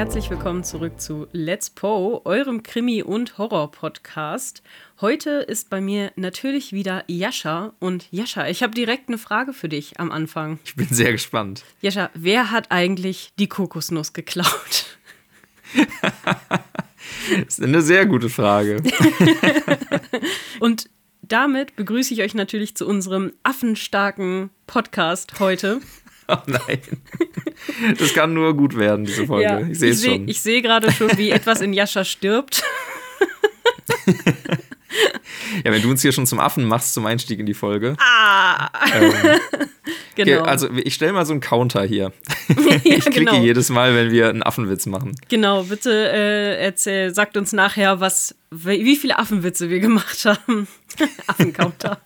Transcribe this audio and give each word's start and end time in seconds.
herzlich 0.00 0.30
willkommen 0.30 0.64
zurück 0.64 0.98
zu 0.98 1.26
Let's 1.32 1.68
Po, 1.68 2.22
eurem 2.24 2.62
Krimi- 2.62 3.02
und 3.02 3.36
Horror-Podcast. 3.36 4.62
Heute 5.02 5.44
ist 5.46 5.68
bei 5.68 5.82
mir 5.82 6.10
natürlich 6.16 6.72
wieder 6.72 7.04
Jascha. 7.06 7.74
Und 7.80 8.08
Jascha, 8.10 8.48
ich 8.48 8.62
habe 8.62 8.72
direkt 8.72 9.08
eine 9.10 9.18
Frage 9.18 9.52
für 9.52 9.68
dich 9.68 10.00
am 10.00 10.10
Anfang. 10.10 10.58
Ich 10.64 10.74
bin 10.74 10.88
sehr 10.88 11.12
gespannt. 11.12 11.64
Jascha, 11.82 12.08
wer 12.14 12.50
hat 12.50 12.70
eigentlich 12.70 13.34
die 13.38 13.46
Kokosnuss 13.46 14.14
geklaut? 14.14 14.96
das 15.76 17.58
ist 17.58 17.62
eine 17.62 17.82
sehr 17.82 18.06
gute 18.06 18.30
Frage. 18.30 18.82
und 20.60 20.88
damit 21.20 21.76
begrüße 21.76 22.14
ich 22.14 22.22
euch 22.22 22.32
natürlich 22.32 22.74
zu 22.74 22.86
unserem 22.86 23.34
affenstarken 23.42 24.48
Podcast 24.66 25.40
heute. 25.40 25.80
Oh 26.32 26.38
nein. 26.46 26.80
Das 27.98 28.14
kann 28.14 28.34
nur 28.34 28.56
gut 28.56 28.76
werden, 28.76 29.04
diese 29.04 29.26
Folge. 29.26 29.44
Ja, 29.44 29.60
ich 29.60 29.78
sehe 29.78 29.92
es 29.92 30.04
schon. 30.04 30.28
Ich 30.28 30.40
sehe 30.40 30.62
gerade 30.62 30.90
schon, 30.92 31.16
wie 31.16 31.30
etwas 31.30 31.60
in 31.60 31.72
Jascha 31.72 32.04
stirbt. 32.04 32.62
Ja, 35.64 35.72
wenn 35.72 35.82
du 35.82 35.90
uns 35.90 36.02
hier 36.02 36.12
schon 36.12 36.26
zum 36.26 36.40
Affen 36.40 36.64
machst 36.64 36.94
zum 36.94 37.06
Einstieg 37.06 37.38
in 37.40 37.46
die 37.46 37.54
Folge. 37.54 37.96
Ah! 37.98 38.68
Ähm, 38.94 39.12
genau. 40.14 40.42
Also 40.42 40.68
ich 40.72 40.94
stelle 40.94 41.12
mal 41.12 41.26
so 41.26 41.32
einen 41.32 41.40
Counter 41.40 41.84
hier. 41.84 42.12
ja, 42.48 42.74
ich 42.84 43.04
klicke 43.04 43.24
genau. 43.24 43.42
jedes 43.42 43.70
Mal, 43.70 43.94
wenn 43.94 44.10
wir 44.10 44.28
einen 44.28 44.42
Affenwitz 44.42 44.86
machen. 44.86 45.14
Genau, 45.28 45.64
bitte 45.64 45.90
äh, 45.92 46.62
erzähl, 46.62 47.14
sagt 47.14 47.36
uns 47.36 47.52
nachher, 47.52 48.00
was, 48.00 48.34
wie 48.50 48.96
viele 48.96 49.18
Affenwitze 49.18 49.70
wir 49.70 49.80
gemacht 49.80 50.24
haben. 50.24 50.68
Affencounter. 51.26 52.00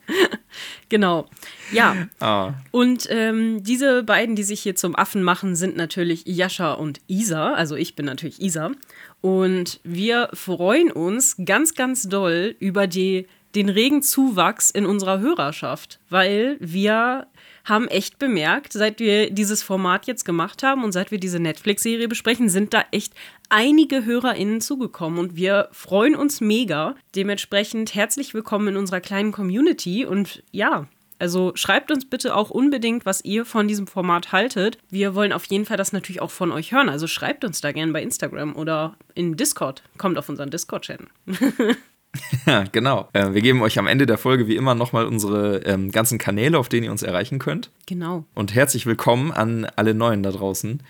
genau. 0.88 1.29
Ja. 1.73 2.09
Ah. 2.21 2.55
Und 2.71 3.09
ähm, 3.11 3.63
diese 3.63 4.02
beiden, 4.02 4.37
die 4.37 4.43
sich 4.43 4.61
hier 4.61 4.77
zum 4.77 4.95
Affen 4.95 5.23
machen, 5.23 5.57
sind 5.57 5.77
natürlich 5.77 6.24
Jascha 6.27 6.73
und 6.73 7.01
Isa. 7.07 7.55
Also 7.55 7.77
ich 7.77 7.96
bin 7.96 8.07
natürlich 8.07 8.40
Isa. 8.40 8.73
Und 9.21 9.80
wir 9.85 10.29
freuen 10.35 10.93
uns 10.93 11.37
ganz, 11.43 11.74
ganz 11.74 12.02
doll 12.02 12.57
über 12.59 12.87
die, 12.87 13.27
den 13.55 13.69
regen 13.69 14.02
Zuwachs 14.02 14.71
in 14.71 14.87
unserer 14.87 15.21
Hörerschaft, 15.21 16.01
weil 16.10 16.57
wir 16.60 17.27
haben 17.65 17.88
echt 17.88 18.19
bemerkt, 18.19 18.73
seit 18.73 19.01
wir 19.01 19.30
dieses 19.30 19.63
Format 19.63 20.07
jetzt 20.07 20.24
gemacht 20.24 20.63
haben 20.63 20.85
und 20.85 20.93
seit 20.93 21.11
wir 21.11 21.19
diese 21.19 21.41
Netflix-Serie 21.41 22.09
besprechen, 22.09 22.49
sind 22.49 22.74
da 22.74 22.85
echt 22.91 23.15
einige 23.49 24.05
HörerInnen 24.05 24.61
zugekommen 24.61 25.19
und 25.19 25.37
wir 25.37 25.69
freuen 25.73 26.15
uns 26.15 26.41
mega. 26.41 26.95
Dementsprechend 27.15 27.95
herzlich 27.95 28.35
willkommen 28.35 28.69
in 28.69 28.77
unserer 28.77 29.01
kleinen 29.01 29.33
Community 29.33 30.05
und 30.05 30.43
ja, 30.51 30.87
also 31.18 31.52
schreibt 31.55 31.91
uns 31.91 32.05
bitte 32.05 32.35
auch 32.35 32.51
unbedingt, 32.51 33.07
was 33.07 33.24
ihr 33.24 33.45
von 33.46 33.68
diesem 33.68 33.87
Format 33.87 34.33
haltet. 34.33 34.79
Wir 34.91 35.15
wollen 35.15 35.33
auf 35.33 35.45
jeden 35.46 35.65
Fall 35.65 35.77
das 35.77 35.93
natürlich 35.93 36.21
auch 36.21 36.30
von 36.30 36.52
euch 36.52 36.73
hören. 36.73 36.89
Also 36.89 37.07
schreibt 37.07 37.45
uns 37.45 37.61
da 37.61 37.73
gerne 37.73 37.93
bei 37.93 38.02
Instagram 38.02 38.57
oder 38.57 38.96
in 39.15 39.37
Discord. 39.37 39.83
Kommt 39.96 40.18
auf 40.18 40.29
unseren 40.29 40.51
Discord-Channel. 40.51 41.07
Ja, 42.46 42.65
genau. 42.70 43.09
Äh, 43.12 43.32
wir 43.32 43.40
geben 43.40 43.62
euch 43.62 43.79
am 43.79 43.87
Ende 43.87 44.07
der 44.07 44.18
Folge 44.18 44.46
wie 44.46 44.57
immer 44.57 44.74
nochmal 44.74 45.07
unsere 45.07 45.59
ähm, 45.65 45.90
ganzen 45.90 46.18
Kanäle, 46.18 46.59
auf 46.59 46.68
denen 46.68 46.84
ihr 46.84 46.90
uns 46.90 47.02
erreichen 47.02 47.38
könnt. 47.38 47.71
Genau. 47.87 48.24
Und 48.34 48.54
herzlich 48.54 48.87
willkommen 48.87 49.32
an 49.32 49.66
alle 49.76 49.95
Neuen 49.95 50.23
da 50.23 50.30
draußen. 50.30 50.82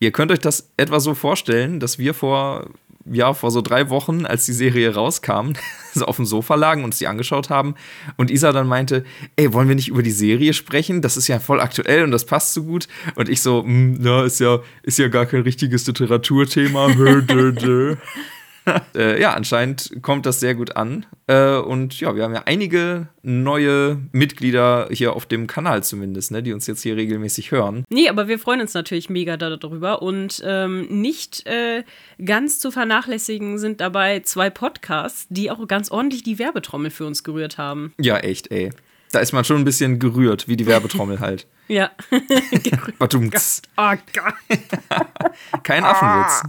Ihr 0.00 0.10
könnt 0.10 0.32
euch 0.32 0.38
das 0.38 0.70
etwa 0.76 1.00
so 1.00 1.14
vorstellen, 1.14 1.80
dass 1.80 1.98
wir 1.98 2.14
vor 2.14 2.66
ja, 3.10 3.34
vor 3.34 3.50
so 3.50 3.62
drei 3.62 3.90
Wochen, 3.90 4.26
als 4.26 4.46
die 4.46 4.52
Serie 4.52 4.94
rauskam, 4.94 5.54
so 5.94 6.04
auf 6.04 6.16
dem 6.16 6.24
Sofa 6.24 6.54
lagen 6.54 6.84
und 6.84 6.94
sie 6.94 7.06
angeschaut 7.08 7.50
haben 7.50 7.74
und 8.16 8.30
Isa 8.30 8.52
dann 8.52 8.68
meinte, 8.68 9.04
ey, 9.36 9.52
wollen 9.52 9.66
wir 9.68 9.74
nicht 9.74 9.88
über 9.88 10.02
die 10.02 10.12
Serie 10.12 10.52
sprechen? 10.52 11.02
Das 11.02 11.16
ist 11.16 11.28
ja 11.28 11.40
voll 11.40 11.60
aktuell 11.60 12.04
und 12.04 12.12
das 12.12 12.24
passt 12.24 12.54
so 12.54 12.62
gut. 12.62 12.86
Und 13.16 13.28
ich 13.28 13.40
so, 13.40 13.64
na, 13.66 14.20
hm, 14.20 14.26
ist 14.26 14.38
ja, 14.40 14.60
ist 14.82 14.98
ja 14.98 15.08
gar 15.08 15.26
kein 15.26 15.42
richtiges 15.42 15.86
Literaturthema. 15.86 16.88
äh, 18.94 19.20
ja, 19.20 19.32
anscheinend 19.32 20.02
kommt 20.02 20.26
das 20.26 20.40
sehr 20.40 20.54
gut 20.54 20.76
an. 20.76 21.06
Äh, 21.26 21.56
und 21.56 21.98
ja, 22.00 22.14
wir 22.14 22.22
haben 22.22 22.34
ja 22.34 22.42
einige 22.46 23.08
neue 23.22 24.00
Mitglieder 24.12 24.88
hier 24.90 25.14
auf 25.14 25.26
dem 25.26 25.46
Kanal 25.46 25.82
zumindest, 25.82 26.30
ne, 26.30 26.42
die 26.42 26.52
uns 26.52 26.66
jetzt 26.66 26.82
hier 26.82 26.96
regelmäßig 26.96 27.50
hören. 27.50 27.84
Nee, 27.88 28.08
aber 28.08 28.28
wir 28.28 28.38
freuen 28.38 28.60
uns 28.60 28.74
natürlich 28.74 29.10
mega 29.10 29.36
darüber. 29.36 30.02
Und 30.02 30.42
ähm, 30.44 30.86
nicht 30.88 31.46
äh, 31.46 31.84
ganz 32.24 32.58
zu 32.58 32.70
vernachlässigen 32.70 33.58
sind 33.58 33.80
dabei 33.80 34.20
zwei 34.20 34.50
Podcasts, 34.50 35.26
die 35.28 35.50
auch 35.50 35.66
ganz 35.66 35.90
ordentlich 35.90 36.22
die 36.22 36.38
Werbetrommel 36.38 36.90
für 36.90 37.06
uns 37.06 37.24
gerührt 37.24 37.58
haben. 37.58 37.92
Ja, 37.98 38.18
echt, 38.18 38.50
ey. 38.50 38.70
Da 39.12 39.20
ist 39.20 39.32
man 39.32 39.44
schon 39.44 39.58
ein 39.58 39.64
bisschen 39.64 39.98
gerührt, 39.98 40.48
wie 40.48 40.56
die 40.56 40.66
Werbetrommel 40.66 41.20
halt. 41.20 41.46
Ja. 41.68 41.90
Badumts. 42.98 43.62
oh 43.76 43.92
Gott. 44.14 44.34
Kein 45.62 45.84
Affenwitz. 45.84 46.42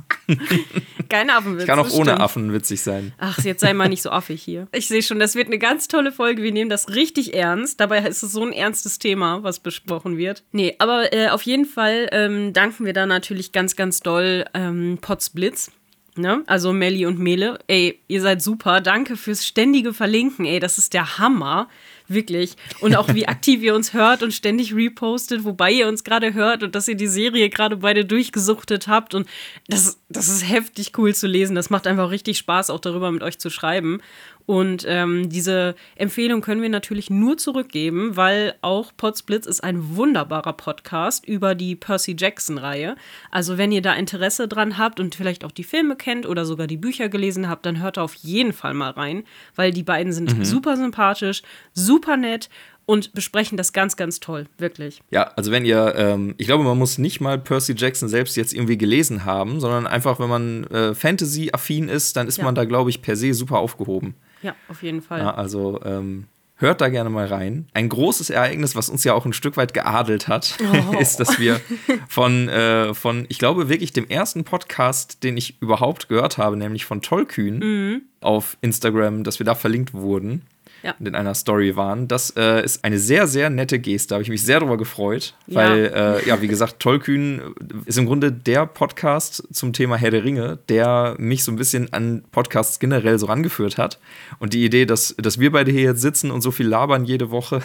Kein 1.09 1.29
Affenwitz. 1.29 1.65
Kann 1.65 1.79
auch 1.79 1.91
ohne 1.91 2.11
stimmt. 2.11 2.21
Affen 2.21 2.53
witzig 2.53 2.81
sein. 2.81 3.13
Ach, 3.17 3.37
jetzt 3.43 3.61
sei 3.61 3.73
mal 3.73 3.89
nicht 3.89 4.01
so 4.01 4.09
affig 4.09 4.41
hier. 4.41 4.67
Ich 4.71 4.87
sehe 4.87 5.03
schon, 5.03 5.19
das 5.19 5.35
wird 5.35 5.47
eine 5.47 5.59
ganz 5.59 5.87
tolle 5.87 6.11
Folge. 6.11 6.41
Wir 6.41 6.51
nehmen 6.51 6.69
das 6.69 6.89
richtig 6.89 7.35
ernst. 7.35 7.79
Dabei 7.79 7.99
ist 7.99 8.23
es 8.23 8.31
so 8.31 8.43
ein 8.43 8.53
ernstes 8.53 8.97
Thema, 8.97 9.43
was 9.43 9.59
besprochen 9.59 10.17
wird. 10.17 10.43
Nee, 10.51 10.75
aber 10.79 11.13
äh, 11.13 11.29
auf 11.29 11.43
jeden 11.43 11.65
Fall 11.65 12.09
ähm, 12.11 12.53
danken 12.53 12.85
wir 12.85 12.93
da 12.93 13.05
natürlich 13.05 13.51
ganz, 13.51 13.75
ganz 13.75 13.99
doll 13.99 14.45
ähm, 14.53 14.97
Potsblitz 15.01 15.69
Ne? 16.15 16.43
Also 16.45 16.73
Melli 16.73 17.07
und 17.07 17.17
Mele, 17.17 17.57
ey, 17.67 17.99
ihr 18.07 18.21
seid 18.21 18.41
super. 18.41 18.81
Danke 18.81 19.17
fürs 19.17 19.45
ständige 19.45 19.93
Verlinken, 19.93 20.45
ey, 20.45 20.59
das 20.59 20.77
ist 20.77 20.93
der 20.93 21.17
Hammer. 21.17 21.67
Wirklich. 22.13 22.55
Und 22.79 22.95
auch 22.95 23.13
wie 23.13 23.27
aktiv 23.27 23.61
ihr 23.61 23.75
uns 23.75 23.93
hört 23.93 24.23
und 24.23 24.33
ständig 24.33 24.73
repostet, 24.75 25.43
wobei 25.43 25.71
ihr 25.71 25.87
uns 25.87 26.03
gerade 26.03 26.33
hört 26.33 26.63
und 26.63 26.75
dass 26.75 26.87
ihr 26.87 26.95
die 26.95 27.07
Serie 27.07 27.49
gerade 27.49 27.77
beide 27.77 28.05
durchgesuchtet 28.05 28.87
habt. 28.87 29.13
Und 29.13 29.27
das, 29.67 29.99
das 30.09 30.27
ist 30.27 30.47
heftig 30.47 30.93
cool 30.97 31.13
zu 31.15 31.27
lesen. 31.27 31.55
Das 31.55 31.69
macht 31.69 31.87
einfach 31.87 32.11
richtig 32.11 32.37
Spaß, 32.37 32.69
auch 32.69 32.79
darüber 32.79 33.11
mit 33.11 33.23
euch 33.23 33.39
zu 33.39 33.49
schreiben. 33.49 34.01
Und 34.45 34.85
ähm, 34.87 35.29
diese 35.29 35.75
Empfehlung 35.95 36.41
können 36.41 36.61
wir 36.61 36.69
natürlich 36.69 37.09
nur 37.09 37.37
zurückgeben, 37.37 38.17
weil 38.17 38.55
auch 38.61 38.91
Podsblitz 38.95 39.45
ist 39.45 39.63
ein 39.63 39.95
wunderbarer 39.95 40.53
Podcast 40.53 41.25
über 41.25 41.55
die 41.55 41.75
Percy 41.75 42.15
Jackson-Reihe. 42.17 42.95
Also 43.31 43.57
wenn 43.57 43.71
ihr 43.71 43.81
da 43.81 43.93
Interesse 43.93 44.47
dran 44.47 44.77
habt 44.77 44.99
und 44.99 45.15
vielleicht 45.15 45.45
auch 45.45 45.51
die 45.51 45.63
Filme 45.63 45.95
kennt 45.95 46.25
oder 46.25 46.45
sogar 46.45 46.67
die 46.67 46.77
Bücher 46.77 47.07
gelesen 47.07 47.47
habt, 47.47 47.65
dann 47.65 47.81
hört 47.81 47.97
da 47.97 48.03
auf 48.03 48.15
jeden 48.15 48.53
Fall 48.53 48.73
mal 48.73 48.91
rein, 48.91 49.23
weil 49.55 49.71
die 49.71 49.83
beiden 49.83 50.11
sind 50.11 50.37
mhm. 50.37 50.43
super 50.43 50.75
sympathisch, 50.75 51.41
super 51.73 52.17
nett 52.17 52.49
und 52.85 53.13
besprechen 53.13 53.57
das 53.57 53.71
ganz, 53.71 53.95
ganz 53.95 54.19
toll, 54.19 54.47
wirklich. 54.57 55.01
Ja, 55.09 55.31
also 55.35 55.51
wenn 55.51 55.65
ihr, 55.65 55.93
ähm, 55.95 56.35
ich 56.37 56.47
glaube, 56.47 56.63
man 56.63 56.77
muss 56.77 56.97
nicht 56.97 57.21
mal 57.21 57.39
Percy 57.39 57.75
Jackson 57.77 58.09
selbst 58.09 58.35
jetzt 58.35 58.53
irgendwie 58.53 58.77
gelesen 58.77 59.25
haben, 59.25 59.59
sondern 59.61 59.87
einfach, 59.87 60.19
wenn 60.19 60.29
man 60.29 60.63
äh, 60.65 60.93
Fantasy-affin 60.93 61.87
ist, 61.87 62.17
dann 62.17 62.27
ist 62.27 62.37
ja. 62.37 62.43
man 62.43 62.55
da, 62.55 62.65
glaube 62.65 62.89
ich, 62.89 63.01
per 63.01 63.15
se 63.15 63.33
super 63.33 63.59
aufgehoben. 63.59 64.15
Ja, 64.43 64.55
auf 64.67 64.83
jeden 64.83 65.01
Fall. 65.01 65.19
Ja, 65.19 65.33
also 65.33 65.81
ähm, 65.83 66.25
hört 66.57 66.81
da 66.81 66.89
gerne 66.89 67.09
mal 67.09 67.25
rein. 67.25 67.67
Ein 67.73 67.89
großes 67.89 68.29
Ereignis, 68.29 68.75
was 68.75 68.89
uns 68.89 69.03
ja 69.03 69.13
auch 69.13 69.25
ein 69.25 69.33
Stück 69.33 69.57
weit 69.57 69.73
geadelt 69.73 70.27
hat, 70.27 70.57
oh. 70.61 70.97
ist, 70.99 71.19
dass 71.19 71.39
wir 71.39 71.59
von, 72.07 72.49
äh, 72.49 72.93
von, 72.93 73.25
ich 73.29 73.39
glaube, 73.39 73.69
wirklich 73.69 73.93
dem 73.93 74.07
ersten 74.07 74.43
Podcast, 74.43 75.23
den 75.23 75.37
ich 75.37 75.61
überhaupt 75.61 76.09
gehört 76.09 76.37
habe, 76.37 76.57
nämlich 76.57 76.85
von 76.85 77.01
Tollkühn 77.01 77.59
mhm. 77.59 78.01
auf 78.21 78.57
Instagram, 78.61 79.23
dass 79.23 79.39
wir 79.39 79.45
da 79.45 79.55
verlinkt 79.55 79.93
wurden 79.93 80.43
ja. 80.83 80.95
und 80.99 81.07
in 81.07 81.15
einer 81.15 81.33
Story 81.33 81.75
waren. 81.75 82.07
Das 82.07 82.33
äh, 82.37 82.63
ist 82.63 82.83
eine 82.83 82.99
sehr, 82.99 83.27
sehr 83.27 83.49
nette 83.49 83.79
Geste. 83.79 84.09
Da 84.09 84.15
habe 84.15 84.23
ich 84.23 84.29
mich 84.29 84.43
sehr 84.43 84.59
darüber 84.59 84.77
gefreut, 84.77 85.33
weil, 85.47 85.85
ja. 85.85 86.15
Äh, 86.17 86.27
ja, 86.27 86.41
wie 86.41 86.47
gesagt, 86.47 86.79
Tollkühn 86.79 87.41
ist 87.85 87.97
im 87.97 88.05
Grunde 88.05 88.31
der 88.31 88.65
Podcast 88.65 89.43
zum 89.51 89.73
Thema 89.73 89.95
Herr 89.95 90.11
der 90.11 90.23
Ringe, 90.23 90.59
der 90.69 91.15
mich 91.17 91.43
so 91.43 91.51
ein 91.51 91.55
bisschen 91.55 91.91
an 91.93 92.23
Podcasts 92.31 92.79
generell 92.79 93.17
so 93.17 93.27
rangeführt 93.27 93.77
hat. 93.77 93.99
Und 94.39 94.53
die 94.53 94.65
Idee, 94.65 94.85
dass, 94.85 95.15
dass 95.17 95.39
wir 95.39 95.51
beide 95.51 95.71
hier 95.71 95.81
jetzt 95.81 96.01
sitzen 96.01 96.31
und 96.31 96.41
so 96.41 96.51
viel 96.51 96.67
labern 96.67 97.05
jede 97.05 97.31
Woche, 97.31 97.61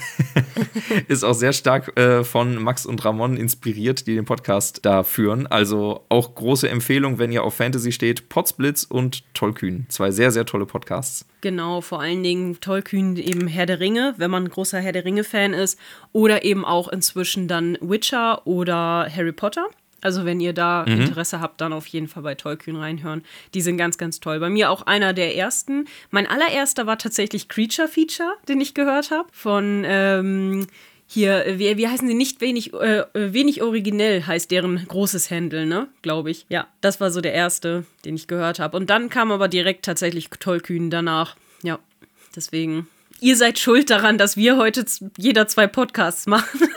ist 1.08 1.24
auch 1.24 1.34
sehr 1.34 1.52
stark 1.52 1.98
äh, 1.98 2.22
von 2.24 2.62
Max 2.62 2.86
und 2.86 3.04
Ramon 3.04 3.36
inspiriert, 3.36 4.06
die 4.06 4.14
den 4.14 4.24
Podcast 4.24 4.80
da 4.82 5.02
führen. 5.02 5.46
Also 5.46 6.04
auch 6.08 6.34
große 6.34 6.68
Empfehlung, 6.68 7.18
wenn 7.18 7.32
ihr 7.32 7.42
auf 7.42 7.54
Fantasy 7.54 7.92
steht, 7.92 8.28
Potsblitz 8.28 8.84
und 8.84 9.24
Tollkühn. 9.34 9.86
Zwei 9.88 10.10
sehr, 10.12 10.30
sehr 10.30 10.46
tolle 10.46 10.66
Podcasts. 10.66 11.26
Genau, 11.40 11.80
vor 11.80 12.00
allen 12.00 12.22
Dingen 12.22 12.60
Tollkühn 12.60 13.07
eben 13.16 13.46
Herr 13.46 13.66
der 13.66 13.80
Ringe, 13.80 14.14
wenn 14.16 14.30
man 14.30 14.44
ein 14.44 14.50
großer 14.50 14.80
Herr 14.80 14.92
der 14.92 15.04
Ringe-Fan 15.04 15.54
ist. 15.54 15.78
Oder 16.12 16.44
eben 16.44 16.64
auch 16.64 16.88
inzwischen 16.88 17.48
dann 17.48 17.78
Witcher 17.80 18.46
oder 18.46 19.08
Harry 19.14 19.32
Potter. 19.32 19.66
Also 20.00 20.24
wenn 20.24 20.40
ihr 20.40 20.52
da 20.52 20.84
mhm. 20.86 21.00
Interesse 21.02 21.40
habt, 21.40 21.60
dann 21.60 21.72
auf 21.72 21.86
jeden 21.86 22.08
Fall 22.08 22.22
bei 22.22 22.34
Tollkühn 22.34 22.76
reinhören. 22.76 23.24
Die 23.54 23.60
sind 23.60 23.76
ganz, 23.76 23.98
ganz 23.98 24.20
toll. 24.20 24.38
Bei 24.38 24.48
mir 24.48 24.70
auch 24.70 24.82
einer 24.82 25.12
der 25.12 25.36
ersten. 25.36 25.86
Mein 26.10 26.26
allererster 26.26 26.86
war 26.86 26.98
tatsächlich 26.98 27.48
Creature 27.48 27.88
Feature, 27.88 28.34
den 28.48 28.60
ich 28.60 28.74
gehört 28.74 29.10
habe. 29.10 29.28
Von 29.32 29.84
ähm, 29.86 30.66
hier, 31.06 31.44
wie, 31.56 31.76
wie 31.78 31.88
heißen 31.88 32.06
sie, 32.06 32.14
nicht 32.14 32.40
wenig, 32.40 32.74
äh, 32.74 33.04
wenig 33.14 33.62
originell 33.62 34.24
heißt 34.24 34.50
deren 34.50 34.86
großes 34.86 35.30
Händel, 35.30 35.66
ne? 35.66 35.88
Glaube 36.02 36.30
ich. 36.30 36.46
Ja, 36.48 36.68
das 36.80 37.00
war 37.00 37.10
so 37.10 37.20
der 37.20 37.32
erste, 37.32 37.84
den 38.04 38.14
ich 38.14 38.28
gehört 38.28 38.60
habe. 38.60 38.76
Und 38.76 38.90
dann 38.90 39.08
kam 39.08 39.32
aber 39.32 39.48
direkt 39.48 39.84
tatsächlich 39.84 40.28
Tollkühn 40.28 40.90
danach. 40.90 41.34
Ja, 41.62 41.78
deswegen. 42.36 42.88
Ihr 43.20 43.36
seid 43.36 43.58
schuld 43.58 43.90
daran, 43.90 44.18
dass 44.18 44.36
wir 44.36 44.56
heute 44.56 44.84
jeder 45.16 45.48
zwei 45.48 45.66
Podcasts 45.66 46.26
machen. 46.26 46.60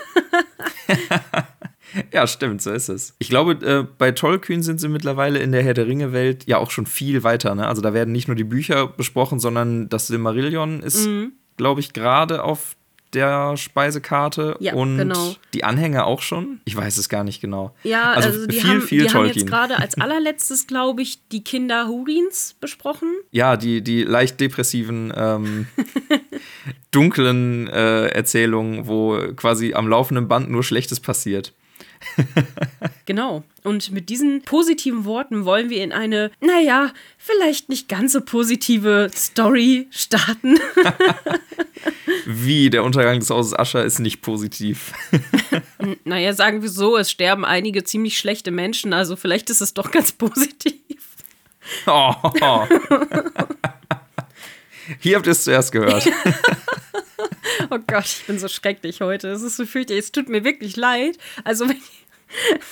Ja, 2.12 2.26
stimmt, 2.26 2.62
so 2.62 2.72
ist 2.72 2.88
es. 2.88 3.14
Ich 3.18 3.28
glaube, 3.28 3.52
äh, 3.66 3.86
bei 3.98 4.12
Tollkühn 4.12 4.62
sind 4.62 4.80
sie 4.80 4.88
mittlerweile 4.88 5.40
in 5.40 5.52
der 5.52 5.62
Herr 5.62 5.74
der 5.74 5.86
Ringe-Welt 5.86 6.46
ja 6.46 6.58
auch 6.58 6.70
schon 6.70 6.86
viel 6.86 7.22
weiter. 7.22 7.54
Ne? 7.54 7.66
Also 7.68 7.82
da 7.82 7.92
werden 7.92 8.12
nicht 8.12 8.28
nur 8.28 8.34
die 8.34 8.44
Bücher 8.44 8.86
besprochen, 8.86 9.38
sondern 9.38 9.88
das 9.88 10.06
Silmarillion 10.06 10.82
ist, 10.82 11.06
mhm. 11.06 11.32
glaube 11.56 11.80
ich, 11.80 11.92
gerade 11.92 12.44
auf 12.44 12.76
der 13.14 13.56
Speisekarte 13.56 14.56
ja, 14.60 14.74
und 14.74 14.98
genau. 14.98 15.34
die 15.54 15.64
Anhänger 15.64 16.06
auch 16.06 16.22
schon. 16.22 16.60
Ich 16.64 16.76
weiß 16.76 16.96
es 16.98 17.08
gar 17.08 17.24
nicht 17.24 17.40
genau. 17.40 17.74
Ja, 17.82 18.12
also, 18.12 18.28
also 18.28 18.46
die, 18.46 18.56
viel, 18.56 18.70
haben, 18.70 18.80
viel 18.82 19.02
die 19.06 19.10
haben 19.10 19.26
jetzt 19.26 19.46
gerade 19.46 19.78
als 19.78 19.96
allerletztes, 19.96 20.66
glaube 20.66 21.02
ich, 21.02 21.26
die 21.28 21.44
Kinder 21.44 21.86
Hurins 21.88 22.54
besprochen. 22.60 23.08
Ja, 23.34 23.56
die, 23.56 23.82
die 23.82 24.02
leicht 24.02 24.40
depressiven, 24.40 25.12
ähm, 25.16 25.66
dunklen 26.90 27.66
äh, 27.68 28.08
Erzählungen, 28.08 28.86
wo 28.86 29.18
quasi 29.34 29.72
am 29.72 29.88
laufenden 29.88 30.28
Band 30.28 30.50
nur 30.50 30.62
Schlechtes 30.62 31.00
passiert. 31.00 31.54
genau. 33.06 33.44
Und 33.62 33.90
mit 33.92 34.08
diesen 34.08 34.42
positiven 34.42 35.04
Worten 35.04 35.44
wollen 35.44 35.70
wir 35.70 35.82
in 35.82 35.92
eine, 35.92 36.30
naja, 36.40 36.92
vielleicht 37.18 37.68
nicht 37.68 37.88
ganz 37.88 38.12
so 38.12 38.20
positive 38.20 39.10
Story 39.14 39.86
starten. 39.90 40.58
Wie, 42.26 42.70
der 42.70 42.84
Untergang 42.84 43.18
des 43.20 43.30
Hauses 43.30 43.58
Ascher 43.58 43.84
ist 43.84 43.98
nicht 43.98 44.22
positiv. 44.22 44.92
naja, 46.04 46.32
sagen 46.32 46.62
wir 46.62 46.68
so, 46.68 46.96
es 46.96 47.10
sterben 47.10 47.44
einige 47.44 47.84
ziemlich 47.84 48.18
schlechte 48.18 48.50
Menschen, 48.50 48.92
also 48.92 49.16
vielleicht 49.16 49.50
ist 49.50 49.60
es 49.60 49.74
doch 49.74 49.90
ganz 49.90 50.12
positiv. 50.12 50.82
Oh. 51.86 52.14
Hier 55.00 55.16
habt 55.16 55.26
ihr 55.26 55.32
es 55.32 55.44
zuerst 55.44 55.72
gehört. 55.72 56.06
oh 57.70 57.78
Gott, 57.86 58.04
ich 58.04 58.24
bin 58.26 58.38
so 58.38 58.48
schrecklich 58.48 59.00
heute. 59.00 59.28
Es 59.28 59.42
ist 59.42 59.56
so 59.56 59.64
fürchterlich. 59.64 60.04
Es 60.04 60.12
tut 60.12 60.28
mir 60.28 60.44
wirklich 60.44 60.76
leid. 60.76 61.18
Also, 61.44 61.68
wenn, 61.68 61.80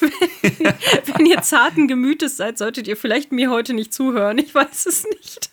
wenn, 0.01 0.75
wenn 1.15 1.27
ihr 1.27 1.43
zarten 1.43 1.89
Gemütes 1.89 2.37
seid, 2.37 2.59
solltet 2.59 2.89
ihr 2.89 2.97
vielleicht 2.97 3.33
mir 3.33 3.51
heute 3.51 3.75
nicht 3.75 3.93
zuhören. 3.93 4.39
Ich 4.39 4.55
weiß 4.55 4.87
es 4.87 5.05
nicht. 5.05 5.51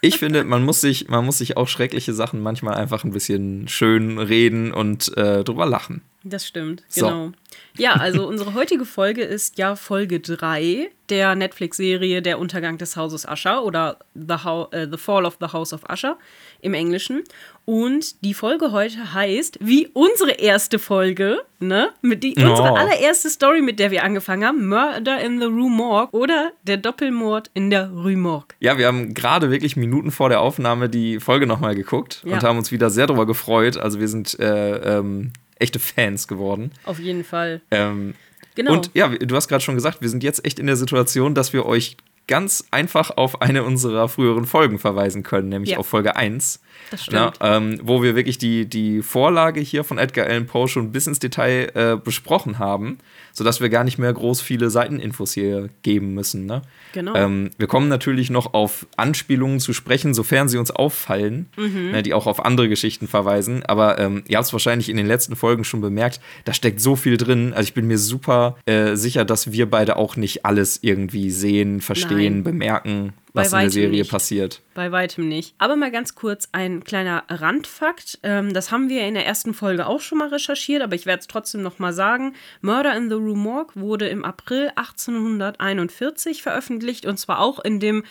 Ich 0.00 0.18
finde, 0.18 0.44
man 0.44 0.64
muss 0.64 0.80
sich, 0.80 1.08
man 1.08 1.24
muss 1.24 1.38
sich 1.38 1.56
auch 1.56 1.68
schreckliche 1.68 2.12
Sachen 2.12 2.42
manchmal 2.42 2.74
einfach 2.74 3.04
ein 3.04 3.12
bisschen 3.12 3.68
schön 3.68 4.18
reden 4.18 4.72
und 4.72 5.16
äh, 5.16 5.44
drüber 5.44 5.66
lachen. 5.66 6.02
Das 6.28 6.44
stimmt, 6.44 6.82
genau. 6.92 7.26
So. 7.26 7.32
Ja, 7.76 7.92
also 7.92 8.26
unsere 8.26 8.54
heutige 8.54 8.84
Folge 8.84 9.22
ist 9.22 9.58
ja 9.58 9.76
Folge 9.76 10.18
3 10.18 10.90
der 11.08 11.36
Netflix-Serie 11.36 12.20
Der 12.20 12.40
Untergang 12.40 12.78
des 12.78 12.96
Hauses 12.96 13.26
Usher 13.30 13.62
oder 13.62 13.98
The, 14.14 14.34
How, 14.42 14.72
äh, 14.72 14.88
The 14.90 14.98
Fall 14.98 15.24
of 15.24 15.36
the 15.40 15.46
House 15.52 15.72
of 15.72 15.82
Usher 15.88 16.18
im 16.62 16.74
Englischen. 16.74 17.22
Und 17.64 18.24
die 18.24 18.34
Folge 18.34 18.72
heute 18.72 19.14
heißt, 19.14 19.58
wie 19.60 19.88
unsere 19.92 20.32
erste 20.32 20.80
Folge, 20.80 21.42
ne? 21.60 21.90
Mit 22.02 22.24
die, 22.24 22.34
oh. 22.38 22.50
Unsere 22.50 22.76
allererste 22.76 23.30
Story, 23.30 23.62
mit 23.62 23.78
der 23.78 23.92
wir 23.92 24.02
angefangen 24.02 24.44
haben, 24.44 24.66
Murder 24.66 25.20
in 25.20 25.38
the 25.38 25.46
Rue 25.46 25.70
Morgue 25.70 26.18
oder 26.18 26.50
der 26.64 26.78
Doppelmord 26.78 27.52
in 27.54 27.70
der 27.70 27.88
Rue 27.88 28.16
Morgue. 28.16 28.56
Ja, 28.58 28.78
wir 28.78 28.88
haben 28.88 29.14
gerade 29.14 29.52
wirklich 29.52 29.76
Minuten 29.76 30.10
vor 30.10 30.28
der 30.28 30.40
Aufnahme 30.40 30.88
die 30.88 31.20
Folge 31.20 31.46
nochmal 31.46 31.76
geguckt 31.76 32.22
ja. 32.24 32.34
und 32.34 32.42
haben 32.42 32.58
uns 32.58 32.72
wieder 32.72 32.90
sehr 32.90 33.06
darüber 33.06 33.26
gefreut. 33.26 33.76
Also 33.76 34.00
wir 34.00 34.08
sind 34.08 34.36
äh, 34.40 34.98
ähm, 34.98 35.32
echte 35.58 35.78
Fans 35.78 36.28
geworden. 36.28 36.70
Auf 36.84 36.98
jeden 36.98 37.24
Fall. 37.24 37.60
Ähm, 37.70 38.14
genau. 38.54 38.72
Und 38.72 38.90
ja, 38.94 39.08
du 39.08 39.36
hast 39.36 39.48
gerade 39.48 39.62
schon 39.62 39.74
gesagt, 39.74 40.00
wir 40.00 40.08
sind 40.08 40.22
jetzt 40.22 40.44
echt 40.44 40.58
in 40.58 40.66
der 40.66 40.76
Situation, 40.76 41.34
dass 41.34 41.52
wir 41.52 41.66
euch 41.66 41.96
ganz 42.26 42.64
einfach 42.70 43.16
auf 43.16 43.40
eine 43.40 43.62
unserer 43.62 44.08
früheren 44.08 44.46
Folgen 44.46 44.78
verweisen 44.78 45.22
können, 45.22 45.48
nämlich 45.48 45.72
ja. 45.72 45.78
auf 45.78 45.86
Folge 45.86 46.16
1. 46.16 46.60
Das 46.90 47.04
stimmt. 47.04 47.34
Na, 47.40 47.56
ähm, 47.56 47.80
wo 47.82 48.02
wir 48.02 48.16
wirklich 48.16 48.38
die, 48.38 48.66
die 48.66 49.02
Vorlage 49.02 49.60
hier 49.60 49.84
von 49.84 49.98
Edgar 49.98 50.26
Allan 50.26 50.46
Poe 50.46 50.68
schon 50.68 50.92
bis 50.92 51.06
ins 51.06 51.18
Detail 51.18 51.70
äh, 51.74 51.96
besprochen 51.96 52.58
haben, 52.58 52.98
sodass 53.36 53.60
wir 53.60 53.68
gar 53.68 53.84
nicht 53.84 53.98
mehr 53.98 54.10
groß 54.10 54.40
viele 54.40 54.70
Seiteninfos 54.70 55.34
hier 55.34 55.68
geben 55.82 56.14
müssen. 56.14 56.46
Ne? 56.46 56.62
Genau. 56.94 57.14
Ähm, 57.14 57.50
wir 57.58 57.66
kommen 57.66 57.88
natürlich 57.88 58.30
noch 58.30 58.54
auf 58.54 58.86
Anspielungen 58.96 59.60
zu 59.60 59.74
sprechen, 59.74 60.14
sofern 60.14 60.48
sie 60.48 60.56
uns 60.56 60.70
auffallen, 60.70 61.46
mhm. 61.58 61.90
ne, 61.90 62.02
die 62.02 62.14
auch 62.14 62.26
auf 62.26 62.42
andere 62.42 62.70
Geschichten 62.70 63.08
verweisen. 63.08 63.62
Aber 63.66 63.98
ähm, 63.98 64.24
ihr 64.26 64.38
habt 64.38 64.46
es 64.46 64.54
wahrscheinlich 64.54 64.88
in 64.88 64.96
den 64.96 65.06
letzten 65.06 65.36
Folgen 65.36 65.64
schon 65.64 65.82
bemerkt, 65.82 66.18
da 66.46 66.54
steckt 66.54 66.80
so 66.80 66.96
viel 66.96 67.18
drin. 67.18 67.52
Also 67.52 67.68
ich 67.68 67.74
bin 67.74 67.86
mir 67.86 67.98
super 67.98 68.56
äh, 68.64 68.96
sicher, 68.96 69.26
dass 69.26 69.52
wir 69.52 69.68
beide 69.68 69.96
auch 69.96 70.16
nicht 70.16 70.46
alles 70.46 70.78
irgendwie 70.80 71.30
sehen, 71.30 71.82
verstehen, 71.82 72.36
Nein. 72.36 72.44
bemerken 72.44 73.12
was 73.34 73.52
in 73.52 73.58
der 73.58 73.70
Serie 73.70 74.00
nicht. 74.00 74.10
passiert. 74.10 74.62
Bei 74.76 74.92
weitem 74.92 75.26
nicht. 75.26 75.54
Aber 75.56 75.74
mal 75.74 75.90
ganz 75.90 76.14
kurz 76.14 76.50
ein 76.52 76.84
kleiner 76.84 77.24
Randfakt. 77.30 78.18
Ähm, 78.22 78.52
das 78.52 78.70
haben 78.70 78.90
wir 78.90 79.08
in 79.08 79.14
der 79.14 79.24
ersten 79.24 79.54
Folge 79.54 79.86
auch 79.86 80.02
schon 80.02 80.18
mal 80.18 80.28
recherchiert, 80.28 80.82
aber 80.82 80.94
ich 80.94 81.06
werde 81.06 81.20
es 81.20 81.28
trotzdem 81.28 81.62
noch 81.62 81.78
mal 81.78 81.94
sagen. 81.94 82.34
Murder 82.60 82.94
in 82.94 83.08
the 83.08 83.14
Rue 83.14 83.38
Morgue 83.38 83.74
wurde 83.74 84.06
im 84.06 84.22
April 84.22 84.70
1841 84.76 86.42
veröffentlicht 86.42 87.06
und 87.06 87.16
zwar 87.16 87.40
auch 87.40 87.58
in 87.58 87.80
dem 87.80 88.04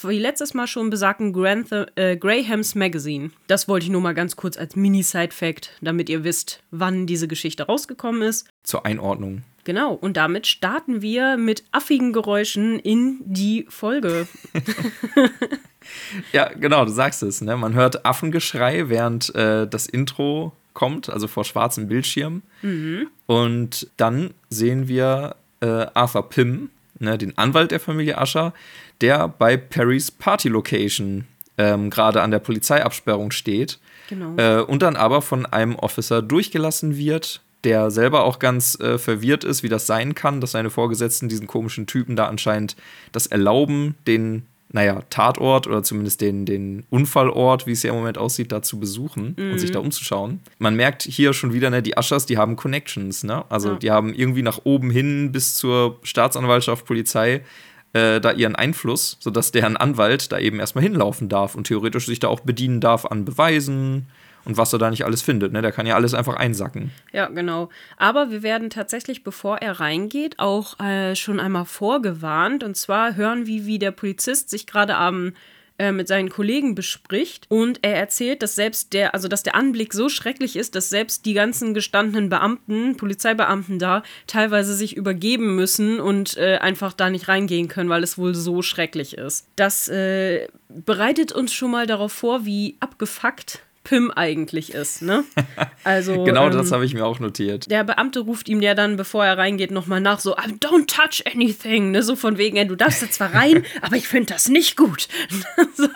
wie 0.00 0.20
letztes 0.20 0.54
Mal 0.54 0.68
schon 0.68 0.90
besagten 0.90 1.32
Granth 1.32 1.72
äh, 1.96 2.16
Grahams 2.16 2.76
Magazine. 2.76 3.32
Das 3.48 3.66
wollte 3.66 3.86
ich 3.86 3.90
nur 3.90 4.00
mal 4.00 4.14
ganz 4.14 4.36
kurz 4.36 4.56
als 4.56 4.76
Mini-Side-Fact, 4.76 5.72
damit 5.80 6.08
ihr 6.08 6.22
wisst, 6.22 6.62
wann 6.70 7.06
diese 7.08 7.26
Geschichte 7.26 7.64
rausgekommen 7.64 8.22
ist. 8.22 8.48
Zur 8.62 8.86
Einordnung. 8.86 9.42
Genau, 9.64 9.94
und 9.94 10.16
damit 10.16 10.46
starten 10.46 11.02
wir 11.02 11.36
mit 11.36 11.62
affigen 11.70 12.12
Geräuschen 12.12 12.80
in 12.80 13.18
die 13.20 13.66
Folge. 13.68 14.26
ja, 16.32 16.48
genau, 16.48 16.84
du 16.84 16.90
sagst 16.90 17.22
es. 17.22 17.40
Ne? 17.40 17.56
Man 17.56 17.74
hört 17.74 18.04
Affengeschrei, 18.04 18.88
während 18.88 19.32
äh, 19.36 19.68
das 19.68 19.86
Intro 19.86 20.52
kommt, 20.74 21.08
also 21.08 21.28
vor 21.28 21.44
schwarzem 21.44 21.86
Bildschirm. 21.86 22.42
Mhm. 22.62 23.08
Und 23.26 23.88
dann 23.96 24.34
sehen 24.48 24.88
wir 24.88 25.36
äh, 25.60 25.86
Arthur 25.94 26.28
Pym, 26.28 26.70
ne, 26.98 27.16
den 27.16 27.38
Anwalt 27.38 27.70
der 27.70 27.80
Familie 27.80 28.18
Ascher, 28.18 28.52
der 29.00 29.28
bei 29.28 29.56
Perrys 29.56 30.10
Party 30.10 30.48
Location 30.48 31.26
ähm, 31.56 31.90
gerade 31.90 32.22
an 32.22 32.30
der 32.30 32.40
Polizeiabsperrung 32.40 33.30
steht. 33.30 33.78
Genau. 34.08 34.36
Äh, 34.36 34.62
und 34.62 34.82
dann 34.82 34.96
aber 34.96 35.22
von 35.22 35.46
einem 35.46 35.76
Officer 35.76 36.20
durchgelassen 36.20 36.96
wird 36.96 37.42
der 37.64 37.90
selber 37.90 38.24
auch 38.24 38.38
ganz 38.38 38.78
äh, 38.80 38.98
verwirrt 38.98 39.44
ist, 39.44 39.62
wie 39.62 39.68
das 39.68 39.86
sein 39.86 40.14
kann, 40.14 40.40
dass 40.40 40.52
seine 40.52 40.70
Vorgesetzten 40.70 41.28
diesen 41.28 41.46
komischen 41.46 41.86
Typen 41.86 42.16
da 42.16 42.26
anscheinend 42.26 42.76
das 43.12 43.26
erlauben, 43.26 43.94
den, 44.06 44.46
naja, 44.70 45.02
Tatort 45.10 45.66
oder 45.66 45.82
zumindest 45.82 46.20
den, 46.20 46.44
den 46.44 46.84
Unfallort, 46.90 47.66
wie 47.66 47.72
es 47.72 47.82
ja 47.82 47.90
im 47.90 47.96
Moment 47.96 48.18
aussieht, 48.18 48.50
da 48.50 48.62
zu 48.62 48.80
besuchen 48.80 49.36
mhm. 49.38 49.52
und 49.52 49.58
sich 49.58 49.70
da 49.70 49.78
mhm. 49.78 49.86
umzuschauen. 49.86 50.40
Man 50.58 50.74
merkt 50.74 51.02
hier 51.02 51.32
schon 51.32 51.52
wieder, 51.52 51.70
ne, 51.70 51.82
die 51.82 51.96
Aschers, 51.96 52.26
die 52.26 52.38
haben 52.38 52.56
Connections, 52.56 53.22
ne? 53.22 53.44
Also 53.48 53.70
ja. 53.70 53.74
die 53.76 53.90
haben 53.90 54.14
irgendwie 54.14 54.42
nach 54.42 54.60
oben 54.64 54.90
hin 54.90 55.30
bis 55.30 55.54
zur 55.54 56.00
Staatsanwaltschaft, 56.02 56.84
Polizei 56.84 57.42
äh, 57.92 58.20
da 58.20 58.32
ihren 58.32 58.56
Einfluss, 58.56 59.18
sodass 59.20 59.52
deren 59.52 59.76
Anwalt 59.76 60.32
da 60.32 60.38
eben 60.38 60.58
erstmal 60.58 60.82
hinlaufen 60.82 61.28
darf 61.28 61.54
und 61.54 61.66
theoretisch 61.66 62.06
sich 62.06 62.20
da 62.20 62.28
auch 62.28 62.40
bedienen 62.40 62.80
darf 62.80 63.04
an 63.04 63.24
Beweisen 63.24 64.08
und 64.44 64.56
was 64.56 64.72
er 64.72 64.78
da 64.78 64.90
nicht 64.90 65.04
alles 65.04 65.22
findet. 65.22 65.52
Ne? 65.52 65.62
Der 65.62 65.72
kann 65.72 65.86
ja 65.86 65.94
alles 65.94 66.14
einfach 66.14 66.36
einsacken. 66.36 66.90
Ja, 67.12 67.28
genau. 67.28 67.68
Aber 67.96 68.30
wir 68.30 68.42
werden 68.42 68.70
tatsächlich, 68.70 69.24
bevor 69.24 69.58
er 69.58 69.80
reingeht, 69.80 70.38
auch 70.38 70.78
äh, 70.80 71.14
schon 71.14 71.40
einmal 71.40 71.64
vorgewarnt. 71.64 72.64
Und 72.64 72.76
zwar 72.76 73.16
hören 73.16 73.46
wir, 73.46 73.66
wie 73.66 73.78
der 73.78 73.92
Polizist 73.92 74.50
sich 74.50 74.66
gerade 74.66 74.96
am 74.96 75.32
äh, 75.78 75.90
mit 75.90 76.06
seinen 76.06 76.28
Kollegen 76.28 76.74
bespricht 76.74 77.46
und 77.48 77.80
er 77.82 77.96
erzählt, 77.96 78.42
dass 78.42 78.54
selbst 78.54 78.92
der, 78.92 79.14
also 79.14 79.26
dass 79.26 79.42
der 79.42 79.54
Anblick 79.54 79.94
so 79.94 80.10
schrecklich 80.10 80.54
ist, 80.54 80.74
dass 80.74 80.90
selbst 80.90 81.24
die 81.24 81.32
ganzen 81.32 81.72
gestandenen 81.72 82.28
Beamten, 82.28 82.96
Polizeibeamten 82.98 83.78
da, 83.78 84.02
teilweise 84.26 84.74
sich 84.74 84.96
übergeben 84.96 85.56
müssen 85.56 85.98
und 85.98 86.36
äh, 86.36 86.58
einfach 86.58 86.92
da 86.92 87.08
nicht 87.08 87.26
reingehen 87.26 87.68
können, 87.68 87.88
weil 87.88 88.02
es 88.02 88.18
wohl 88.18 88.34
so 88.34 88.60
schrecklich 88.60 89.16
ist. 89.16 89.48
Das 89.56 89.88
äh, 89.88 90.46
bereitet 90.68 91.32
uns 91.32 91.54
schon 91.54 91.70
mal 91.70 91.86
darauf 91.86 92.12
vor, 92.12 92.44
wie 92.44 92.76
abgefuckt 92.78 93.60
Pim 93.84 94.10
eigentlich 94.10 94.72
ist, 94.74 95.02
ne? 95.02 95.24
Also 95.84 96.22
genau, 96.24 96.46
ähm, 96.46 96.52
das 96.52 96.70
habe 96.70 96.84
ich 96.84 96.94
mir 96.94 97.04
auch 97.04 97.18
notiert. 97.18 97.70
Der 97.70 97.82
Beamte 97.82 98.20
ruft 98.20 98.48
ihm 98.48 98.62
ja 98.62 98.74
dann, 98.74 98.96
bevor 98.96 99.24
er 99.24 99.36
reingeht, 99.36 99.72
nochmal 99.72 100.00
nach, 100.00 100.20
so 100.20 100.36
Don't 100.36 100.86
touch 100.86 101.24
anything, 101.26 101.90
ne? 101.90 102.02
So 102.02 102.14
von 102.14 102.38
wegen, 102.38 102.56
ey, 102.56 102.66
du 102.66 102.76
darfst 102.76 103.02
jetzt 103.02 103.14
zwar 103.14 103.34
rein, 103.34 103.64
aber 103.80 103.96
ich 103.96 104.06
finde 104.06 104.32
das 104.32 104.48
nicht 104.48 104.76
gut. 104.76 105.08
so. 105.76 105.88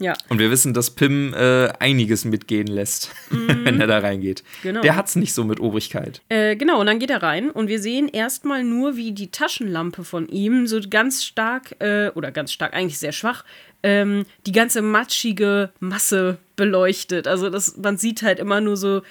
Ja. 0.00 0.14
Und 0.28 0.38
wir 0.38 0.50
wissen, 0.50 0.74
dass 0.74 0.90
Pim 0.90 1.32
äh, 1.34 1.68
einiges 1.78 2.24
mitgehen 2.24 2.66
lässt, 2.66 3.12
mm. 3.30 3.64
wenn 3.64 3.80
er 3.80 3.86
da 3.86 3.98
reingeht. 3.98 4.42
Genau. 4.62 4.80
Der 4.80 4.96
hat 4.96 5.06
es 5.06 5.16
nicht 5.16 5.32
so 5.32 5.44
mit 5.44 5.60
Obrigkeit. 5.60 6.20
Äh, 6.28 6.56
genau, 6.56 6.80
und 6.80 6.86
dann 6.86 6.98
geht 6.98 7.10
er 7.10 7.22
rein 7.22 7.50
und 7.50 7.68
wir 7.68 7.80
sehen 7.80 8.08
erstmal 8.08 8.64
nur, 8.64 8.96
wie 8.96 9.12
die 9.12 9.30
Taschenlampe 9.30 10.02
von 10.02 10.28
ihm 10.28 10.66
so 10.66 10.80
ganz 10.88 11.24
stark, 11.24 11.76
äh, 11.80 12.10
oder 12.14 12.32
ganz 12.32 12.52
stark, 12.52 12.74
eigentlich 12.74 12.98
sehr 12.98 13.12
schwach, 13.12 13.44
ähm, 13.84 14.24
die 14.46 14.52
ganze 14.52 14.80
matschige 14.80 15.70
Masse 15.78 16.38
beleuchtet. 16.56 17.28
Also 17.28 17.50
das, 17.50 17.76
man 17.76 17.98
sieht 17.98 18.22
halt 18.22 18.38
immer 18.38 18.60
nur 18.62 18.78
so 18.78 19.02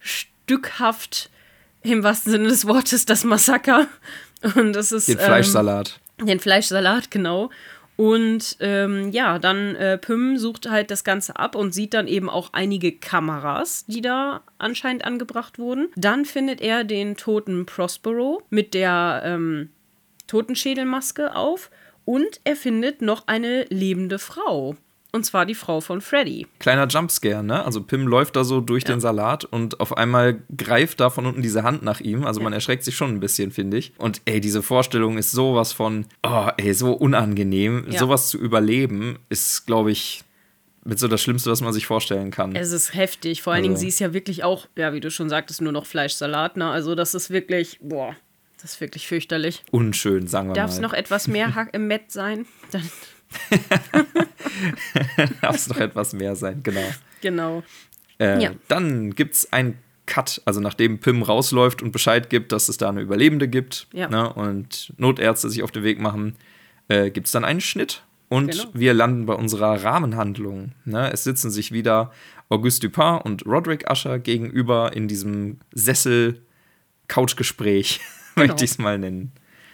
stückhaft, 0.00 1.30
im 1.82 2.02
wahrsten 2.02 2.32
Sinne 2.32 2.48
des 2.48 2.66
Wortes, 2.66 3.04
das 3.04 3.22
Massaker. 3.24 3.86
Und 4.56 4.72
das 4.72 4.92
ist. 4.92 5.08
Den 5.08 5.18
Fleischsalat. 5.18 6.00
Ähm, 6.18 6.26
den 6.26 6.40
Fleischsalat, 6.40 7.10
genau. 7.10 7.50
Und 7.96 8.56
ähm, 8.60 9.10
ja, 9.12 9.38
dann 9.38 9.76
äh, 9.76 9.98
Pym 9.98 10.38
sucht 10.38 10.68
halt 10.68 10.90
das 10.90 11.04
Ganze 11.04 11.36
ab 11.36 11.54
und 11.54 11.72
sieht 11.72 11.94
dann 11.94 12.08
eben 12.08 12.28
auch 12.30 12.48
einige 12.52 12.92
Kameras, 12.92 13.84
die 13.86 14.00
da 14.00 14.42
anscheinend 14.58 15.04
angebracht 15.04 15.58
wurden. 15.58 15.88
Dann 15.96 16.24
findet 16.24 16.60
er 16.60 16.82
den 16.84 17.16
toten 17.16 17.66
Prospero 17.66 18.42
mit 18.48 18.74
der 18.74 19.22
ähm, 19.24 19.68
Totenschädelmaske 20.26 21.36
auf 21.36 21.70
und 22.04 22.40
er 22.44 22.56
findet 22.56 23.02
noch 23.02 23.26
eine 23.26 23.64
lebende 23.70 24.18
Frau. 24.18 24.76
Und 25.14 25.24
zwar 25.24 25.46
die 25.46 25.54
Frau 25.54 25.80
von 25.80 26.00
Freddy. 26.00 26.48
Kleiner 26.58 26.88
Jumpscare, 26.88 27.44
ne? 27.44 27.64
Also 27.64 27.80
Pim 27.80 28.08
läuft 28.08 28.34
da 28.34 28.42
so 28.42 28.60
durch 28.60 28.82
ja. 28.82 28.96
den 28.96 29.00
Salat 29.00 29.44
und 29.44 29.78
auf 29.78 29.96
einmal 29.96 30.42
greift 30.56 30.98
da 30.98 31.08
von 31.08 31.24
unten 31.24 31.40
diese 31.40 31.62
Hand 31.62 31.84
nach 31.84 32.00
ihm. 32.00 32.24
Also 32.24 32.40
ja. 32.40 32.44
man 32.44 32.52
erschreckt 32.52 32.82
sich 32.82 32.96
schon 32.96 33.10
ein 33.10 33.20
bisschen, 33.20 33.52
finde 33.52 33.76
ich. 33.76 33.92
Und 33.96 34.22
ey, 34.24 34.40
diese 34.40 34.60
Vorstellung 34.60 35.16
ist 35.16 35.30
sowas 35.30 35.72
von, 35.72 36.06
oh, 36.24 36.48
ey, 36.56 36.74
so 36.74 36.94
unangenehm. 36.94 37.86
Ja. 37.90 38.00
Sowas 38.00 38.26
zu 38.26 38.38
überleben 38.38 39.20
ist, 39.28 39.66
glaube 39.66 39.92
ich, 39.92 40.24
mit 40.82 40.98
so 40.98 41.06
das 41.06 41.22
Schlimmste, 41.22 41.48
was 41.48 41.60
man 41.60 41.72
sich 41.72 41.86
vorstellen 41.86 42.32
kann. 42.32 42.56
Es 42.56 42.72
ist 42.72 42.92
heftig. 42.94 43.40
Vor 43.40 43.52
allen 43.52 43.62
also. 43.62 43.68
Dingen, 43.68 43.80
sie 43.80 43.88
ist 43.88 44.00
ja 44.00 44.12
wirklich 44.12 44.42
auch, 44.42 44.66
ja, 44.76 44.92
wie 44.92 45.00
du 45.00 45.12
schon 45.12 45.28
sagtest, 45.28 45.60
nur 45.60 45.72
noch 45.72 45.86
Fleischsalat, 45.86 46.56
ne? 46.56 46.68
Also 46.68 46.96
das 46.96 47.14
ist 47.14 47.30
wirklich, 47.30 47.78
boah, 47.80 48.16
das 48.64 48.76
ist 48.76 48.80
wirklich 48.80 49.06
fürchterlich. 49.06 49.62
Unschön, 49.72 50.26
sagen 50.26 50.48
wir 50.48 50.54
Darf 50.54 50.62
mal. 50.62 50.66
Darf 50.68 50.76
es 50.76 50.80
noch 50.80 50.94
etwas 50.94 51.28
mehr 51.28 51.54
Hack 51.54 51.68
im 51.74 51.86
Met 51.86 52.10
sein? 52.10 52.46
Dann 52.70 52.90
Darf 55.42 55.56
es 55.56 55.68
noch 55.68 55.76
etwas 55.76 56.14
mehr 56.14 56.34
sein, 56.34 56.62
genau. 56.62 56.88
Genau. 57.20 57.62
Äh, 58.18 58.42
ja. 58.42 58.52
Dann 58.68 59.14
gibt 59.14 59.34
es 59.34 59.52
einen 59.52 59.76
Cut, 60.06 60.40
also 60.46 60.60
nachdem 60.60 60.98
Pim 60.98 61.22
rausläuft 61.22 61.82
und 61.82 61.92
Bescheid 61.92 62.30
gibt, 62.30 62.52
dass 62.52 62.70
es 62.70 62.78
da 62.78 62.88
eine 62.88 63.02
Überlebende 63.02 63.48
gibt 63.48 63.86
ja. 63.92 64.08
ne, 64.08 64.32
und 64.32 64.94
Notärzte 64.96 65.50
sich 65.50 65.62
auf 65.62 65.70
den 65.70 65.82
Weg 65.82 66.00
machen, 66.00 66.36
äh, 66.88 67.10
gibt 67.10 67.26
es 67.26 67.32
dann 67.32 67.44
einen 67.44 67.60
Schnitt 67.60 68.02
und 68.30 68.52
genau. 68.52 68.64
wir 68.72 68.94
landen 68.94 69.26
bei 69.26 69.34
unserer 69.34 69.84
Rahmenhandlung. 69.84 70.72
Ne? 70.86 71.12
Es 71.12 71.24
sitzen 71.24 71.50
sich 71.50 71.70
wieder 71.70 72.12
Auguste 72.48 72.88
Dupin 72.88 73.18
und 73.24 73.44
Roderick 73.44 73.90
Usher 73.90 74.18
gegenüber 74.18 74.94
in 74.94 75.06
diesem 75.06 75.58
Sessel-Couch-Gespräch, 75.74 78.00
genau. 78.36 78.46
möchte 78.46 78.64
ich 78.64 78.72
es 78.72 78.78
mal 78.78 78.98
nennen. 78.98 79.32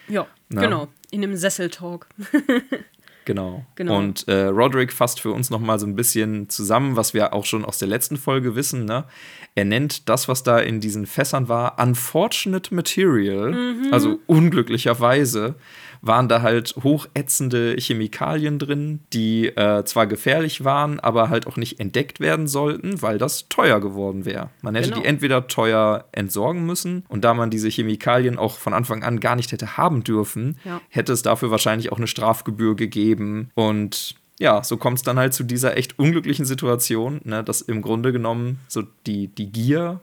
Ja, 0.08 0.26
Na? 0.48 0.60
genau, 0.62 0.88
in 1.10 1.22
einem 1.22 1.36
Sessel-Talk. 1.36 2.08
Genau. 3.26 3.64
genau. 3.76 3.98
Und 3.98 4.26
äh, 4.28 4.46
Roderick 4.46 4.92
fasst 4.92 5.20
für 5.20 5.30
uns 5.30 5.50
noch 5.50 5.60
mal 5.60 5.78
so 5.78 5.86
ein 5.86 5.94
bisschen 5.94 6.48
zusammen, 6.48 6.96
was 6.96 7.14
wir 7.14 7.32
auch 7.32 7.44
schon 7.44 7.64
aus 7.64 7.78
der 7.78 7.86
letzten 7.86 8.16
Folge 8.16 8.56
wissen. 8.56 8.86
Ne? 8.86 9.04
Er 9.54 9.64
nennt 9.64 10.08
das, 10.08 10.26
was 10.26 10.42
da 10.42 10.58
in 10.58 10.80
diesen 10.80 11.06
Fässern 11.06 11.48
war, 11.48 11.78
unfortunate 11.80 12.74
material, 12.74 13.52
mhm. 13.52 13.88
also 13.92 14.18
unglücklicherweise 14.26 15.54
waren 16.02 16.28
da 16.28 16.42
halt 16.42 16.74
hochätzende 16.82 17.76
Chemikalien 17.78 18.58
drin, 18.58 19.00
die 19.12 19.48
äh, 19.48 19.84
zwar 19.84 20.06
gefährlich 20.06 20.64
waren, 20.64 21.00
aber 21.00 21.28
halt 21.28 21.46
auch 21.46 21.56
nicht 21.56 21.80
entdeckt 21.80 22.20
werden 22.20 22.46
sollten, 22.46 23.02
weil 23.02 23.18
das 23.18 23.48
teuer 23.48 23.80
geworden 23.80 24.24
wäre. 24.24 24.50
Man 24.62 24.74
hätte 24.74 24.90
genau. 24.90 25.02
die 25.02 25.06
entweder 25.06 25.46
teuer 25.46 26.06
entsorgen 26.12 26.64
müssen 26.64 27.04
und 27.08 27.24
da 27.24 27.34
man 27.34 27.50
diese 27.50 27.68
Chemikalien 27.68 28.38
auch 28.38 28.56
von 28.56 28.72
Anfang 28.72 29.02
an 29.02 29.20
gar 29.20 29.36
nicht 29.36 29.52
hätte 29.52 29.76
haben 29.76 30.04
dürfen, 30.04 30.58
ja. 30.64 30.80
hätte 30.88 31.12
es 31.12 31.22
dafür 31.22 31.50
wahrscheinlich 31.50 31.92
auch 31.92 31.98
eine 31.98 32.06
Strafgebühr 32.06 32.76
gegeben 32.76 33.50
und 33.54 34.14
ja, 34.38 34.64
so 34.64 34.78
kommt 34.78 34.96
es 34.96 35.02
dann 35.02 35.18
halt 35.18 35.34
zu 35.34 35.44
dieser 35.44 35.76
echt 35.76 35.98
unglücklichen 35.98 36.46
Situation, 36.46 37.20
ne, 37.24 37.44
dass 37.44 37.60
im 37.60 37.82
Grunde 37.82 38.10
genommen 38.10 38.58
so 38.68 38.82
die, 39.06 39.28
die 39.28 39.52
Gier 39.52 40.00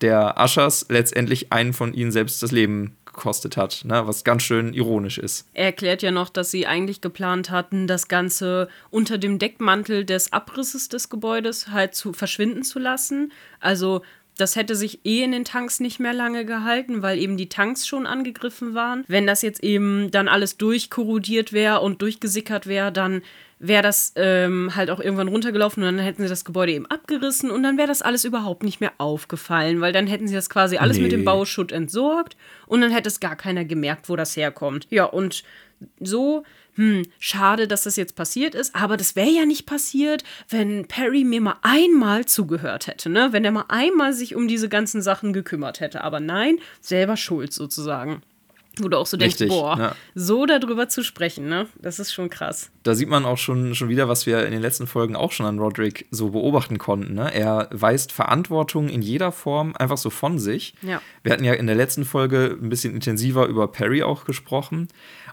der 0.00 0.40
Aschers 0.40 0.86
letztendlich 0.88 1.52
einen 1.52 1.72
von 1.72 1.94
ihnen 1.94 2.10
selbst 2.10 2.42
das 2.42 2.50
Leben 2.50 2.96
gekostet 3.14 3.56
hat, 3.56 3.82
ne? 3.84 4.06
was 4.06 4.24
ganz 4.24 4.42
schön 4.42 4.74
ironisch 4.74 5.18
ist. 5.18 5.48
Er 5.54 5.66
erklärt 5.66 6.02
ja 6.02 6.10
noch, 6.10 6.28
dass 6.28 6.50
sie 6.50 6.66
eigentlich 6.66 7.00
geplant 7.00 7.50
hatten, 7.50 7.86
das 7.86 8.08
Ganze 8.08 8.68
unter 8.90 9.18
dem 9.18 9.38
Deckmantel 9.38 10.04
des 10.04 10.32
Abrisses 10.32 10.88
des 10.88 11.08
Gebäudes 11.08 11.68
halt 11.68 11.94
zu 11.94 12.12
verschwinden 12.12 12.62
zu 12.62 12.78
lassen. 12.78 13.32
Also 13.60 14.02
das 14.36 14.56
hätte 14.56 14.74
sich 14.74 15.04
eh 15.04 15.22
in 15.22 15.32
den 15.32 15.44
Tanks 15.44 15.80
nicht 15.80 16.00
mehr 16.00 16.12
lange 16.12 16.44
gehalten, 16.44 17.02
weil 17.02 17.18
eben 17.18 17.36
die 17.36 17.48
Tanks 17.48 17.86
schon 17.86 18.06
angegriffen 18.06 18.74
waren. 18.74 19.04
Wenn 19.06 19.26
das 19.26 19.42
jetzt 19.42 19.62
eben 19.62 20.10
dann 20.10 20.28
alles 20.28 20.56
durchkorrodiert 20.56 21.52
wäre 21.52 21.80
und 21.80 22.02
durchgesickert 22.02 22.66
wäre, 22.66 22.90
dann 22.90 23.22
wäre 23.66 23.82
das 23.82 24.12
ähm, 24.16 24.74
halt 24.76 24.90
auch 24.90 25.00
irgendwann 25.00 25.28
runtergelaufen 25.28 25.82
und 25.82 25.96
dann 25.96 26.04
hätten 26.04 26.22
sie 26.22 26.28
das 26.28 26.44
Gebäude 26.44 26.72
eben 26.72 26.86
abgerissen 26.86 27.50
und 27.50 27.62
dann 27.62 27.78
wäre 27.78 27.88
das 27.88 28.02
alles 28.02 28.24
überhaupt 28.24 28.62
nicht 28.62 28.80
mehr 28.80 28.92
aufgefallen, 28.98 29.80
weil 29.80 29.92
dann 29.92 30.06
hätten 30.06 30.28
sie 30.28 30.34
das 30.34 30.50
quasi 30.50 30.76
alles 30.76 30.96
nee. 30.96 31.04
mit 31.04 31.12
dem 31.12 31.24
Bauschutt 31.24 31.72
entsorgt 31.72 32.36
und 32.66 32.80
dann 32.80 32.90
hätte 32.90 33.08
es 33.08 33.20
gar 33.20 33.36
keiner 33.36 33.64
gemerkt, 33.64 34.08
wo 34.08 34.16
das 34.16 34.36
herkommt. 34.36 34.86
Ja, 34.90 35.04
und 35.04 35.44
so, 36.00 36.44
hm, 36.74 37.02
schade, 37.18 37.68
dass 37.68 37.84
das 37.84 37.96
jetzt 37.96 38.16
passiert 38.16 38.54
ist, 38.54 38.74
aber 38.74 38.96
das 38.96 39.16
wäre 39.16 39.30
ja 39.30 39.46
nicht 39.46 39.66
passiert, 39.66 40.24
wenn 40.48 40.86
Perry 40.86 41.24
mir 41.24 41.40
mal 41.40 41.56
einmal 41.62 42.24
zugehört 42.26 42.86
hätte, 42.86 43.08
ne? 43.10 43.28
Wenn 43.32 43.44
er 43.44 43.52
mal 43.52 43.66
einmal 43.68 44.12
sich 44.12 44.34
um 44.34 44.48
diese 44.48 44.68
ganzen 44.68 45.00
Sachen 45.00 45.32
gekümmert 45.32 45.80
hätte. 45.80 46.02
Aber 46.02 46.20
nein, 46.20 46.58
selber 46.80 47.16
schuld 47.16 47.52
sozusagen. 47.52 48.22
Wo 48.80 48.88
du 48.88 48.98
auch 48.98 49.06
so 49.06 49.16
denkst, 49.16 49.40
Richtig, 49.40 49.48
boah, 49.48 49.78
ja. 49.78 49.96
so 50.14 50.46
darüber 50.46 50.88
zu 50.88 51.04
sprechen, 51.04 51.48
ne? 51.48 51.66
Das 51.80 51.98
ist 51.98 52.12
schon 52.12 52.30
krass. 52.30 52.70
Da 52.82 52.94
sieht 52.94 53.08
man 53.08 53.24
auch 53.24 53.38
schon, 53.38 53.74
schon 53.74 53.88
wieder, 53.88 54.08
was 54.08 54.26
wir 54.26 54.44
in 54.44 54.52
den 54.52 54.60
letzten 54.60 54.86
Folgen 54.86 55.16
auch 55.16 55.32
schon 55.32 55.46
an 55.46 55.58
Roderick 55.58 56.06
so 56.10 56.30
beobachten 56.30 56.78
konnten. 56.78 57.14
Ne? 57.14 57.32
Er 57.32 57.68
weist 57.70 58.12
Verantwortung 58.12 58.88
in 58.88 59.00
jeder 59.00 59.32
Form 59.32 59.74
einfach 59.76 59.98
so 59.98 60.10
von 60.10 60.38
sich. 60.38 60.74
Ja. 60.82 61.00
Wir 61.22 61.32
hatten 61.32 61.44
ja 61.44 61.54
in 61.54 61.66
der 61.66 61.76
letzten 61.76 62.04
Folge 62.04 62.58
ein 62.60 62.68
bisschen 62.68 62.94
intensiver 62.94 63.46
über 63.46 63.68
Perry 63.68 64.02
auch 64.02 64.24
gesprochen. 64.24 64.88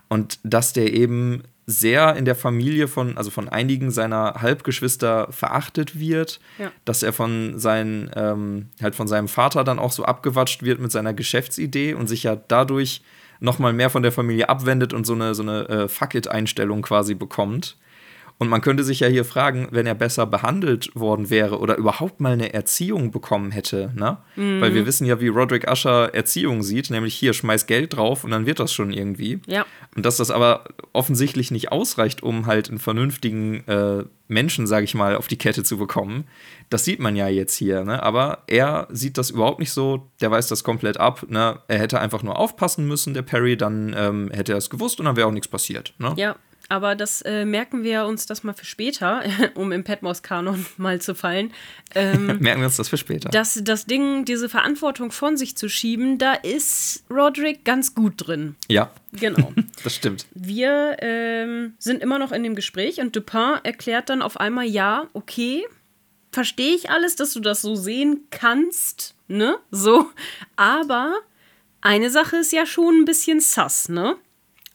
Und 0.07 0.39
dass 0.43 0.73
der 0.73 0.93
eben 0.93 1.43
sehr 1.65 2.15
in 2.15 2.25
der 2.25 2.35
Familie 2.35 2.87
von, 2.87 3.17
also 3.17 3.31
von 3.31 3.47
einigen 3.49 3.91
seiner 3.91 4.41
Halbgeschwister 4.41 5.27
verachtet 5.31 5.99
wird, 5.99 6.39
ja. 6.57 6.71
dass 6.85 7.03
er 7.03 7.13
von 7.13 7.59
seinen, 7.59 8.11
ähm, 8.15 8.69
halt 8.81 8.95
von 8.95 9.07
seinem 9.07 9.27
Vater 9.27 9.63
dann 9.63 9.79
auch 9.79 9.91
so 9.91 10.03
abgewatscht 10.03 10.63
wird 10.63 10.79
mit 10.79 10.91
seiner 10.91 11.13
Geschäftsidee 11.13 11.93
und 11.93 12.07
sich 12.07 12.23
ja 12.23 12.35
dadurch 12.35 13.01
nochmal 13.41 13.73
mehr 13.73 13.89
von 13.89 14.03
der 14.03 14.11
Familie 14.13 14.47
abwendet 14.47 14.93
und 14.93 15.05
so 15.05 15.13
eine, 15.13 15.35
so 15.35 15.43
eine 15.43 15.67
äh, 15.67 15.87
Fuck-it-Einstellung 15.89 16.83
quasi 16.83 17.15
bekommt. 17.15 17.75
Und 18.41 18.49
man 18.49 18.61
könnte 18.61 18.83
sich 18.83 19.01
ja 19.01 19.07
hier 19.07 19.23
fragen, 19.23 19.67
wenn 19.69 19.85
er 19.85 19.93
besser 19.93 20.25
behandelt 20.25 20.89
worden 20.95 21.29
wäre 21.29 21.59
oder 21.59 21.77
überhaupt 21.77 22.19
mal 22.21 22.33
eine 22.33 22.55
Erziehung 22.55 23.11
bekommen 23.11 23.51
hätte, 23.51 23.91
ne? 23.95 24.17
Mhm. 24.35 24.61
Weil 24.61 24.73
wir 24.73 24.87
wissen 24.87 25.05
ja, 25.05 25.21
wie 25.21 25.27
Roderick 25.27 25.69
Usher 25.69 26.15
Erziehung 26.15 26.63
sieht, 26.63 26.89
nämlich 26.89 27.13
hier 27.13 27.33
schmeiß 27.33 27.67
Geld 27.67 27.95
drauf 27.95 28.23
und 28.23 28.31
dann 28.31 28.47
wird 28.47 28.59
das 28.59 28.73
schon 28.73 28.91
irgendwie. 28.91 29.41
Ja. 29.45 29.63
Und 29.95 30.07
dass 30.07 30.17
das 30.17 30.31
aber 30.31 30.63
offensichtlich 30.91 31.51
nicht 31.51 31.71
ausreicht, 31.71 32.23
um 32.23 32.47
halt 32.47 32.69
einen 32.69 32.79
vernünftigen 32.79 33.59
äh, 33.67 34.05
Menschen, 34.27 34.65
sage 34.65 34.85
ich 34.85 34.95
mal, 34.95 35.17
auf 35.17 35.27
die 35.27 35.37
Kette 35.37 35.63
zu 35.63 35.77
bekommen. 35.77 36.23
Das 36.71 36.83
sieht 36.83 36.99
man 36.99 37.15
ja 37.15 37.27
jetzt 37.27 37.55
hier, 37.55 37.83
ne? 37.83 38.01
Aber 38.01 38.39
er 38.47 38.87
sieht 38.89 39.19
das 39.19 39.29
überhaupt 39.29 39.59
nicht 39.59 39.71
so, 39.71 40.09
der 40.19 40.31
weiß 40.31 40.47
das 40.47 40.63
komplett 40.63 40.99
ab, 40.99 41.27
ne? 41.29 41.59
Er 41.67 41.77
hätte 41.77 41.99
einfach 41.99 42.23
nur 42.23 42.39
aufpassen 42.39 42.87
müssen, 42.87 43.13
der 43.13 43.21
Perry, 43.21 43.55
dann 43.55 43.95
ähm, 43.95 44.31
hätte 44.33 44.53
er 44.53 44.57
es 44.57 44.71
gewusst 44.71 44.99
und 44.99 45.05
dann 45.05 45.15
wäre 45.15 45.27
auch 45.27 45.31
nichts 45.31 45.47
passiert, 45.47 45.93
ne? 45.99 46.15
Ja, 46.17 46.37
aber 46.71 46.95
das 46.95 47.21
äh, 47.23 47.43
merken 47.43 47.83
wir 47.83 48.05
uns 48.05 48.25
das 48.25 48.43
mal 48.43 48.53
für 48.53 48.63
später, 48.63 49.23
um 49.55 49.73
im 49.73 49.83
Petmos-Kanon 49.83 50.65
mal 50.77 51.01
zu 51.01 51.13
fallen. 51.13 51.51
Ähm, 51.95 52.25
merken 52.39 52.61
wir 52.61 52.67
uns 52.67 52.77
das 52.77 52.87
für 52.87 52.97
später. 52.97 53.29
Dass 53.29 53.59
das 53.61 53.85
Ding, 53.85 54.23
diese 54.23 54.47
Verantwortung 54.47 55.11
von 55.11 55.35
sich 55.35 55.57
zu 55.57 55.67
schieben, 55.67 56.17
da 56.17 56.33
ist 56.33 57.03
Roderick 57.09 57.65
ganz 57.65 57.93
gut 57.93 58.13
drin. 58.15 58.55
Ja. 58.69 58.89
Genau. 59.11 59.51
das 59.83 59.95
stimmt. 59.95 60.25
Wir 60.33 60.95
ähm, 60.99 61.73
sind 61.77 62.01
immer 62.01 62.17
noch 62.19 62.31
in 62.31 62.41
dem 62.43 62.55
Gespräch 62.55 63.01
und 63.01 63.13
Dupin 63.17 63.59
erklärt 63.63 64.09
dann 64.09 64.21
auf 64.21 64.39
einmal, 64.39 64.65
ja, 64.65 65.09
okay, 65.11 65.65
verstehe 66.31 66.73
ich 66.73 66.89
alles, 66.89 67.17
dass 67.17 67.33
du 67.33 67.41
das 67.41 67.61
so 67.61 67.75
sehen 67.75 68.27
kannst, 68.29 69.15
ne? 69.27 69.57
So. 69.71 70.09
Aber 70.55 71.15
eine 71.81 72.09
Sache 72.09 72.37
ist 72.37 72.53
ja 72.53 72.65
schon 72.65 73.01
ein 73.01 73.05
bisschen 73.05 73.41
sass, 73.41 73.89
ne? 73.89 74.15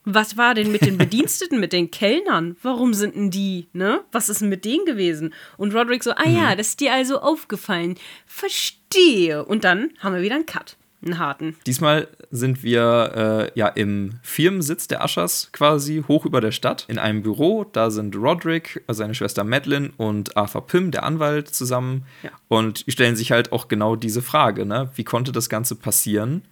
Was 0.07 0.37
war 0.37 0.55
denn 0.55 0.71
mit 0.71 0.87
den 0.87 0.97
Bediensteten, 0.97 1.59
mit 1.59 1.73
den 1.73 1.91
Kellnern? 1.91 2.57
Warum 2.63 2.95
sind 2.95 3.17
denn 3.17 3.31
die, 3.31 3.67
ne? 3.73 4.01
Was 4.13 4.29
ist 4.29 4.41
denn 4.41 4.49
mit 4.49 4.65
denen 4.65 4.87
gewesen? 4.87 5.35
Und 5.57 5.75
Roderick 5.75 6.05
so, 6.05 6.13
ah 6.13 6.29
ja, 6.29 6.53
mhm. 6.53 6.59
das 6.59 6.69
ist 6.69 6.81
dir 6.81 6.95
also 6.95 7.21
aufgefallen. 7.21 7.97
Verstehe. 8.25 9.45
Und 9.45 9.65
dann 9.65 9.91
haben 9.99 10.15
wir 10.15 10.23
wieder 10.23 10.37
einen 10.37 10.47
Cut. 10.47 10.77
Einen 11.05 11.19
harten. 11.19 11.57
Diesmal 11.67 12.09
sind 12.31 12.63
wir 12.63 13.51
äh, 13.55 13.59
ja 13.59 13.69
im 13.69 14.15
Firmensitz 14.23 14.89
der 14.89 15.05
Aschers 15.05 15.51
quasi 15.53 16.03
hoch 16.09 16.25
über 16.25 16.41
der 16.41 16.53
Stadt 16.53 16.87
in 16.89 16.99
einem 16.99 17.23
Büro. 17.23 17.65
Da 17.65 17.91
sind 17.91 18.17
Roderick, 18.17 18.83
seine 18.89 19.15
Schwester 19.15 19.45
Madeline 19.45 19.91
und 19.99 20.37
Arthur 20.37 20.67
Pym, 20.67 20.91
der 20.93 21.03
Anwalt, 21.03 21.49
zusammen. 21.49 22.07
Ja. 22.23 22.31
Und 22.49 22.87
die 22.87 22.93
stellen 22.93 23.15
sich 23.15 23.31
halt 23.31 23.53
auch 23.53 23.69
genau 23.69 23.95
diese 23.95 24.23
Frage: 24.23 24.65
ne? 24.65 24.91
Wie 24.95 25.05
konnte 25.05 25.33
das 25.33 25.49
Ganze 25.49 25.75
passieren? 25.75 26.43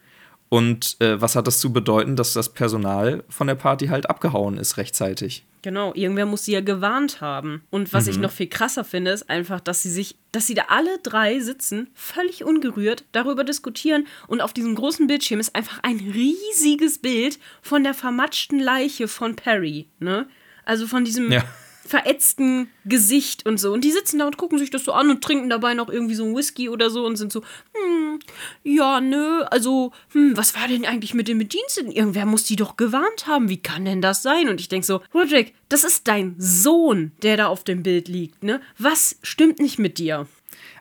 Und 0.49 1.01
äh, 1.01 1.21
was 1.21 1.37
hat 1.37 1.47
das 1.47 1.59
zu 1.59 1.73
bedeuten, 1.73 2.17
dass 2.17 2.33
das 2.33 2.53
Personal 2.53 3.25
von 3.29 3.47
der 3.47 3.55
Party 3.55 3.89
halt 3.89 4.09
abgehauen 4.09 4.57
ist 4.57 4.77
rechtzeitig? 4.77 5.45
Genau, 5.63 5.95
irgendwer 5.95 6.27
muss 6.27 6.45
sie 6.45 6.53
ja 6.53 6.61
gewarnt 6.61 7.23
haben. 7.23 7.63
Und 7.71 7.93
was 7.95 8.05
mhm. 8.05 8.11
ich 8.11 8.19
noch 8.19 8.31
viel 8.31 8.49
krasser 8.49 8.85
finde, 8.85 9.13
ist 9.13 9.31
einfach, 9.31 9.61
dass 9.61 9.83
sie 9.83 9.91
sich, 9.91 10.17
dass 10.31 10.47
sie 10.47 10.53
da 10.53 10.65
alle 10.69 10.99
drei 11.03 11.41
sitzen, 11.41 11.89
völlig 11.95 12.45
ungerührt, 12.45 13.05
darüber 13.13 13.45
diskutieren 13.45 14.07
und 14.29 14.43
auf 14.43 14.53
diesem 14.53 14.75
großen 14.75 15.07
Bildschirm 15.07 15.41
ist 15.41 15.57
einfach 15.57 15.81
ein 15.83 15.99
riesiges 15.99 16.99
Bild 16.99 17.39
von 17.63 17.83
der 17.83 17.95
vermatschten 17.95 18.61
Leiche 18.61 19.09
von 19.09 19.37
Perry, 19.37 19.89
ne? 20.01 20.29
Also 20.67 20.87
von 20.87 21.05
diesem 21.05 21.33
Ja. 21.33 21.45
Verätzten 21.87 22.69
Gesicht 22.85 23.47
und 23.47 23.59
so. 23.59 23.73
Und 23.73 23.85
die 23.85 23.93
sitzen 23.93 24.19
da 24.19 24.27
und 24.27 24.37
gucken 24.37 24.59
sich 24.59 24.71
das 24.71 24.85
so 24.85 24.93
an 24.93 25.11
und 25.11 25.23
trinken 25.23 25.51
dabei 25.51 25.75
noch 25.75 25.89
irgendwie 25.89 26.15
so 26.15 26.25
ein 26.25 26.35
Whisky 26.35 26.69
oder 26.69 26.91
so 26.91 27.05
und 27.05 27.17
sind 27.17 27.33
so, 27.33 27.43
hm, 27.75 28.19
ja, 28.63 29.01
nö, 29.01 29.43
also, 29.45 29.93
hm, 30.13 30.37
was 30.37 30.55
war 30.55 30.69
denn 30.69 30.87
eigentlich 30.87 31.15
mit 31.15 31.29
den 31.29 31.39
Bediensteten? 31.39 31.93
Irgendwer 31.93 32.27
muss 32.27 32.45
die 32.45 32.57
doch 32.57 32.77
gewarnt 32.77 33.27
haben. 33.27 33.49
Wie 33.49 33.63
kann 33.63 33.85
denn 33.85 34.03
das 34.03 34.23
sein? 34.23 34.49
Und 34.49 34.61
ich 34.61 34.69
denke 34.69 34.87
so, 34.87 35.01
Roderick, 35.13 35.55
das 35.69 35.85
ist 35.85 36.09
dein 36.09 36.35
Sohn, 36.39 37.13
der 37.23 37.37
da 37.37 37.47
auf 37.47 37.65
dem 37.65 37.83
Bild 37.83 38.09
liegt, 38.09 38.43
ne? 38.43 38.61
Was 38.79 39.19
stimmt 39.23 39.59
nicht 39.59 39.79
mit 39.79 39.99
dir? 39.99 40.27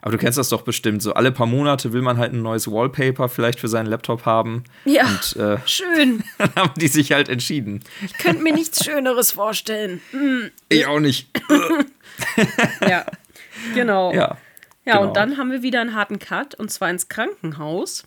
Aber 0.03 0.11
du 0.11 0.17
kennst 0.17 0.37
das 0.37 0.49
doch 0.49 0.63
bestimmt. 0.63 1.01
So 1.01 1.13
alle 1.13 1.31
paar 1.31 1.47
Monate 1.47 1.93
will 1.93 2.01
man 2.01 2.17
halt 2.17 2.33
ein 2.33 2.41
neues 2.41 2.69
Wallpaper 2.69 3.29
vielleicht 3.29 3.61
für 3.61 3.69
seinen 3.69 3.85
Laptop 3.85 4.25
haben. 4.25 4.65
Ja, 4.83 5.05
Und 5.07 5.37
äh, 5.37 5.57
schön. 5.65 6.25
dann 6.37 6.53
haben 6.55 6.73
die 6.75 6.89
sich 6.89 7.13
halt 7.13 7.29
entschieden. 7.29 7.79
Ich 8.05 8.17
könnte 8.17 8.43
mir 8.43 8.53
nichts 8.53 8.83
Schöneres 8.83 9.31
vorstellen. 9.31 10.01
Hm, 10.11 10.51
Ich 10.67 10.85
auch 10.87 10.99
nicht. 10.99 11.29
ja, 12.81 13.05
genau. 13.73 14.13
ja. 14.13 14.37
Ja, 14.85 14.95
genau. 14.97 15.07
und 15.07 15.15
dann 15.15 15.37
haben 15.37 15.51
wir 15.51 15.61
wieder 15.61 15.79
einen 15.79 15.95
harten 15.95 16.19
Cut 16.19 16.53
und 16.55 16.69
zwar 16.69 16.89
ins 16.89 17.07
Krankenhaus. 17.07 18.03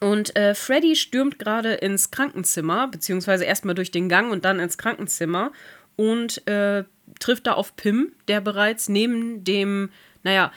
Und 0.00 0.36
äh, 0.36 0.54
Freddy 0.54 0.94
stürmt 0.94 1.38
gerade 1.38 1.72
ins 1.72 2.10
Krankenzimmer, 2.10 2.88
beziehungsweise 2.88 3.44
erstmal 3.44 3.74
durch 3.74 3.90
den 3.90 4.10
Gang 4.10 4.30
und 4.30 4.44
dann 4.44 4.60
ins 4.60 4.76
Krankenzimmer 4.76 5.52
und 5.96 6.46
äh, 6.46 6.84
trifft 7.18 7.46
da 7.46 7.54
auf 7.54 7.76
Pim, 7.76 8.12
der 8.28 8.42
bereits 8.42 8.90
neben 8.90 9.42
dem, 9.44 9.88
naja, 10.22 10.52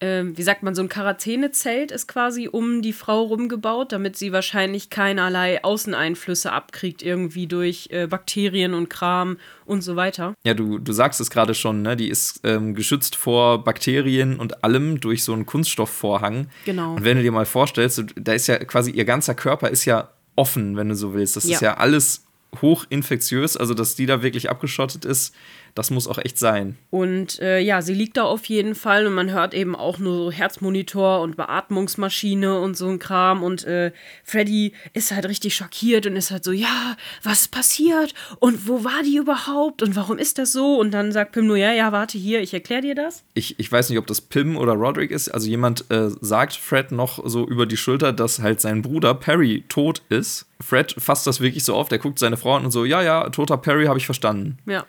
äh, 0.00 0.24
wie 0.24 0.42
sagt 0.42 0.62
man, 0.62 0.74
so 0.74 0.82
ein 0.82 0.88
Quarantänezelt 0.88 1.92
ist 1.92 2.06
quasi 2.08 2.48
um 2.48 2.82
die 2.82 2.92
Frau 2.92 3.22
rumgebaut, 3.22 3.92
damit 3.92 4.16
sie 4.16 4.32
wahrscheinlich 4.32 4.90
keinerlei 4.90 5.62
Außeneinflüsse 5.62 6.52
abkriegt, 6.52 7.02
irgendwie 7.02 7.46
durch 7.46 7.88
äh, 7.90 8.06
Bakterien 8.06 8.74
und 8.74 8.88
Kram 8.90 9.38
und 9.66 9.82
so 9.82 9.96
weiter. 9.96 10.34
Ja, 10.44 10.54
du, 10.54 10.78
du 10.78 10.92
sagst 10.92 11.20
es 11.20 11.30
gerade 11.30 11.54
schon, 11.54 11.82
ne? 11.82 11.96
Die 11.96 12.08
ist 12.08 12.40
ähm, 12.44 12.74
geschützt 12.74 13.14
vor 13.16 13.62
Bakterien 13.64 14.38
und 14.40 14.64
allem 14.64 15.00
durch 15.00 15.22
so 15.22 15.32
einen 15.32 15.46
Kunststoffvorhang. 15.46 16.48
Genau. 16.64 16.94
Und 16.94 17.04
wenn 17.04 17.16
du 17.16 17.22
dir 17.22 17.32
mal 17.32 17.46
vorstellst, 17.46 18.04
da 18.16 18.32
ist 18.32 18.46
ja 18.46 18.58
quasi 18.58 18.90
ihr 18.90 19.04
ganzer 19.04 19.34
Körper 19.34 19.68
ist 19.70 19.84
ja 19.84 20.10
offen, 20.36 20.76
wenn 20.76 20.88
du 20.88 20.94
so 20.96 21.14
willst. 21.14 21.36
Das 21.36 21.44
ist 21.44 21.60
Ja. 21.60 21.72
ja 21.72 21.76
alles 21.76 22.24
hochinfektiös, 22.62 23.56
also 23.56 23.74
dass 23.74 23.94
die 23.94 24.06
da 24.06 24.22
wirklich 24.22 24.50
abgeschottet 24.50 25.04
ist, 25.04 25.34
das 25.74 25.90
muss 25.90 26.06
auch 26.06 26.18
echt 26.18 26.38
sein. 26.38 26.76
Und 26.90 27.38
äh, 27.40 27.60
ja, 27.60 27.82
sie 27.82 27.94
liegt 27.94 28.16
da 28.16 28.24
auf 28.24 28.44
jeden 28.46 28.74
Fall 28.74 29.06
und 29.06 29.14
man 29.14 29.30
hört 29.30 29.54
eben 29.54 29.76
auch 29.76 29.98
nur 29.98 30.16
so 30.16 30.30
Herzmonitor 30.32 31.20
und 31.20 31.36
Beatmungsmaschine 31.36 32.60
und 32.60 32.76
so 32.76 32.88
ein 32.88 32.98
Kram. 32.98 33.42
Und 33.42 33.64
äh, 33.64 33.92
Freddy 34.24 34.72
ist 34.92 35.12
halt 35.12 35.26
richtig 35.26 35.54
schockiert 35.54 36.06
und 36.06 36.16
ist 36.16 36.30
halt 36.30 36.44
so, 36.44 36.52
ja, 36.52 36.96
was 37.22 37.42
ist 37.42 37.50
passiert? 37.50 38.14
Und 38.38 38.68
wo 38.68 38.84
war 38.84 39.02
die 39.04 39.16
überhaupt? 39.16 39.82
Und 39.82 39.96
warum 39.96 40.18
ist 40.18 40.38
das 40.38 40.52
so? 40.52 40.78
Und 40.78 40.92
dann 40.92 41.12
sagt 41.12 41.32
Pim 41.32 41.46
nur, 41.46 41.56
ja, 41.56 41.72
ja, 41.72 41.92
warte 41.92 42.18
hier, 42.18 42.40
ich 42.40 42.54
erkläre 42.54 42.82
dir 42.82 42.94
das. 42.94 43.24
Ich, 43.34 43.58
ich 43.58 43.70
weiß 43.70 43.90
nicht, 43.90 43.98
ob 43.98 44.06
das 44.06 44.20
Pim 44.20 44.56
oder 44.56 44.72
Roderick 44.72 45.10
ist. 45.10 45.28
Also 45.28 45.48
jemand 45.48 45.90
äh, 45.90 46.10
sagt 46.20 46.54
Fred 46.54 46.92
noch 46.92 47.22
so 47.24 47.46
über 47.46 47.66
die 47.66 47.76
Schulter, 47.76 48.12
dass 48.12 48.40
halt 48.40 48.60
sein 48.60 48.82
Bruder 48.82 49.14
Perry 49.14 49.64
tot 49.68 50.02
ist. 50.08 50.46
Fred 50.60 50.94
fasst 50.98 51.26
das 51.26 51.40
wirklich 51.40 51.64
so 51.64 51.74
auf, 51.74 51.88
der 51.88 51.98
guckt 51.98 52.18
seine 52.18 52.36
Frau 52.36 52.56
an 52.56 52.64
und 52.64 52.70
so, 52.70 52.84
ja, 52.84 53.02
ja, 53.02 53.28
toter 53.30 53.56
Perry 53.56 53.86
habe 53.86 53.98
ich 53.98 54.04
verstanden. 54.04 54.58
Ja. 54.66 54.84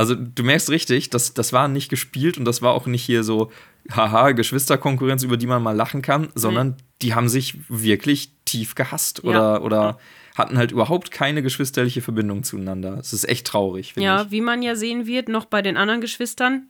Also 0.00 0.14
du 0.14 0.42
merkst 0.44 0.70
richtig, 0.70 1.10
das, 1.10 1.34
das 1.34 1.52
war 1.52 1.68
nicht 1.68 1.90
gespielt 1.90 2.38
und 2.38 2.46
das 2.46 2.62
war 2.62 2.72
auch 2.72 2.86
nicht 2.86 3.04
hier 3.04 3.22
so, 3.22 3.50
haha, 3.92 4.30
Geschwisterkonkurrenz, 4.32 5.22
über 5.24 5.36
die 5.36 5.46
man 5.46 5.62
mal 5.62 5.76
lachen 5.76 6.00
kann, 6.00 6.28
sondern 6.34 6.76
die 7.02 7.14
haben 7.14 7.28
sich 7.28 7.56
wirklich 7.68 8.32
tief 8.46 8.74
gehasst 8.74 9.20
Ja. 9.22 9.28
oder, 9.30 9.62
oder 9.62 9.98
hatten 10.36 10.56
halt 10.56 10.72
überhaupt 10.72 11.10
keine 11.10 11.42
geschwisterliche 11.42 12.00
Verbindung 12.00 12.44
zueinander. 12.44 12.96
Es 12.98 13.12
ist 13.12 13.28
echt 13.28 13.46
traurig, 13.46 13.92
finde 13.92 14.06
Ja, 14.06 14.22
ich. 14.22 14.30
wie 14.30 14.40
man 14.40 14.62
ja 14.62 14.74
sehen 14.74 15.06
wird, 15.06 15.28
noch 15.28 15.44
bei 15.44 15.60
den 15.60 15.76
anderen 15.76 16.00
Geschwistern, 16.00 16.68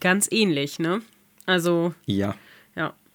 ganz 0.00 0.26
ähnlich, 0.30 0.78
ne? 0.78 1.02
Also, 1.44 1.92
Ja, 2.06 2.28
ja. 2.28 2.34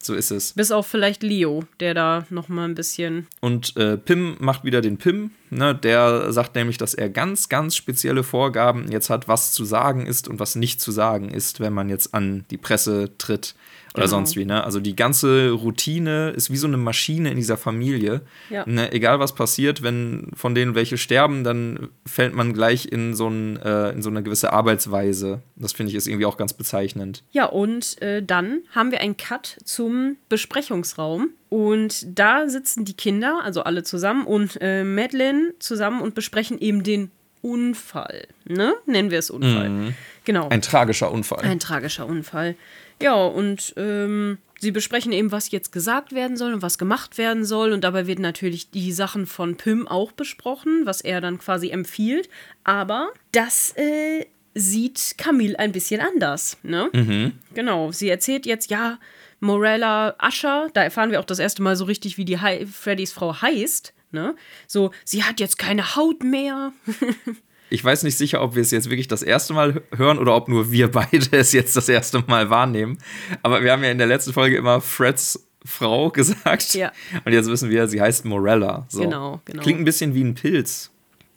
So 0.05 0.13
ist 0.13 0.31
es. 0.31 0.53
Bis 0.53 0.71
auf 0.71 0.87
vielleicht 0.87 1.23
Leo, 1.23 1.63
der 1.79 1.93
da 1.93 2.25
noch 2.29 2.49
mal 2.49 2.65
ein 2.65 2.75
bisschen 2.75 3.27
Und 3.41 3.75
äh, 3.77 3.97
Pim 3.97 4.37
macht 4.39 4.63
wieder 4.63 4.81
den 4.81 4.97
Pim. 4.97 5.31
Ne? 5.49 5.75
Der 5.75 6.31
sagt 6.31 6.55
nämlich, 6.55 6.77
dass 6.77 6.93
er 6.93 7.09
ganz, 7.09 7.49
ganz 7.49 7.75
spezielle 7.75 8.23
Vorgaben 8.23 8.91
jetzt 8.91 9.09
hat, 9.09 9.27
was 9.27 9.51
zu 9.51 9.65
sagen 9.65 10.05
ist 10.05 10.27
und 10.27 10.39
was 10.39 10.55
nicht 10.55 10.81
zu 10.81 10.91
sagen 10.91 11.29
ist, 11.29 11.59
wenn 11.59 11.73
man 11.73 11.89
jetzt 11.89 12.13
an 12.13 12.45
die 12.49 12.57
Presse 12.57 13.11
tritt 13.17 13.55
oder 13.95 14.03
Genau. 14.03 14.17
sonst 14.17 14.35
wie. 14.35 14.45
Ne? 14.45 14.63
Also 14.63 14.79
die 14.79 14.95
ganze 14.95 15.51
Routine 15.51 16.29
ist 16.31 16.51
wie 16.51 16.57
so 16.57 16.67
eine 16.67 16.77
Maschine 16.77 17.29
in 17.31 17.37
dieser 17.37 17.57
Familie. 17.57 18.21
Ja. 18.49 18.63
Ne? 18.67 18.91
Egal 18.91 19.19
was 19.19 19.33
passiert, 19.35 19.81
wenn 19.83 20.29
von 20.35 20.53
denen 20.55 20.75
welche 20.75 20.97
sterben, 20.97 21.43
dann 21.43 21.89
fällt 22.05 22.33
man 22.33 22.53
gleich 22.53 22.85
in 22.91 23.13
so, 23.13 23.27
ein, 23.27 23.57
äh, 23.57 23.89
in 23.91 24.01
so 24.01 24.09
eine 24.09 24.21
gewisse 24.23 24.53
Arbeitsweise. 24.53 25.41
Das 25.55 25.73
finde 25.73 25.91
ich 25.91 25.95
ist 25.95 26.07
irgendwie 26.07 26.25
auch 26.25 26.37
ganz 26.37 26.53
bezeichnend. 26.53 27.23
Ja, 27.31 27.45
und 27.45 28.01
äh, 28.01 28.21
dann 28.21 28.61
haben 28.71 28.91
wir 28.91 29.01
einen 29.01 29.17
Cut 29.17 29.57
zum 29.63 30.17
Besprechungsraum. 30.29 31.29
Und 31.49 32.19
da 32.19 32.49
sitzen 32.49 32.83
die 32.85 32.95
Kinder, 32.95 33.39
also 33.43 33.63
alle 33.63 33.83
zusammen, 33.83 34.25
und 34.25 34.57
äh, 34.61 34.83
Madeline 34.83 35.53
zusammen 35.59 36.01
und 36.01 36.13
besprechen 36.15 36.59
eben 36.59 36.83
den 36.83 37.11
Unfall. 37.41 38.27
Ne? 38.45 38.73
Nennen 38.87 39.11
wir 39.11 39.19
es 39.19 39.29
Unfall. 39.29 39.93
Genau. 40.23 40.49
Ein 40.49 40.61
tragischer 40.63 41.11
Unfall. 41.11 41.43
Ein 41.43 41.59
tragischer 41.59 42.07
Unfall. 42.07 42.55
Ja, 43.01 43.13
und 43.15 43.73
ähm, 43.77 44.37
sie 44.59 44.71
besprechen 44.71 45.11
eben, 45.11 45.31
was 45.31 45.51
jetzt 45.51 45.71
gesagt 45.71 46.13
werden 46.13 46.37
soll 46.37 46.53
und 46.53 46.61
was 46.61 46.77
gemacht 46.77 47.17
werden 47.17 47.43
soll. 47.45 47.71
Und 47.73 47.83
dabei 47.83 48.07
werden 48.07 48.21
natürlich 48.21 48.71
die 48.71 48.91
Sachen 48.93 49.25
von 49.27 49.57
Pym 49.57 49.87
auch 49.87 50.11
besprochen, 50.13 50.81
was 50.85 51.01
er 51.01 51.21
dann 51.21 51.37
quasi 51.37 51.69
empfiehlt. 51.69 52.29
Aber 52.63 53.09
das 53.31 53.73
äh, 53.77 54.25
sieht 54.53 55.15
Camille 55.17 55.59
ein 55.59 55.71
bisschen 55.73 55.99
anders. 56.01 56.57
Ne? 56.63 57.33
Genau. 57.53 57.91
Sie 57.91 58.07
erzählt 58.09 58.45
jetzt, 58.45 58.69
ja, 58.71 58.97
Morella 59.41 60.15
Ascher, 60.17 60.69
da 60.73 60.81
erfahren 60.83 61.11
wir 61.11 61.19
auch 61.19 61.25
das 61.25 61.39
erste 61.39 61.61
Mal 61.61 61.75
so 61.75 61.83
richtig, 61.85 62.17
wie 62.17 62.25
die 62.25 62.39
Hei- 62.39 62.65
Freddys 62.65 63.11
Frau 63.11 63.41
heißt. 63.41 63.93
Ne? 64.11 64.35
So, 64.67 64.91
sie 65.03 65.23
hat 65.25 65.41
jetzt 65.41 65.57
keine 65.59 65.95
Haut 65.97 66.23
mehr. 66.23 66.71
Ich 67.69 67.83
weiß 67.83 68.03
nicht 68.03 68.17
sicher, 68.17 68.41
ob 68.41 68.55
wir 68.55 68.61
es 68.61 68.71
jetzt 68.71 68.89
wirklich 68.89 69.07
das 69.07 69.23
erste 69.23 69.53
Mal 69.53 69.81
hören 69.95 70.19
oder 70.19 70.35
ob 70.35 70.47
nur 70.47 70.71
wir 70.71 70.89
beide 70.91 71.27
es 71.37 71.51
jetzt 71.51 71.75
das 71.75 71.89
erste 71.89 72.23
Mal 72.27 72.49
wahrnehmen. 72.49 72.97
Aber 73.43 73.63
wir 73.63 73.71
haben 73.71 73.83
ja 73.83 73.91
in 73.91 73.97
der 73.97 74.07
letzten 74.07 74.33
Folge 74.33 74.55
immer 74.57 74.81
Freds 74.81 75.47
Frau 75.65 76.09
gesagt. 76.11 76.75
Ja. 76.75 76.91
Und 77.25 77.33
jetzt 77.33 77.49
wissen 77.49 77.69
wir, 77.69 77.87
sie 77.87 77.99
heißt 78.01 78.25
Morella. 78.25 78.85
So. 78.89 79.01
Genau, 79.01 79.41
genau. 79.45 79.63
Klingt 79.63 79.79
ein 79.79 79.85
bisschen 79.85 80.13
wie 80.13 80.23
ein 80.23 80.35
Pilz. 80.35 80.91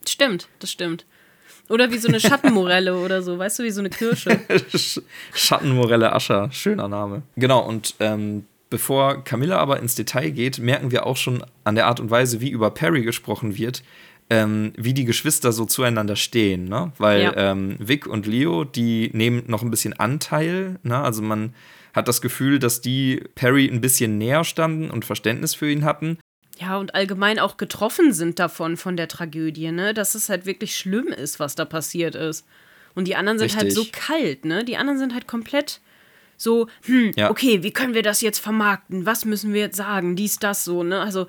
Stimmt, 0.06 0.48
das 0.58 0.70
stimmt. 0.70 1.06
Oder 1.70 1.90
wie 1.92 1.98
so 1.98 2.08
eine 2.08 2.20
Schattenmorelle 2.20 2.96
oder 3.04 3.22
so, 3.22 3.38
weißt 3.38 3.58
du, 3.58 3.62
wie 3.62 3.70
so 3.70 3.80
eine 3.80 3.90
Kirsche. 3.90 4.30
Sch- 4.72 5.02
Schattenmorelle 5.34 6.12
Ascher. 6.12 6.50
Schöner 6.52 6.88
Name. 6.88 7.22
Genau, 7.36 7.60
und 7.60 7.94
ähm, 8.00 8.44
bevor 8.70 9.22
Camilla 9.24 9.58
aber 9.58 9.80
ins 9.80 9.94
Detail 9.94 10.30
geht, 10.30 10.58
merken 10.58 10.90
wir 10.90 11.06
auch 11.06 11.16
schon 11.16 11.44
an 11.64 11.74
der 11.74 11.86
Art 11.86 12.00
und 12.00 12.10
Weise, 12.10 12.40
wie 12.40 12.50
über 12.50 12.70
Perry 12.70 13.02
gesprochen 13.02 13.56
wird, 13.56 13.82
ähm, 14.30 14.72
wie 14.76 14.92
die 14.94 15.04
Geschwister 15.04 15.52
so 15.52 15.64
zueinander 15.64 16.16
stehen. 16.16 16.64
Ne? 16.64 16.92
Weil 16.98 17.22
Ja. 17.22 17.32
ähm, 17.36 17.76
Vic 17.78 18.06
und 18.06 18.26
Leo, 18.26 18.64
die 18.64 19.10
nehmen 19.12 19.44
noch 19.46 19.62
ein 19.62 19.70
bisschen 19.70 19.94
Anteil. 19.94 20.78
Ne? 20.82 20.98
Also 20.98 21.22
man 21.22 21.54
hat 21.94 22.08
das 22.08 22.20
Gefühl, 22.20 22.58
dass 22.58 22.80
die 22.80 23.22
Perry 23.34 23.66
ein 23.68 23.80
bisschen 23.80 24.18
näher 24.18 24.44
standen 24.44 24.90
und 24.90 25.04
Verständnis 25.04 25.54
für 25.54 25.70
ihn 25.70 25.84
hatten. 25.84 26.18
Ja, 26.60 26.76
und 26.76 26.94
allgemein 26.94 27.38
auch 27.38 27.56
getroffen 27.56 28.12
sind 28.12 28.38
davon, 28.38 28.76
von 28.76 28.96
der 28.96 29.06
Tragödie, 29.06 29.70
ne? 29.70 29.94
Dass 29.94 30.16
es 30.16 30.28
halt 30.28 30.44
wirklich 30.44 30.76
schlimm 30.76 31.06
ist, 31.06 31.38
was 31.38 31.54
da 31.54 31.64
passiert 31.64 32.16
ist. 32.16 32.44
Und 32.96 33.06
die 33.06 33.14
anderen 33.14 33.38
sind 33.38 33.54
halt 33.56 33.72
so 33.72 33.82
Richtig. 33.82 34.00
kalt, 34.00 34.44
ne? 34.44 34.64
Die 34.64 34.76
anderen 34.76 34.98
sind 34.98 35.14
halt 35.14 35.28
komplett 35.28 35.80
so, 36.36 36.66
hm, 36.84 37.12
Ja. 37.16 37.30
okay, 37.30 37.62
wie 37.62 37.70
können 37.72 37.94
wir 37.94 38.02
das 38.02 38.20
jetzt 38.22 38.40
vermarkten? 38.40 39.06
Was 39.06 39.24
müssen 39.24 39.52
wir 39.52 39.60
jetzt 39.60 39.76
sagen? 39.76 40.16
Dies, 40.16 40.38
das, 40.38 40.64
so, 40.64 40.82
ne? 40.82 41.00
Also, 41.00 41.28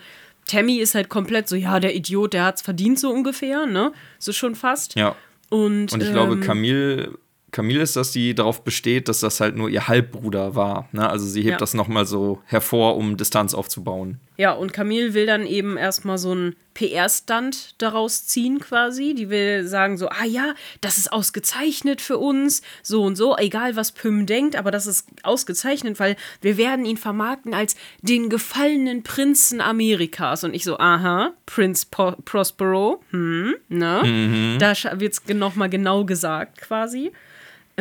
Tammy 0.49 0.77
ist 0.77 0.95
halt 0.95 1.09
komplett 1.09 1.47
so, 1.47 1.55
ja, 1.55 1.79
der 1.79 1.95
Idiot, 1.95 2.33
der 2.33 2.45
hat's 2.45 2.61
verdient, 2.61 2.99
so 2.99 3.11
ungefähr, 3.11 3.65
ne? 3.65 3.93
So 4.17 4.31
schon 4.31 4.55
fast. 4.55 4.95
Ja. 4.95 5.15
Und, 5.49 5.93
Und 5.93 6.03
ich 6.03 6.11
glaube, 6.11 6.33
ähm, 6.33 6.41
Camille, 6.41 7.17
Camille 7.51 7.81
ist 7.81 7.95
das, 7.95 8.11
die 8.11 8.33
darauf 8.35 8.63
besteht, 8.63 9.07
dass 9.07 9.19
das 9.19 9.39
halt 9.39 9.55
nur 9.55 9.69
ihr 9.69 9.87
Halbbruder 9.87 10.55
war. 10.55 10.87
Ne? 10.91 11.07
Also 11.09 11.25
sie 11.25 11.41
hebt 11.41 11.51
Ja. 11.53 11.57
das 11.57 11.73
nochmal 11.73 12.05
so 12.05 12.41
hervor, 12.45 12.97
um 12.97 13.17
Distanz 13.17 13.53
aufzubauen. 13.53 14.19
Ja, 14.39 14.53
und 14.53 14.71
Camille 14.71 15.13
will 15.13 15.25
dann 15.25 15.45
eben 15.45 15.75
erstmal 15.75 16.17
so 16.17 16.31
einen 16.31 16.55
PR-Stand 16.73 17.75
daraus 17.77 18.25
ziehen 18.25 18.59
quasi. 18.59 19.13
Die 19.13 19.29
will 19.29 19.67
sagen 19.67 19.97
so, 19.97 20.07
ah 20.07 20.23
ja, 20.23 20.53
das 20.79 20.97
ist 20.97 21.11
ausgezeichnet 21.11 21.99
für 21.99 22.17
uns, 22.17 22.61
so 22.81 23.03
und 23.03 23.17
so, 23.17 23.35
egal 23.35 23.75
was 23.75 23.91
Pym 23.91 24.25
denkt, 24.25 24.55
aber 24.55 24.71
das 24.71 24.87
ist 24.87 25.09
ausgezeichnet, 25.23 25.99
weil 25.99 26.15
wir 26.39 26.55
werden 26.55 26.85
ihn 26.85 26.95
vermarkten 26.95 27.53
als 27.53 27.75
den 28.01 28.29
gefallenen 28.29 29.03
Prinzen 29.03 29.59
Amerikas. 29.59 30.45
Und 30.45 30.53
ich 30.53 30.63
so, 30.63 30.79
aha, 30.79 31.33
Prinz 31.45 31.83
po 31.83 32.13
Prospero, 32.23 33.03
hm, 33.09 33.55
ne? 33.67 34.57
Da 34.57 34.73
wird 35.01 35.15
es 35.15 35.33
nochmal 35.33 35.69
genau 35.69 36.05
gesagt 36.05 36.61
quasi. 36.61 37.11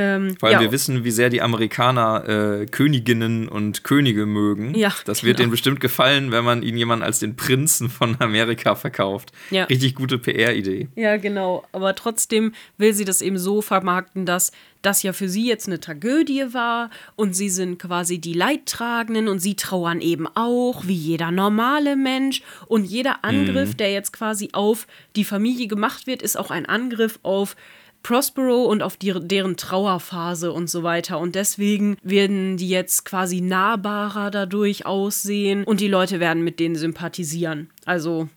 Ähm, 0.01 0.37
Vor 0.39 0.49
allem 0.49 0.59
ja, 0.59 0.61
wir 0.61 0.71
wissen, 0.71 1.03
wie 1.03 1.11
sehr 1.11 1.29
die 1.29 1.43
Amerikaner 1.43 2.61
äh, 2.61 2.67
Königinnen 2.67 3.49
und 3.49 3.83
Könige 3.83 4.27
mögen. 4.27 4.73
Ja, 4.77 4.95
das 5.05 5.25
wird 5.25 5.39
genau. 5.39 5.47
denen 5.47 5.51
bestimmt 5.51 5.81
gefallen, 5.81 6.31
wenn 6.31 6.45
man 6.45 6.63
ihnen 6.63 6.79
jemanden 6.79 7.05
als 7.05 7.19
den 7.19 7.35
Prinzen 7.35 7.91
von 7.91 8.15
Amerika 8.21 8.77
verkauft. 8.77 9.33
Ja. 9.51 9.65
Richtig 9.65 9.97
gute 9.97 10.19
PR-Idee. 10.19 10.87
Ja, 10.95 11.17
genau. 11.17 11.65
Aber 11.73 11.97
trotzdem 11.97 12.53
will 12.77 12.95
sie 12.95 13.05
das 13.05 13.21
eben 13.21 13.39
so 13.39 13.61
vermarkten, 13.61 14.25
dass 14.25 14.53
das 14.83 15.03
ja 15.03 15.13
für 15.13 15.29
sie 15.29 15.49
jetzt 15.49 15.67
eine 15.67 15.81
Tragödie 15.81 16.45
war 16.53 16.91
und 17.17 17.35
sie 17.35 17.51
sind 17.51 17.81
quasi 17.81 18.19
die 18.21 18.35
Leidtragenden 18.35 19.27
und 19.27 19.41
sie 19.41 19.57
trauern 19.57 20.01
eben 20.01 20.29
auch, 20.29 20.87
wie 20.87 20.95
jeder 20.95 21.33
normale 21.33 21.97
Mensch. 21.97 22.43
Und 22.69 22.85
jeder 22.85 23.25
Angriff, 23.25 23.75
der 23.75 23.91
jetzt 23.91 24.13
quasi 24.13 24.51
auf 24.53 24.87
die 25.17 25.25
Familie 25.25 25.67
gemacht 25.67 26.07
wird, 26.07 26.23
ist 26.23 26.39
auch 26.39 26.53
ein 26.53 26.67
Angriff 26.67 27.19
auf 27.25 27.57
Prospero 28.03 28.65
und 28.65 28.83
auf 28.83 28.97
die, 28.97 29.13
deren 29.13 29.57
Trauerphase 29.57 30.53
und 30.53 30.71
so 30.71 30.83
weiter. 30.83 31.19
Und 31.19 31.35
deswegen 31.35 31.97
werden 32.03 32.57
die 32.57 32.69
jetzt 32.69 33.05
quasi 33.05 33.41
nahbarer 33.41 34.31
dadurch 34.31 34.87
aussehen 34.87 35.65
und 35.65 35.81
die 35.81 35.89
Leute 35.89 36.21
werden 36.21 36.43
mit 36.43 36.61
denen 36.61 36.77
sympathisieren. 36.77 37.69
Also 37.85 38.29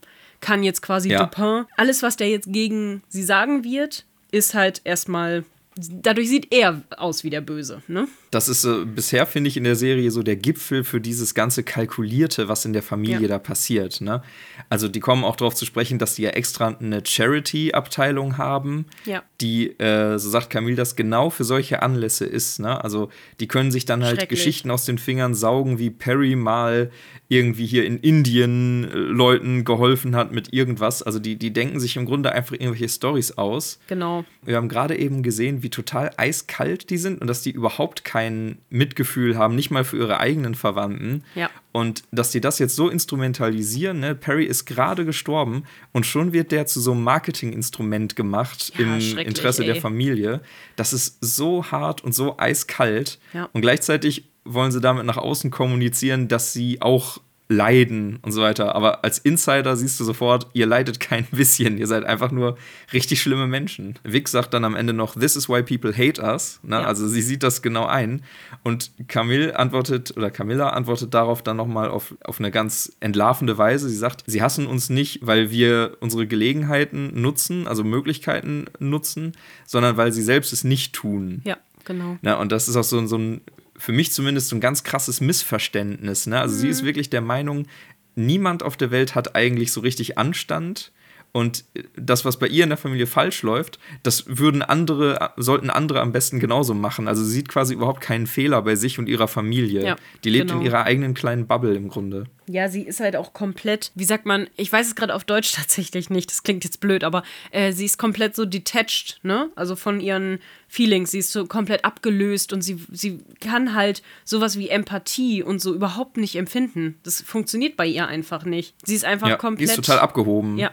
kann 0.41 0.63
jetzt 0.63 0.82
quasi 0.82 1.10
Ja. 1.10 1.24
Dupin, 1.26 1.65
alles, 1.78 2.04
was 2.04 2.17
der 2.17 2.30
jetzt 2.30 2.52
gegen 2.52 3.04
sie 3.08 3.24
sagen 3.24 3.63
wird, 3.63 4.06
ist 4.32 4.54
halt 4.54 4.82
erstmal. 4.84 5.45
Dadurch 5.78 6.28
sieht 6.28 6.54
er 6.54 6.82
aus 6.97 7.24
wie 7.24 7.30
der 7.30 7.41
Böse, 7.41 7.82
ne? 7.88 8.08
Das 8.32 8.48
ist 8.48 8.63
äh, 8.63 8.86
bisher, 8.86 9.26
finde 9.28 9.50
ich, 9.50 9.58
in 9.58 9.65
der 9.65 9.76
Serie 9.76 10.10
so 10.10 10.24
der 10.24 10.38
Gipfel 10.38 10.84
für 10.86 11.02
dieses 11.02 11.34
ganze 11.36 11.63
Kalkulierte, 11.63 12.48
was 12.48 12.63
in 12.63 12.72
der 12.72 12.82
Familie 12.82 13.24
Ja. 13.24 13.28
da 13.28 13.39
passiert. 13.39 14.00
Ne? 14.00 14.24
Also 14.70 14.88
die 14.88 15.02
kommen 15.02 15.26
auch 15.26 15.36
darauf 15.36 15.54
zu 15.54 15.65
sprechen, 15.65 16.00
dass 16.00 16.15
die 16.15 16.22
ja 16.24 16.30
extra 16.30 16.70
eine 16.80 17.04
Charity-Abteilung 17.06 18.38
haben, 18.38 18.86
Ja. 19.06 19.24
die, 19.41 19.78
äh, 19.80 20.17
so 20.17 20.30
sagt 20.30 20.50
Camille, 20.50 20.76
das 20.78 20.96
genau 20.96 21.30
für 21.30 21.44
solche 21.44 21.82
Anlässe 21.82 22.26
ist. 22.26 22.60
Ne? 22.60 22.82
Also 22.84 23.10
die 23.39 23.48
können 23.48 23.72
sich 23.72 23.86
dann 23.86 24.04
halt. 24.04 24.30
Geschichten 24.30 24.72
aus 24.72 24.86
den 24.86 24.98
Fingern 24.98 25.34
saugen, 25.34 25.78
wie 25.80 25.89
Perry 25.89 26.36
mal 26.36 26.91
irgendwie 27.28 27.65
hier 27.65 27.86
in 27.86 27.98
Indien 27.98 28.84
äh, 28.89 28.96
Leuten 28.96 29.65
geholfen 29.65 30.15
hat 30.15 30.32
mit 30.32 30.54
irgendwas. 30.54 31.02
Also 31.04 31.20
die, 31.20 31.36
die 31.38 31.52
denken 31.52 31.80
sich 31.80 31.98
im 31.98 32.06
Grunde 32.06 32.32
einfach 32.32 32.54
irgendwelche 32.54 32.88
Stories 32.88 33.38
aus. 33.38 33.80
Genau. 33.88 34.24
Wir 34.44 34.56
haben 34.58 34.70
gerade 34.70 34.98
eben 34.98 35.24
gesehen, 35.24 35.63
wie 35.63 35.70
total 35.70 36.12
eiskalt 36.17 36.89
die 36.89 36.98
sind 36.98 37.20
und 37.20 37.28
dass 37.28 37.41
die 37.41 37.52
überhaupt 37.52 38.04
kein 38.21 38.57
Mitgefühl 38.69 39.38
haben, 39.38 39.55
nicht 39.55 39.71
mal 39.71 39.84
für 39.84 39.97
ihre 39.97 40.19
eigenen 40.19 40.55
Verwandten. 40.55 41.23
Ja. 41.36 41.49
Und 41.71 42.03
dass 42.12 42.31
die 42.31 42.41
das 42.41 42.60
jetzt 42.60 42.75
so 42.75 42.89
instrumentalisieren, 42.89 43.99
ne? 43.99 44.13
Perry 44.15 44.45
ist 44.45 44.65
gerade 44.65 45.05
gestorben 45.05 45.63
und 45.91 46.05
schon 46.05 46.34
wird 46.34 46.51
der 46.51 46.65
zu 46.65 46.79
so 46.79 46.91
einem 46.91 47.03
Marketinginstrument 47.03 48.15
gemacht 48.15 48.73
Ja, 48.77 48.86
im 48.86 49.17
Interesse 49.17 49.63
der 49.63 49.75
ey. 49.75 49.81
Familie. 49.81 50.41
Das 50.75 50.93
ist 50.93 51.17
so 51.21 51.65
hart 51.71 52.03
und 52.03 52.13
so 52.13 52.38
eiskalt. 52.38 53.19
Ja. 53.34 53.49
Und 53.53 53.62
gleichzeitig 53.62 54.29
wollen 54.43 54.71
sie 54.71 54.81
damit 54.81 55.05
nach 55.05 55.17
außen 55.17 55.49
kommunizieren, 55.49 56.27
dass 56.27 56.53
sie 56.53 56.81
auch 56.81 57.19
leiden 57.52 58.18
und 58.22 58.32
so 58.32 58.42
weiter. 58.42 58.76
Aber 58.76 59.04
als 59.04 59.20
Insider 59.20 59.76
siehst 59.76 60.00
du 60.00 60.04
sofort, 60.04 60.48
ihr 60.54 60.66
leidet 60.66 61.00
kein 61.00 61.26
bisschen. 61.32 61.78
Ihr 61.78 61.88
seid 61.88 62.06
einfach 62.06 62.32
nur 62.32 62.58
richtig 62.94 63.22
schlimme 63.22 63.46
Menschen. 63.46 64.00
Vic 64.04 64.30
sagt 64.30 64.54
dann 64.54 64.64
am 64.64 64.76
Ende 64.76 64.94
noch, 64.94 65.16
this 65.16 65.36
is 65.36 65.50
why 65.50 65.62
people 65.62 65.92
hate 65.96 66.22
us. 66.22 66.60
Ne? 66.64 66.78
Ja. 66.78 66.84
Also 66.84 67.08
sie 67.08 67.22
sieht 67.22 67.44
das 67.44 67.62
genau 67.62 67.86
ein. 67.86 68.24
Und 68.64 68.92
Camille 69.08 69.60
antwortet, 69.60 70.16
oder 70.16 70.32
Camilla 70.32 70.70
antwortet 70.70 71.14
darauf 71.14 71.44
dann 71.44 71.58
nochmal 71.58 71.90
auf, 71.90 72.16
auf 72.24 72.40
eine 72.40 72.52
ganz 72.52 72.96
entlarvende 73.02 73.58
Weise. 73.58 73.90
Sie 73.90 73.98
sagt, 73.98 74.24
sie 74.26 74.42
hassen 74.42 74.66
uns 74.66 74.90
nicht, 74.90 75.20
weil 75.22 75.52
wir 75.52 75.98
unsere 76.00 76.28
Gelegenheiten 76.28 77.22
nutzen, 77.22 77.68
also 77.68 77.84
Möglichkeiten 77.84 78.66
nutzen, 78.80 79.34
sondern 79.66 79.98
weil 79.98 80.14
sie 80.14 80.24
selbst 80.24 80.54
es 80.54 80.64
nicht 80.64 80.94
tun. 80.94 81.42
Ja, 81.44 81.58
genau. 81.84 82.18
Na, 82.22 82.36
und 82.36 82.52
das 82.52 82.70
ist 82.70 82.78
auch 82.78 82.84
so, 82.84 83.06
so 83.06 83.18
ein, 83.18 83.42
für 83.82 83.94
mich 83.94 84.12
zumindest 84.12 84.50
so 84.50 84.56
ein 84.56 84.62
ganz 84.62 84.84
krasses 84.84 85.22
Missverständnis. 85.22 86.28
Ne? 86.28 86.39
Also 86.39 86.56
sie 86.56 86.70
ist 86.70 86.86
wirklich 86.86 87.10
der 87.10 87.22
Meinung, 87.22 87.65
niemand 88.13 88.62
auf 88.62 88.78
der 88.78 88.91
Welt 88.91 89.15
hat 89.15 89.36
eigentlich 89.36 89.72
so 89.72 89.82
richtig 89.82 90.20
Anstand. 90.20 90.91
Und 91.34 91.63
das, 91.96 92.26
was 92.26 92.38
bei 92.38 92.48
ihr 92.48 92.63
in 92.63 92.70
der 92.70 92.78
Familie 92.78 93.08
falsch 93.08 93.41
läuft, 93.41 93.80
das 94.04 94.26
würden 94.28 94.62
andere, 94.62 95.32
sollten 95.38 95.70
andere 95.70 96.02
am 96.02 96.12
besten 96.12 96.39
genauso 96.39 96.74
machen. 96.74 97.08
Also 97.08 97.24
sie 97.24 97.32
sieht 97.32 97.48
quasi 97.48 97.74
überhaupt 97.74 98.02
keinen 98.02 98.28
Fehler 98.28 98.62
bei 98.63 98.76
sich 98.76 99.00
und 99.00 99.08
ihrer 99.08 99.30
Familie. 99.30 99.82
Ja, 99.84 99.96
Die 100.26 100.30
lebt 100.30 100.50
genau. 100.50 100.60
in 100.60 100.65
ihrer 100.65 100.84
eigenen 100.84 101.13
kleinen 101.13 101.48
Bubble 101.48 101.74
im 101.74 101.88
Grunde. 101.88 102.26
Ja, 102.48 102.67
sie 102.67 102.82
ist 102.82 103.00
halt 103.00 103.15
auch 103.15 103.32
komplett, 103.32 103.91
wie 103.96 104.04
sagt 104.04 104.26
man, 104.26 104.50
ich 104.58 104.74
weiß 104.74 104.88
es 104.88 104.96
gerade 104.96 105.15
auf 105.15 105.24
Deutsch 105.24 105.52
tatsächlich 105.56 106.10
nicht, 106.10 106.30
das 106.32 106.44
klingt 106.44 106.65
jetzt 106.65 106.82
blöd, 106.82 107.06
aber 107.06 107.24
äh, 107.52 107.72
sie 107.72 107.86
ist 107.86 107.98
komplett 107.98 108.36
so 108.36 108.44
detached, 108.46 109.20
ne? 109.24 109.50
Also 109.56 109.78
von 109.78 110.02
ihren 110.02 110.39
Feelings. 110.67 111.12
Sie 111.12 111.20
ist 111.20 111.32
so 111.32 111.46
komplett 111.46 111.86
abgelöst 111.86 112.52
und 112.52 112.62
sie, 112.62 112.78
sie 112.91 113.20
kann 113.39 113.74
halt 113.74 114.04
sowas 114.26 114.58
wie 114.58 114.67
Empathie 114.70 115.44
und 115.44 115.60
so 115.62 115.74
überhaupt 115.74 116.17
nicht 116.17 116.36
empfinden. 116.36 116.96
Das 117.04 117.22
funktioniert 117.22 117.78
bei 117.78 117.86
ihr 117.86 118.08
einfach 118.08 118.44
nicht. 118.44 118.74
Sie 118.84 118.96
ist 118.96 119.06
einfach 119.06 119.30
Ja, 119.30 119.36
komplett. 119.38 119.70
ist 119.70 119.76
total 119.76 120.00
abgehoben. 120.00 120.58
Ja. 120.58 120.72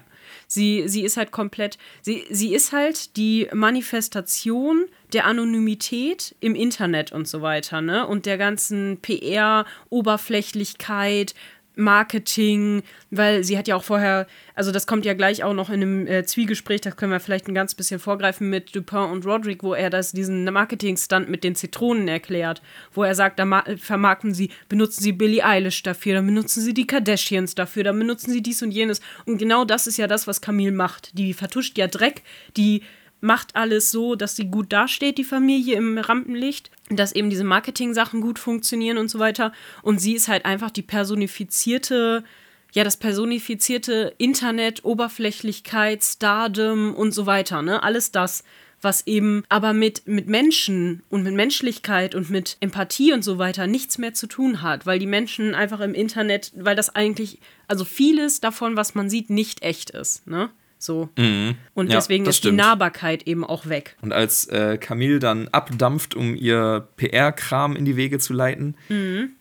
Sie, 0.50 0.88
sie 0.88 1.04
ist 1.04 1.18
halt 1.18 1.30
komplett, 1.30 1.76
sie, 2.00 2.24
sie 2.30 2.54
ist 2.54 2.72
halt 2.72 3.18
die 3.18 3.48
Manifestation 3.52 4.86
der 5.12 5.26
Anonymität 5.26 6.34
im 6.40 6.54
Internet 6.54 7.12
und 7.12 7.28
so 7.28 7.42
weiter, 7.42 7.82
ne? 7.82 8.06
Und 8.06 8.24
der 8.24 8.38
ganzen 8.38 8.96
PR-Oberflächlichkeit, 9.02 11.34
Marketing, 11.78 12.82
weil 13.10 13.44
sie 13.44 13.56
hat 13.56 13.68
ja 13.68 13.76
auch 13.76 13.84
vorher, 13.84 14.26
also 14.54 14.72
das 14.72 14.86
kommt 14.86 15.04
ja 15.04 15.14
gleich 15.14 15.44
auch 15.44 15.54
noch 15.54 15.70
in 15.70 15.80
einem 15.82 16.06
äh, 16.06 16.24
Zwiegespräch, 16.24 16.80
da 16.80 16.90
können 16.90 17.12
wir 17.12 17.20
vielleicht 17.20 17.48
ein 17.48 17.54
ganz 17.54 17.74
bisschen 17.74 18.00
vorgreifen 18.00 18.50
mit 18.50 18.74
Dupin 18.74 18.98
und 19.10 19.24
Roderick, 19.24 19.62
wo 19.62 19.74
er 19.74 19.88
das, 19.88 20.12
diesen 20.12 20.44
Marketing-Stunt 20.44 21.28
mit 21.28 21.44
den 21.44 21.54
Zitronen 21.54 22.08
erklärt, 22.08 22.60
wo 22.92 23.04
er 23.04 23.14
sagt, 23.14 23.38
da 23.38 23.44
ma- 23.44 23.64
vermarkten 23.76 24.34
sie, 24.34 24.50
benutzen 24.68 25.02
sie 25.02 25.12
Billie 25.12 25.44
Eilish 25.44 25.82
dafür, 25.82 26.14
dann 26.14 26.26
benutzen 26.26 26.62
sie 26.62 26.74
die 26.74 26.86
Kardashians 26.86 27.54
dafür, 27.54 27.84
dann 27.84 27.98
benutzen 27.98 28.32
sie 28.32 28.42
dies 28.42 28.60
und 28.62 28.72
jenes. 28.72 29.00
Und 29.24 29.38
genau 29.38 29.64
das 29.64 29.86
ist 29.86 29.96
ja 29.98 30.06
das, 30.06 30.26
was 30.26 30.40
Camille 30.40 30.72
macht. 30.72 31.16
Die 31.16 31.32
vertuscht 31.32 31.78
ja 31.78 31.86
Dreck, 31.86 32.22
die 32.56 32.82
macht 33.20 33.56
alles 33.56 33.90
so, 33.90 34.14
dass 34.14 34.36
sie 34.36 34.46
gut 34.46 34.72
dasteht, 34.72 35.18
die 35.18 35.24
Familie 35.24 35.76
im 35.76 35.98
Rampenlicht, 35.98 36.70
dass 36.88 37.12
eben 37.12 37.30
diese 37.30 37.44
Marketing-Sachen 37.44 38.20
gut 38.20 38.38
funktionieren 38.38 38.98
und 38.98 39.08
so 39.08 39.18
weiter. 39.18 39.52
Und 39.82 40.00
sie 40.00 40.14
ist 40.14 40.28
halt 40.28 40.44
einfach 40.44 40.70
die 40.70 40.82
personifizierte, 40.82 42.24
ja, 42.72 42.84
das 42.84 42.96
personifizierte 42.96 44.14
Internet, 44.18 44.84
Oberflächlichkeit, 44.84 46.02
Stardom 46.02 46.94
und 46.94 47.12
so 47.12 47.26
weiter, 47.26 47.62
ne? 47.62 47.82
Alles 47.82 48.12
das, 48.12 48.44
was 48.80 49.06
eben 49.06 49.42
aber 49.48 49.72
mit, 49.72 50.06
mit 50.06 50.28
Menschen 50.28 51.02
und 51.08 51.24
mit 51.24 51.34
Menschlichkeit 51.34 52.14
und 52.14 52.30
mit 52.30 52.56
Empathie 52.60 53.12
und 53.12 53.24
so 53.24 53.38
weiter 53.38 53.66
nichts 53.66 53.98
mehr 53.98 54.14
zu 54.14 54.28
tun 54.28 54.62
hat, 54.62 54.86
weil 54.86 55.00
die 55.00 55.06
Menschen 55.06 55.54
einfach 55.54 55.80
im 55.80 55.94
Internet, 55.94 56.52
weil 56.54 56.76
das 56.76 56.94
eigentlich, 56.94 57.40
also 57.66 57.84
vieles 57.84 58.40
davon, 58.40 58.76
was 58.76 58.94
man 58.94 59.10
sieht, 59.10 59.30
nicht 59.30 59.62
echt 59.62 59.90
ist, 59.90 60.26
ne? 60.26 60.50
So. 60.78 61.08
Und 61.16 61.56
Ja, 61.88 61.96
deswegen 61.96 62.24
ist 62.26 62.36
die 62.36 62.48
stimmt. 62.48 62.58
Nahbarkeit 62.58 63.24
eben 63.26 63.44
auch 63.44 63.66
weg. 63.66 63.96
Und 64.00 64.12
als 64.12 64.46
äh, 64.46 64.78
Camille 64.78 65.18
dann 65.18 65.48
abdampft, 65.48 66.14
um 66.14 66.34
ihr 66.36 66.86
PR-Kram 66.96 67.74
in 67.76 67.84
die 67.84 67.96
Wege 67.96 68.18
zu 68.18 68.32
leiten, 68.32 68.76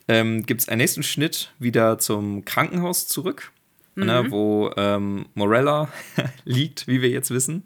ähm, 0.08 0.42
gibt 0.46 0.60
es 0.62 0.68
einen 0.68 0.78
nächsten 0.78 1.02
Schnitt 1.02 1.52
wieder 1.58 1.98
zum 1.98 2.44
Krankenhaus 2.44 3.06
zurück, 3.06 3.52
ne, 3.94 4.26
wo 4.30 4.70
ähm, 4.76 5.26
Morella 5.34 5.88
liegt, 6.44 6.86
wie 6.88 7.02
wir 7.02 7.08
jetzt 7.10 7.30
wissen. 7.30 7.64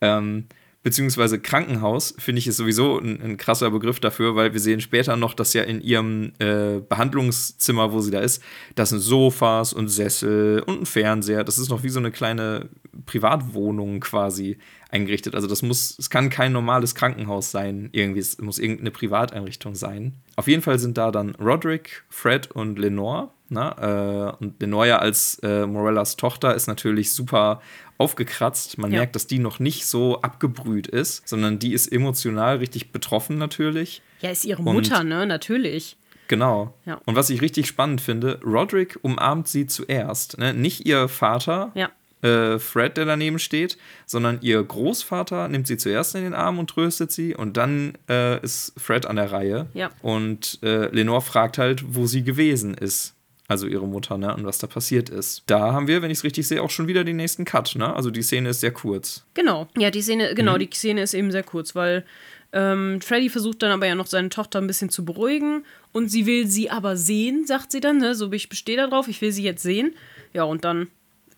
Ähm, 0.00 0.44
beziehungsweise 0.82 1.38
Krankenhaus, 1.38 2.14
finde 2.18 2.38
ich, 2.38 2.46
ist 2.46 2.56
sowieso 2.56 2.98
ein, 2.98 3.20
ein 3.20 3.36
krasser 3.36 3.70
Begriff 3.70 4.00
dafür, 4.00 4.34
weil 4.34 4.52
wir 4.52 4.60
sehen 4.60 4.80
später 4.80 5.16
noch, 5.16 5.34
dass 5.34 5.52
ja 5.52 5.62
in 5.62 5.80
ihrem 5.80 6.32
äh, 6.38 6.80
Behandlungszimmer, 6.80 7.92
wo 7.92 8.00
sie 8.00 8.10
da 8.10 8.20
ist, 8.20 8.42
das 8.74 8.90
sind 8.90 9.00
Sofas 9.00 9.72
und 9.72 9.88
Sessel 9.88 10.62
und 10.66 10.82
ein 10.82 10.86
Fernseher. 10.86 11.44
Das 11.44 11.58
ist 11.58 11.68
noch 11.68 11.82
wie 11.82 11.90
so 11.90 11.98
eine 11.98 12.10
kleine 12.10 12.70
Privatwohnung 13.04 14.00
quasi 14.00 14.56
eingerichtet. 14.90 15.34
Also 15.34 15.46
das 15.46 15.62
muss, 15.62 15.98
es 15.98 16.08
kann 16.08 16.30
kein 16.30 16.52
normales 16.52 16.94
Krankenhaus 16.94 17.50
sein, 17.50 17.90
irgendwie. 17.92 18.20
Es 18.20 18.38
muss 18.38 18.58
irgendeine 18.58 18.90
Privateinrichtung 18.90 19.74
sein. 19.74 20.14
Auf 20.36 20.48
jeden 20.48 20.62
Fall 20.62 20.78
sind 20.78 20.96
da 20.96 21.10
dann 21.10 21.34
Roderick, 21.36 22.04
Fred 22.08 22.50
und 22.50 22.78
Lenore. 22.78 23.30
Na, 23.52 24.30
äh, 24.30 24.36
und 24.40 24.60
Lenore 24.62 24.88
ja 24.88 24.98
als 25.00 25.40
äh, 25.42 25.66
Morellas 25.66 26.16
Tochter 26.16 26.54
ist 26.54 26.68
natürlich 26.68 27.12
super 27.12 27.60
aufgekratzt. 28.00 28.78
Man 28.78 28.90
Ja. 28.92 28.98
merkt, 28.98 29.14
dass 29.14 29.26
die 29.26 29.38
noch 29.38 29.58
nicht 29.60 29.86
so 29.86 30.20
abgebrüht 30.22 30.86
ist, 30.86 31.28
sondern 31.28 31.58
die 31.58 31.72
ist 31.72 31.86
emotional 31.92 32.56
richtig 32.56 32.92
betroffen 32.92 33.38
natürlich. 33.38 34.02
Ja, 34.20 34.30
ist 34.30 34.44
ihre 34.44 34.62
Und- 34.62 34.72
Mutter, 34.74 35.04
ne? 35.04 35.26
Natürlich. 35.26 35.96
Genau. 36.28 36.74
Ja. 36.86 37.00
Und 37.06 37.16
was 37.16 37.28
ich 37.30 37.42
richtig 37.42 37.66
spannend 37.66 38.00
finde, 38.00 38.40
Roderick 38.44 38.98
umarmt 39.02 39.48
sie 39.48 39.66
zuerst. 39.66 40.38
Ne? 40.38 40.54
Nicht 40.54 40.86
ihr 40.86 41.08
Vater, 41.08 41.72
Ja. 41.74 41.90
äh, 42.22 42.58
Fred, 42.60 42.96
der 42.96 43.04
daneben 43.04 43.38
steht, 43.40 43.76
sondern 44.06 44.38
ihr 44.40 44.62
Großvater 44.62 45.48
nimmt 45.48 45.66
sie 45.66 45.76
zuerst 45.76 46.14
in 46.14 46.22
den 46.22 46.34
Arm 46.34 46.58
und 46.60 46.70
tröstet 46.70 47.10
sie 47.10 47.34
und 47.34 47.56
dann 47.56 47.94
äh, 48.08 48.40
ist 48.42 48.74
Fred 48.76 49.06
an 49.06 49.16
der 49.16 49.32
Reihe. 49.32 49.66
Ja. 49.74 49.90
Und 50.02 50.60
äh, 50.62 50.86
Lenore 50.94 51.22
fragt 51.22 51.58
halt, 51.58 51.96
wo 51.96 52.06
sie 52.06 52.22
gewesen 52.22 52.74
ist. 52.74 53.14
Also 53.50 53.66
ihre 53.66 53.86
Mutter, 53.88 54.16
ne? 54.16 54.32
Und 54.32 54.46
was 54.46 54.58
da 54.58 54.68
passiert 54.68 55.08
ist. 55.08 55.42
Da 55.46 55.72
haben 55.72 55.88
wir, 55.88 56.02
wenn 56.02 56.10
ich 56.12 56.18
es 56.18 56.24
richtig 56.24 56.46
sehe, 56.46 56.62
auch 56.62 56.70
schon 56.70 56.86
wieder 56.86 57.02
den 57.02 57.16
nächsten 57.16 57.44
Cut, 57.44 57.74
ne? 57.74 57.94
Also 57.96 58.10
die 58.12 58.22
Szene 58.22 58.50
ist 58.50 58.60
sehr 58.60 58.70
kurz. 58.70 59.24
Genau. 59.34 59.66
Ja, 59.76 59.90
die 59.90 60.02
Szene, 60.02 60.36
genau, 60.36 60.54
Mhm. 60.54 60.58
die 60.60 60.70
Szene 60.72 61.02
ist 61.02 61.14
eben 61.14 61.30
sehr 61.32 61.42
kurz, 61.42 61.74
weil 61.74 62.04
Ähm, 62.52 63.00
Freddy 63.00 63.28
versucht 63.28 63.62
dann 63.62 63.70
aber 63.70 63.86
ja 63.86 63.94
noch 63.94 64.08
seine 64.08 64.28
Tochter 64.28 64.60
ein 64.60 64.66
bisschen 64.66 64.88
zu 64.90 65.04
beruhigen 65.04 65.64
und 65.92 66.08
sie 66.10 66.26
will 66.26 66.48
sie 66.48 66.68
aber 66.68 66.96
sehen, 66.96 67.46
sagt 67.46 67.70
sie 67.70 67.78
dann, 67.78 67.98
ne? 67.98 68.16
So, 68.16 68.32
ich 68.32 68.48
bestehe 68.48 68.76
darauf, 68.76 69.06
ich 69.06 69.20
will 69.22 69.30
sie 69.30 69.44
jetzt 69.44 69.62
sehen. 69.62 69.94
Ja, 70.32 70.42
und 70.42 70.64
dann 70.64 70.88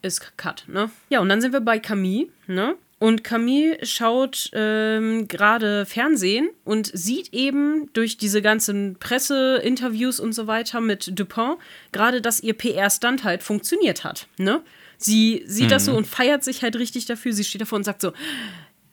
ist 0.01 0.39
Cut, 0.39 0.65
ne? 0.69 0.91
Ja, 1.11 1.21
und 1.21 1.29
dann 1.29 1.43
sind 1.43 1.53
wir 1.53 1.61
bei 1.61 1.79
Camille, 1.79 2.29
ne? 2.47 2.77
Und 3.03 3.25
Camille 3.25 3.85
schaut 3.85 4.49
ähm, 4.53 5.27
gerade 5.27 5.87
Fernsehen 5.87 6.51
und 6.63 6.89
sieht 6.95 7.35
eben 7.35 7.93
durch 7.95 8.17
diese 8.17 8.43
ganzen 8.43 8.95
Presseinterviews 9.01 10.21
und 10.21 10.33
so 10.35 10.47
weiter 10.47 10.81
mit 10.81 11.19
Dupin 11.19 11.55
gerade, 11.91 12.21
dass 12.21 12.39
ihr 12.39 12.55
PR-Stand 12.55 13.25
halt 13.25 13.43
funktioniert 13.43 14.05
hat. 14.05 14.29
Ne? 14.39 14.63
Sie 14.99 15.43
sieht 15.47 15.65
mhm. 15.65 15.71
das 15.71 15.87
so 15.87 15.97
und 15.97 16.07
feiert 16.07 16.45
sich 16.45 16.63
halt 16.63 16.77
richtig 16.77 17.07
dafür. 17.07 17.33
Sie 17.33 17.43
steht 17.43 17.63
davor 17.63 17.79
und 17.79 17.83
sagt 17.83 18.03
so, 18.03 18.13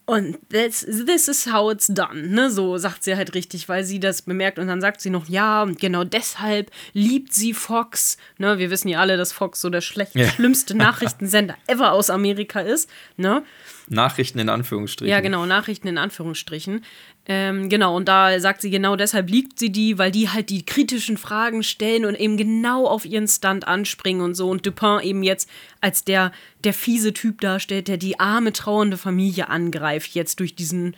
und 0.07 0.39
this, 0.49 0.87
this 1.05 1.27
is 1.27 1.53
how 1.53 1.71
it's 1.71 1.85
done, 1.85 2.29
ne? 2.29 2.49
So 2.49 2.79
sagt 2.79 3.03
sie 3.03 3.15
halt 3.15 3.35
richtig, 3.35 3.69
weil 3.69 3.83
sie 3.83 3.99
das 3.99 4.23
bemerkt 4.23 4.57
und 4.57 4.65
dann 4.65 4.81
sagt 4.81 5.01
sie 5.01 5.11
noch, 5.11 5.29
ja, 5.29 5.61
und 5.61 5.79
genau 5.79 6.03
deshalb 6.03 6.71
liebt 6.93 7.31
sie 7.31 7.53
Fox. 7.53 8.17
Ne? 8.39 8.57
Wir 8.57 8.71
wissen 8.71 8.87
ja 8.87 9.01
alle, 9.01 9.17
dass 9.17 9.31
Fox 9.31 9.61
so 9.61 9.69
der 9.69 9.81
schlecht, 9.81 10.15
ja. 10.15 10.27
schlimmste 10.27 10.73
Nachrichtensender 10.75 11.55
ever 11.67 11.91
aus 11.91 12.09
Amerika 12.09 12.61
ist, 12.61 12.89
ne? 13.17 13.43
Nachrichten 13.89 14.39
in 14.39 14.49
Anführungsstrichen. 14.49 15.11
Ja, 15.11 15.19
genau, 15.19 15.45
Nachrichten 15.45 15.87
in 15.87 15.97
Anführungsstrichen. 15.97 16.85
Ähm, 17.25 17.69
genau, 17.69 17.95
und 17.95 18.07
da 18.07 18.39
sagt 18.39 18.61
sie 18.61 18.69
genau 18.69 18.95
deshalb 18.95 19.29
liebt 19.29 19.59
sie 19.59 19.71
die, 19.71 19.97
weil 19.97 20.11
die 20.11 20.29
halt 20.29 20.49
die 20.49 20.63
kritischen 20.63 21.17
Fragen 21.17 21.63
stellen 21.63 22.05
und 22.05 22.15
eben 22.15 22.37
genau 22.37 22.85
auf 22.85 23.05
ihren 23.05 23.27
Stand 23.27 23.67
anspringen 23.67 24.21
und 24.21 24.35
so. 24.35 24.49
Und 24.49 24.65
Dupin 24.65 24.99
eben 25.01 25.23
jetzt 25.23 25.49
als 25.81 26.03
der, 26.03 26.31
der 26.63 26.73
fiese 26.73 27.13
Typ 27.13 27.41
darstellt, 27.41 27.87
der 27.87 27.97
die 27.97 28.19
arme, 28.19 28.53
trauernde 28.53 28.97
Familie 28.97 29.49
angreift, 29.49 30.13
jetzt 30.13 30.39
durch 30.39 30.55
diesen, 30.55 30.95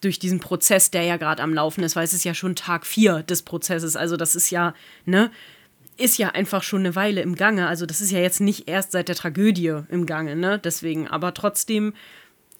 durch 0.00 0.18
diesen 0.18 0.40
Prozess, 0.40 0.90
der 0.90 1.02
ja 1.02 1.18
gerade 1.18 1.42
am 1.42 1.52
Laufen 1.52 1.84
ist, 1.84 1.94
weil 1.94 2.04
es 2.04 2.14
ist 2.14 2.24
ja 2.24 2.34
schon 2.34 2.56
Tag 2.56 2.86
4 2.86 3.22
des 3.22 3.42
Prozesses. 3.42 3.96
Also, 3.96 4.16
das 4.16 4.34
ist 4.34 4.50
ja, 4.50 4.74
ne? 5.04 5.30
ist 5.98 6.16
ja 6.16 6.30
einfach 6.30 6.62
schon 6.62 6.80
eine 6.80 6.96
Weile 6.96 7.20
im 7.20 7.36
Gange. 7.36 7.68
Also 7.68 7.84
das 7.84 8.00
ist 8.00 8.10
ja 8.10 8.20
jetzt 8.20 8.40
nicht 8.40 8.68
erst 8.68 8.92
seit 8.92 9.08
der 9.08 9.16
Tragödie 9.16 9.82
im 9.90 10.06
Gange, 10.06 10.34
ne? 10.34 10.58
Deswegen, 10.58 11.06
aber 11.06 11.34
trotzdem 11.34 11.92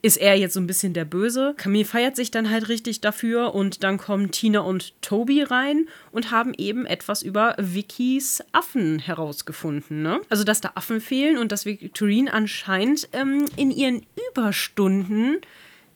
ist 0.02 0.16
er 0.16 0.34
jetzt 0.36 0.54
so 0.54 0.60
ein 0.60 0.66
bisschen 0.66 0.94
der 0.94 1.04
Böse. 1.04 1.54
Camille 1.56 1.84
feiert 1.84 2.16
sich 2.16 2.30
dann 2.30 2.50
halt 2.50 2.68
richtig 2.68 3.00
dafür 3.00 3.54
und 3.54 3.82
dann 3.84 3.98
kommen 3.98 4.30
Tina 4.30 4.60
und 4.60 5.00
Toby 5.02 5.42
rein 5.42 5.86
und 6.12 6.30
haben 6.30 6.54
eben 6.56 6.86
etwas 6.86 7.22
über 7.22 7.54
Vickys 7.58 8.42
Affen 8.52 8.98
herausgefunden. 8.98 10.02
Ne? 10.02 10.20
Also, 10.28 10.44
dass 10.44 10.60
da 10.60 10.72
Affen 10.74 11.00
fehlen 11.00 11.38
und 11.38 11.52
dass 11.52 11.66
Victorine 11.66 12.32
anscheinend 12.32 13.08
ähm, 13.12 13.46
in 13.56 13.70
ihren 13.70 14.06
Überstunden 14.30 15.38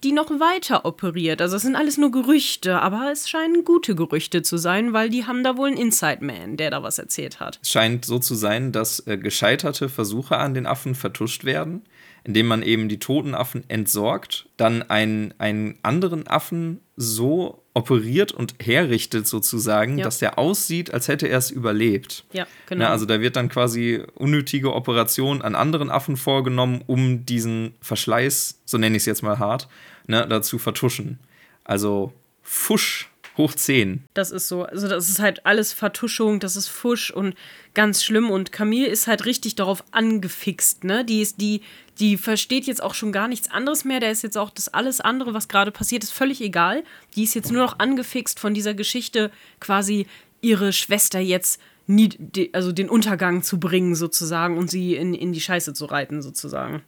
die 0.05 0.13
noch 0.13 0.29
weiter 0.29 0.85
operiert. 0.85 1.41
Also 1.41 1.57
es 1.57 1.63
sind 1.63 1.77
alles 1.77 1.97
nur 1.97 2.11
Gerüchte, 2.11 2.79
aber 2.81 3.11
es 3.11 3.29
scheinen 3.29 3.65
gute 3.65 3.95
Gerüchte 3.95 4.43
zu 4.43 4.59
sein, 4.59 4.93
weil 4.93 5.09
die 5.09 5.25
haben 5.25 5.43
da 5.43 5.57
wohl 5.57 5.69
einen 5.69 5.79
Inside 5.79 6.23
Man, 6.23 6.59
der 6.59 6.71
da 6.71 6.83
was 6.83 6.99
erzählt 6.99 7.41
hat. 7.41 7.59
Es 7.63 7.71
scheint 7.71 8.05
so 8.05 8.19
zu 8.19 8.35
sein, 8.35 8.71
dass 8.71 9.07
äh, 9.07 9.17
gescheiterte 9.17 9.89
Versuche 9.89 10.37
an 10.37 10.53
den 10.53 10.67
Affen 10.67 10.95
vertuscht 10.95 11.45
werden 11.45 11.83
indem 12.25 12.47
man 12.47 12.63
eben 12.63 12.89
die 12.89 12.99
toten 12.99 13.35
Affen 13.35 13.65
entsorgt, 13.69 14.47
dann 14.57 14.83
einen, 14.83 15.35
einen 15.39 15.79
anderen 15.83 16.27
Affen 16.27 16.81
so 16.97 17.63
operiert 17.75 18.33
und 18.33 18.55
herrichtet 18.63 19.27
sozusagen, 19.27 19.99
ja. 19.99 20.05
dass 20.05 20.19
der 20.19 20.39
aussieht, 20.39 20.95
als 20.95 21.09
hätte 21.09 21.27
er 21.27 21.39
es 21.39 21.51
überlebt. 21.51 22.25
Ja, 22.33 22.47
genau. 22.67 22.85
Na, 22.85 22.91
also 22.91 23.05
da 23.05 23.21
wird 23.21 23.37
dann 23.37 23.49
quasi 23.49 24.03
unnötige 24.15 24.73
Operation 24.73 25.43
an 25.43 25.55
anderen 25.55 25.91
Affen 25.91 26.17
vorgenommen, 26.17 26.83
um 26.87 27.27
diesen 27.27 27.75
Verschleiß, 27.81 28.61
so 28.65 28.79
nenne 28.79 28.97
ich 28.97 29.03
es 29.03 29.07
jetzt 29.07 29.23
mal 29.23 29.39
hart, 29.39 29.69
ne, 30.07 30.27
dazu 30.29 30.59
vertuschen. 30.59 31.19
Also 31.65 32.13
Fusch 32.43 33.11
hoch 33.37 33.55
10. 33.55 34.05
Das 34.15 34.31
ist 34.31 34.49
so. 34.49 34.65
Also, 34.65 34.89
das 34.89 35.09
ist 35.09 35.19
halt 35.19 35.45
alles 35.47 35.73
Vertuschung, 35.73 36.41
das 36.41 36.57
ist 36.57 36.69
Fusch 36.69 37.11
und 37.11 37.35
ganz 37.75 38.05
schlimm. 38.05 38.31
Und 38.31 38.53
Camille 38.53 38.87
ist 38.87 39.07
halt 39.07 39.25
richtig 39.25 39.57
darauf 39.57 39.85
angefixt, 39.91 40.85
ne? 40.85 41.05
Die 41.05 41.21
ist, 41.21 41.41
die, 41.41 41.63
die 41.99 42.17
versteht 42.17 42.67
jetzt 42.67 42.83
auch 42.83 42.95
schon 42.95 43.13
gar 43.13 43.29
nichts 43.29 43.51
anderes 43.51 43.85
mehr. 43.85 44.01
Der 44.01 44.11
ist 44.11 44.23
jetzt 44.23 44.37
auch 44.37 44.51
das 44.51 44.69
alles 44.69 45.01
andere, 45.01 45.35
was 45.35 45.49
gerade 45.49 45.71
passiert, 45.71 46.03
ist 46.03 46.13
völlig 46.13 46.41
egal. 46.41 46.83
Die 47.15 47.23
ist 47.23 47.35
jetzt 47.35 47.53
nur 47.53 47.63
noch 47.63 47.79
angefixt 47.79 48.41
von 48.41 48.55
dieser 48.55 48.75
Geschichte, 48.75 49.31
quasi 49.61 50.07
ihre 50.41 50.73
Schwester 50.73 51.21
jetzt 51.21 51.61
nie, 51.87 52.11
also 52.53 52.73
den 52.73 52.89
Untergang 52.89 53.43
zu 53.43 53.61
bringen, 53.61 53.95
sozusagen, 53.95 54.59
und 54.59 54.71
sie 54.71 54.97
in, 54.97 55.15
in 55.15 55.33
die 55.33 55.41
Scheiße 55.41 55.75
zu 55.75 55.85
reiten, 55.85 56.23
sozusagen. 56.23 56.83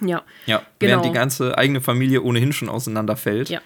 Ja. 0.00 0.22
Ja, 0.46 0.62
genau. 0.78 0.92
während 0.92 1.04
die 1.06 1.12
ganze 1.12 1.58
eigene 1.58 1.80
Familie 1.80 2.22
ohnehin 2.22 2.52
schon 2.52 2.68
auseinanderfällt. 2.68 3.48
Ja. 3.48 3.60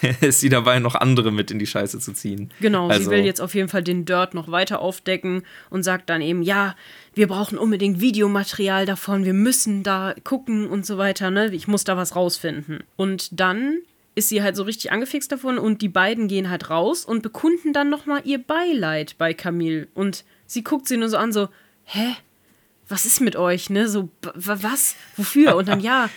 ist 0.20 0.40
sie 0.40 0.48
dabei, 0.48 0.78
noch 0.78 0.94
andere 0.94 1.32
mit 1.32 1.50
in 1.50 1.58
die 1.58 1.66
Scheiße 1.66 1.98
zu 1.98 2.12
ziehen. 2.12 2.50
Genau, 2.60 2.88
also. 2.88 3.04
sie 3.04 3.10
will 3.10 3.24
jetzt 3.24 3.40
auf 3.40 3.54
jeden 3.54 3.68
Fall 3.68 3.82
den 3.82 4.04
Dirt 4.04 4.34
noch 4.34 4.50
weiter 4.50 4.80
aufdecken 4.80 5.42
und 5.70 5.82
sagt 5.82 6.08
dann 6.08 6.22
eben, 6.22 6.42
ja, 6.42 6.76
wir 7.14 7.26
brauchen 7.26 7.58
unbedingt 7.58 8.00
Videomaterial 8.00 8.86
davon, 8.86 9.24
wir 9.24 9.34
müssen 9.34 9.82
da 9.82 10.14
gucken 10.24 10.66
und 10.68 10.86
so 10.86 10.98
weiter, 10.98 11.30
ne? 11.30 11.52
Ich 11.54 11.68
muss 11.68 11.84
da 11.84 11.96
was 11.96 12.16
rausfinden. 12.16 12.84
Und 12.96 13.38
dann 13.38 13.78
ist 14.14 14.28
sie 14.28 14.42
halt 14.42 14.56
so 14.56 14.62
richtig 14.62 14.92
angefixt 14.92 15.32
davon 15.32 15.58
und 15.58 15.82
die 15.82 15.88
beiden 15.88 16.28
gehen 16.28 16.50
halt 16.50 16.70
raus 16.70 17.04
und 17.04 17.22
bekunden 17.22 17.72
dann 17.72 17.90
nochmal 17.90 18.22
ihr 18.24 18.38
Beileid 18.38 19.16
bei 19.18 19.34
Camille. 19.34 19.88
Und 19.94 20.24
sie 20.46 20.62
guckt 20.62 20.86
sie 20.88 20.96
nur 20.96 21.08
so 21.08 21.16
an, 21.16 21.32
so, 21.32 21.48
hä? 21.84 22.14
Was 22.88 23.06
ist 23.06 23.20
mit 23.20 23.36
euch, 23.36 23.70
ne? 23.70 23.88
So, 23.88 24.10
was? 24.34 24.96
Wofür? 25.16 25.56
Und 25.56 25.68
dann, 25.68 25.80
ja, 25.80 26.10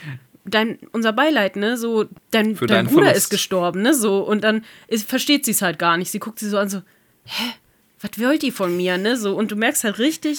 dein, 0.45 0.77
unser 0.91 1.13
Beileid, 1.13 1.55
ne? 1.55 1.77
So, 1.77 2.05
dein, 2.31 2.55
dein 2.55 2.87
Bruder 2.87 3.05
Verlust. 3.05 3.17
ist 3.17 3.29
gestorben, 3.29 3.81
ne? 3.81 3.93
So, 3.93 4.19
und 4.19 4.43
dann 4.43 4.65
ist, 4.87 5.07
versteht 5.07 5.45
sie 5.45 5.51
es 5.51 5.61
halt 5.61 5.79
gar 5.79 5.97
nicht. 5.97 6.11
Sie 6.11 6.19
guckt 6.19 6.39
sie 6.39 6.49
so 6.49 6.57
an, 6.57 6.69
so, 6.69 6.81
hä? 7.23 7.53
Was 8.01 8.19
wollt 8.19 8.43
ihr 8.43 8.53
von 8.53 8.75
mir, 8.75 8.97
ne? 8.97 9.15
So, 9.15 9.35
und 9.35 9.51
du 9.51 9.55
merkst 9.55 9.83
halt 9.85 9.99
richtig, 9.99 10.37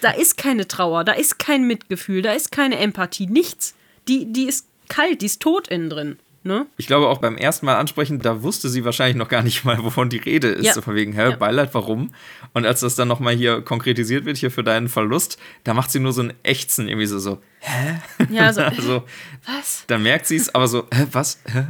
da 0.00 0.10
ist 0.10 0.36
keine 0.36 0.68
Trauer, 0.68 1.04
da 1.04 1.12
ist 1.12 1.38
kein 1.38 1.66
Mitgefühl, 1.66 2.22
da 2.22 2.32
ist 2.32 2.52
keine 2.52 2.78
Empathie, 2.78 3.26
nichts. 3.26 3.74
Die, 4.08 4.32
die 4.32 4.44
ist 4.44 4.66
kalt, 4.88 5.22
die 5.22 5.26
ist 5.26 5.40
tot 5.40 5.68
innen 5.68 5.90
drin. 5.90 6.18
Ne? 6.46 6.66
Ich 6.76 6.86
glaube 6.86 7.08
auch 7.08 7.18
beim 7.18 7.36
ersten 7.36 7.66
Mal 7.66 7.74
ansprechen, 7.74 8.20
da 8.20 8.44
wusste 8.44 8.68
sie 8.68 8.84
wahrscheinlich 8.84 9.16
noch 9.16 9.28
gar 9.28 9.42
nicht 9.42 9.64
mal, 9.64 9.82
wovon 9.82 10.08
die 10.08 10.18
Rede 10.18 10.46
ist. 10.46 10.64
Ja. 10.64 10.74
So 10.74 10.80
von 10.80 10.94
wegen, 10.94 11.12
hä, 11.12 11.30
ja. 11.30 11.36
Beileid, 11.36 11.74
warum? 11.74 12.12
Und 12.52 12.64
als 12.64 12.80
das 12.80 12.94
dann 12.94 13.08
nochmal 13.08 13.34
hier 13.34 13.62
konkretisiert 13.62 14.24
wird, 14.24 14.36
hier 14.36 14.52
für 14.52 14.62
deinen 14.62 14.88
Verlust, 14.88 15.38
da 15.64 15.74
macht 15.74 15.90
sie 15.90 15.98
nur 15.98 16.12
so 16.12 16.22
ein 16.22 16.32
Ächzen, 16.44 16.88
irgendwie 16.88 17.06
so, 17.06 17.18
so 17.18 17.42
hä? 17.58 18.00
Ja, 18.30 18.52
so, 18.52 18.60
also, 18.62 19.02
was? 19.44 19.82
Dann 19.88 20.04
merkt 20.04 20.28
sie 20.28 20.36
es, 20.36 20.54
aber 20.54 20.68
so, 20.68 20.86
hä, 20.94 21.06
was? 21.10 21.40
Hä? 21.52 21.66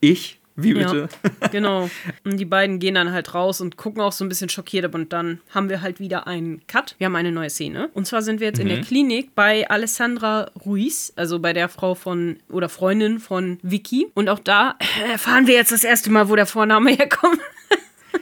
Ich? 0.00 0.41
Wie 0.54 0.74
bitte? 0.74 1.08
Ja, 1.40 1.48
genau. 1.52 1.88
Und 2.24 2.36
die 2.36 2.44
beiden 2.44 2.78
gehen 2.78 2.94
dann 2.94 3.12
halt 3.12 3.34
raus 3.34 3.60
und 3.60 3.76
gucken 3.76 4.02
auch 4.02 4.12
so 4.12 4.24
ein 4.24 4.28
bisschen 4.28 4.48
schockiert, 4.48 4.92
und 4.94 5.12
dann 5.12 5.40
haben 5.50 5.68
wir 5.68 5.80
halt 5.80 6.00
wieder 6.00 6.26
einen 6.26 6.66
Cut. 6.66 6.94
Wir 6.98 7.06
haben 7.06 7.16
eine 7.16 7.32
neue 7.32 7.50
Szene. 7.50 7.88
Und 7.94 8.06
zwar 8.06 8.22
sind 8.22 8.40
wir 8.40 8.48
jetzt 8.48 8.58
mhm. 8.58 8.62
in 8.62 8.68
der 8.68 8.78
mhm. 8.78 8.82
Klinik 8.82 9.34
bei 9.34 9.68
Alessandra 9.68 10.50
Ruiz, 10.64 11.12
also 11.16 11.38
bei 11.38 11.52
der 11.52 11.68
Frau 11.68 11.94
von 11.94 12.36
oder 12.50 12.68
Freundin 12.68 13.18
von 13.18 13.58
Vicky. 13.62 14.08
Und 14.14 14.28
auch 14.28 14.40
da 14.40 14.76
erfahren 15.10 15.46
wir 15.46 15.54
jetzt 15.54 15.72
das 15.72 15.84
erste 15.84 16.10
Mal, 16.10 16.28
wo 16.28 16.36
der 16.36 16.46
Vorname 16.46 16.90
herkommt. 16.96 17.40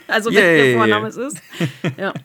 also, 0.07 0.31
wer 0.33 0.65
der 0.65 0.77
Vorname 0.77 1.09
es 1.09 1.17
ist. 1.17 1.39
Ja. 1.97 2.13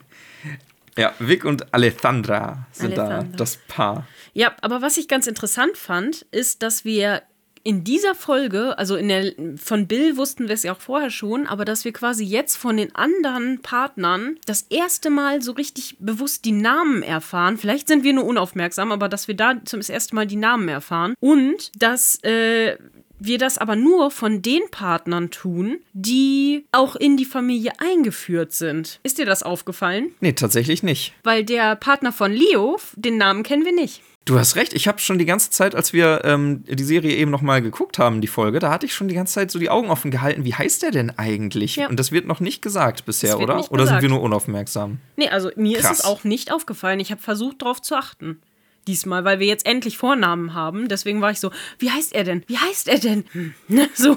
Ja, 0.98 1.12
Vic 1.18 1.44
und 1.44 1.74
Alessandra 1.74 2.66
sind 2.72 2.98
Alessandra. 2.98 3.22
da, 3.30 3.36
das 3.36 3.58
Paar. 3.68 4.06
Ja, 4.32 4.56
aber 4.62 4.80
was 4.80 4.96
ich 4.96 5.08
ganz 5.08 5.26
interessant 5.26 5.76
fand, 5.76 6.22
ist, 6.30 6.62
dass 6.62 6.86
wir 6.86 7.22
in 7.66 7.82
dieser 7.82 8.14
Folge, 8.14 8.78
also 8.78 8.94
in 8.94 9.08
der 9.08 9.32
von 9.56 9.88
Bill 9.88 10.16
wussten 10.16 10.46
wir 10.46 10.54
es 10.54 10.62
ja 10.62 10.72
auch 10.72 10.80
vorher 10.80 11.10
schon, 11.10 11.48
aber 11.48 11.64
dass 11.64 11.84
wir 11.84 11.92
quasi 11.92 12.24
jetzt 12.24 12.54
von 12.54 12.76
den 12.76 12.94
anderen 12.94 13.60
Partnern 13.60 14.38
das 14.46 14.62
erste 14.70 15.10
Mal 15.10 15.42
so 15.42 15.50
richtig 15.50 15.96
bewusst 15.98 16.44
die 16.44 16.52
Namen 16.52 17.02
erfahren. 17.02 17.58
Vielleicht 17.58 17.88
sind 17.88 18.04
wir 18.04 18.12
nur 18.12 18.24
unaufmerksam, 18.24 18.92
aber 18.92 19.08
dass 19.08 19.26
wir 19.26 19.34
da 19.34 19.56
zum 19.64 19.80
ersten 19.80 20.14
Mal 20.14 20.28
die 20.28 20.36
Namen 20.36 20.68
erfahren 20.68 21.14
und 21.18 21.72
dass 21.76 22.22
äh, 22.22 22.76
wir 23.18 23.38
das 23.38 23.58
aber 23.58 23.74
nur 23.74 24.12
von 24.12 24.42
den 24.42 24.62
Partnern 24.70 25.32
tun, 25.32 25.78
die 25.92 26.66
auch 26.70 26.94
in 26.94 27.16
die 27.16 27.24
Familie 27.24 27.72
eingeführt 27.78 28.52
sind. 28.52 29.00
Ist 29.02 29.18
dir 29.18 29.26
das 29.26 29.42
aufgefallen? 29.42 30.14
Nee, 30.20 30.34
tatsächlich 30.34 30.84
nicht. 30.84 31.14
Weil 31.24 31.44
der 31.44 31.74
Partner 31.74 32.12
von 32.12 32.32
Leo, 32.32 32.78
den 32.94 33.16
Namen 33.16 33.42
kennen 33.42 33.64
wir 33.64 33.74
nicht. 33.74 34.02
Du 34.26 34.36
hast 34.36 34.56
recht, 34.56 34.74
ich 34.74 34.88
habe 34.88 34.98
schon 34.98 35.18
die 35.18 35.24
ganze 35.24 35.50
Zeit, 35.50 35.76
als 35.76 35.92
wir 35.92 36.22
ähm, 36.24 36.64
die 36.66 36.82
Serie 36.82 37.14
eben 37.14 37.30
nochmal 37.30 37.62
geguckt 37.62 38.00
haben, 38.00 38.20
die 38.20 38.26
Folge, 38.26 38.58
da 38.58 38.72
hatte 38.72 38.84
ich 38.84 38.92
schon 38.92 39.06
die 39.06 39.14
ganze 39.14 39.34
Zeit 39.34 39.52
so 39.52 39.60
die 39.60 39.70
Augen 39.70 39.88
offen 39.88 40.10
gehalten. 40.10 40.44
Wie 40.44 40.52
heißt 40.52 40.82
der 40.82 40.90
denn 40.90 41.16
eigentlich? 41.16 41.76
Ja. 41.76 41.88
Und 41.88 42.00
das 42.00 42.10
wird 42.10 42.26
noch 42.26 42.40
nicht 42.40 42.60
gesagt 42.60 43.06
bisher, 43.06 43.38
oder? 43.38 43.70
Oder 43.70 43.84
gesagt. 43.84 43.88
sind 43.88 44.02
wir 44.02 44.08
nur 44.08 44.22
unaufmerksam? 44.22 44.98
Nee, 45.16 45.28
also 45.28 45.52
mir 45.54 45.78
Krass. 45.78 45.92
ist 45.92 45.98
es 46.00 46.04
auch 46.04 46.24
nicht 46.24 46.52
aufgefallen. 46.52 46.98
Ich 46.98 47.12
habe 47.12 47.22
versucht, 47.22 47.62
darauf 47.62 47.80
zu 47.80 47.94
achten. 47.94 48.42
Diesmal, 48.88 49.24
weil 49.24 49.38
wir 49.38 49.46
jetzt 49.46 49.64
endlich 49.64 49.96
Vornamen 49.96 50.54
haben. 50.54 50.88
Deswegen 50.88 51.20
war 51.20 51.30
ich 51.30 51.38
so, 51.38 51.52
wie 51.78 51.92
heißt 51.92 52.12
er 52.12 52.24
denn? 52.24 52.42
Wie 52.48 52.58
heißt 52.58 52.88
er 52.88 52.98
denn? 52.98 53.24
Hm. 53.30 53.54
so, 53.94 54.16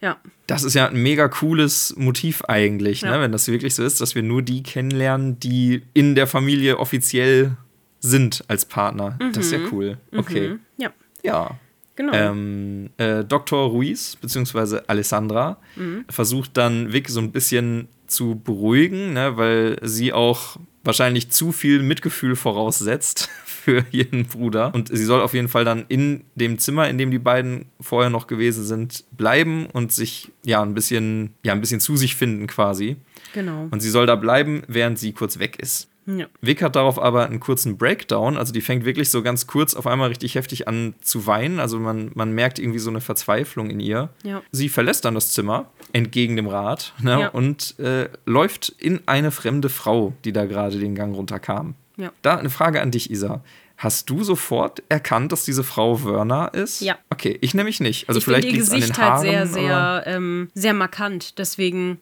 ja. 0.00 0.16
Das 0.48 0.64
ist 0.64 0.74
ja 0.74 0.88
ein 0.88 1.00
mega 1.00 1.28
cooles 1.28 1.94
Motiv 1.96 2.42
eigentlich, 2.48 3.02
ne? 3.02 3.10
ja. 3.10 3.16
ne? 3.16 3.22
wenn 3.22 3.30
das 3.30 3.46
wirklich 3.46 3.76
so 3.76 3.84
ist, 3.84 4.00
dass 4.00 4.16
wir 4.16 4.24
nur 4.24 4.42
die 4.42 4.64
kennenlernen, 4.64 5.38
die 5.38 5.82
in 5.94 6.16
der 6.16 6.26
Familie 6.26 6.80
offiziell 6.80 7.56
sind 8.00 8.42
als 8.48 8.64
Partner. 8.64 9.16
Mhm. 9.20 9.32
Das 9.32 9.46
ist 9.46 9.52
ja 9.52 9.58
mhm. 9.58 9.68
cool. 9.72 9.98
Okay. 10.16 10.48
Mhm. 10.50 10.60
Ja. 10.78 10.92
Ja. 11.22 11.58
Genau. 11.96 12.12
Ähm, 12.14 12.90
äh, 12.96 13.24
Dr. 13.24 13.68
Ruiz, 13.68 14.16
beziehungsweise 14.16 14.88
Alessandra, 14.88 15.58
Mhm. 15.76 16.04
versucht 16.08 16.56
dann 16.56 16.92
Vic 16.92 17.10
so 17.10 17.20
ein 17.20 17.30
bisschen 17.30 17.88
zu 18.06 18.40
beruhigen, 18.42 19.12
ne, 19.12 19.36
weil 19.36 19.78
sie 19.82 20.12
auch 20.12 20.56
wahrscheinlich 20.82 21.30
zu 21.30 21.52
viel 21.52 21.82
Mitgefühl 21.82 22.36
voraussetzt 22.36 23.28
für 23.44 23.84
ihren 23.92 24.24
Bruder. 24.24 24.74
Und 24.74 24.88
sie 24.88 25.04
soll 25.04 25.20
auf 25.20 25.34
jeden 25.34 25.48
Fall 25.48 25.66
dann 25.66 25.84
in 25.88 26.24
dem 26.34 26.58
Zimmer, 26.58 26.88
in 26.88 26.96
dem 26.96 27.10
die 27.10 27.18
beiden 27.18 27.66
vorher 27.80 28.08
noch 28.08 28.26
gewesen 28.26 28.64
sind, 28.64 29.04
bleiben 29.14 29.66
und 29.66 29.92
sich 29.92 30.32
ja 30.42 30.62
ein 30.62 30.72
bisschen, 30.72 31.34
ja, 31.44 31.52
ein 31.52 31.60
bisschen 31.60 31.80
zu 31.80 31.96
sich 31.98 32.16
finden 32.16 32.46
quasi. 32.46 32.96
Genau. 33.34 33.68
Und 33.70 33.80
sie 33.80 33.90
soll 33.90 34.06
da 34.06 34.16
bleiben, 34.16 34.62
während 34.68 34.98
sie 34.98 35.12
kurz 35.12 35.38
weg 35.38 35.58
ist. 35.60 35.89
Ja. 36.06 36.26
Vic 36.40 36.62
hat 36.62 36.76
darauf 36.76 36.98
aber 37.00 37.26
einen 37.26 37.40
kurzen 37.40 37.76
Breakdown, 37.78 38.36
also 38.36 38.52
die 38.52 38.60
fängt 38.60 38.84
wirklich 38.84 39.10
so 39.10 39.22
ganz 39.22 39.46
kurz 39.46 39.74
auf 39.74 39.86
einmal 39.86 40.08
richtig 40.08 40.34
heftig 40.34 40.66
an 40.66 40.94
zu 41.02 41.26
weinen. 41.26 41.60
Also 41.60 41.78
man, 41.78 42.10
man 42.14 42.32
merkt 42.32 42.58
irgendwie 42.58 42.78
so 42.78 42.90
eine 42.90 43.00
Verzweiflung 43.00 43.70
in 43.70 43.80
ihr. 43.80 44.08
Ja. 44.22 44.42
Sie 44.50 44.68
verlässt 44.68 45.04
dann 45.04 45.14
das 45.14 45.30
Zimmer, 45.32 45.66
entgegen 45.92 46.36
dem 46.36 46.46
Rat, 46.48 46.94
ne, 47.00 47.20
Ja. 47.20 47.28
und 47.28 47.78
äh, 47.78 48.08
läuft 48.26 48.70
in 48.78 49.00
eine 49.06 49.30
fremde 49.30 49.68
Frau, 49.68 50.14
die 50.24 50.32
da 50.32 50.46
gerade 50.46 50.78
den 50.78 50.94
Gang 50.94 51.14
runterkam. 51.14 51.74
Ja. 51.96 52.12
Da 52.22 52.36
eine 52.36 52.50
Frage 52.50 52.80
an 52.80 52.90
dich, 52.90 53.10
Isa. 53.10 53.42
Hast 53.76 54.10
du 54.10 54.22
sofort 54.24 54.82
erkannt, 54.90 55.32
dass 55.32 55.44
diese 55.44 55.64
Frau 55.64 56.04
Werner 56.04 56.52
ist? 56.52 56.80
Ja. 56.82 56.98
Okay, 57.08 57.38
ich 57.40 57.54
nämlich 57.54 57.80
nicht. 57.80 58.08
Also 58.10 58.18
ich 58.18 58.24
vielleicht 58.24 58.46
ihr 58.46 58.60
es 58.60 58.68
an 58.70 58.76
den 58.76 58.80
Gesicht 58.80 58.98
Haaren. 59.00 59.12
halt 59.12 59.20
sehr, 59.22 59.46
sehr, 59.46 60.02
ähm, 60.06 60.50
sehr 60.54 60.74
markant. 60.74 61.38
Deswegen 61.38 61.98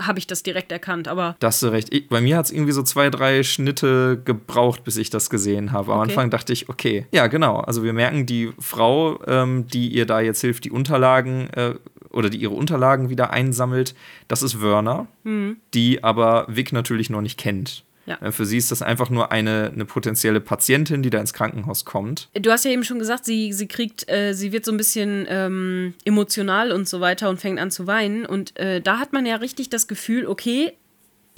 habe 0.00 0.18
ich 0.18 0.26
das 0.26 0.42
direkt 0.42 0.70
erkannt. 0.72 1.08
Aber 1.08 1.36
Da 1.40 1.48
hast 1.48 1.62
du 1.62 1.68
recht. 1.68 1.92
Ich, 1.92 2.08
bei 2.08 2.20
mir 2.20 2.36
hat 2.36 2.46
es 2.46 2.52
irgendwie 2.52 2.72
so 2.72 2.82
zwei, 2.82 3.10
drei 3.10 3.42
Schnitte 3.42 4.20
gebraucht, 4.24 4.84
bis 4.84 4.96
ich 4.96 5.10
das 5.10 5.28
gesehen 5.30 5.72
habe. 5.72 5.92
Am 5.92 5.98
Okay. 6.00 6.10
Anfang 6.10 6.30
dachte 6.30 6.52
ich, 6.52 6.68
okay, 6.68 7.06
ja, 7.12 7.26
genau. 7.26 7.58
Also 7.60 7.82
wir 7.82 7.92
merken, 7.92 8.24
die 8.26 8.52
Frau, 8.58 9.20
ähm, 9.26 9.66
die 9.66 9.88
ihr 9.88 10.06
da 10.06 10.20
jetzt 10.20 10.40
hilft, 10.40 10.64
die 10.64 10.70
Unterlagen 10.70 11.48
äh, 11.50 11.74
oder 12.10 12.30
die 12.30 12.38
ihre 12.38 12.54
Unterlagen 12.54 13.10
wieder 13.10 13.30
einsammelt, 13.30 13.94
das 14.28 14.42
ist 14.42 14.62
Werner, 14.62 15.06
die 15.74 16.02
aber 16.02 16.46
Vic 16.48 16.72
natürlich 16.72 17.10
noch 17.10 17.20
nicht 17.20 17.38
kennt. 17.38 17.84
Ja. 18.08 18.16
Äh, 18.20 18.32
Für 18.32 18.46
sie 18.46 18.56
ist 18.56 18.70
das 18.70 18.82
einfach 18.82 19.10
nur 19.10 19.30
eine, 19.32 19.70
eine 19.72 19.84
potenzielle 19.84 20.40
Patientin, 20.40 21.02
die 21.02 21.10
da 21.10 21.20
ins 21.20 21.32
Krankenhaus 21.32 21.84
kommt. 21.84 22.28
du 22.34 22.50
hast 22.50 22.64
ja 22.64 22.70
eben 22.70 22.84
schon 22.84 22.98
gesagt, 22.98 23.24
sie, 23.24 23.52
sie 23.52 23.68
kriegt, 23.68 24.08
äh, 24.08 24.32
sie 24.32 24.52
wird 24.52 24.64
so 24.64 24.72
ein 24.72 24.76
bisschen 24.76 25.26
ähm, 25.28 25.94
emotional 26.04 26.72
und 26.72 26.88
so 26.88 27.00
weiter 27.00 27.28
und 27.28 27.40
fängt 27.40 27.60
an 27.60 27.70
zu 27.70 27.86
weinen. 27.86 28.24
Und 28.24 28.58
äh, 28.58 28.80
da 28.80 28.98
hat 28.98 29.12
man 29.12 29.26
ja 29.26 29.36
richtig 29.36 29.68
das 29.68 29.88
Gefühl, 29.88 30.26
okay, 30.26 30.72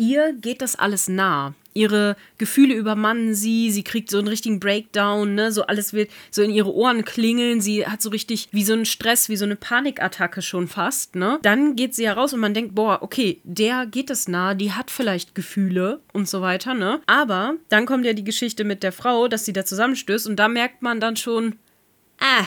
ihr 0.01 0.33
geht 0.33 0.63
das 0.63 0.77
alles 0.77 1.09
nah. 1.09 1.55
Ihre 1.73 2.17
Gefühle 2.39 2.75
übermannen 2.75 3.35
sie, 3.35 3.71
sie 3.71 3.85
kriegt 3.85 4.11
so 4.11 4.19
einen 4.19 4.27
richtigen 4.27 4.59
Breakdown, 4.59 5.37
ne? 5.37 5.53
So 5.53 5.63
alles 5.67 5.93
wird 5.93 6.11
so 6.33 6.43
in 6.43 6.51
ihre 6.51 6.75
Ohren 6.75 7.05
klingeln, 7.05 7.61
sie 7.61 7.87
hat 7.87 8.03
so 8.03 8.11
richtig 8.11 8.49
wie 8.51 8.65
so 8.65 8.73
einen 8.73 8.87
Stress, 8.87 9.29
wie 9.29 9.37
so 9.37 9.45
eine 9.45 9.55
Panikattacke 9.55 10.43
schon 10.43 10.67
fast, 10.67 11.15
ne? 11.15 11.39
Dann 11.43 11.77
geht 11.77 11.95
sie 11.95 12.05
ja 12.05 12.15
raus 12.15 12.33
und 12.33 12.41
man 12.41 12.55
denkt, 12.55 12.75
boah, 12.75 13.03
okay, 13.03 13.41
der 13.45 13.87
geht 13.87 14.11
es 14.11 14.27
nah, 14.27 14.55
die 14.55 14.73
hat 14.73 14.91
vielleicht 14.91 15.37
Gefühle 15.37 16.01
und 16.13 16.29
so 16.29 16.41
weiter, 16.41 16.75
ne? 16.75 17.01
Aber 17.07 17.55
dann 17.69 17.87
kommt 17.87 18.05
ja 18.05 18.15
die 18.15 18.25
Geschichte 18.25 18.65
mit 18.65 18.83
der 18.83 18.93
Frau, 18.93 19.29
dass 19.29 19.45
sie 19.45 19.53
da 19.53 19.65
zusammenstößt 19.65 20.27
und 20.27 20.37
da 20.37 20.49
merkt 20.49 20.83
man 20.83 20.99
dann 20.99 21.15
schon, 21.15 21.57
ah, 22.19 22.47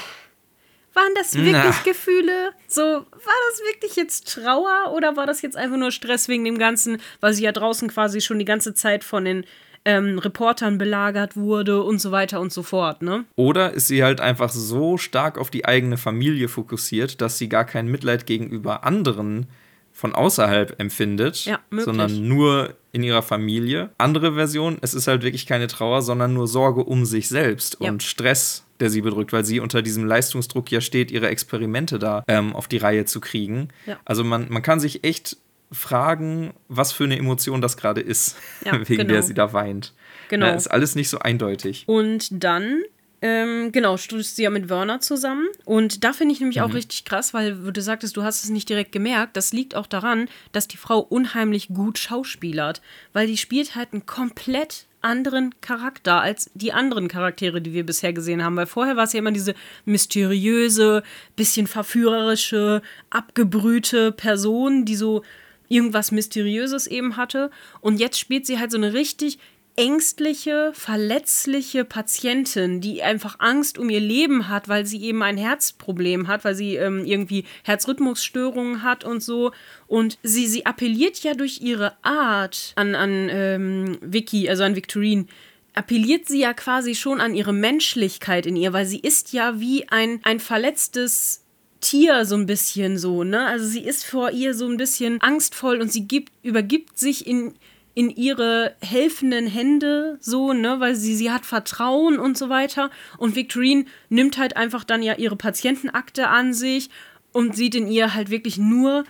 waren 0.94 1.14
das 1.16 1.34
wirklich 1.36 1.54
Na. 1.54 1.76
Gefühle? 1.84 2.52
So, 2.68 2.82
war 2.82 3.04
das 3.50 3.62
wirklich 3.72 3.96
jetzt 3.96 4.34
Trauer 4.34 4.94
oder 4.96 5.16
war 5.18 5.26
das 5.26 5.42
jetzt 5.42 5.58
einfach 5.58 5.78
nur 5.78 5.92
Stress 5.92 6.28
wegen 6.28 6.46
dem 6.46 6.58
Ganzen, 6.58 6.98
weil 7.20 7.34
sie 7.34 7.44
ja 7.44 7.52
draußen 7.52 7.90
quasi 7.90 8.22
schon 8.22 8.40
die 8.40 8.46
ganze 8.46 8.74
Zeit 8.74 9.04
von 9.04 9.26
den 9.26 9.46
ähm, 9.86 10.18
Reportern 10.20 10.78
belagert 10.78 11.36
wurde 11.36 11.84
und 11.84 12.00
so 12.00 12.12
weiter 12.12 12.40
und 12.40 12.54
so 12.54 12.64
fort, 12.64 13.02
ne? 13.02 13.26
Oder 13.36 13.74
ist 13.74 13.88
sie 13.88 14.04
halt 14.04 14.22
einfach 14.22 14.50
so 14.50 14.98
stark 14.98 15.38
auf 15.38 15.50
die 15.50 15.66
eigene 15.66 15.98
Familie 15.98 16.48
fokussiert, 16.48 17.20
dass 17.22 17.38
sie 17.38 17.50
gar 17.50 17.66
kein 17.66 17.88
Mitleid 17.88 18.26
gegenüber 18.26 18.86
anderen 18.86 19.48
von 19.92 20.16
außerhalb 20.16 20.80
empfindet, 20.80 21.46
Ja, 21.46 21.60
sondern 21.70 22.28
nur 22.28 22.74
in 22.94 23.04
ihrer 23.04 23.22
Familie. 23.22 23.90
Andere 23.98 24.34
Version, 24.34 24.78
es 24.82 24.94
ist 24.94 25.08
halt 25.08 25.22
wirklich 25.24 25.46
keine 25.46 25.68
Trauer, 25.68 26.02
sondern 26.02 26.34
nur 26.34 26.48
Sorge 26.48 26.84
um 26.84 27.06
sich 27.06 27.28
selbst 27.28 27.78
Ja. 27.80 27.90
und 27.90 28.02
Stress, 28.04 28.66
der 28.84 28.90
sie 28.90 29.02
bedrückt, 29.02 29.32
weil 29.32 29.46
sie 29.46 29.62
unter 29.62 29.82
diesem 29.82 30.04
Leistungsdruck 30.06 30.70
ja 30.70 30.82
steht, 30.82 31.10
ihre 31.10 31.30
Experimente 31.30 32.00
da 32.00 32.24
ähm, 32.28 32.54
auf 32.54 32.68
die 32.68 32.78
Reihe 32.78 33.06
zu 33.06 33.22
kriegen. 33.22 33.70
Ja. 33.86 33.98
Also 34.04 34.26
man, 34.26 34.48
man 34.50 34.62
kann 34.62 34.82
sich 34.82 35.06
echt 35.06 35.38
fragen, 35.72 36.54
was 36.68 36.92
für 36.92 37.06
eine 37.06 37.18
Emotion 37.18 37.62
das 37.62 37.78
gerade 37.78 38.02
ist, 38.02 38.36
Ja, 38.66 38.74
wegen 38.90 39.04
genau. 39.04 39.14
der 39.14 39.24
sie 39.24 39.34
da 39.34 39.54
weint. 39.54 39.94
Genau. 40.30 40.48
Ja, 40.48 40.54
ist 40.54 40.68
alles 40.68 40.96
nicht 40.96 41.10
so 41.10 41.20
eindeutig. 41.20 41.86
Und 41.88 42.44
dann, 42.44 42.82
ähm, 43.26 43.72
genau, 43.72 43.96
stößt 43.96 44.36
sie 44.36 44.44
ja 44.44 44.50
mit 44.50 44.68
Werner 44.68 45.00
zusammen. 45.00 45.48
Und 45.64 46.04
da 46.04 46.12
finde 46.12 46.34
ich 46.34 46.42
nämlich 46.42 46.60
auch 46.60 46.74
richtig 46.74 47.06
krass, 47.06 47.34
weil 47.34 47.56
du 47.56 47.82
sagtest, 47.82 48.18
du 48.18 48.24
hast 48.24 48.44
es 48.44 48.50
nicht 48.50 48.68
direkt 48.68 48.92
gemerkt. 48.92 49.38
Das 49.38 49.54
liegt 49.54 49.76
auch 49.76 49.88
daran, 49.88 50.28
dass 50.52 50.68
die 50.68 50.76
Frau 50.76 51.00
unheimlich 51.00 51.70
gut 51.70 51.98
schauspielert. 51.98 52.82
Weil 53.14 53.28
die 53.28 53.38
spielt 53.38 53.76
halt 53.76 53.94
einen 53.94 54.06
komplett 54.06 54.88
anderen 55.00 55.56
Charakter 55.62 56.20
als 56.20 56.52
die 56.54 56.74
anderen 56.74 57.08
Charaktere, 57.08 57.62
die 57.62 57.72
wir 57.72 57.86
bisher 57.86 58.12
gesehen 58.12 58.44
haben. 58.44 58.58
Weil 58.58 58.66
vorher 58.66 58.98
war 58.98 59.06
es 59.06 59.14
ja 59.14 59.20
immer 59.20 59.32
diese 59.32 59.56
mysteriöse, 59.86 61.02
bisschen 61.38 61.68
verführerische, 61.68 62.82
abgebrühte 63.10 64.12
Person, 64.12 64.84
die 64.84 64.98
so 64.98 65.24
irgendwas 65.70 66.12
Mysteriöses 66.12 66.88
eben 66.88 67.16
hatte. 67.16 67.52
Und 67.80 68.02
jetzt 68.02 68.20
spielt 68.20 68.46
sie 68.46 68.60
halt 68.60 68.72
so 68.72 68.78
eine 68.78 68.92
richtig 68.92 69.40
ängstliche, 69.76 70.72
verletzliche 70.74 71.84
Patientin, 71.84 72.80
die 72.80 73.02
einfach 73.02 73.40
Angst 73.40 73.80
um 73.80 73.90
ihr 73.90 74.00
Leben 74.00 74.48
hat, 74.48 74.68
weil 74.68 74.86
sie 74.86 75.02
eben 75.04 75.24
ein 75.24 75.38
Herzproblem 75.38 76.28
hat, 76.28 76.46
weil 76.46 76.54
sie 76.54 76.76
ähm, 76.76 77.06
irgendwie 77.06 77.46
Herzrhythmusstörungen 77.64 78.84
hat 78.84 79.04
und 79.04 79.24
so. 79.24 79.52
Und 79.88 80.20
sie, 80.22 80.48
sie 80.48 80.66
appelliert 80.66 81.24
ja 81.24 81.34
durch 81.34 81.62
ihre 81.62 81.94
Art 82.04 82.74
an, 82.76 82.94
an 82.94 83.30
ähm, 83.32 83.98
Vicky, 84.02 84.48
also 84.48 84.64
an 84.64 84.76
Victorine, 84.76 85.26
appelliert 85.74 86.28
sie 86.28 86.42
ja 86.42 86.54
quasi 86.54 86.94
schon 86.94 87.20
an 87.20 87.34
ihre 87.34 87.54
Menschlichkeit 87.54 88.46
in 88.46 88.56
ihr, 88.56 88.74
weil 88.74 88.86
sie 88.86 89.00
ist 89.00 89.34
ja 89.34 89.60
wie 89.60 89.90
ein, 89.90 90.20
ein 90.24 90.40
verletztes 90.40 91.44
Tier 91.82 92.26
so 92.26 92.36
ein 92.36 92.46
bisschen 92.46 92.98
so, 92.98 93.24
ne? 93.24 93.46
Also 93.46 93.66
sie 93.66 93.84
ist 93.84 94.06
vor 94.06 94.32
ihr 94.32 94.54
so 94.54 94.68
ein 94.68 94.78
bisschen 94.78 95.20
angstvoll 95.22 95.82
und 95.82 95.92
sie 95.92 96.08
gibt, 96.08 96.32
übergibt 96.42 96.98
sich 96.98 97.28
in, 97.28 97.56
in 97.96 98.10
ihre 98.10 98.76
helfenden 98.82 99.48
Hände 99.48 100.18
so, 100.20 100.54
ne? 100.54 100.80
Weil 100.80 100.96
sie, 100.96 101.16
sie 101.16 101.32
hat 101.32 101.46
Vertrauen 101.46 102.20
und 102.20 102.38
so 102.38 102.50
weiter. 102.50 102.90
Und 103.18 103.36
Victorine 103.36 103.86
nimmt 104.10 104.38
halt 104.38 104.58
einfach 104.58 104.84
dann 104.84 105.04
ja 105.04 105.16
ihre 105.16 105.36
Patientenakte 105.36 106.28
an 106.28 106.54
sich 106.54 106.90
und 107.32 107.56
sieht 107.56 107.76
in 107.76 107.88
ihr 107.88 108.14
halt 108.14 108.30
wirklich 108.30 108.58
nur 108.58 109.04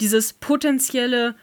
dieses 0.00 0.32
potenzielle 0.32 1.34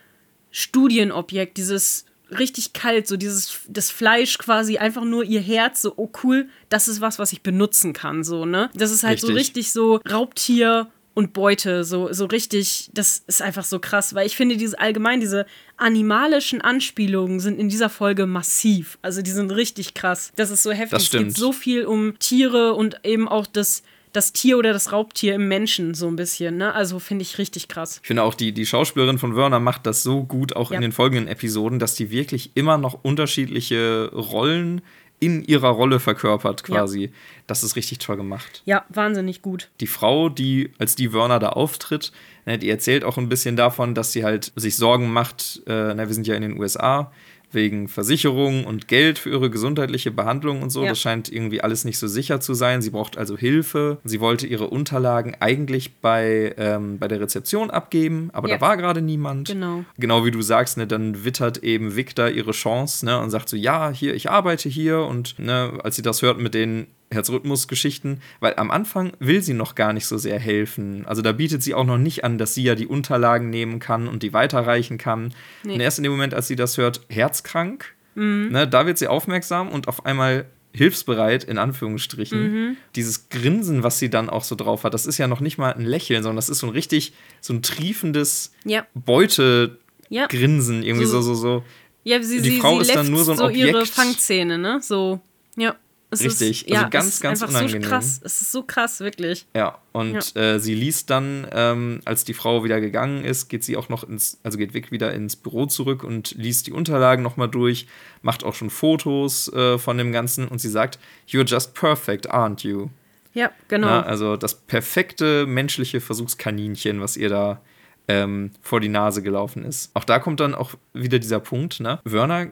Studienobjekt, 0.52 1.58
dieses 1.58 2.06
richtig 2.32 2.74
kalt, 2.74 3.08
so 3.08 3.16
dieses 3.16 3.60
das 3.70 3.92
Fleisch 3.92 4.38
quasi 4.38 4.78
einfach 4.78 5.04
nur 5.04 5.24
ihr 5.24 5.40
Herz, 5.40 5.82
so 5.82 5.94
oh 5.96 6.12
cool, 6.24 6.50
das 6.70 6.88
ist 6.88 7.00
was, 7.00 7.20
was 7.20 7.32
ich 7.32 7.42
benutzen 7.42 7.94
kann, 7.94 8.24
so 8.24 8.46
ne. 8.46 8.70
Das 8.74 8.92
ist 8.92 9.04
halt 9.04 9.20
so 9.20 9.28
Richtig. 9.28 9.42
richtig 9.48 9.72
so 9.72 10.02
Raubtier 10.10 10.88
und 11.14 11.34
Beute, 11.34 11.84
so 11.84 12.12
so 12.12 12.26
richtig. 12.26 12.90
Das 12.94 13.24
ist 13.28 13.42
einfach 13.42 13.66
so 13.66 13.80
krass, 13.80 14.14
weil 14.14 14.28
ich 14.28 14.36
finde 14.36 14.58
diese 14.58 14.80
allgemein 14.80 15.20
diese 15.20 15.46
animalischen 15.78 16.62
Anspielungen 16.62 17.40
sind 17.40 17.60
in 17.60 17.70
dieser 17.70 17.90
Folge 17.90 18.26
massiv, 18.26 18.98
also 19.02 19.22
die 19.22 19.32
sind 19.32 19.52
richtig 19.52 19.94
krass. 19.94 20.32
Das 20.36 20.50
ist 20.52 20.64
so 20.64 20.72
heftig. 20.72 20.92
Das 20.92 21.04
Es 21.04 21.10
geht 21.12 21.20
stimmt. 21.22 21.38
so 21.38 21.52
viel 21.52 21.86
um 21.86 22.18
Tiere 22.20 22.74
und 22.74 23.00
eben 23.04 23.28
auch 23.28 23.48
das 23.48 23.84
das 24.14 24.34
Tier 24.34 24.58
oder 24.58 24.74
das 24.74 24.94
Raubtier 24.94 25.36
im 25.36 25.48
Menschen 25.48 25.94
so 25.94 26.08
ein 26.08 26.16
bisschen, 26.16 26.58
ne? 26.58 26.74
Also 26.74 26.98
finde 26.98 27.22
ich 27.24 27.38
richtig 27.38 27.68
krass. 27.68 28.00
Ich 28.02 28.08
finde 28.08 28.24
auch, 28.24 28.34
die, 28.34 28.52
die 28.52 28.66
Schauspielerin 28.66 29.20
von 29.20 29.36
Werner 29.36 29.60
macht 29.60 29.86
das 29.86 30.02
so 30.02 30.24
gut, 30.24 30.56
auch 30.56 30.72
Ja. 30.72 30.78
in 30.78 30.82
den 30.82 30.92
folgenden 30.94 31.28
Episoden, 31.28 31.78
dass 31.78 31.94
die 31.94 32.10
wirklich 32.10 32.52
immer 32.56 32.78
noch 32.80 32.98
unterschiedliche 33.04 34.10
Rollen 34.14 34.82
in 35.20 35.44
ihrer 35.44 35.70
Rolle 35.70 36.00
verkörpert, 36.00 36.64
quasi. 36.64 37.12
Das 37.48 37.64
ist 37.64 37.76
richtig 37.76 38.00
toll 38.00 38.18
gemacht. 38.18 38.62
Ja, 38.66 38.86
wahnsinnig 38.90 39.42
gut. 39.42 39.70
Die 39.80 39.88
Frau, 39.88 40.30
die, 40.30 40.72
als 40.78 40.96
die 40.96 41.12
Werner 41.12 41.40
da 41.40 41.50
auftritt, 41.50 42.12
ne, 42.46 42.58
die 42.58 42.70
erzählt 42.70 43.04
auch 43.04 43.18
ein 43.18 43.30
bisschen 43.30 43.56
davon, 43.56 43.96
dass 43.96 44.12
sie 44.12 44.24
halt 44.24 44.52
sich 44.56 44.76
Sorgen 44.76 45.12
macht, 45.12 45.62
äh, 45.66 45.94
na, 45.94 46.08
wir 46.08 46.14
sind 46.14 46.28
ja 46.28 46.36
in 46.36 46.44
den 46.44 46.60
USA, 46.60 47.12
wegen 47.52 47.88
Versicherung 47.88 48.66
und 48.66 48.88
Geld 48.88 49.20
für 49.20 49.30
ihre 49.30 49.50
gesundheitliche 49.50 50.12
Behandlung 50.12 50.62
und 50.62 50.70
so. 50.70 50.84
Ja. 50.84 50.90
Das 50.90 51.00
scheint 51.00 51.32
irgendwie 51.32 51.62
alles 51.62 51.86
nicht 51.86 51.98
so 51.98 52.08
sicher 52.08 52.40
zu 52.40 52.54
sein. 52.54 52.82
Sie 52.82 52.90
braucht 52.90 53.18
also 53.18 53.38
Hilfe. 53.38 53.98
Sie 54.04 54.20
wollte 54.20 54.48
ihre 54.48 54.68
Unterlagen 54.68 55.36
eigentlich 55.40 55.96
bei, 56.02 56.54
ähm, 56.58 57.00
bei 57.00 57.08
der 57.08 57.20
Rezeption 57.22 57.70
abgeben, 57.70 58.30
aber 58.34 58.50
Ja. 58.50 58.56
da 58.56 58.62
war 58.62 58.78
gerade 58.78 59.02
niemand. 59.02 59.48
Genau. 59.48 59.86
Genau 59.98 60.26
wie 60.26 60.32
du 60.32 60.42
sagst, 60.42 60.78
ne, 60.78 60.88
dann 60.88 61.24
wittert 61.24 61.60
eben 61.64 61.96
Victor 61.96 62.30
ihre 62.30 62.52
Chance 62.52 63.06
ne, 63.06 63.20
und 63.20 63.30
sagt 63.30 63.50
so, 63.50 63.56
ja, 63.58 63.90
hier, 63.90 64.14
ich 64.14 64.30
arbeite 64.30 64.70
hier. 64.70 65.00
Und 65.00 65.40
ne, 65.40 65.74
als 65.84 65.96
sie 65.96 66.02
das 66.02 66.22
hört 66.22 66.40
mit 66.40 66.54
den 66.54 66.88
Herzrhythmus-Geschichten, 67.12 68.22
weil 68.40 68.56
am 68.58 68.72
Anfang 68.72 69.14
will 69.20 69.42
sie 69.42 69.54
noch 69.54 69.76
gar 69.76 69.94
nicht 69.94 70.06
so 70.06 70.18
sehr 70.18 70.40
helfen. 70.40 71.06
Also 71.06 71.22
da 71.22 71.32
bietet 71.32 71.64
sie 71.64 71.74
auch 71.74 71.86
noch 71.86 71.98
nicht 71.98 72.24
an, 72.24 72.38
dass 72.38 72.54
sie 72.54 72.64
ja 72.64 72.76
die 72.76 72.88
Unterlagen 72.88 73.50
nehmen 73.50 73.80
kann 73.80 74.08
und 74.08 74.24
die 74.24 74.34
weiterreichen 74.34 74.98
kann. 74.98 75.34
Nee. 75.64 75.76
Und 75.76 75.80
erst 75.80 76.00
in 76.00 76.04
dem 76.04 76.12
Moment, 76.12 76.34
als 76.34 76.48
sie 76.48 76.56
das 76.56 76.78
hört, 76.78 77.02
herzkrank, 77.10 77.94
ne, 78.16 78.68
da 78.68 78.86
wird 78.86 78.98
sie 78.98 79.08
aufmerksam 79.08 79.70
und 79.70 79.88
auf 79.88 80.06
einmal 80.06 80.46
hilfsbereit, 80.74 81.44
in 81.44 81.58
Anführungsstrichen. 81.58 82.42
Mhm. 82.42 82.78
Dieses 82.96 83.30
Grinsen, 83.30 83.84
was 83.84 84.00
sie 84.00 84.10
dann 84.10 84.30
auch 84.30 84.44
so 84.44 84.56
drauf 84.56 84.84
hat, 84.84 84.94
das 84.94 85.06
ist 85.06 85.18
ja 85.18 85.28
noch 85.28 85.40
nicht 85.40 85.58
mal 85.58 85.74
ein 85.74 85.86
Lächeln, 85.86 86.24
sondern 86.24 86.36
das 86.36 86.50
ist 86.50 86.60
so 86.60 86.68
ein 86.68 86.74
richtig, 86.74 87.14
so 87.42 87.54
ein 87.54 87.62
triefendes 87.62 88.54
ja. 88.64 88.86
Beutegrinsen, 88.94 90.84
irgendwie 90.84 91.06
so, 91.06 91.22
so, 91.22 91.34
so. 91.34 91.64
Ja, 92.04 92.22
sie, 92.22 92.42
die 92.42 92.52
sie, 92.52 92.60
Frau 92.60 92.76
sie 92.76 92.82
ist 92.82 92.96
dann 92.96 93.10
nur 93.10 93.24
so 93.24 93.32
ein 93.32 93.38
so 93.38 93.46
Objekt. 93.46 93.68
ihre 93.68 93.86
Fangzähne, 93.86 94.58
ne? 94.58 94.80
So, 94.82 95.20
ja. 95.58 95.76
Es 96.10 96.22
Richtig, 96.22 96.66
ist, 96.66 96.72
also 96.72 96.84
ja, 96.84 96.90
ganz, 96.90 97.20
ganz 97.20 97.42
einfach 97.42 97.54
unangenehm. 97.54 97.84
So 97.84 97.90
krass. 97.90 98.22
Es 98.24 98.42
ist 98.42 98.52
so 98.54 98.64
krass, 98.64 99.02
wirklich. 99.02 99.46
Ja, 99.54 99.78
und 99.92 100.34
ja. 100.36 100.42
Äh, 100.42 100.60
sie 100.60 100.74
liest 100.74 101.10
dann, 101.10 101.46
ähm, 101.52 102.00
als 102.06 102.24
die 102.24 102.34
Frau 102.34 102.64
wieder 102.64 102.80
gegangen 102.80 103.26
ist, 103.26 103.50
geht 103.50 103.66
sie 103.66 103.76
auch 103.76 103.90
noch 103.90 104.08
ins, 104.08 104.40
also 104.44 104.58
geht 104.58 104.74
Vic 104.74 104.92
wieder 104.92 105.14
ins 105.14 105.36
Büro 105.36 105.66
zurück 105.66 106.06
und 106.06 106.32
liest 106.32 106.68
die 106.68 106.72
Unterlagen 106.72 107.24
nochmal 107.24 107.50
durch, 107.50 107.88
macht 108.22 108.46
auch 108.46 108.56
schon 108.56 108.70
Fotos 108.70 109.52
äh, 109.52 109.78
von 109.78 109.98
dem 109.98 110.14
Ganzen 110.14 110.48
und 110.48 110.60
sie 110.60 110.70
sagt, 110.70 110.98
You're 111.28 111.46
just 111.46 111.74
perfect, 111.74 112.32
aren't 112.32 112.66
you? 112.66 112.88
Ja, 113.34 113.52
genau. 113.68 113.88
Na, 113.88 114.04
also 114.04 114.38
das 114.38 114.56
perfekte 114.56 115.46
menschliche 115.46 116.00
Versuchskaninchen, 116.00 117.02
was 117.02 117.18
ihr 117.18 117.28
da 117.28 117.62
ähm, 118.08 118.52
vor 118.62 118.80
die 118.80 118.88
Nase 118.90 119.22
gelaufen 119.22 119.66
ist. 119.66 119.92
Auch 119.94 120.06
da 120.06 120.20
kommt 120.20 120.40
dann 120.40 120.56
auch 120.56 120.76
wieder 120.94 121.20
dieser 121.20 121.42
Punkt, 121.42 121.82
ne? 121.82 122.00
Werner 122.06 122.48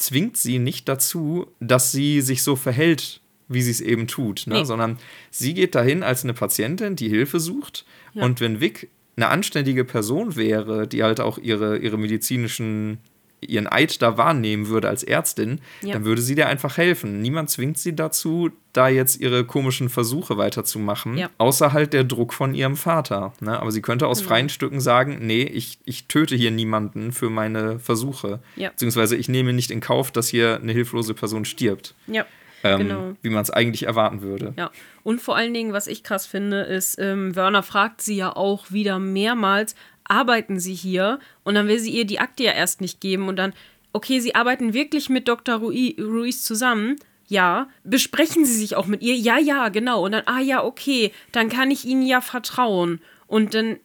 zwingt 0.00 0.36
sie 0.36 0.58
nicht 0.58 0.88
dazu, 0.88 1.46
dass 1.60 1.92
sie 1.92 2.20
sich 2.20 2.42
so 2.42 2.56
verhält, 2.56 3.20
wie 3.48 3.62
sie 3.62 3.70
es 3.70 3.80
eben 3.80 4.06
tut, 4.06 4.46
ne? 4.46 4.60
Nee. 4.60 4.64
sondern 4.64 4.98
sie 5.30 5.54
geht 5.54 5.74
dahin 5.74 6.02
als 6.02 6.24
eine 6.24 6.34
Patientin, 6.34 6.96
die 6.96 7.08
Hilfe 7.08 7.40
sucht. 7.40 7.84
Ja. 8.14 8.24
Und 8.24 8.40
wenn 8.40 8.60
Vic 8.60 8.88
eine 9.16 9.28
anständige 9.28 9.84
Person 9.84 10.36
wäre, 10.36 10.86
die 10.86 11.02
halt 11.02 11.20
auch 11.20 11.36
ihre, 11.36 11.78
ihre 11.78 11.98
medizinischen 11.98 12.98
ihren 13.40 13.66
Eid 13.66 14.02
da 14.02 14.16
wahrnehmen 14.16 14.68
würde 14.68 14.88
als 14.88 15.02
Ärztin, 15.02 15.60
ja. 15.82 15.94
dann 15.94 16.04
würde 16.04 16.22
sie 16.22 16.34
dir 16.34 16.48
einfach 16.48 16.76
helfen. 16.76 17.20
Niemand 17.20 17.50
zwingt 17.50 17.78
sie 17.78 17.94
dazu, 17.94 18.50
da 18.72 18.88
jetzt 18.88 19.20
ihre 19.20 19.44
komischen 19.44 19.88
Versuche 19.88 20.36
weiterzumachen, 20.36 21.18
ja. 21.18 21.30
außer 21.38 21.72
halt 21.72 21.92
der 21.92 22.04
Druck 22.04 22.32
von 22.32 22.54
ihrem 22.54 22.76
Vater. 22.76 23.32
Ne? 23.40 23.58
Aber 23.58 23.72
sie 23.72 23.82
könnte 23.82 24.06
aus 24.06 24.18
genau. 24.18 24.28
freien 24.28 24.48
Stücken 24.48 24.80
sagen, 24.80 25.18
nee, 25.20 25.42
ich, 25.42 25.78
ich 25.84 26.06
töte 26.06 26.36
hier 26.36 26.50
niemanden 26.50 27.12
für 27.12 27.30
meine 27.30 27.78
Versuche. 27.78 28.40
Ja. 28.56 28.70
Beziehungsweise 28.70 29.16
ich 29.16 29.28
nehme 29.28 29.52
nicht 29.52 29.70
in 29.70 29.80
Kauf, 29.80 30.10
dass 30.12 30.28
hier 30.28 30.60
eine 30.62 30.72
hilflose 30.72 31.14
Person 31.14 31.44
stirbt. 31.44 31.94
Ja. 32.06 32.26
Ähm, 32.62 32.78
genau. 32.78 33.16
Wie 33.22 33.30
man 33.30 33.42
es 33.42 33.50
eigentlich 33.50 33.84
erwarten 33.84 34.22
würde. 34.22 34.52
Ja, 34.56 34.70
und 35.02 35.20
vor 35.20 35.36
allen 35.36 35.54
Dingen, 35.54 35.72
was 35.72 35.86
ich 35.86 36.02
krass 36.02 36.26
finde, 36.26 36.60
ist, 36.60 36.98
ähm, 36.98 37.34
Werner 37.34 37.62
fragt 37.62 38.02
sie 38.02 38.16
ja 38.16 38.34
auch 38.36 38.70
wieder 38.70 38.98
mehrmals, 38.98 39.74
arbeiten 40.10 40.58
Sie 40.60 40.74
hier? 40.74 41.18
Und 41.44 41.54
dann 41.54 41.68
will 41.68 41.78
sie 41.78 41.90
ihr 41.90 42.04
die 42.04 42.20
Akte 42.20 42.44
ja 42.44 42.52
erst 42.52 42.80
nicht 42.80 43.00
geben 43.00 43.28
und 43.28 43.36
dann, 43.36 43.52
okay, 43.92 44.20
Sie 44.20 44.34
arbeiten 44.34 44.74
wirklich 44.74 45.08
mit 45.08 45.28
Dr. 45.28 45.56
Ruiz 45.56 46.44
zusammen. 46.44 46.96
Ja, 47.28 47.68
besprechen 47.84 48.44
Sie 48.44 48.54
sich 48.54 48.74
auch 48.76 48.86
mit 48.86 49.02
ihr? 49.02 49.14
Ja, 49.14 49.38
ja, 49.38 49.68
genau. 49.68 50.04
Und 50.04 50.12
dann, 50.12 50.24
ah 50.26 50.40
ja, 50.40 50.64
okay, 50.64 51.12
dann 51.32 51.48
kann 51.48 51.70
ich 51.70 51.84
Ihnen 51.84 52.04
ja 52.04 52.20
vertrauen. 52.20 53.00
Und 53.28 53.54
dann 53.54 53.78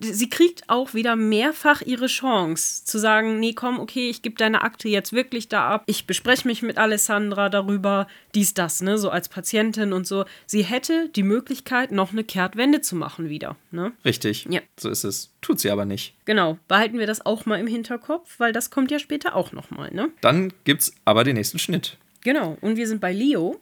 sie 0.00 0.28
kriegt 0.28 0.68
auch 0.68 0.94
wieder 0.94 1.16
mehrfach 1.16 1.82
ihre 1.82 2.06
Chance 2.06 2.84
zu 2.84 2.98
sagen, 2.98 3.40
nee, 3.40 3.52
komm, 3.52 3.80
okay, 3.80 4.08
ich 4.08 4.22
gebe 4.22 4.36
deine 4.36 4.62
Akte 4.62 4.88
jetzt 4.88 5.12
wirklich 5.12 5.48
da 5.48 5.68
ab. 5.68 5.84
Ich 5.86 6.06
bespreche 6.06 6.46
mich 6.46 6.62
mit 6.62 6.78
Alessandra 6.78 7.48
darüber, 7.48 8.06
dies, 8.34 8.54
das, 8.54 8.80
ne, 8.82 8.98
so 8.98 9.10
als 9.10 9.28
Patientin 9.28 9.92
und 9.92 10.06
so. 10.06 10.24
Sie 10.46 10.62
hätte 10.62 11.08
die 11.14 11.22
Möglichkeit, 11.22 11.92
noch 11.92 12.12
eine 12.12 12.24
Kehrtwende 12.24 12.80
zu 12.80 12.96
machen 12.96 13.28
wieder, 13.28 13.56
ne? 13.70 13.92
Richtig. 14.04 14.46
Ja. 14.48 14.60
So 14.78 14.90
ist 14.90 15.04
es. 15.04 15.30
Tut 15.40 15.60
sie 15.60 15.70
aber 15.70 15.84
nicht. 15.84 16.14
Genau. 16.24 16.58
Behalten 16.68 16.98
wir 16.98 17.06
das 17.06 17.24
auch 17.24 17.46
mal 17.46 17.58
im 17.58 17.66
Hinterkopf, 17.66 18.38
weil 18.38 18.52
das 18.52 18.70
kommt 18.70 18.90
ja 18.90 18.98
später 18.98 19.34
auch 19.34 19.52
nochmal, 19.52 19.92
ne? 19.92 20.10
Dann 20.20 20.52
gibt's 20.64 20.94
aber 21.04 21.24
den 21.24 21.36
nächsten 21.36 21.58
Schnitt. 21.58 21.96
Genau. 22.22 22.56
Und 22.60 22.76
wir 22.76 22.86
sind 22.86 23.00
bei 23.00 23.12
Leo. 23.12 23.60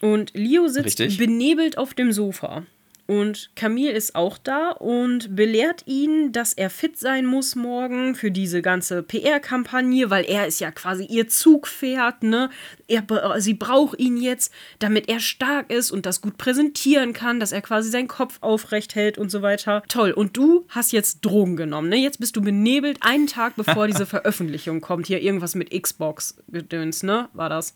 Und 0.00 0.32
Leo 0.34 0.66
sitzt 0.66 1.00
Richtig. 1.00 1.18
benebelt 1.18 1.78
auf 1.78 1.94
dem 1.94 2.12
Sofa. 2.12 2.64
Und 3.06 3.50
Camille 3.56 3.90
ist 3.90 4.14
auch 4.14 4.38
da 4.38 4.70
und 4.70 5.34
belehrt 5.34 5.82
ihn, 5.86 6.30
dass 6.32 6.52
er 6.52 6.70
fit 6.70 6.96
sein 6.96 7.26
muss 7.26 7.56
morgen 7.56 8.14
für 8.14 8.30
diese 8.30 8.62
ganze 8.62 9.02
PR-Kampagne, 9.02 10.08
weil 10.08 10.24
er 10.24 10.46
ist 10.46 10.60
ja 10.60 10.70
quasi 10.70 11.04
ihr 11.04 11.28
Zugpferd, 11.28 12.22
ne? 12.22 12.48
Er, 12.86 13.04
sie 13.38 13.54
braucht 13.54 13.98
ihn 13.98 14.16
jetzt, 14.16 14.52
damit 14.78 15.08
er 15.08 15.18
stark 15.18 15.70
ist 15.70 15.90
und 15.90 16.06
das 16.06 16.20
gut 16.20 16.38
präsentieren 16.38 17.12
kann, 17.12 17.40
dass 17.40 17.50
er 17.50 17.60
quasi 17.60 17.90
seinen 17.90 18.08
Kopf 18.08 18.38
aufrecht 18.40 18.94
hält 18.94 19.18
und 19.18 19.30
so 19.30 19.42
weiter. 19.42 19.82
Toll. 19.88 20.12
Und 20.12 20.36
du 20.36 20.64
hast 20.68 20.92
jetzt 20.92 21.20
Drogen 21.22 21.56
genommen, 21.56 21.88
ne? 21.88 21.96
Jetzt 21.96 22.20
bist 22.20 22.36
du 22.36 22.40
benebelt, 22.40 22.98
einen 23.00 23.26
Tag 23.26 23.56
bevor 23.56 23.88
diese 23.88 24.06
Veröffentlichung 24.12 24.80
kommt. 24.80 25.08
Hier 25.08 25.20
irgendwas 25.20 25.54
mit 25.56 25.70
Xbox-Gedöns, 25.70 27.02
ne? 27.02 27.28
War 27.32 27.48
das? 27.48 27.74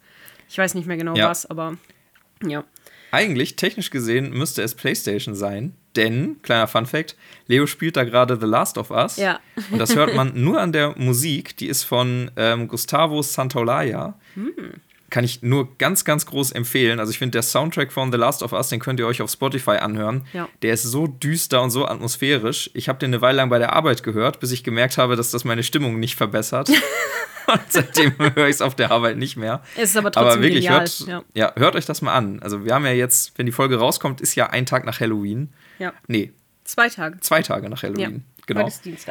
Ich 0.48 0.56
weiß 0.56 0.74
nicht 0.74 0.86
mehr 0.86 0.96
genau 0.96 1.16
ja. 1.16 1.28
was, 1.28 1.46
aber 1.46 1.76
ja. 2.44 2.64
Eigentlich, 3.10 3.56
technisch 3.56 3.90
gesehen, 3.90 4.30
müsste 4.30 4.62
es 4.62 4.74
PlayStation 4.74 5.34
sein, 5.34 5.74
denn, 5.96 6.36
kleiner 6.42 6.66
Fun 6.66 6.86
Fact, 6.86 7.16
Leo 7.46 7.66
spielt 7.66 7.96
da 7.96 8.04
gerade 8.04 8.38
The 8.38 8.46
Last 8.46 8.78
of 8.78 8.90
Us. 8.90 9.16
Ja. 9.16 9.40
Und 9.70 9.78
das 9.78 9.96
hört 9.96 10.14
man 10.14 10.32
nur 10.42 10.60
an 10.60 10.72
der 10.72 10.94
Musik, 10.98 11.56
die 11.56 11.68
ist 11.68 11.84
von 11.84 12.30
ähm, 12.36 12.68
Gustavo 12.68 13.22
Santaolalla. 13.22 14.18
Hm. 14.34 14.74
Kann 15.10 15.24
ich 15.24 15.42
nur 15.42 15.76
ganz, 15.78 16.04
ganz 16.04 16.26
groß 16.26 16.52
empfehlen. 16.52 16.98
Also 16.98 17.10
ich 17.10 17.18
finde, 17.18 17.32
der 17.32 17.42
Soundtrack 17.42 17.92
von 17.92 18.10
The 18.10 18.18
Last 18.18 18.42
of 18.42 18.52
Us, 18.52 18.68
den 18.68 18.80
könnt 18.80 18.98
ihr 18.98 19.06
euch 19.06 19.22
auf 19.22 19.30
Spotify 19.30 19.72
anhören. 19.72 20.26
Ja. 20.32 20.48
Der 20.62 20.74
ist 20.74 20.82
so 20.82 21.06
düster 21.06 21.62
und 21.62 21.70
so 21.70 21.86
atmosphärisch. 21.86 22.70
Ich 22.74 22.88
habe 22.88 22.98
den 22.98 23.10
eine 23.10 23.20
Weile 23.20 23.36
lang 23.36 23.48
bei 23.48 23.58
der 23.58 23.72
Arbeit 23.72 24.02
gehört, 24.02 24.40
bis 24.40 24.50
ich 24.50 24.64
gemerkt 24.64 24.98
habe, 24.98 25.16
dass 25.16 25.30
das 25.30 25.44
meine 25.44 25.62
Stimmung 25.62 26.00
nicht 26.00 26.16
verbessert. 26.16 26.70
und 27.46 27.60
seitdem 27.68 28.14
höre 28.34 28.48
ich 28.48 28.56
es 28.56 28.62
auf 28.62 28.74
der 28.74 28.90
Arbeit 28.90 29.16
nicht 29.16 29.36
mehr. 29.36 29.62
Es 29.76 29.90
ist 29.90 29.96
aber 29.96 30.10
trotzdem 30.10 30.32
aber 30.32 30.42
wirklich, 30.42 30.64
genial. 30.64 30.80
Hört, 30.80 31.00
ja. 31.06 31.22
ja. 31.34 31.52
hört 31.56 31.76
euch 31.76 31.86
das 31.86 32.02
mal 32.02 32.14
an. 32.14 32.40
Also 32.42 32.64
wir 32.64 32.74
haben 32.74 32.84
ja 32.84 32.92
jetzt, 32.92 33.38
wenn 33.38 33.46
die 33.46 33.52
Folge 33.52 33.76
rauskommt, 33.76 34.20
ist 34.20 34.34
ja 34.34 34.48
ein 34.48 34.66
Tag 34.66 34.84
nach 34.84 35.00
Halloween. 35.00 35.50
Ja. 35.78 35.92
Nee. 36.08 36.32
Zwei 36.64 36.88
Tage. 36.88 37.20
Zwei 37.20 37.42
Tage 37.42 37.70
nach 37.70 37.82
Halloween. 37.82 38.24
Ja. 38.35 38.35
Genau. 38.46 38.68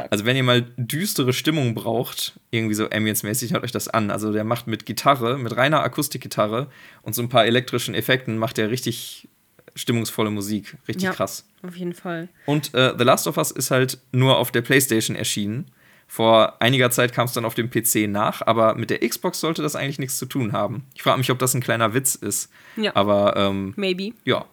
Also 0.10 0.26
wenn 0.26 0.38
ihr 0.38 0.44
mal 0.44 0.62
düstere 0.78 1.34
Stimmung 1.34 1.76
braucht, 1.76 2.40
irgendwie 2.52 2.74
so 2.74 2.86
Ambience-mäßig, 2.90 3.52
hört 3.52 3.66
euch 3.66 3.74
das 3.74 3.90
an. 3.90 4.10
Also 4.10 4.32
der 4.32 4.46
macht 4.46 4.68
mit 4.68 4.86
Gitarre, 4.86 5.38
mit 5.38 5.56
reiner 5.58 5.84
Akustikgitarre 5.84 6.70
und 7.02 7.16
so 7.16 7.22
ein 7.22 7.28
paar 7.28 7.46
elektrischen 7.46 7.96
Effekten 7.96 8.38
macht 8.38 8.58
er 8.58 8.70
richtig 8.70 9.28
stimmungsvolle 9.76 10.32
Musik. 10.32 10.78
Richtig 10.88 11.04
ja, 11.04 11.12
krass. 11.12 11.46
Auf 11.64 11.76
jeden 11.76 11.94
Fall. 11.94 12.30
Und 12.46 12.74
äh, 12.74 12.94
The 12.98 13.04
Last 13.04 13.28
of 13.28 13.38
Us 13.38 13.52
ist 13.52 13.72
halt 13.72 14.00
nur 14.14 14.38
auf 14.38 14.52
der 14.52 14.62
PlayStation 14.62 15.18
erschienen. 15.18 15.70
Vor 16.08 16.62
einiger 16.62 16.92
Zeit 16.92 17.14
kam 17.14 17.26
es 17.26 17.34
dann 17.34 17.46
auf 17.46 17.56
dem 17.56 17.70
PC 17.70 18.08
nach, 18.08 18.42
aber 18.46 18.76
mit 18.76 18.90
der 18.90 19.00
Xbox 19.00 19.40
sollte 19.40 19.62
das 19.62 19.76
eigentlich 19.76 20.00
nichts 20.00 20.18
zu 20.18 20.28
tun 20.28 20.54
haben. 20.54 20.86
Ich 20.94 21.04
frage 21.04 21.18
mich, 21.18 21.32
ob 21.32 21.40
das 21.40 21.54
ein 21.56 21.62
kleiner 21.62 21.94
Witz 21.94 22.16
ist. 22.16 22.52
Ja. 22.78 22.96
Aber 22.96 23.36
ähm, 23.36 23.74
maybe. 23.76 24.14
Ja, 24.24 24.46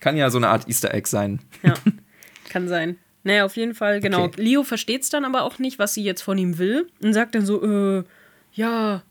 kann 0.00 0.16
ja 0.16 0.28
so 0.30 0.38
eine 0.38 0.48
Art 0.48 0.68
Easter 0.68 0.92
Egg 0.92 1.08
sein. 1.08 1.40
Ja, 1.62 1.74
kann 2.48 2.68
sein. 2.68 2.98
Naja, 3.26 3.44
auf 3.44 3.56
jeden 3.56 3.74
Fall, 3.74 4.00
genau. 4.00 4.26
Okay. 4.26 4.40
Leo 4.40 4.62
versteht 4.62 5.02
es 5.02 5.10
dann 5.10 5.24
aber 5.24 5.42
auch 5.42 5.58
nicht, 5.58 5.80
was 5.80 5.94
sie 5.94 6.04
jetzt 6.04 6.22
von 6.22 6.38
ihm 6.38 6.58
will 6.58 6.86
und 7.02 7.12
sagt 7.12 7.34
dann 7.34 7.44
so, 7.44 7.60
äh, 7.60 8.04
ja, 8.52 9.02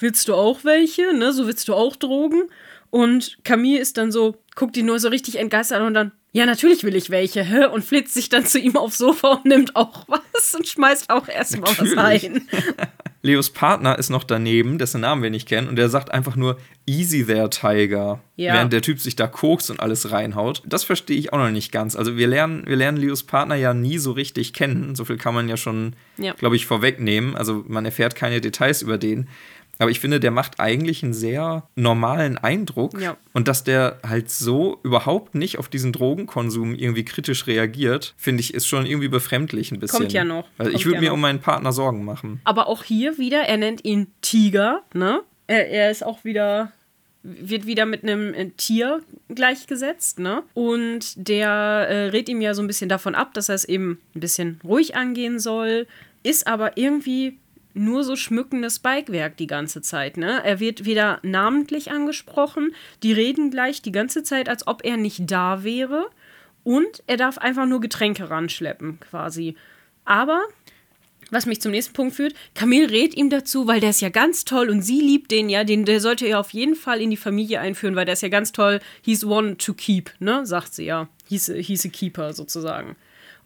willst 0.00 0.26
du 0.26 0.34
auch 0.34 0.64
welche? 0.64 1.14
Ne, 1.14 1.32
so 1.32 1.46
willst 1.46 1.68
du 1.68 1.74
auch 1.74 1.94
Drogen? 1.94 2.50
Und 2.90 3.38
Camille 3.44 3.78
ist 3.78 3.96
dann 3.96 4.10
so, 4.10 4.36
guckt 4.56 4.76
ihn 4.76 4.86
nur 4.86 4.98
so 4.98 5.06
richtig 5.06 5.36
entgeistert 5.38 5.78
an 5.80 5.86
und 5.86 5.94
dann, 5.94 6.10
ja, 6.32 6.46
natürlich 6.46 6.82
will 6.82 6.96
ich 6.96 7.10
welche, 7.10 7.44
hä? 7.44 7.66
Und 7.66 7.84
flitzt 7.84 8.14
sich 8.14 8.28
dann 8.28 8.44
zu 8.44 8.58
ihm 8.58 8.76
aufs 8.76 8.98
Sofa 8.98 9.34
und 9.34 9.44
nimmt 9.44 9.76
auch 9.76 10.04
was 10.08 10.52
und 10.56 10.66
schmeißt 10.66 11.08
auch 11.08 11.28
erstmal 11.28 11.70
was 11.78 11.96
rein. 11.96 12.48
Leos 13.22 13.50
Partner 13.50 13.98
ist 13.98 14.08
noch 14.08 14.24
daneben, 14.24 14.78
dessen 14.78 15.02
Namen 15.02 15.22
wir 15.22 15.30
nicht 15.30 15.46
kennen, 15.46 15.68
und 15.68 15.76
der 15.76 15.90
sagt 15.90 16.10
einfach 16.10 16.36
nur 16.36 16.56
Easy 16.86 17.24
there, 17.26 17.50
Tiger. 17.50 18.20
Ja. 18.36 18.54
Während 18.54 18.72
der 18.72 18.80
Typ 18.80 18.98
sich 18.98 19.14
da 19.14 19.26
kokst 19.26 19.70
und 19.70 19.80
alles 19.80 20.10
reinhaut. 20.10 20.62
Das 20.64 20.84
verstehe 20.84 21.18
ich 21.18 21.32
auch 21.32 21.38
noch 21.38 21.50
nicht 21.50 21.70
ganz. 21.70 21.96
Also 21.96 22.16
wir 22.16 22.26
lernen, 22.26 22.64
wir 22.66 22.76
lernen 22.76 22.96
Leos 22.96 23.22
Partner 23.22 23.56
ja 23.56 23.74
nie 23.74 23.98
so 23.98 24.12
richtig 24.12 24.54
kennen. 24.54 24.94
So 24.94 25.04
viel 25.04 25.18
kann 25.18 25.34
man 25.34 25.48
ja 25.48 25.58
schon, 25.58 25.94
ja. 26.16 26.32
glaube 26.32 26.56
ich, 26.56 26.64
vorwegnehmen. 26.64 27.36
Also 27.36 27.62
man 27.68 27.84
erfährt 27.84 28.14
keine 28.14 28.40
Details 28.40 28.80
über 28.80 28.96
den. 28.96 29.28
Aber 29.80 29.90
ich 29.90 29.98
finde, 29.98 30.20
der 30.20 30.30
macht 30.30 30.60
eigentlich 30.60 31.02
einen 31.02 31.14
sehr 31.14 31.66
normalen 31.74 32.36
Eindruck. 32.36 33.00
Ja. 33.00 33.16
Und 33.32 33.48
dass 33.48 33.64
der 33.64 33.98
halt 34.06 34.30
so 34.30 34.78
überhaupt 34.82 35.34
nicht 35.34 35.58
auf 35.58 35.68
diesen 35.68 35.92
Drogenkonsum 35.92 36.74
irgendwie 36.74 37.04
kritisch 37.04 37.46
reagiert, 37.46 38.14
finde 38.18 38.42
ich, 38.42 38.52
ist 38.52 38.66
schon 38.66 38.84
irgendwie 38.84 39.08
befremdlich 39.08 39.72
ein 39.72 39.80
bisschen. 39.80 40.00
Kommt 40.00 40.12
ja 40.12 40.24
noch. 40.24 40.46
Also 40.58 40.70
ich 40.70 40.84
würde 40.84 40.96
ja 40.96 41.00
mir 41.00 41.06
noch. 41.08 41.14
um 41.14 41.20
meinen 41.22 41.40
Partner 41.40 41.72
Sorgen 41.72 42.04
machen. 42.04 42.42
Aber 42.44 42.68
auch 42.68 42.84
hier 42.84 43.16
wieder, 43.16 43.40
er 43.40 43.56
nennt 43.56 43.84
ihn 43.86 44.08
Tiger, 44.20 44.82
ne? 44.92 45.22
Er, 45.46 45.70
er 45.70 45.90
ist 45.90 46.04
auch 46.04 46.24
wieder 46.24 46.72
wird 47.22 47.66
wieder 47.66 47.84
mit 47.86 48.02
einem 48.02 48.32
äh, 48.32 48.50
Tier 48.50 49.02
gleichgesetzt, 49.28 50.18
ne? 50.18 50.42
Und 50.54 51.14
der 51.16 51.48
äh, 51.48 52.06
rät 52.08 52.28
ihm 52.28 52.40
ja 52.40 52.54
so 52.54 52.62
ein 52.62 52.66
bisschen 52.66 52.88
davon 52.88 53.14
ab, 53.14 53.34
dass 53.34 53.48
er 53.48 53.54
es 53.54 53.64
eben 53.64 53.98
ein 54.14 54.20
bisschen 54.20 54.60
ruhig 54.64 54.96
angehen 54.96 55.38
soll, 55.38 55.86
ist 56.22 56.46
aber 56.46 56.76
irgendwie 56.76 57.38
nur 57.74 58.04
so 58.04 58.16
schmückendes 58.16 58.78
Bikewerk 58.78 59.36
die 59.36 59.46
ganze 59.46 59.82
Zeit. 59.82 60.16
Ne? 60.16 60.42
Er 60.44 60.60
wird 60.60 60.84
weder 60.84 61.20
namentlich 61.22 61.90
angesprochen, 61.90 62.74
die 63.02 63.12
reden 63.12 63.50
gleich 63.50 63.82
die 63.82 63.92
ganze 63.92 64.22
Zeit, 64.22 64.48
als 64.48 64.66
ob 64.66 64.84
er 64.84 64.96
nicht 64.96 65.30
da 65.30 65.62
wäre. 65.62 66.10
Und 66.62 67.02
er 67.06 67.16
darf 67.16 67.38
einfach 67.38 67.66
nur 67.66 67.80
Getränke 67.80 68.28
ranschleppen, 68.28 68.98
quasi. 69.00 69.56
Aber 70.04 70.42
Was 71.30 71.46
mich 71.46 71.60
zum 71.60 71.70
nächsten 71.70 71.92
Punkt 71.92 72.14
führt. 72.16 72.34
Camille 72.54 72.90
rät 72.90 73.16
ihm 73.16 73.30
dazu, 73.30 73.68
weil 73.68 73.80
der 73.80 73.90
ist 73.90 74.00
ja 74.00 74.08
ganz 74.08 74.44
toll 74.44 74.68
und 74.68 74.82
sie 74.82 75.00
liebt 75.00 75.30
den 75.30 75.48
ja. 75.48 75.62
Den, 75.62 75.84
der 75.84 76.00
sollte 76.00 76.26
er 76.26 76.40
auf 76.40 76.50
jeden 76.50 76.74
Fall 76.74 77.00
in 77.00 77.10
die 77.10 77.16
Familie 77.16 77.60
einführen, 77.60 77.94
weil 77.94 78.04
der 78.04 78.14
ist 78.14 78.22
ja 78.22 78.28
ganz 78.28 78.50
toll. 78.52 78.80
He's 79.02 79.24
one 79.24 79.56
to 79.56 79.72
keep, 79.74 80.10
ne? 80.18 80.44
Sagt 80.44 80.74
sie 80.74 80.84
ja. 80.84 81.08
He's 81.28 81.48
a 81.48 81.88
keeper 81.88 82.32
sozusagen. 82.32 82.96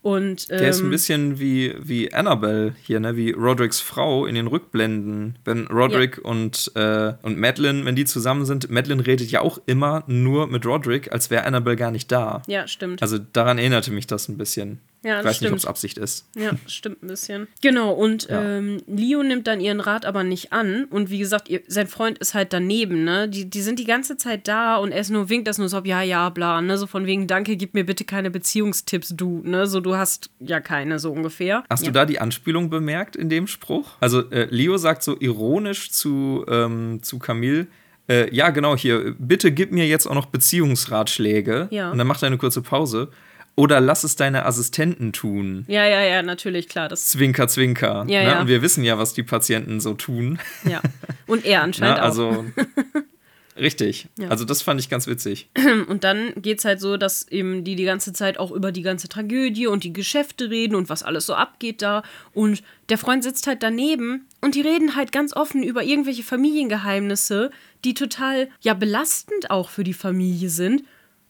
Und, 0.04 0.48
ähm, 0.50 0.58
Der 0.58 0.68
ist 0.68 0.82
ein 0.82 0.90
bisschen 0.90 1.38
wie, 1.38 1.74
wie 1.80 2.12
Annabelle 2.12 2.74
hier, 2.82 3.00
ne? 3.00 3.16
wie 3.16 3.30
Rodricks 3.30 3.80
Frau 3.80 4.26
in 4.26 4.34
den 4.34 4.48
Rückblenden. 4.48 5.38
Wenn 5.46 5.66
Roderick 5.68 6.18
ja. 6.18 6.30
und, 6.30 6.70
äh, 6.74 7.14
und 7.22 7.38
Madeline, 7.38 7.86
wenn 7.86 7.96
die 7.96 8.04
zusammen 8.04 8.44
sind, 8.44 8.70
Madeline 8.70 9.06
redet 9.06 9.30
ja 9.30 9.40
auch 9.40 9.58
immer 9.64 10.04
nur 10.06 10.46
mit 10.46 10.66
Roderick, 10.66 11.10
als 11.10 11.30
wäre 11.30 11.44
Annabelle 11.44 11.76
gar 11.76 11.90
nicht 11.90 12.12
da. 12.12 12.42
Ja, 12.46 12.68
stimmt. 12.68 13.00
Also 13.00 13.16
daran 13.16 13.56
erinnerte 13.56 13.92
mich 13.92 14.06
das 14.06 14.28
ein 14.28 14.36
bisschen. 14.36 14.80
Ja, 15.04 15.20
ich 15.20 15.24
weiß 15.26 15.36
stimmt. 15.36 15.52
nicht, 15.52 15.52
ob 15.52 15.58
es 15.58 15.66
Absicht 15.66 15.98
ist. 15.98 16.26
Ja, 16.34 16.52
stimmt 16.66 17.02
ein 17.02 17.08
bisschen. 17.08 17.46
Genau, 17.60 17.92
und 17.92 18.28
ja. 18.28 18.42
ähm, 18.42 18.82
Leo 18.86 19.22
nimmt 19.22 19.46
dann 19.46 19.60
ihren 19.60 19.80
Rat 19.80 20.06
aber 20.06 20.24
nicht 20.24 20.52
an. 20.52 20.86
Und 20.86 21.10
wie 21.10 21.18
gesagt, 21.18 21.50
ihr, 21.50 21.60
sein 21.68 21.86
Freund 21.86 22.18
ist 22.18 22.32
halt 22.32 22.52
daneben, 22.54 23.04
ne? 23.04 23.28
Die, 23.28 23.48
die 23.48 23.60
sind 23.60 23.78
die 23.78 23.84
ganze 23.84 24.16
Zeit 24.16 24.48
da 24.48 24.76
und 24.76 24.92
er 24.92 25.00
ist 25.00 25.10
nur, 25.10 25.28
winkt 25.28 25.46
das 25.46 25.58
nur 25.58 25.68
so, 25.68 25.80
ja, 25.84 26.02
ja, 26.02 26.30
bla, 26.30 26.62
ne? 26.62 26.78
So 26.78 26.86
von 26.86 27.04
wegen, 27.06 27.26
danke, 27.26 27.56
gib 27.56 27.74
mir 27.74 27.84
bitte 27.84 28.04
keine 28.04 28.30
Beziehungstipps, 28.30 29.14
du, 29.14 29.42
ne? 29.44 29.66
So, 29.66 29.80
du 29.80 29.94
hast 29.94 30.30
ja 30.40 30.60
keine, 30.60 30.98
so 30.98 31.12
ungefähr. 31.12 31.64
Hast 31.68 31.82
ja. 31.82 31.90
du 31.90 31.92
da 31.92 32.06
die 32.06 32.18
Anspielung 32.18 32.70
bemerkt 32.70 33.14
in 33.14 33.28
dem 33.28 33.46
Spruch? 33.46 33.96
Also, 34.00 34.30
äh, 34.30 34.46
Leo 34.50 34.78
sagt 34.78 35.02
so 35.02 35.16
ironisch 35.20 35.90
zu, 35.90 36.46
ähm, 36.48 37.00
zu 37.02 37.18
Camille, 37.18 37.66
äh, 38.08 38.34
ja, 38.34 38.50
genau, 38.50 38.76
hier, 38.76 39.14
bitte 39.18 39.52
gib 39.52 39.72
mir 39.72 39.86
jetzt 39.86 40.06
auch 40.06 40.14
noch 40.14 40.26
Beziehungsratschläge. 40.26 41.68
Ja. 41.70 41.90
Und 41.90 41.98
dann 41.98 42.06
macht 42.06 42.22
er 42.22 42.26
eine 42.26 42.38
kurze 42.38 42.62
Pause. 42.62 43.08
Oder 43.56 43.80
lass 43.80 44.02
es 44.02 44.16
deine 44.16 44.46
Assistenten 44.46 45.12
tun. 45.12 45.64
Ja, 45.68 45.86
ja, 45.86 46.02
ja, 46.02 46.22
natürlich, 46.22 46.68
klar. 46.68 46.88
Das 46.88 47.06
zwinker, 47.06 47.46
zwinker. 47.46 48.04
Ja, 48.08 48.22
ne? 48.22 48.24
ja. 48.24 48.40
Und 48.40 48.48
wir 48.48 48.62
wissen 48.62 48.82
ja, 48.82 48.98
was 48.98 49.14
die 49.14 49.22
Patienten 49.22 49.80
so 49.80 49.94
tun. 49.94 50.38
Ja. 50.64 50.82
Und 51.26 51.44
er 51.44 51.62
anscheinend 51.62 51.98
Na, 51.98 52.02
also, 52.02 52.28
auch. 52.30 52.44
Richtig. 53.56 54.08
Ja. 54.18 54.28
Also 54.28 54.44
das 54.44 54.62
fand 54.62 54.80
ich 54.80 54.88
ganz 54.88 55.06
witzig. 55.06 55.48
Und 55.88 56.02
dann 56.02 56.32
geht 56.36 56.58
es 56.58 56.64
halt 56.64 56.80
so, 56.80 56.96
dass 56.96 57.28
eben 57.28 57.62
die 57.62 57.76
die 57.76 57.84
ganze 57.84 58.12
Zeit 58.12 58.38
auch 58.38 58.50
über 58.50 58.72
die 58.72 58.82
ganze 58.82 59.08
Tragödie 59.08 59.68
und 59.68 59.84
die 59.84 59.92
Geschäfte 59.92 60.50
reden 60.50 60.74
und 60.74 60.88
was 60.88 61.04
alles 61.04 61.26
so 61.26 61.34
abgeht 61.34 61.80
da. 61.80 62.02
Und 62.32 62.64
der 62.88 62.98
Freund 62.98 63.22
sitzt 63.22 63.46
halt 63.46 63.62
daneben 63.62 64.26
und 64.40 64.56
die 64.56 64.60
reden 64.60 64.96
halt 64.96 65.12
ganz 65.12 65.36
offen 65.36 65.62
über 65.62 65.84
irgendwelche 65.84 66.24
Familiengeheimnisse, 66.24 67.50
die 67.84 67.94
total 67.94 68.48
ja 68.60 68.74
belastend 68.74 69.50
auch 69.50 69.68
für 69.68 69.84
die 69.84 69.94
Familie 69.94 70.50
sind. 70.50 70.82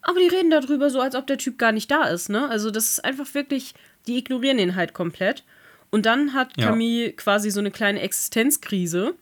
Aber 0.05 0.21
die 0.21 0.29
reden 0.29 0.51
darüber 0.51 0.91
so, 0.91 1.01
als 1.01 1.15
ob 1.15 1.27
der 1.27 1.39
Typ 1.39 1.59
gar 1.59 1.73
nicht 1.73 1.91
da 1.91 2.05
ist, 2.05 2.29
ne? 2.29 2.49
Also 2.49 2.71
das 2.71 2.91
ist 2.91 3.05
einfach 3.05 3.33
wirklich, 3.35 3.75
die 4.07 4.19
ignorieren 4.19 4.59
ihn 4.59 4.77
halt 4.77 4.93
komplett. 4.93 5.45
Und 5.91 6.07
dann 6.07 6.35
hat 6.35 6.57
Camille 6.57 7.07
ja. 7.07 7.13
quasi 7.13 7.51
so 7.51 7.61
eine 7.61 7.71
kleine 7.71 8.01
Existenzkrise 8.01 9.15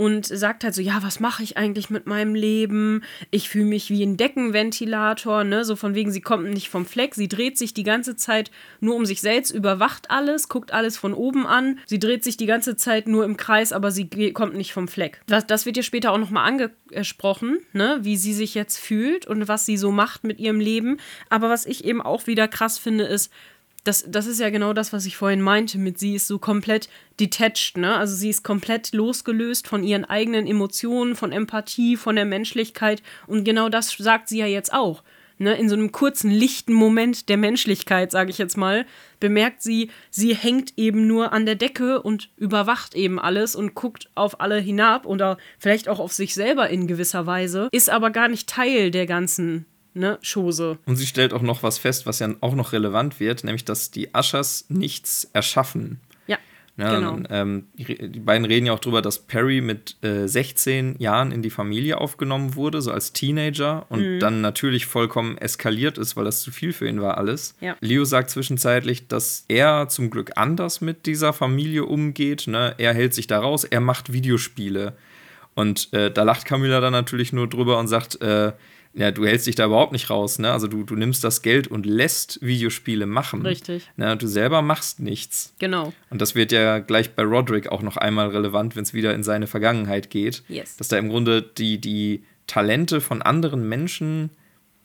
und 0.00 0.24
sagt 0.24 0.64
halt 0.64 0.74
so, 0.74 0.80
ja, 0.80 1.02
was 1.02 1.20
mache 1.20 1.42
ich 1.42 1.58
eigentlich 1.58 1.90
mit 1.90 2.06
meinem 2.06 2.34
Leben? 2.34 3.02
Ich 3.30 3.50
fühle 3.50 3.66
mich 3.66 3.90
wie 3.90 4.02
ein 4.02 4.16
Deckenventilator, 4.16 5.44
ne? 5.44 5.62
So 5.62 5.76
von 5.76 5.94
wegen, 5.94 6.10
sie 6.10 6.22
kommt 6.22 6.48
nicht 6.48 6.70
vom 6.70 6.86
Fleck, 6.86 7.14
sie 7.14 7.28
dreht 7.28 7.58
sich 7.58 7.74
die 7.74 7.82
ganze 7.82 8.16
Zeit 8.16 8.50
nur 8.80 8.96
um 8.96 9.04
sich 9.04 9.20
selbst, 9.20 9.50
überwacht 9.50 10.10
alles, 10.10 10.48
guckt 10.48 10.72
alles 10.72 10.96
von 10.96 11.12
oben 11.12 11.46
an. 11.46 11.80
Sie 11.84 11.98
dreht 11.98 12.24
sich 12.24 12.38
die 12.38 12.46
ganze 12.46 12.76
Zeit 12.76 13.08
nur 13.08 13.26
im 13.26 13.36
Kreis, 13.36 13.74
aber 13.74 13.90
sie 13.90 14.08
kommt 14.32 14.54
nicht 14.54 14.72
vom 14.72 14.88
Fleck. 14.88 15.20
Das, 15.26 15.46
das 15.46 15.66
wird 15.66 15.76
ihr 15.76 15.82
später 15.82 16.12
auch 16.12 16.18
nochmal 16.18 16.48
angesprochen, 16.48 17.58
ne? 17.74 17.98
Wie 18.00 18.16
sie 18.16 18.32
sich 18.32 18.54
jetzt 18.54 18.78
fühlt 18.78 19.26
und 19.26 19.48
was 19.48 19.66
sie 19.66 19.76
so 19.76 19.92
macht 19.92 20.24
mit 20.24 20.40
ihrem 20.40 20.60
Leben. 20.60 20.96
Aber 21.28 21.50
was 21.50 21.66
ich 21.66 21.84
eben 21.84 22.00
auch 22.00 22.26
wieder 22.26 22.48
krass 22.48 22.78
finde, 22.78 23.04
ist, 23.04 23.30
das, 23.84 24.04
das 24.06 24.26
ist 24.26 24.40
ja 24.40 24.50
genau 24.50 24.72
das, 24.72 24.92
was 24.92 25.06
ich 25.06 25.16
vorhin 25.16 25.40
meinte, 25.40 25.78
mit 25.78 25.98
sie 25.98 26.14
ist 26.14 26.26
so 26.26 26.38
komplett 26.38 26.88
detached, 27.18 27.76
ne? 27.76 27.96
Also 27.96 28.14
sie 28.14 28.28
ist 28.28 28.42
komplett 28.42 28.92
losgelöst 28.92 29.66
von 29.66 29.82
ihren 29.82 30.04
eigenen 30.04 30.46
Emotionen, 30.46 31.16
von 31.16 31.32
Empathie, 31.32 31.96
von 31.96 32.16
der 32.16 32.26
Menschlichkeit. 32.26 33.02
Und 33.26 33.44
genau 33.44 33.68
das 33.68 33.92
sagt 33.92 34.28
sie 34.28 34.38
ja 34.38 34.46
jetzt 34.46 34.72
auch. 34.72 35.02
Ne? 35.38 35.54
In 35.54 35.70
so 35.70 35.74
einem 35.74 35.90
kurzen, 35.90 36.30
lichten 36.30 36.74
Moment 36.74 37.30
der 37.30 37.38
Menschlichkeit, 37.38 38.10
sage 38.10 38.28
ich 38.28 38.36
jetzt 38.36 38.58
mal, 38.58 38.84
bemerkt 39.20 39.62
sie, 39.62 39.90
sie 40.10 40.34
hängt 40.34 40.74
eben 40.76 41.06
nur 41.06 41.32
an 41.32 41.46
der 41.46 41.54
Decke 41.54 42.02
und 42.02 42.28
überwacht 42.36 42.94
eben 42.94 43.18
alles 43.18 43.56
und 43.56 43.74
guckt 43.74 44.10
auf 44.14 44.42
alle 44.42 44.58
hinab 44.58 45.06
oder 45.06 45.38
vielleicht 45.58 45.88
auch 45.88 45.98
auf 45.98 46.12
sich 46.12 46.34
selber 46.34 46.68
in 46.68 46.86
gewisser 46.86 47.24
Weise, 47.24 47.70
ist 47.72 47.88
aber 47.88 48.10
gar 48.10 48.28
nicht 48.28 48.50
Teil 48.50 48.90
der 48.90 49.06
ganzen 49.06 49.64
ne, 49.94 50.18
Chose. 50.22 50.78
Und 50.86 50.96
sie 50.96 51.06
stellt 51.06 51.32
auch 51.32 51.42
noch 51.42 51.62
was 51.62 51.78
fest, 51.78 52.06
was 52.06 52.18
ja 52.18 52.28
auch 52.40 52.54
noch 52.54 52.72
relevant 52.72 53.20
wird, 53.20 53.44
nämlich, 53.44 53.64
dass 53.64 53.90
die 53.90 54.14
Aschers 54.14 54.66
nichts 54.68 55.28
erschaffen. 55.32 56.00
Ja. 56.26 56.38
Ja, 56.76 56.96
genau. 56.96 57.12
Und, 57.12 57.28
ähm, 57.30 57.66
die 57.74 58.20
beiden 58.20 58.46
reden 58.46 58.66
ja 58.66 58.72
auch 58.72 58.78
darüber, 58.78 59.02
dass 59.02 59.18
Perry 59.18 59.60
mit 59.60 59.96
äh, 60.02 60.26
16 60.26 60.96
Jahren 60.98 61.30
in 61.30 61.42
die 61.42 61.50
Familie 61.50 61.98
aufgenommen 61.98 62.54
wurde, 62.54 62.80
so 62.80 62.90
als 62.90 63.12
Teenager, 63.12 63.84
und 63.90 64.00
mhm. 64.00 64.20
dann 64.20 64.40
natürlich 64.40 64.86
vollkommen 64.86 65.36
eskaliert 65.36 65.98
ist, 65.98 66.16
weil 66.16 66.24
das 66.24 66.40
zu 66.40 66.50
viel 66.50 66.72
für 66.72 66.88
ihn 66.88 67.02
war 67.02 67.18
alles. 67.18 67.54
Ja. 67.60 67.76
Leo 67.80 68.04
sagt 68.04 68.30
zwischenzeitlich, 68.30 69.08
dass 69.08 69.44
er 69.48 69.88
zum 69.88 70.08
Glück 70.10 70.32
anders 70.36 70.80
mit 70.80 71.04
dieser 71.04 71.32
Familie 71.34 71.84
umgeht. 71.84 72.46
Ne? 72.46 72.74
Er 72.78 72.94
hält 72.94 73.12
sich 73.12 73.26
da 73.26 73.40
raus, 73.40 73.64
er 73.64 73.80
macht 73.80 74.12
Videospiele. 74.12 74.94
Und 75.54 75.92
äh, 75.92 76.10
da 76.10 76.22
lacht 76.22 76.46
Camilla 76.46 76.80
dann 76.80 76.92
natürlich 76.92 77.32
nur 77.34 77.48
drüber 77.48 77.78
und 77.78 77.88
sagt, 77.88 78.22
äh, 78.22 78.52
ja, 78.92 79.12
du 79.12 79.24
hältst 79.24 79.46
dich 79.46 79.54
da 79.54 79.66
überhaupt 79.66 79.92
nicht 79.92 80.10
raus, 80.10 80.38
ne? 80.38 80.50
Also 80.50 80.66
du, 80.66 80.82
du 80.82 80.96
nimmst 80.96 81.22
das 81.22 81.42
Geld 81.42 81.68
und 81.68 81.86
lässt 81.86 82.40
Videospiele 82.42 83.06
machen. 83.06 83.42
Richtig. 83.42 83.88
Ne? 83.96 84.16
Du 84.16 84.26
selber 84.26 84.62
machst 84.62 84.98
nichts. 84.98 85.54
Genau. 85.60 85.92
Und 86.10 86.20
das 86.20 86.34
wird 86.34 86.50
ja 86.50 86.80
gleich 86.80 87.14
bei 87.14 87.22
Roderick 87.22 87.68
auch 87.68 87.82
noch 87.82 87.96
einmal 87.96 88.28
relevant, 88.28 88.74
wenn 88.74 88.82
es 88.82 88.92
wieder 88.92 89.14
in 89.14 89.22
seine 89.22 89.46
Vergangenheit 89.46 90.10
geht. 90.10 90.42
Yes. 90.48 90.76
Dass 90.76 90.88
da 90.88 90.98
im 90.98 91.08
Grunde 91.08 91.40
die, 91.40 91.80
die 91.80 92.24
Talente 92.48 93.00
von 93.00 93.22
anderen 93.22 93.68
Menschen 93.68 94.30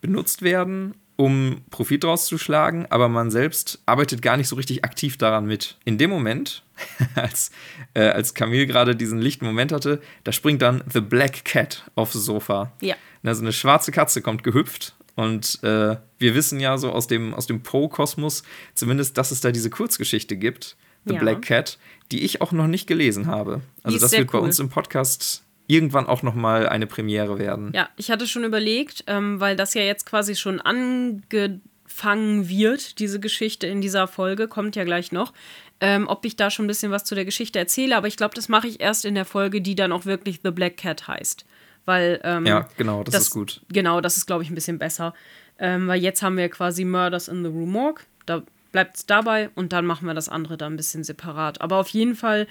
benutzt 0.01 0.43
werden, 0.43 0.93
um 1.16 1.61
Profit 1.70 2.03
draus 2.03 2.28
zu 2.28 2.38
schlagen, 2.38 2.86
aber 2.89 3.07
man 3.07 3.32
selbst 3.32 3.82
arbeitet 3.86 4.22
gar 4.22 4.38
nicht 4.38 4.47
so 4.47 4.55
richtig 4.55 4.84
aktiv 4.84 5.18
daran 5.18 5.45
mit. 5.45 5.78
In 5.86 5.97
dem 5.97 6.09
Moment, 6.09 6.63
als, 7.16 7.51
äh, 7.93 8.01
als 8.01 8.34
Camille 8.34 8.68
gerade 8.68 8.95
diesen 8.95 9.20
lichten 9.20 9.45
Moment 9.45 9.72
hatte, 9.72 10.01
da 10.24 10.32
springt 10.32 10.61
dann 10.61 10.84
The 10.91 11.01
Black 11.01 11.45
Cat 11.45 11.89
aufs 11.95 12.13
Sofa. 12.13 12.74
Ja. 12.82 12.95
Also 13.24 13.41
eine 13.41 13.53
schwarze 13.53 13.91
Katze 13.91 14.22
kommt 14.22 14.43
gehüpft 14.43 14.95
und 15.16 15.63
äh, 15.63 15.95
wir 16.20 16.36
wissen 16.36 16.59
ja 16.59 16.78
so 16.78 16.91
aus 16.91 17.07
dem, 17.07 17.34
aus 17.34 17.47
dem 17.47 17.63
Poe-Kosmos 17.63 18.43
zumindest, 18.74 19.18
dass 19.18 19.32
es 19.32 19.41
da 19.41 19.51
diese 19.51 19.70
Kurzgeschichte 19.70 20.36
gibt, 20.36 20.76
The 21.05 21.13
ja. 21.13 21.20
Black 21.20 21.43
Cat, 21.43 21.78
die 22.11 22.24
ich 22.24 22.41
auch 22.41 22.51
noch 22.51 22.68
nicht 22.68 22.88
gelesen 22.88 23.28
habe. 23.28 23.61
Also 23.84 23.97
das 23.99 24.11
wird 24.11 24.34
cool. 24.34 24.41
bei 24.41 24.45
uns 24.45 24.59
im 24.59 24.70
Podcast 24.70 25.44
irgendwann 25.68 26.07
auch 26.07 26.24
noch 26.24 26.36
mal 26.36 26.68
eine 26.68 26.88
Premiere 26.88 27.39
werden. 27.39 27.72
Ja, 27.74 27.89
ich 27.97 28.11
hatte 28.11 28.28
schon 28.28 28.43
überlegt, 28.43 29.03
ähm, 29.07 29.39
weil 29.39 29.55
das 29.55 29.74
ja 29.74 29.82
jetzt 29.82 30.05
quasi 30.05 30.36
schon 30.36 30.61
angefangen 30.61 32.47
wird, 32.47 32.99
diese 32.99 33.20
Geschichte 33.20 33.68
in 33.68 33.82
dieser 33.82 34.07
Folge, 34.07 34.47
kommt 34.47 34.76
ja 34.76 34.84
gleich 34.84 35.11
noch, 35.11 35.34
ähm, 35.82 36.07
ob 36.07 36.26
ich 36.26 36.36
da 36.36 36.49
schon 36.49 36.66
ein 36.66 36.68
bisschen 36.68 36.91
was 36.91 37.03
zu 37.03 37.16
der 37.16 37.26
Geschichte 37.26 37.59
erzähle, 37.59 37.97
aber 37.97 38.07
ich 38.07 38.18
glaube, 38.18 38.36
das 38.36 38.49
mache 38.49 38.68
ich 38.68 38.80
erst 38.80 39.05
in 39.05 39.16
der 39.16 39.26
Folge, 39.26 39.61
die 39.61 39.76
dann 39.76 39.91
auch 39.91 40.05
wirklich 40.05 40.39
The 40.43 40.51
Black 40.51 40.78
Cat 40.78 41.07
heißt. 41.07 41.45
Weil, 41.86 42.20
ähm, 42.24 42.45
ja, 42.45 42.68
genau, 42.78 43.03
das, 43.03 43.13
das, 43.13 43.24
ist 43.24 43.30
gut. 43.32 43.61
Genau, 43.70 44.01
das 44.01 44.18
ist, 44.18 44.26
glaube 44.26 44.43
ich, 44.43 44.49
ein 44.49 44.55
bisschen 44.55 44.80
besser. 44.80 45.13
Ähm, 45.59 45.88
weil 45.88 46.01
jetzt 46.01 46.22
haben 46.24 46.38
wir 46.38 46.49
quasi 46.49 46.84
Murders 46.84 47.28
in 47.28 47.43
the 47.43 47.49
Rue 47.49 47.68
Morgue. 47.68 48.03
Da 48.26 48.43
bleibt 48.72 48.97
es 48.97 49.05
dabei 49.05 49.49
und 49.55 49.72
dann 49.72 49.86
machen 49.86 50.07
wir 50.07 50.13
das 50.13 50.28
andere 50.28 50.57
da 50.57 50.66
ein 50.66 50.76
bisschen 50.76 51.03
separat. 51.03 51.61
Aber 51.61 51.78
auf 51.78 51.89
jeden 51.89 52.16
Fall 52.16 52.47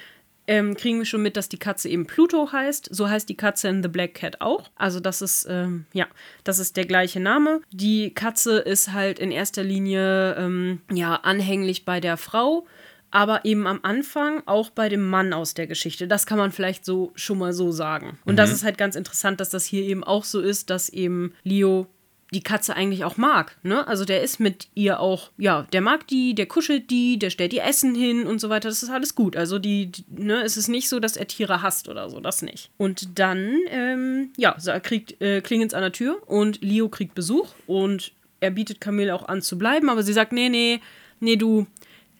ähm, 0.47 0.76
kriegen 0.76 0.99
wir 0.99 1.07
schon 1.07 1.22
mit, 1.22 1.36
dass 1.36 1.49
die 1.49 1.59
Katze 1.59 1.88
eben 1.88 2.07
Pluto 2.07 2.53
heißt. 2.53 2.88
So 2.90 3.09
heißt 3.09 3.28
die 3.28 3.36
Katze 3.36 3.68
in 3.68 3.82
The 3.82 3.88
Black 3.88 4.14
Cat 4.14 4.40
auch. 4.40 4.70
Also 4.76 5.01
das 5.01 5.22
ist, 5.22 5.47
ähm, 5.49 5.86
ja, 5.92 6.07
das 6.45 6.59
ist 6.59 6.76
der 6.76 6.86
gleiche 6.86 7.20
Name. 7.20 7.61
Die 7.70 8.12
Katze 8.12 8.59
ist 8.59 8.92
halt 8.92 9.18
in 9.18 9.30
erster 9.30 9.62
Linie, 9.62 10.34
ähm, 10.36 10.80
ja, 10.92 11.16
anhänglich 11.16 11.84
bei 11.84 12.01
der 12.01 12.16
Frau 12.16 12.66
aber 13.14 13.45
eben 13.45 13.68
am 13.68 13.78
Anfang 13.84 14.42
auch 14.45 14.70
bei 14.70 14.88
dem 14.88 15.09
Mann 15.09 15.32
aus 15.32 15.55
der 15.55 15.68
Geschichte. 15.68 16.09
Das 16.09 16.26
kann 16.26 16.36
man 16.36 16.51
vielleicht 16.51 16.84
so 16.84 17.12
schon 17.14 17.38
mal 17.38 17.53
so 17.53 17.70
sagen. 17.70 18.18
Und 18.24 18.32
mhm. 18.32 18.36
das 18.38 18.51
ist 18.51 18.64
halt 18.64 18.76
ganz 18.76 18.97
interessant, 18.97 19.38
dass 19.38 19.51
das 19.51 19.64
hier 19.64 19.84
eben 19.84 20.03
auch 20.03 20.24
so 20.24 20.40
ist, 20.40 20.68
dass 20.68 20.88
eben 20.88 21.32
Leo 21.45 21.86
die 22.35 22.43
Katze 22.43 22.76
eigentlich 22.76 23.05
auch 23.05 23.16
mag. 23.16 23.57
Ne? 23.62 23.87
Also 23.87 24.05
der 24.05 24.22
ist 24.22 24.41
mit 24.41 24.68
ihr 24.74 25.01
auch, 25.01 25.30
ja, 25.39 25.66
der 25.72 25.80
mag 25.80 26.07
die, 26.09 26.35
der 26.35 26.47
kuschelt 26.47 26.91
die, 26.91 27.18
der 27.18 27.30
stellt 27.30 27.53
ihr 27.53 27.64
Essen 27.64 27.95
hin 27.95 28.26
und 28.26 28.41
so 28.41 28.49
weiter. 28.49 28.68
Das 28.68 28.82
ist 28.82 28.91
alles 28.91 29.14
gut. 29.14 29.37
Also 29.37 29.59
die, 29.59 29.87
die 29.87 30.05
ne, 30.11 30.43
es 30.43 30.57
ist 30.57 30.68
nicht 30.68 30.89
so, 30.89 31.01
dass 31.01 31.16
er 31.16 31.26
Tiere 31.26 31.62
hasst 31.62 31.89
oder 31.89 32.11
so, 32.11 32.20
das 32.20 32.43
nicht. 32.43 32.70
Und 32.76 33.18
dann, 33.18 33.59
ähm, 33.68 34.30
ja, 34.37 34.57
kriegt 34.80 35.20
äh, 35.22 35.41
Klingens 35.41 35.74
an 35.74 35.82
der 35.82 35.93
Tür 35.93 36.20
und 36.26 36.62
Leo 36.62 36.89
kriegt 36.89 37.14
Besuch 37.14 37.55
und 37.66 38.12
er 38.41 38.51
bietet 38.51 38.80
Camille 38.80 39.14
auch 39.14 39.28
an 39.28 39.41
zu 39.41 39.57
bleiben, 39.57 39.89
aber 39.89 40.03
sie 40.03 40.12
sagt, 40.12 40.32
nee, 40.32 40.49
nee, 40.49 40.80
nee, 41.20 41.37
du, 41.37 41.66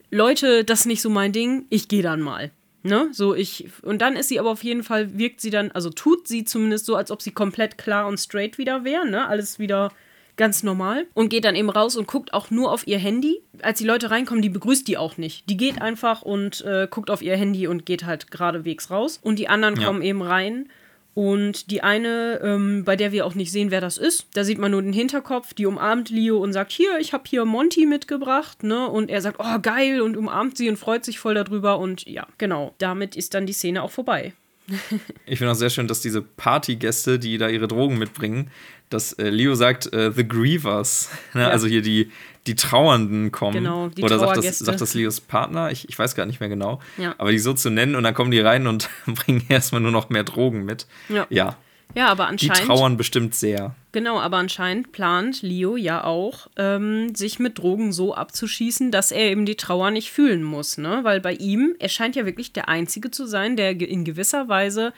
Leute, 0.09 0.63
das 0.63 0.81
ist 0.81 0.85
nicht 0.85 1.01
so 1.01 1.09
mein 1.09 1.33
Ding, 1.33 1.65
ich 1.69 1.87
gehe 1.87 2.01
dann 2.01 2.21
mal. 2.21 2.51
Ne? 2.83 3.09
So, 3.11 3.33
ich, 3.33 3.67
und 3.81 3.99
dann 4.01 4.15
ist 4.15 4.29
sie 4.29 4.39
aber 4.39 4.51
auf 4.51 4.63
jeden 4.63 4.83
Fall, 4.83 5.17
wirkt 5.17 5.41
sie 5.41 5.49
dann, 5.49 5.71
also 5.71 5.89
tut 5.89 6.27
sie 6.27 6.45
zumindest 6.45 6.85
so, 6.85 6.95
als 6.95 7.09
ob 7.09 7.21
sie 7.21 7.31
komplett 7.31 7.79
klar 7.79 8.07
und 8.07 8.19
straight 8.19 8.59
wieder 8.59 8.83
wäre, 8.83 9.09
ne? 9.09 9.27
Alles 9.27 9.57
wieder 9.57 9.91
ganz 10.37 10.63
normal 10.63 11.07
und 11.13 11.29
geht 11.29 11.45
dann 11.45 11.55
eben 11.55 11.69
raus 11.69 11.95
und 11.95 12.07
guckt 12.07 12.33
auch 12.33 12.51
nur 12.51 12.71
auf 12.71 12.87
ihr 12.87 12.97
Handy. 12.97 13.41
Als 13.61 13.79
die 13.79 13.85
Leute 13.85 14.11
reinkommen, 14.11 14.41
die 14.41 14.49
begrüßt 14.49 14.87
die 14.87 14.97
auch 14.97 15.17
nicht. 15.17 15.49
Die 15.49 15.57
geht 15.57 15.81
einfach 15.81 16.21
und 16.21 16.63
äh, 16.65 16.87
guckt 16.89 17.09
auf 17.09 17.21
ihr 17.21 17.37
Handy 17.37 17.67
und 17.67 17.85
geht 17.85 18.05
halt 18.05 18.31
geradewegs 18.31 18.89
raus. 18.89 19.19
Und 19.21 19.39
die 19.39 19.47
anderen 19.47 19.79
ja. 19.79 19.87
kommen 19.87 20.01
eben 20.01 20.21
rein. 20.21 20.69
Und 21.15 21.71
die 21.71 21.81
eine, 21.81 22.41
ähm, 22.43 22.83
bei 22.83 22.97
der 22.97 23.13
wir 23.13 23.25
auch 23.25 23.35
nicht 23.35 23.49
sehen, 23.49 23.71
wer 23.71 23.79
das 23.79 23.97
ist, 23.97 24.27
da 24.33 24.43
sieht 24.43 24.57
man 24.57 24.71
nur 24.71 24.81
den 24.81 24.91
Hinterkopf, 24.91 25.53
die 25.53 25.65
umarmt 25.65 26.09
Leo 26.09 26.39
und 26.39 26.51
sagt, 26.51 26.73
hier, 26.73 26.99
ich 26.99 27.13
habe 27.13 27.23
hier 27.25 27.45
Monty 27.45 27.85
mitgebracht, 27.85 28.63
ne? 28.63 28.89
Und 28.89 29.09
er 29.09 29.21
sagt, 29.21 29.37
oh, 29.39 29.59
geil, 29.61 30.01
und 30.01 30.17
umarmt 30.17 30.57
sie 30.57 30.67
und 30.67 30.75
freut 30.75 31.05
sich 31.05 31.17
voll 31.17 31.33
darüber. 31.33 31.79
Und 31.79 32.05
ja, 32.05 32.27
genau, 32.37 32.75
damit 32.79 33.15
ist 33.15 33.33
dann 33.33 33.45
die 33.45 33.53
Szene 33.53 33.81
auch 33.81 33.91
vorbei. 33.91 34.33
ich 35.25 35.37
finde 35.37 35.51
auch 35.51 35.55
sehr 35.55 35.69
schön, 35.69 35.87
dass 35.87 36.01
diese 36.01 36.21
Partygäste, 36.21 37.17
die 37.17 37.37
da 37.37 37.47
ihre 37.47 37.69
Drogen 37.69 37.97
mitbringen, 37.97 38.51
dass 38.89 39.13
äh, 39.13 39.29
Leo 39.29 39.55
sagt, 39.55 39.91
äh, 39.93 40.11
The 40.11 40.27
Grievers, 40.27 41.09
ne? 41.33 41.41
ja. 41.41 41.49
also 41.49 41.67
hier 41.67 41.81
die, 41.81 42.11
die 42.47 42.55
Trauernden 42.55 43.31
kommen. 43.31 43.55
Genau, 43.55 43.89
die 43.89 44.03
Oder 44.03 44.19
sagt 44.19 44.37
das, 44.37 44.59
sagt 44.59 44.81
das 44.81 44.93
Leos 44.93 45.21
Partner? 45.21 45.71
Ich, 45.71 45.89
ich 45.89 45.97
weiß 45.97 46.15
gar 46.15 46.25
nicht 46.25 46.39
mehr 46.39 46.49
genau. 46.49 46.79
Ja. 46.97 47.15
Aber 47.17 47.31
die 47.31 47.39
so 47.39 47.53
zu 47.53 47.69
nennen 47.69 47.95
und 47.95 48.03
dann 48.03 48.13
kommen 48.13 48.31
die 48.31 48.39
rein 48.39 48.67
und 48.67 48.89
bringen 49.05 49.43
erstmal 49.49 49.81
nur 49.81 49.91
noch 49.91 50.09
mehr 50.09 50.23
Drogen 50.23 50.65
mit. 50.65 50.87
Ja. 51.09 51.25
ja. 51.29 51.57
Ja, 51.93 52.07
aber 52.09 52.27
anscheinend. 52.27 52.57
Die 52.57 52.65
trauern 52.65 52.97
bestimmt 52.97 53.35
sehr. 53.35 53.73
Genau, 53.93 54.19
aber 54.19 54.37
anscheinend 54.37 54.91
plant 54.91 55.41
Leo 55.41 55.77
ja 55.77 56.03
auch, 56.03 56.47
ähm, 56.57 57.15
sich 57.15 57.39
mit 57.39 57.57
Drogen 57.57 57.93
so 57.93 58.13
abzuschießen, 58.13 58.91
dass 58.91 59.11
er 59.11 59.31
eben 59.31 59.45
die 59.45 59.55
Trauer 59.55 59.91
nicht 59.91 60.11
fühlen 60.11 60.43
muss, 60.43 60.77
ne? 60.77 60.99
Weil 61.03 61.21
bei 61.21 61.33
ihm, 61.33 61.75
er 61.79 61.87
scheint 61.87 62.17
ja 62.17 62.25
wirklich 62.25 62.51
der 62.51 62.67
Einzige 62.67 63.11
zu 63.11 63.25
sein, 63.25 63.55
der 63.55 63.79
in 63.79 64.03
gewisser 64.03 64.49
Weise 64.49 64.91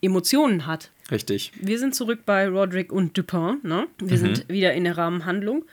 Emotionen 0.00 0.66
hat. 0.66 0.90
Richtig. 1.10 1.52
Wir 1.60 1.78
sind 1.78 1.94
zurück 1.94 2.20
bei 2.26 2.48
Roderick 2.48 2.92
und 2.92 3.16
Dupin, 3.16 3.58
ne? 3.62 3.86
Wir 3.98 4.16
mhm. 4.16 4.20
sind 4.20 4.48
wieder 4.48 4.74
in 4.74 4.84
der 4.84 4.98
Rahmenhandlung. 4.98 5.64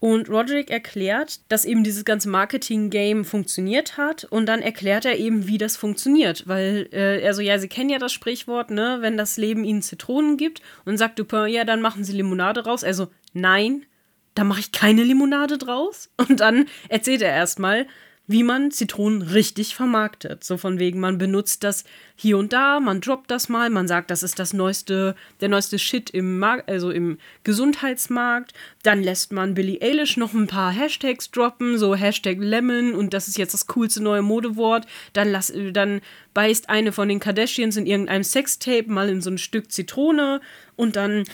Und 0.00 0.28
Roderick 0.28 0.68
erklärt, 0.68 1.40
dass 1.48 1.64
eben 1.64 1.84
dieses 1.84 2.04
ganze 2.04 2.28
Marketing-Game 2.28 3.24
funktioniert 3.24 3.96
hat. 3.96 4.24
Und 4.24 4.46
dann 4.46 4.60
erklärt 4.60 5.04
er 5.04 5.16
eben, 5.16 5.46
wie 5.46 5.58
das 5.58 5.76
funktioniert. 5.76 6.48
Weil 6.48 6.88
äh, 6.92 7.20
er 7.20 7.34
so, 7.34 7.40
ja, 7.40 7.56
Sie 7.60 7.68
kennen 7.68 7.88
ja 7.88 7.98
das 7.98 8.12
Sprichwort, 8.12 8.72
ne, 8.72 8.98
wenn 8.98 9.16
das 9.16 9.36
Leben 9.36 9.62
Ihnen 9.62 9.80
Zitronen 9.80 10.36
gibt. 10.36 10.60
Und 10.84 10.98
sagt 10.98 11.20
Dupin, 11.20 11.46
ja, 11.46 11.64
dann 11.64 11.80
machen 11.80 12.02
Sie 12.02 12.14
Limonade 12.14 12.64
raus. 12.64 12.82
Also, 12.82 13.08
nein, 13.32 13.86
da 14.34 14.42
mache 14.42 14.58
ich 14.58 14.72
keine 14.72 15.04
Limonade 15.04 15.56
draus. 15.56 16.10
Und 16.16 16.40
dann 16.40 16.66
erzählt 16.88 17.22
er 17.22 17.30
erstmal, 17.30 17.86
wie 18.28 18.44
man 18.44 18.70
Zitronen 18.70 19.22
richtig 19.22 19.74
vermarktet. 19.74 20.44
So 20.44 20.56
von 20.56 20.78
wegen, 20.78 21.00
man 21.00 21.18
benutzt 21.18 21.64
das 21.64 21.84
hier 22.14 22.38
und 22.38 22.52
da, 22.52 22.78
man 22.78 23.00
droppt 23.00 23.30
das 23.30 23.48
mal, 23.48 23.68
man 23.68 23.88
sagt, 23.88 24.10
das 24.10 24.22
ist 24.22 24.38
das 24.38 24.52
neueste, 24.52 25.16
der 25.40 25.48
neueste 25.48 25.78
Shit 25.78 26.10
im 26.10 26.38
Markt, 26.38 26.68
also 26.70 26.90
im 26.90 27.18
Gesundheitsmarkt. 27.42 28.52
Dann 28.84 29.02
lässt 29.02 29.32
man 29.32 29.54
Billie 29.54 29.82
Eilish 29.82 30.16
noch 30.16 30.34
ein 30.34 30.46
paar 30.46 30.70
Hashtags 30.70 31.30
droppen, 31.30 31.78
so 31.78 31.96
Hashtag 31.96 32.38
Lemon 32.38 32.94
und 32.94 33.12
das 33.12 33.26
ist 33.26 33.38
jetzt 33.38 33.54
das 33.54 33.66
coolste 33.66 34.02
neue 34.02 34.22
Modewort. 34.22 34.86
Dann, 35.12 35.30
lass, 35.30 35.52
dann 35.72 36.00
beißt 36.32 36.68
eine 36.68 36.92
von 36.92 37.08
den 37.08 37.20
Kardashians 37.20 37.76
in 37.76 37.86
irgendeinem 37.86 38.24
Sextape 38.24 38.90
mal 38.90 39.08
in 39.08 39.20
so 39.20 39.30
ein 39.30 39.38
Stück 39.38 39.72
Zitrone 39.72 40.40
und 40.76 40.94
dann 40.94 41.24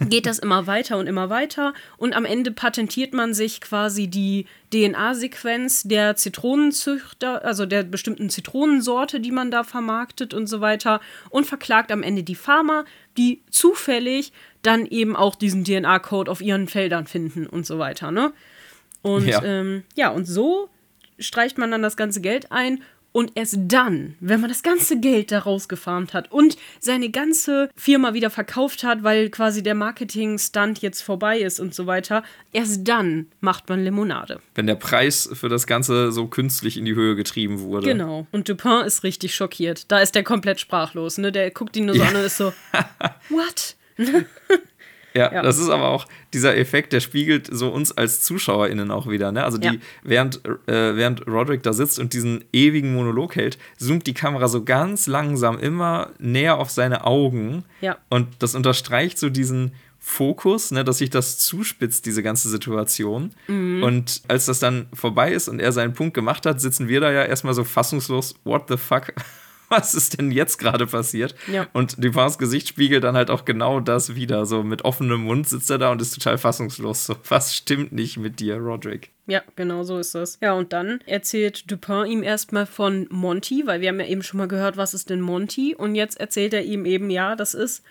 geht 0.00 0.26
das 0.26 0.38
immer 0.38 0.66
weiter 0.66 0.98
und 0.98 1.06
immer 1.06 1.30
weiter 1.30 1.72
und 1.96 2.14
am 2.14 2.24
Ende 2.24 2.50
patentiert 2.50 3.14
man 3.14 3.34
sich 3.34 3.60
quasi 3.60 4.08
die 4.08 4.46
DNA-Sequenz 4.72 5.84
der 5.84 6.16
Zitronenzüchter, 6.16 7.44
also 7.44 7.66
der 7.66 7.82
bestimmten 7.82 8.28
Zitronensorte, 8.28 9.20
die 9.20 9.30
man 9.30 9.50
da 9.50 9.64
vermarktet 9.64 10.34
und 10.34 10.46
so 10.46 10.60
weiter 10.60 11.00
und 11.30 11.46
verklagt 11.46 11.90
am 11.92 12.02
Ende 12.02 12.22
die 12.22 12.34
Farmer, 12.34 12.84
die 13.16 13.42
zufällig 13.50 14.32
dann 14.62 14.86
eben 14.86 15.16
auch 15.16 15.34
diesen 15.34 15.64
DNA-Code 15.64 16.30
auf 16.30 16.40
ihren 16.40 16.68
Feldern 16.68 17.06
finden 17.06 17.46
und 17.46 17.66
so 17.66 17.78
weiter, 17.78 18.10
ne? 18.10 18.32
Und 19.02 19.26
ja. 19.26 19.42
Ähm, 19.42 19.84
ja, 19.94 20.10
und 20.10 20.26
so 20.26 20.68
streicht 21.18 21.58
man 21.58 21.70
dann 21.70 21.82
das 21.82 21.96
ganze 21.96 22.20
Geld 22.20 22.50
ein 22.50 22.82
und 23.16 23.32
erst 23.34 23.56
dann, 23.68 24.14
wenn 24.20 24.42
man 24.42 24.50
das 24.50 24.62
ganze 24.62 25.00
Geld 25.00 25.32
daraus 25.32 25.68
gefarmt 25.68 26.12
hat 26.12 26.30
und 26.30 26.58
seine 26.80 27.08
ganze 27.08 27.70
Firma 27.74 28.12
wieder 28.12 28.28
verkauft 28.28 28.84
hat, 28.84 29.04
weil 29.04 29.30
quasi 29.30 29.62
der 29.62 29.74
Marketing-Stunt 29.74 30.82
jetzt 30.82 31.00
vorbei 31.00 31.38
ist 31.38 31.58
und 31.58 31.74
so 31.74 31.86
weiter, 31.86 32.22
erst 32.52 32.86
dann 32.86 33.28
macht 33.40 33.70
man 33.70 33.82
Limonade. 33.82 34.40
Wenn 34.54 34.66
der 34.66 34.74
Preis 34.74 35.30
für 35.32 35.48
das 35.48 35.66
Ganze 35.66 36.12
so 36.12 36.26
künstlich 36.26 36.76
in 36.76 36.84
die 36.84 36.94
Höhe 36.94 37.16
getrieben 37.16 37.60
wurde. 37.60 37.86
Genau. 37.86 38.26
Und 38.32 38.50
Dupin 38.50 38.84
ist 38.84 39.02
richtig 39.02 39.34
schockiert. 39.34 39.90
Da 39.90 40.00
ist 40.00 40.14
der 40.14 40.22
komplett 40.22 40.60
sprachlos. 40.60 41.16
Ne? 41.16 41.32
Der 41.32 41.50
guckt 41.50 41.74
ihn 41.78 41.86
nur 41.86 41.94
so 41.94 42.02
ja. 42.02 42.08
an 42.10 42.16
und 42.16 42.22
ist 42.22 42.36
so, 42.36 42.52
what? 43.30 43.76
Ja, 45.16 45.32
ja, 45.32 45.42
das 45.42 45.58
ist 45.58 45.70
aber 45.70 45.88
auch 45.88 46.06
dieser 46.34 46.56
Effekt, 46.56 46.92
der 46.92 47.00
spiegelt 47.00 47.48
so 47.50 47.70
uns 47.70 47.90
als 47.92 48.20
ZuschauerInnen 48.22 48.90
auch 48.90 49.08
wieder. 49.08 49.32
Ne? 49.32 49.44
Also 49.44 49.56
die, 49.56 49.66
ja. 49.66 49.74
während, 50.02 50.44
äh, 50.44 50.94
während 50.94 51.26
Roderick 51.26 51.62
da 51.62 51.72
sitzt 51.72 51.98
und 51.98 52.12
diesen 52.12 52.44
ewigen 52.52 52.92
Monolog 52.94 53.34
hält, 53.34 53.56
zoomt 53.78 54.06
die 54.06 54.14
Kamera 54.14 54.48
so 54.48 54.62
ganz 54.62 55.06
langsam 55.06 55.58
immer 55.58 56.10
näher 56.18 56.58
auf 56.58 56.70
seine 56.70 57.04
Augen. 57.04 57.64
Ja. 57.80 57.96
Und 58.10 58.28
das 58.40 58.54
unterstreicht 58.54 59.18
so 59.18 59.30
diesen 59.30 59.72
Fokus, 59.98 60.70
ne, 60.70 60.84
dass 60.84 60.98
sich 60.98 61.10
das 61.10 61.38
zuspitzt, 61.38 62.06
diese 62.06 62.22
ganze 62.22 62.48
Situation. 62.48 63.32
Mhm. 63.48 63.82
Und 63.82 64.22
als 64.28 64.46
das 64.46 64.60
dann 64.60 64.86
vorbei 64.92 65.32
ist 65.32 65.48
und 65.48 65.60
er 65.60 65.72
seinen 65.72 65.94
Punkt 65.94 66.14
gemacht 66.14 66.46
hat, 66.46 66.60
sitzen 66.60 66.88
wir 66.88 67.00
da 67.00 67.10
ja 67.10 67.24
erstmal 67.24 67.54
so 67.54 67.64
fassungslos, 67.64 68.34
what 68.44 68.68
the 68.68 68.76
fuck? 68.76 69.14
was 69.68 69.94
ist 69.94 70.18
denn 70.18 70.30
jetzt 70.30 70.58
gerade 70.58 70.86
passiert? 70.86 71.34
Ja. 71.50 71.66
Und 71.72 72.02
Dupins 72.02 72.38
Gesicht 72.38 72.68
spiegelt 72.68 73.04
dann 73.04 73.16
halt 73.16 73.30
auch 73.30 73.44
genau 73.44 73.80
das 73.80 74.14
wieder. 74.14 74.46
So 74.46 74.62
mit 74.62 74.84
offenem 74.84 75.22
Mund 75.22 75.48
sitzt 75.48 75.70
er 75.70 75.78
da 75.78 75.92
und 75.92 76.00
ist 76.00 76.14
total 76.14 76.38
fassungslos. 76.38 77.06
So, 77.06 77.16
was 77.28 77.54
stimmt 77.54 77.92
nicht 77.92 78.16
mit 78.16 78.40
dir, 78.40 78.56
Roderick? 78.56 79.10
Ja, 79.26 79.42
genau 79.56 79.82
so 79.82 79.98
ist 79.98 80.14
das. 80.14 80.38
Ja, 80.40 80.52
und 80.52 80.72
dann 80.72 81.00
erzählt 81.06 81.70
Dupin 81.70 82.06
ihm 82.06 82.22
erstmal 82.22 82.66
von 82.66 83.06
Monty, 83.10 83.62
weil 83.66 83.80
wir 83.80 83.88
haben 83.88 84.00
ja 84.00 84.06
eben 84.06 84.22
schon 84.22 84.38
mal 84.38 84.48
gehört, 84.48 84.76
was 84.76 84.94
ist 84.94 85.10
denn 85.10 85.20
Monty? 85.20 85.74
Und 85.74 85.94
jetzt 85.94 86.20
erzählt 86.20 86.54
er 86.54 86.62
ihm 86.62 86.86
eben, 86.86 87.10
ja, 87.10 87.34
das 87.34 87.54
ist 87.54 87.82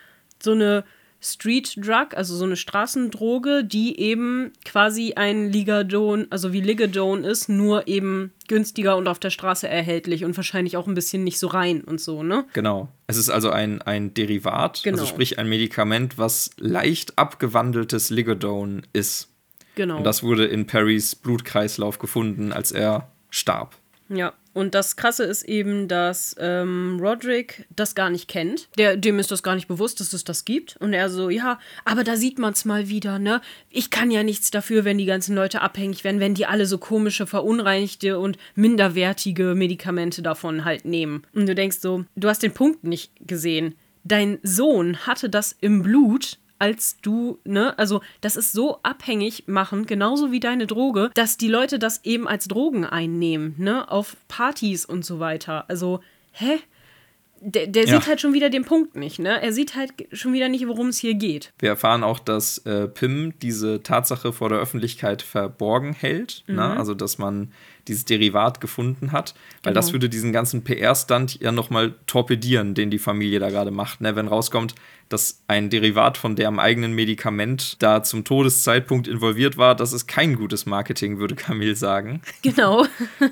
so 0.42 0.52
eine 0.52 0.86
Street 1.26 1.76
Drug, 1.78 2.10
also 2.16 2.36
so 2.36 2.46
eine 2.46 2.56
Straßendroge, 2.56 3.64
die 3.64 4.00
eben 4.00 4.52
quasi 4.64 5.14
ein 5.16 5.52
Ligadon, 5.52 6.28
also 6.30 6.54
wie 6.54 6.62
Ligadon 6.62 7.24
ist, 7.24 7.50
nur 7.50 7.88
eben 7.88 8.32
günstiger 8.48 8.96
und 8.96 9.08
auf 9.08 9.20
der 9.20 9.32
Straße 9.32 9.68
erhältlich 9.68 10.24
und 10.24 10.38
wahrscheinlich 10.38 10.78
auch 10.78 10.88
ein 10.88 10.94
bisschen 10.94 11.24
nicht 11.24 11.40
so 11.40 11.48
rein 11.48 11.82
und 11.82 12.00
so, 12.00 12.22
ne? 12.22 12.46
Genau. 12.54 12.90
Es 13.08 13.18
ist 13.18 13.30
also 13.30 13.50
ein, 13.50 13.82
ein 13.82 14.14
Derivat, 14.14 14.78
also 14.78 14.84
genau. 14.84 14.98
also 15.00 15.08
sprich 15.08 15.40
ein 15.40 15.50
Medikament, 15.50 16.18
was 16.18 16.52
leicht 16.58 17.18
abgewandeltes 17.18 18.10
Ligadon 18.12 18.84
ist. 18.94 19.30
Genau. 19.76 19.98
Und 19.98 20.04
das 20.04 20.24
wurde 20.24 20.46
in 20.46 20.68
Perrys 20.68 21.16
Blutkreislauf 21.16 22.00
gefunden, 22.00 22.52
als 22.54 22.72
er 22.72 23.10
starb. 23.30 23.76
Ja, 24.10 24.34
und 24.56 24.74
das 24.74 24.96
Krasse 24.96 25.26
ist 25.26 25.44
eben, 25.44 25.90
dass 25.90 26.34
ähm, 26.40 26.98
Roderick 27.02 27.66
das 27.76 27.94
gar 27.94 28.10
nicht 28.10 28.30
kennt. 28.30 28.70
Der, 28.78 28.96
dem 28.96 29.20
ist 29.20 29.30
das 29.30 29.44
gar 29.44 29.54
nicht 29.54 29.68
bewusst, 29.68 30.00
dass 30.00 30.14
es 30.14 30.24
das 30.24 30.46
gibt. 30.46 30.78
Und 30.78 30.94
er 30.94 31.10
so, 31.10 31.30
ja, 31.30 31.60
aber 31.84 32.06
da 32.06 32.16
sieht 32.16 32.40
man 32.40 32.54
es 32.54 32.64
mal 32.64 32.88
wieder, 32.88 33.20
ne? 33.20 33.42
Ich 33.70 33.90
kann 33.90 34.12
ja 34.12 34.24
nichts 34.24 34.52
dafür, 34.52 34.86
wenn 34.86 34.98
die 34.98 35.06
ganzen 35.06 35.36
Leute 35.36 35.62
abhängig 35.62 36.06
werden, 36.06 36.22
wenn 36.22 36.36
die 36.36 36.46
alle 36.46 36.68
so 36.68 36.78
komische, 36.78 37.28
verunreinigte 37.28 38.18
und 38.18 38.38
minderwertige 38.56 39.56
Medikamente 39.56 40.22
davon 40.22 40.64
halt 40.64 40.86
nehmen. 40.86 41.24
Und 41.34 41.48
du 41.48 41.54
denkst 41.54 41.80
so, 41.82 42.06
du 42.16 42.30
hast 42.30 42.42
den 42.42 42.54
Punkt 42.54 42.86
nicht 42.86 43.12
gesehen. 43.28 43.76
Dein 44.06 44.40
Sohn 44.42 45.06
hatte 45.06 45.30
das 45.30 45.54
im 45.60 45.82
Blut 45.84 46.38
als 46.60 46.98
du, 47.02 47.40
ne? 47.44 47.78
Also, 47.78 48.02
das 48.22 48.36
ist 48.36 48.52
so 48.52 48.80
abhängig 48.84 49.44
machen, 49.48 49.86
genauso 49.86 50.32
wie 50.32 50.40
deine 50.40 50.68
Droge, 50.68 51.12
dass 51.14 51.38
die 51.38 51.48
Leute 51.48 51.80
das 51.80 52.04
eben 52.04 52.28
als 52.28 52.48
Drogen 52.48 52.86
einnehmen, 52.86 53.56
ne? 53.58 53.90
Auf 53.92 54.16
Partys 54.28 54.86
und 54.86 55.06
so 55.06 55.20
weiter. 55.20 55.66
Also, 55.70 56.00
hä? 56.32 56.60
Der, 57.42 57.68
der 57.68 57.86
ja. 57.86 58.00
sieht 58.00 58.08
halt 58.08 58.22
schon 58.22 58.34
wieder 58.34 58.50
den 58.50 58.64
Punkt 58.64 58.96
nicht, 58.96 59.20
ne? 59.20 59.42
Er 59.42 59.52
sieht 59.52 59.76
halt 59.76 59.92
schon 60.14 60.34
wieder 60.34 60.50
nicht, 60.50 60.68
worum 60.68 60.88
es 60.88 60.98
hier 60.98 61.14
geht. 61.14 61.52
Wir 61.60 61.70
erfahren 61.70 62.04
auch, 62.04 62.20
dass 62.20 62.60
äh, 62.60 62.88
Pim 62.88 63.34
diese 63.42 63.84
Tatsache 63.84 64.32
vor 64.34 64.50
der 64.50 64.60
Öffentlichkeit 64.60 65.22
verborgen 65.22 65.94
hält, 65.94 66.44
ne? 66.48 66.54
mhm. 66.54 66.60
ne? 66.60 66.78
Also, 66.78 66.94
dass 66.94 67.18
man 67.18 67.52
dieses 67.88 68.06
Derivat 68.06 68.62
gefunden 68.62 69.12
hat, 69.12 69.34
weil 69.64 69.74
genau. 69.74 69.76
das 69.76 69.94
würde 69.94 70.10
diesen 70.10 70.32
ganzen 70.32 70.64
PR-Stand 70.64 71.40
ja 71.42 71.52
nochmal 71.52 71.96
torpedieren, 72.08 72.74
den 72.74 72.90
die 72.90 73.00
Familie 73.00 73.40
da 73.40 73.50
gerade 73.50 73.72
macht. 73.72 74.02
Ne? 74.02 74.16
Wenn 74.16 74.28
rauskommt, 74.28 74.76
dass 75.10 75.44
ein 75.48 75.70
Derivat 75.70 76.18
von 76.18 76.36
deren 76.36 76.60
eigenen 76.60 76.94
Medikament 76.94 77.82
da 77.82 78.02
zum 78.02 78.24
Todeszeitpunkt 78.24 79.08
involviert 79.08 79.58
war, 79.58 79.76
das 79.76 79.94
ist 79.94 80.08
kein 80.08 80.36
gutes 80.36 80.66
Marketing, 80.66 81.20
würde 81.20 81.36
Camille 81.36 81.76
sagen. 81.76 82.22
Genau. 82.42 82.86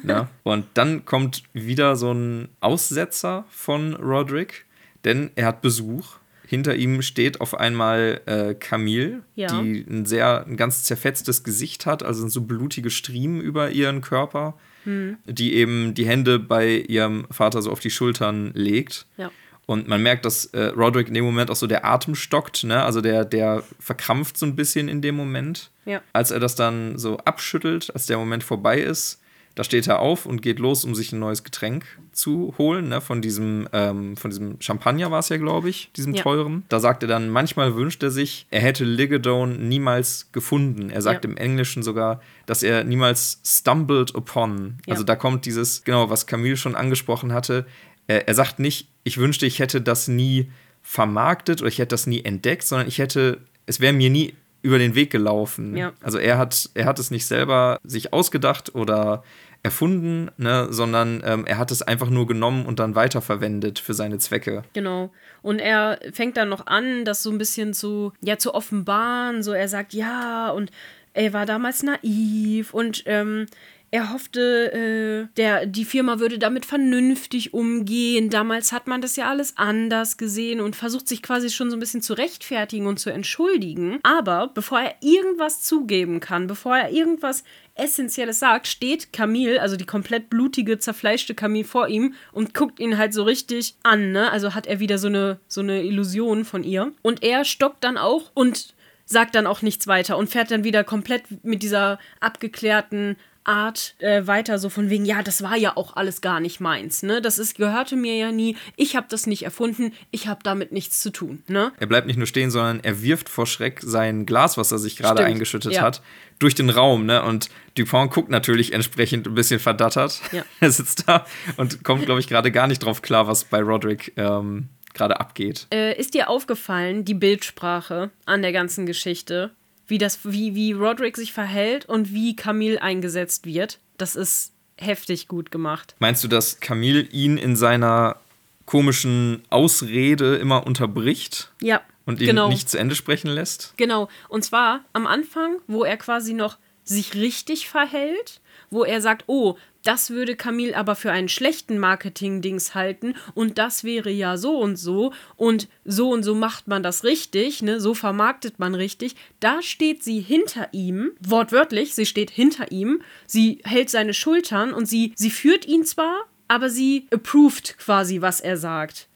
ja, 0.03 0.29
und 0.43 0.65
dann 0.75 1.05
kommt 1.05 1.43
wieder 1.53 1.95
so 1.95 2.11
ein 2.11 2.49
Aussetzer 2.59 3.45
von 3.49 3.95
Roderick, 3.95 4.65
denn 5.03 5.31
er 5.35 5.47
hat 5.47 5.61
Besuch. 5.61 6.17
Hinter 6.53 6.75
ihm 6.75 7.01
steht 7.01 7.41
auf 7.41 7.59
einmal 7.59 8.21
äh, 8.27 8.53
Camille, 8.53 9.23
ja. 9.33 9.47
die 9.47 9.83
ein 9.89 10.05
sehr, 10.05 10.45
ein 10.45 10.55
ganz 10.55 10.83
zerfetztes 10.83 11.43
Gesicht 11.43 11.87
hat, 11.87 12.03
also 12.03 12.27
so 12.27 12.41
blutige 12.41 12.91
Striemen 12.91 13.41
über 13.41 13.71
ihren 13.71 14.01
Körper, 14.01 14.53
hm. 14.83 15.17
die 15.25 15.55
eben 15.55 15.95
die 15.95 16.05
Hände 16.05 16.37
bei 16.37 16.75
ihrem 16.75 17.25
Vater 17.31 17.63
so 17.63 17.71
auf 17.71 17.79
die 17.79 17.89
Schultern 17.89 18.51
legt. 18.53 19.07
Ja. 19.17 19.31
Und 19.65 19.87
man 19.87 20.03
merkt, 20.03 20.25
dass 20.25 20.45
äh, 20.45 20.65
Roderick 20.65 21.07
in 21.07 21.15
dem 21.15 21.25
Moment 21.25 21.49
auch 21.49 21.55
so 21.55 21.65
der 21.65 21.85
Atem 21.85 22.13
stockt, 22.13 22.63
ne? 22.65 22.83
Also 22.83 23.01
der, 23.01 23.25
der 23.25 23.63
verkrampft 23.79 24.37
so 24.37 24.45
ein 24.45 24.55
bisschen 24.55 24.89
in 24.89 25.01
dem 25.01 25.15
Moment. 25.15 25.71
Ja. 25.85 26.03
Als 26.13 26.29
er 26.29 26.39
das 26.39 26.53
dann 26.53 26.99
so 26.99 27.17
abschüttelt, 27.17 27.89
als 27.95 28.05
der 28.05 28.19
Moment 28.19 28.43
vorbei 28.43 28.79
ist, 28.79 29.22
da 29.55 29.63
steht 29.63 29.85
er 29.87 29.99
auf 29.99 30.25
und 30.25 30.41
geht 30.41 30.57
los, 30.59 30.83
um 30.83 30.95
sich 30.95 31.11
ein 31.11 31.19
neues 31.19 31.43
Getränk 31.43 31.85
zu 32.11 32.55
holen, 32.57 32.89
ne? 32.89 33.01
von, 33.01 33.21
diesem, 33.21 33.67
ähm, 33.71 34.17
von 34.17 34.31
diesem 34.31 34.59
Champagner 34.59 35.11
war 35.11 35.19
es 35.19 35.29
ja, 35.29 35.37
glaube 35.37 35.69
ich, 35.69 35.91
diesem 35.95 36.15
Ja. 36.15 36.23
teuren. 36.23 36.63
Da 36.69 36.79
sagt 36.79 37.03
er 37.03 37.07
dann, 37.07 37.29
manchmal 37.29 37.75
wünscht 37.75 38.01
er 38.01 38.09
sich, 38.11 38.47
er 38.49 38.61
hätte 38.61 38.83
Ligadone 38.83 39.55
niemals 39.57 40.29
gefunden. 40.31 40.89
Er 40.89 41.01
sagt 41.01 41.23
Ja. 41.23 41.29
im 41.31 41.37
Englischen 41.37 41.83
sogar, 41.83 42.21
dass 42.45 42.63
er 42.63 42.83
niemals 42.83 43.39
stumbled 43.45 44.15
upon. 44.15 44.77
Ja. 44.87 44.93
Also 44.93 45.03
da 45.03 45.15
kommt 45.15 45.45
dieses, 45.45 45.83
genau, 45.83 46.09
was 46.09 46.25
Camille 46.27 46.57
schon 46.57 46.75
angesprochen 46.75 47.31
hatte. 47.31 47.65
Er, 48.07 48.27
er 48.27 48.33
sagt 48.33 48.59
nicht, 48.59 48.87
ich 49.03 49.17
wünschte, 49.17 49.45
ich 49.45 49.59
hätte 49.59 49.81
das 49.81 50.07
nie 50.07 50.49
vermarktet 50.81 51.61
oder 51.61 51.69
ich 51.69 51.77
hätte 51.79 51.89
das 51.93 52.07
nie 52.07 52.23
entdeckt, 52.25 52.63
sondern 52.63 52.87
ich 52.87 52.97
hätte, 52.97 53.39
es 53.65 53.79
wäre 53.79 53.93
mir 53.93 54.09
nie 54.09 54.33
über 54.63 54.79
den 54.79 54.95
Weg 54.95 55.11
gelaufen. 55.11 55.77
Ja. 55.77 55.93
Also 56.01 56.17
er 56.17 56.39
hat, 56.39 56.69
er 56.73 56.85
hat 56.85 56.97
es 56.97 57.11
nicht 57.11 57.27
selber 57.27 57.79
sich 57.83 58.13
ausgedacht 58.13 58.73
oder 58.73 59.23
erfunden, 59.61 60.29
ne, 60.37 60.67
sondern 60.71 61.21
ähm, 61.25 61.45
er 61.45 61.57
hat 61.57 61.71
es 61.71 61.81
einfach 61.81 62.09
nur 62.09 62.27
genommen 62.27 62.65
und 62.65 62.79
dann 62.79 62.95
weiterverwendet 62.95 63.79
für 63.79 63.93
seine 63.93 64.17
Zwecke. 64.17 64.63
Genau. 64.73 65.11
Und 65.41 65.59
er 65.59 65.99
fängt 66.11 66.35
dann 66.37 66.49
noch 66.49 66.67
an, 66.67 67.05
das 67.05 67.23
so 67.23 67.29
ein 67.29 67.37
bisschen 67.37 67.73
zu, 67.73 68.11
ja, 68.21 68.37
zu 68.37 68.53
offenbaren. 68.53 69.43
So, 69.43 69.53
er 69.53 69.67
sagt, 69.67 69.93
ja, 69.93 70.49
und 70.49 70.71
er 71.13 71.31
war 71.33 71.45
damals 71.45 71.83
naiv 71.83 72.73
und 72.73 73.03
ähm, 73.05 73.45
er 73.93 74.11
hoffte, 74.11 74.73
äh, 74.73 75.35
der, 75.37 75.67
die 75.67 75.85
Firma 75.85 76.17
würde 76.17 76.39
damit 76.39 76.65
vernünftig 76.65 77.53
umgehen. 77.53 78.31
Damals 78.31 78.71
hat 78.71 78.87
man 78.87 79.01
das 79.01 79.17
ja 79.17 79.29
alles 79.29 79.55
anders 79.55 80.17
gesehen 80.17 80.61
und 80.61 80.75
versucht 80.75 81.07
sich 81.07 81.21
quasi 81.21 81.51
schon 81.51 81.69
so 81.69 81.77
ein 81.77 81.79
bisschen 81.79 82.01
zu 82.01 82.15
rechtfertigen 82.15 82.87
und 82.87 82.99
zu 82.99 83.11
entschuldigen. 83.11 83.99
Aber 84.01 84.49
bevor 84.51 84.81
er 84.81 84.95
irgendwas 85.01 85.61
zugeben 85.61 86.21
kann, 86.21 86.47
bevor 86.47 86.75
er 86.75 86.89
irgendwas 86.89 87.43
Essentielles 87.75 88.39
sagt, 88.39 88.65
steht 88.65 89.13
Camille, 89.13 89.61
also 89.61 89.75
die 89.75 89.85
komplett 89.85 90.27
blutige, 90.27 90.79
zerfleischte 90.79 91.35
Camille 91.35 91.63
vor 91.63 91.87
ihm 91.87 92.15
und 92.31 92.55
guckt 92.55 92.79
ihn 92.79 92.97
halt 92.97 93.13
so 93.13 93.21
richtig 93.21 93.75
an, 93.83 94.11
ne? 94.11 94.31
Also 94.31 94.55
hat 94.55 94.65
er 94.65 94.79
wieder 94.79 94.97
so 94.97 95.07
eine, 95.07 95.39
so 95.47 95.61
eine 95.61 95.83
Illusion 95.83 96.45
von 96.45 96.63
ihr. 96.63 96.93
Und 97.03 97.21
er 97.21 97.45
stockt 97.45 97.83
dann 97.83 97.99
auch 97.99 98.31
und 98.33 98.73
sagt 99.05 99.35
dann 99.35 99.45
auch 99.45 99.61
nichts 99.61 99.85
weiter 99.85 100.17
und 100.17 100.31
fährt 100.31 100.49
dann 100.49 100.63
wieder 100.63 100.83
komplett 100.83 101.25
mit 101.43 101.61
dieser 101.61 101.99
abgeklärten 102.19 103.17
Art 103.43 103.95
äh, 103.99 104.25
weiter, 104.25 104.59
so 104.59 104.69
von 104.69 104.89
wegen, 104.89 105.05
ja, 105.05 105.21
das 105.23 105.43
war 105.43 105.55
ja 105.55 105.75
auch 105.75 105.95
alles 105.95 106.21
gar 106.21 106.39
nicht 106.39 106.59
meins, 106.59 107.03
ne? 107.03 107.21
Das 107.21 107.39
ist, 107.39 107.57
gehörte 107.57 107.95
mir 107.95 108.15
ja 108.15 108.31
nie, 108.31 108.57
ich 108.75 108.95
habe 108.95 109.07
das 109.09 109.27
nicht 109.27 109.43
erfunden, 109.43 109.93
ich 110.11 110.27
habe 110.27 110.41
damit 110.43 110.71
nichts 110.71 111.01
zu 111.01 111.11
tun, 111.11 111.43
ne? 111.47 111.71
Er 111.79 111.87
bleibt 111.87 112.07
nicht 112.07 112.17
nur 112.17 112.27
stehen, 112.27 112.51
sondern 112.51 112.79
er 112.81 113.01
wirft 113.01 113.29
vor 113.29 113.45
Schreck 113.45 113.81
sein 113.83 114.25
Glas, 114.25 114.57
was 114.57 114.71
er 114.71 114.79
sich 114.79 114.97
gerade 114.97 115.23
eingeschüttet 115.25 115.73
ja. 115.73 115.81
hat, 115.81 116.01
durch 116.39 116.55
den 116.55 116.69
Raum. 116.69 117.05
Ne? 117.05 117.23
Und 117.23 117.49
Dupont 117.77 118.11
guckt 118.11 118.29
natürlich 118.29 118.73
entsprechend 118.73 119.27
ein 119.27 119.35
bisschen 119.35 119.59
verdattert. 119.59 120.21
Ja. 120.31 120.43
Er 120.59 120.71
sitzt 120.71 121.07
da 121.07 121.25
und 121.57 121.83
kommt, 121.83 122.05
glaube 122.05 122.21
ich, 122.21 122.27
gerade 122.27 122.51
gar 122.51 122.67
nicht 122.67 122.83
drauf 122.83 123.01
klar, 123.01 123.27
was 123.27 123.43
bei 123.43 123.61
Roderick 123.61 124.13
ähm, 124.15 124.69
gerade 124.93 125.19
abgeht. 125.19 125.67
Äh, 125.73 125.99
ist 125.99 126.13
dir 126.13 126.29
aufgefallen, 126.29 127.03
die 127.03 127.13
Bildsprache 127.13 128.11
an 128.25 128.41
der 128.41 128.53
ganzen 128.53 128.85
Geschichte? 128.85 129.51
Wie, 129.93 129.99
das, 129.99 130.17
wie, 130.23 130.55
wie 130.55 130.71
Roderick 130.71 131.15
sich 131.17 131.33
verhält 131.33 131.85
und 131.85 132.15
wie 132.15 132.35
Camille 132.35 132.81
eingesetzt 132.81 133.45
wird? 133.45 133.77
Das 133.99 134.15
ist 134.15 134.51
heftig 134.75 135.27
gut 135.27 135.51
gemacht. 135.51 135.93
Meinst 135.99 136.23
du, 136.23 136.27
dass 136.27 136.59
Camille 136.59 137.01
ihn 137.01 137.37
in 137.37 137.55
seiner 137.55 138.19
komischen 138.65 139.43
Ausrede 139.51 140.37
immer 140.37 140.65
unterbricht 140.65 141.51
Ja. 141.61 141.79
und 142.07 142.21
ihn 142.21 142.25
genau. 142.25 142.49
nicht 142.49 142.71
zu 142.71 142.79
Ende 142.79 142.95
sprechen 142.95 143.27
lässt? 143.29 143.75
Genau. 143.77 144.09
Und 144.29 144.43
zwar 144.43 144.83
am 144.93 145.05
Anfang, 145.05 145.57
wo 145.67 145.83
er 145.83 145.97
quasi 145.97 146.33
noch 146.33 146.57
sich 146.83 147.13
richtig 147.13 147.69
verhält, 147.69 148.41
wo 148.73 148.83
er 148.83 149.01
sagt, 149.01 149.25
oh, 149.27 149.55
das 149.83 150.09
würde 150.09 150.35
Camille 150.35 150.75
aber 150.75 150.95
für 150.95 151.11
einen 151.11 151.29
schlechten 151.29 151.77
Marketing-Dings 151.77 152.73
halten 152.73 153.15
und 153.33 153.57
das 153.57 153.83
wäre 153.83 154.09
ja 154.09 154.37
so 154.37 154.57
und 154.57 154.77
so 154.77 155.13
und 155.35 155.67
so 155.83 156.09
und 156.11 156.23
so 156.23 156.35
macht 156.35 156.67
man 156.67 156.83
das 156.83 157.03
richtig, 157.03 157.61
ne? 157.61 157.79
so 157.79 157.93
vermarktet 157.93 158.59
man 158.59 158.75
richtig. 158.75 159.15
Da 159.39 159.61
steht 159.61 160.03
sie 160.03 160.21
hinter 160.21 160.69
ihm, 160.71 161.11
wortwörtlich, 161.19 161.95
sie 161.95 162.05
steht 162.05 162.31
hinter 162.31 162.71
ihm, 162.71 163.01
sie 163.27 163.59
hält 163.65 163.89
seine 163.89 164.13
Schultern 164.13 164.73
und 164.73 164.85
sie, 164.85 165.13
sie 165.15 165.31
führt 165.31 165.65
ihn 165.67 165.85
zwar, 165.85 166.25
aber 166.47 166.69
sie 166.69 167.07
approved 167.11 167.77
quasi, 167.77 168.21
was 168.21 168.39
er 168.39 168.57
sagt. 168.57 169.09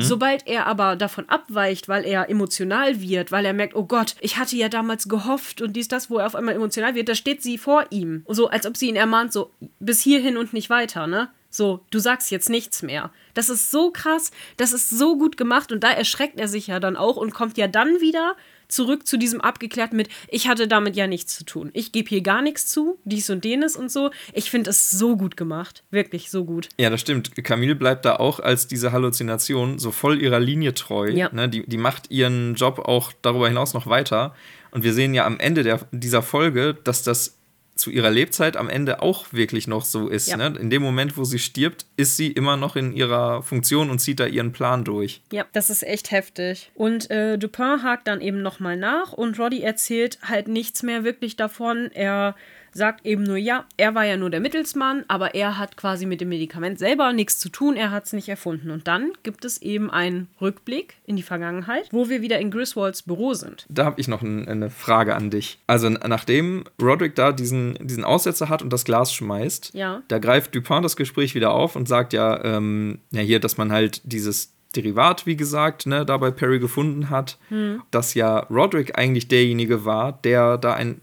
Sobald 0.00 0.46
er 0.46 0.66
aber 0.66 0.96
davon 0.96 1.28
abweicht, 1.28 1.88
weil 1.88 2.04
er 2.04 2.28
emotional 2.28 3.00
wird, 3.00 3.30
weil 3.30 3.44
er 3.44 3.52
merkt, 3.52 3.76
oh 3.76 3.84
Gott, 3.84 4.16
ich 4.20 4.36
hatte 4.36 4.56
ja 4.56 4.68
damals 4.68 5.08
gehofft 5.08 5.62
und 5.62 5.74
dies, 5.74 5.86
das, 5.86 6.10
wo 6.10 6.18
er 6.18 6.26
auf 6.26 6.34
einmal 6.34 6.54
emotional 6.54 6.96
wird, 6.96 7.08
da 7.08 7.14
steht 7.14 7.42
sie 7.42 7.58
vor 7.58 7.86
ihm. 7.90 8.24
So, 8.26 8.48
als 8.48 8.66
ob 8.66 8.76
sie 8.76 8.88
ihn 8.88 8.96
ermahnt, 8.96 9.32
so, 9.32 9.52
bis 9.78 10.00
hierhin 10.00 10.36
und 10.36 10.52
nicht 10.52 10.68
weiter, 10.68 11.06
ne? 11.06 11.28
So, 11.50 11.80
du 11.90 11.98
sagst 11.98 12.30
jetzt 12.30 12.50
nichts 12.50 12.82
mehr. 12.82 13.10
Das 13.34 13.48
ist 13.48 13.70
so 13.70 13.90
krass, 13.90 14.32
das 14.56 14.72
ist 14.72 14.90
so 14.90 15.16
gut 15.16 15.36
gemacht 15.36 15.72
und 15.72 15.82
da 15.82 15.90
erschreckt 15.90 16.38
er 16.38 16.48
sich 16.48 16.66
ja 16.66 16.80
dann 16.80 16.96
auch 16.96 17.16
und 17.16 17.32
kommt 17.32 17.56
ja 17.56 17.68
dann 17.68 18.00
wieder 18.00 18.36
zurück 18.68 19.06
zu 19.06 19.16
diesem 19.16 19.40
Abgeklärten 19.40 19.96
mit, 19.96 20.08
ich 20.28 20.48
hatte 20.48 20.68
damit 20.68 20.96
ja 20.96 21.06
nichts 21.06 21.36
zu 21.36 21.44
tun. 21.44 21.70
Ich 21.72 21.92
gebe 21.92 22.08
hier 22.08 22.20
gar 22.20 22.42
nichts 22.42 22.66
zu, 22.66 22.98
dies 23.04 23.28
und 23.30 23.44
jenes 23.44 23.76
und 23.76 23.90
so. 23.90 24.10
Ich 24.32 24.50
finde 24.50 24.70
es 24.70 24.90
so 24.90 25.16
gut 25.16 25.36
gemacht. 25.36 25.82
Wirklich 25.90 26.30
so 26.30 26.44
gut. 26.44 26.68
Ja, 26.78 26.90
das 26.90 27.00
stimmt. 27.00 27.34
Camille 27.44 27.74
bleibt 27.74 28.04
da 28.04 28.16
auch 28.16 28.40
als 28.40 28.66
diese 28.66 28.92
Halluzination 28.92 29.78
so 29.78 29.90
voll 29.90 30.22
ihrer 30.22 30.40
Linie 30.40 30.74
treu. 30.74 31.10
Ja. 31.10 31.30
Ne? 31.32 31.48
Die, 31.48 31.66
die 31.66 31.78
macht 31.78 32.10
ihren 32.10 32.54
Job 32.54 32.78
auch 32.80 33.12
darüber 33.22 33.48
hinaus 33.48 33.74
noch 33.74 33.86
weiter. 33.86 34.34
Und 34.70 34.84
wir 34.84 34.92
sehen 34.92 35.14
ja 35.14 35.24
am 35.24 35.40
Ende 35.40 35.62
der, 35.62 35.80
dieser 35.92 36.22
Folge, 36.22 36.76
dass 36.84 37.02
das 37.02 37.37
zu 37.78 37.90
ihrer 37.90 38.10
Lebzeit 38.10 38.56
am 38.56 38.68
Ende 38.68 39.02
auch 39.02 39.32
wirklich 39.32 39.66
noch 39.66 39.84
so 39.84 40.08
ist. 40.08 40.28
Ja. 40.28 40.36
Ne? 40.36 40.58
In 40.58 40.70
dem 40.70 40.82
Moment, 40.82 41.16
wo 41.16 41.24
sie 41.24 41.38
stirbt, 41.38 41.86
ist 41.96 42.16
sie 42.16 42.32
immer 42.32 42.56
noch 42.56 42.76
in 42.76 42.92
ihrer 42.92 43.42
Funktion 43.42 43.90
und 43.90 43.98
zieht 43.98 44.20
da 44.20 44.26
ihren 44.26 44.52
Plan 44.52 44.84
durch. 44.84 45.22
Ja, 45.32 45.46
das 45.52 45.70
ist 45.70 45.82
echt 45.82 46.10
heftig. 46.10 46.70
Und 46.74 47.10
äh, 47.10 47.38
Dupin 47.38 47.82
hakt 47.82 48.08
dann 48.08 48.20
eben 48.20 48.42
nochmal 48.42 48.76
nach 48.76 49.12
und 49.12 49.38
Roddy 49.38 49.62
erzählt 49.62 50.18
halt 50.22 50.48
nichts 50.48 50.82
mehr 50.82 51.04
wirklich 51.04 51.36
davon. 51.36 51.90
Er 51.92 52.34
sagt 52.78 53.04
eben 53.04 53.24
nur, 53.24 53.36
ja, 53.36 53.66
er 53.76 53.94
war 53.94 54.04
ja 54.06 54.16
nur 54.16 54.30
der 54.30 54.40
Mittelsmann, 54.40 55.04
aber 55.08 55.34
er 55.34 55.58
hat 55.58 55.76
quasi 55.76 56.06
mit 56.06 56.22
dem 56.22 56.30
Medikament 56.30 56.78
selber 56.78 57.12
nichts 57.12 57.38
zu 57.38 57.50
tun, 57.50 57.76
er 57.76 57.90
hat 57.90 58.06
es 58.06 58.12
nicht 58.14 58.28
erfunden. 58.30 58.70
Und 58.70 58.88
dann 58.88 59.12
gibt 59.22 59.44
es 59.44 59.60
eben 59.60 59.90
einen 59.90 60.28
Rückblick 60.40 60.94
in 61.04 61.16
die 61.16 61.22
Vergangenheit, 61.22 61.88
wo 61.92 62.08
wir 62.08 62.22
wieder 62.22 62.38
in 62.38 62.50
Griswolds 62.50 63.02
Büro 63.02 63.34
sind. 63.34 63.66
Da 63.68 63.84
habe 63.84 64.00
ich 64.00 64.08
noch 64.08 64.22
ein, 64.22 64.48
eine 64.48 64.70
Frage 64.70 65.14
an 65.14 65.28
dich. 65.30 65.58
Also 65.66 65.90
nachdem 65.90 66.64
Roderick 66.80 67.14
da 67.14 67.32
diesen, 67.32 67.74
diesen 67.86 68.04
Aussetzer 68.04 68.48
hat 68.48 68.62
und 68.62 68.72
das 68.72 68.84
Glas 68.84 69.12
schmeißt, 69.12 69.74
Ja. 69.74 70.02
da 70.08 70.18
greift 70.18 70.54
Dupin 70.54 70.82
das 70.82 70.96
Gespräch 70.96 71.34
wieder 71.34 71.50
auf 71.52 71.76
und 71.76 71.88
sagt 71.88 72.12
ja, 72.12 72.42
ähm, 72.44 73.00
ja 73.10 73.20
hier, 73.20 73.40
dass 73.40 73.58
man 73.58 73.72
halt 73.72 74.00
dieses 74.04 74.52
Derivat, 74.76 75.24
wie 75.24 75.34
gesagt, 75.36 75.86
ne, 75.86 76.04
da 76.04 76.18
bei 76.18 76.30
Perry 76.30 76.58
gefunden 76.58 77.08
hat, 77.08 77.38
Hm. 77.48 77.82
dass 77.90 78.12
ja 78.14 78.40
Roderick 78.50 78.98
eigentlich 78.98 79.26
derjenige 79.26 79.86
war, 79.86 80.12
der 80.24 80.58
da 80.58 80.74
ein, 80.74 81.00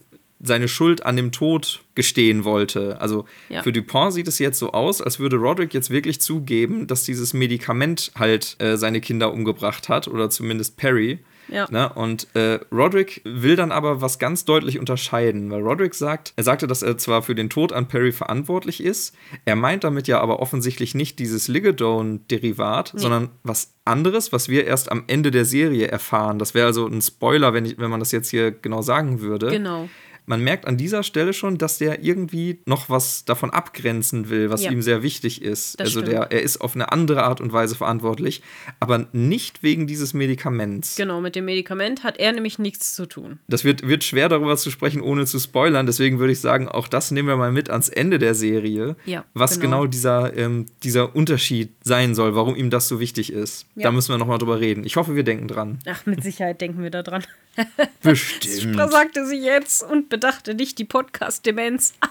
seine 0.48 0.68
Schuld 0.68 1.06
an 1.06 1.16
dem 1.16 1.32
Tod 1.32 1.82
gestehen 1.96 2.44
wollte. 2.44 3.00
Also 3.02 3.26
Ja. 3.50 3.64
für 3.64 3.72
Dupin 3.72 4.12
sieht 4.12 4.28
es 4.28 4.40
jetzt 4.40 4.60
so 4.60 4.72
aus, 4.72 5.02
als 5.02 5.20
würde 5.20 5.38
Roderick 5.38 5.74
jetzt 5.74 5.90
wirklich 5.90 6.22
zugeben, 6.22 6.88
dass 6.88 7.04
dieses 7.04 7.34
Medikament 7.34 8.12
halt 8.16 8.56
äh, 8.60 8.78
seine 8.78 9.02
Kinder 9.02 9.32
umgebracht 9.32 9.90
hat 9.90 10.08
oder 10.08 10.30
zumindest 10.30 10.78
Perry. 10.78 11.20
Ja. 11.48 11.68
Ne? 11.70 11.92
Und 11.94 12.28
äh, 12.34 12.60
Roderick 12.72 13.22
will 13.24 13.56
dann 13.56 13.72
aber 13.72 14.02
was 14.02 14.18
ganz 14.18 14.46
deutlich 14.46 14.80
unterscheiden, 14.80 15.52
weil 15.52 15.62
Roderick 15.62 15.94
sagt, 15.94 16.34
er 16.36 16.44
sagte, 16.44 16.66
dass 16.66 16.82
er 16.82 16.98
zwar 16.98 17.22
für 17.22 17.36
den 17.36 17.52
Tod 17.52 17.72
an 17.72 17.88
Perry 17.88 18.12
verantwortlich 18.12 18.84
ist, 18.84 19.16
er 19.46 19.56
meint 19.56 19.84
damit 19.84 20.08
ja 20.08 20.20
aber 20.20 20.40
offensichtlich 20.40 20.96
nicht 20.96 21.20
dieses 21.20 21.48
Ligadone-Derivat, 21.48 22.94
sondern 22.96 23.30
was 23.44 23.74
anderes, 23.86 24.32
was 24.34 24.50
wir 24.50 24.66
erst 24.66 24.92
am 24.92 25.04
Ende 25.08 25.32
der 25.32 25.46
Serie 25.46 25.88
erfahren. 25.88 26.40
Das 26.40 26.54
wäre 26.54 26.66
also 26.66 26.88
ein 26.88 27.02
Spoiler, 27.02 27.54
wenn, 27.54 27.66
ich, 27.66 27.78
wenn 27.78 27.92
man 27.92 28.00
das 28.00 28.12
jetzt 28.12 28.30
hier 28.30 28.52
genau 28.52 28.82
sagen 28.82 29.22
würde. 29.22 29.52
Genau. 29.52 29.88
Man 30.28 30.42
merkt 30.42 30.66
an 30.68 30.78
dieser 30.78 31.04
Stelle 31.04 31.34
schon, 31.34 31.58
dass 31.58 31.78
der 31.78 32.04
irgendwie 32.04 32.60
noch 32.66 32.90
was 32.90 33.26
davon 33.26 33.52
abgrenzen 33.52 34.30
will, 34.30 34.50
was 34.50 34.64
Ja. 34.64 34.72
ihm 34.72 34.82
sehr 34.82 35.04
wichtig 35.04 35.42
ist. 35.42 35.80
Das 35.80 35.88
also 35.88 36.00
stimmt. 36.02 36.14
der, 36.14 36.32
er 36.32 36.42
ist 36.42 36.62
auf 36.62 36.76
eine 36.76 36.92
andere 36.92 37.24
Art 37.24 37.42
und 37.42 37.54
Weise 37.54 37.76
verantwortlich, 37.76 38.42
aber 38.80 39.08
nicht 39.14 39.62
wegen 39.64 39.88
dieses 39.88 40.14
Medikaments. 40.14 40.96
Genau, 40.96 41.22
mit 41.22 41.36
dem 41.36 41.46
Medikament 41.46 42.04
hat 42.04 42.18
er 42.18 42.32
nämlich 42.32 42.60
nichts 42.60 42.96
zu 42.96 43.06
tun. 43.06 43.40
Das 43.48 43.64
wird, 43.64 43.88
wird 43.88 44.04
schwer 44.04 44.30
darüber 44.30 44.58
zu 44.58 44.72
sprechen, 44.72 45.02
ohne 45.02 45.26
zu 45.26 45.40
spoilern. 45.40 45.86
Deswegen 45.86 46.20
würde 46.20 46.34
ich 46.34 46.40
sagen, 46.42 46.68
auch 46.68 46.88
das 46.88 47.12
nehmen 47.12 47.28
wir 47.28 47.38
mal 47.38 47.52
mit 47.52 47.70
ans 47.70 47.90
Ende 47.90 48.20
der 48.20 48.34
Serie, 48.36 48.96
Ja, 49.06 49.26
was 49.34 49.60
genau, 49.60 49.82
genau. 49.82 49.88
dieser, 49.88 50.36
ähm, 50.38 50.66
dieser 50.84 51.16
Unterschied 51.16 51.70
sein 51.84 52.16
soll, 52.16 52.36
warum 52.36 52.56
ihm 52.56 52.70
das 52.70 52.88
so 52.88 53.00
wichtig 53.00 53.32
ist. 53.32 53.66
Ja. 53.76 53.84
Da 53.84 53.92
müssen 53.92 54.12
wir 54.14 54.18
nochmal 54.18 54.38
drüber 54.38 54.60
reden. 54.60 54.84
Ich 54.86 54.96
hoffe, 54.96 55.16
wir 55.16 55.24
denken 55.24 55.48
dran. 55.48 55.80
Ach, 55.88 56.06
mit 56.06 56.24
Sicherheit 56.24 56.62
denken 56.62 56.82
wir 56.82 56.90
da 56.90 57.04
dran. 57.04 57.24
Bestimmt. 58.04 58.78
Sagte 58.92 59.26
sie 59.26 59.38
jetzt 59.38 59.84
und 59.84 60.10
bedachte 60.10 60.54
nicht 60.54 60.78
die 60.78 60.86
Podcast-Demenz. 60.86 61.94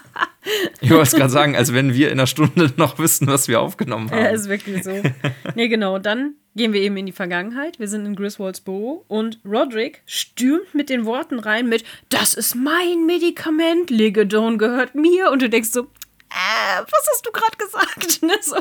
Ich 0.79 0.91
wollte 0.91 1.03
es 1.03 1.13
gerade 1.13 1.31
sagen, 1.31 1.55
als 1.55 1.73
wenn 1.73 1.95
wir 1.95 2.09
in 2.11 2.19
einer 2.19 2.27
Stunde 2.27 2.71
noch 2.77 2.99
wissen, 2.99 3.25
was 3.25 3.47
wir 3.47 3.59
aufgenommen 3.61 4.11
haben. 4.11 4.19
Ja, 4.19 4.27
ist 4.27 4.47
wirklich 4.47 4.83
so. 4.83 4.91
nee, 5.55 5.67
genau. 5.69 5.97
Dann 5.97 6.35
gehen 6.55 6.71
wir 6.71 6.81
eben 6.81 6.95
in 6.97 7.07
die 7.07 7.13
Vergangenheit. 7.13 7.79
Wir 7.79 7.87
sind 7.87 8.05
in 8.05 8.15
Griswolds 8.15 8.61
Büro 8.61 9.05
und 9.07 9.39
Roderick 9.43 10.03
stürmt 10.05 10.75
mit 10.75 10.91
den 10.91 11.05
Worten 11.05 11.39
rein 11.39 11.67
mit 11.67 11.83
Das 12.09 12.35
ist 12.35 12.53
mein 12.53 13.07
Medikament, 13.07 13.89
Ligedon 13.89 14.59
gehört 14.59 14.93
mir. 14.93 15.31
Und 15.31 15.41
du 15.41 15.49
denkst 15.49 15.69
so, 15.71 15.81
äh, 15.81 16.81
was 16.81 17.07
hast 17.11 17.25
du 17.25 17.31
gerade 17.31 17.57
gesagt? 17.57 18.21
Ne, 18.21 18.37
so. 18.41 18.57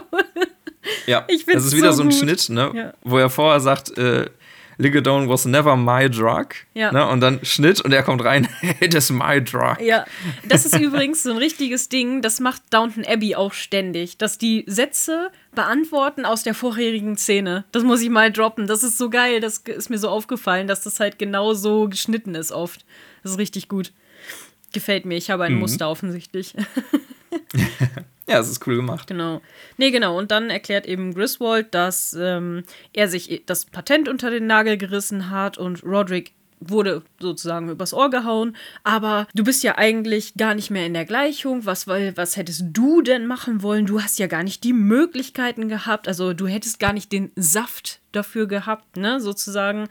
Ja, 1.07 1.25
ich 1.29 1.45
das 1.45 1.67
ist 1.67 1.77
wieder 1.77 1.93
so, 1.93 1.99
so 1.99 2.09
ein 2.09 2.13
Schnitt, 2.13 2.49
ne, 2.49 2.73
ja. 2.75 2.95
wo 3.03 3.19
er 3.19 3.31
vorher 3.31 3.61
sagt, 3.61 3.97
äh, 3.99 4.31
Ligadone 4.79 5.29
was 5.29 5.45
never 5.45 5.77
my 5.77 6.09
drug. 6.09 6.55
Ja. 6.75 6.93
Ne? 6.93 7.07
Und 7.09 7.21
dann 7.21 7.45
Schnitt 7.45 7.81
und 7.81 7.93
er 7.93 8.03
kommt 8.03 8.25
rein, 8.25 8.49
it 8.81 8.95
is 8.95 9.11
my 9.11 9.43
drug. 9.43 9.81
Ja, 9.81 10.05
das 10.49 10.67
ist 10.67 10.79
übrigens 10.79 11.23
so 11.23 11.31
ein 11.31 11.37
richtiges 11.39 11.89
Ding, 11.89 12.23
das 12.23 12.41
macht 12.41 12.63
Downton 12.71 13.05
Abbey 13.05 13.35
auch 13.35 13.53
ständig, 13.53 14.19
dass 14.19 14.39
die 14.39 14.65
Sätze 14.67 15.31
beantworten 15.55 16.25
aus 16.25 16.43
der 16.43 16.55
vorherigen 16.55 17.17
Szene. 17.17 17.65
Das 17.73 17.83
muss 17.83 18.03
ich 18.03 18.11
mal 18.11 18.33
droppen. 18.33 18.67
Das 18.67 18.83
ist 18.83 18.99
so 18.99 19.11
geil, 19.11 19.41
das 19.41 19.59
ist 19.59 19.91
mir 19.91 19.99
so 19.99 20.09
aufgefallen, 20.09 20.67
dass 20.67 20.83
das 20.83 21.01
halt 21.01 21.19
genau 21.19 21.55
so 21.55 21.89
geschnitten 21.89 22.35
ist 22.35 22.53
oft. 22.53 22.85
Das 23.23 23.33
ist 23.33 23.39
richtig 23.39 23.69
gut. 23.69 23.93
Gefällt 24.73 25.05
mir, 25.05 25.17
ich 25.17 25.31
habe 25.31 25.45
ein 25.45 25.55
mhm. 25.55 25.61
Muster 25.61 25.89
offensichtlich. 25.89 26.55
Ja, 28.27 28.39
es 28.39 28.49
ist 28.49 28.67
cool 28.67 28.77
gemacht. 28.77 29.07
Genau. 29.07 29.43
Nee, 29.77 29.91
genau. 29.91 30.19
Und 30.19 30.31
dann 30.31 30.51
erklärt 30.51 30.87
eben 30.87 31.15
Griswold, 31.15 31.75
dass 31.75 32.17
ähm, 32.19 32.65
er 32.93 33.09
sich 33.09 33.43
das 33.47 33.67
Patent 33.67 34.09
unter 34.09 34.31
den 34.31 34.47
Nagel 34.47 34.79
gerissen 34.79 35.31
hat 35.31 35.59
und 35.59 35.83
Roderick 35.85 36.33
wurde 36.61 37.03
sozusagen 37.21 37.69
übers 37.69 37.93
Ohr 37.93 38.11
gehauen, 38.11 38.57
aber 38.85 39.27
du 39.35 39.45
bist 39.45 39.63
ja 39.63 39.77
eigentlich 39.77 40.35
gar 40.35 40.55
nicht 40.55 40.71
mehr 40.71 40.87
in 40.87 40.95
der 40.95 41.05
Gleichung. 41.05 41.67
Was, 41.67 41.87
was 41.87 42.37
hättest 42.37 42.65
du 42.73 43.03
denn 43.03 43.27
machen 43.27 43.63
wollen? 43.63 43.87
Du 43.87 44.01
hast 44.01 44.19
ja 44.19 44.27
gar 44.27 44.43
nicht 44.43 44.65
die 44.65 44.73
Möglichkeiten 44.73 45.69
gehabt, 45.69 46.09
also 46.09 46.33
du 46.33 46.47
hättest 46.47 46.81
gar 46.81 46.93
nicht 46.93 47.13
den 47.13 47.31
Saft 47.37 48.01
dafür 48.13 48.47
gehabt, 48.47 48.97
ne, 48.97 49.21
sozusagen 49.21 49.89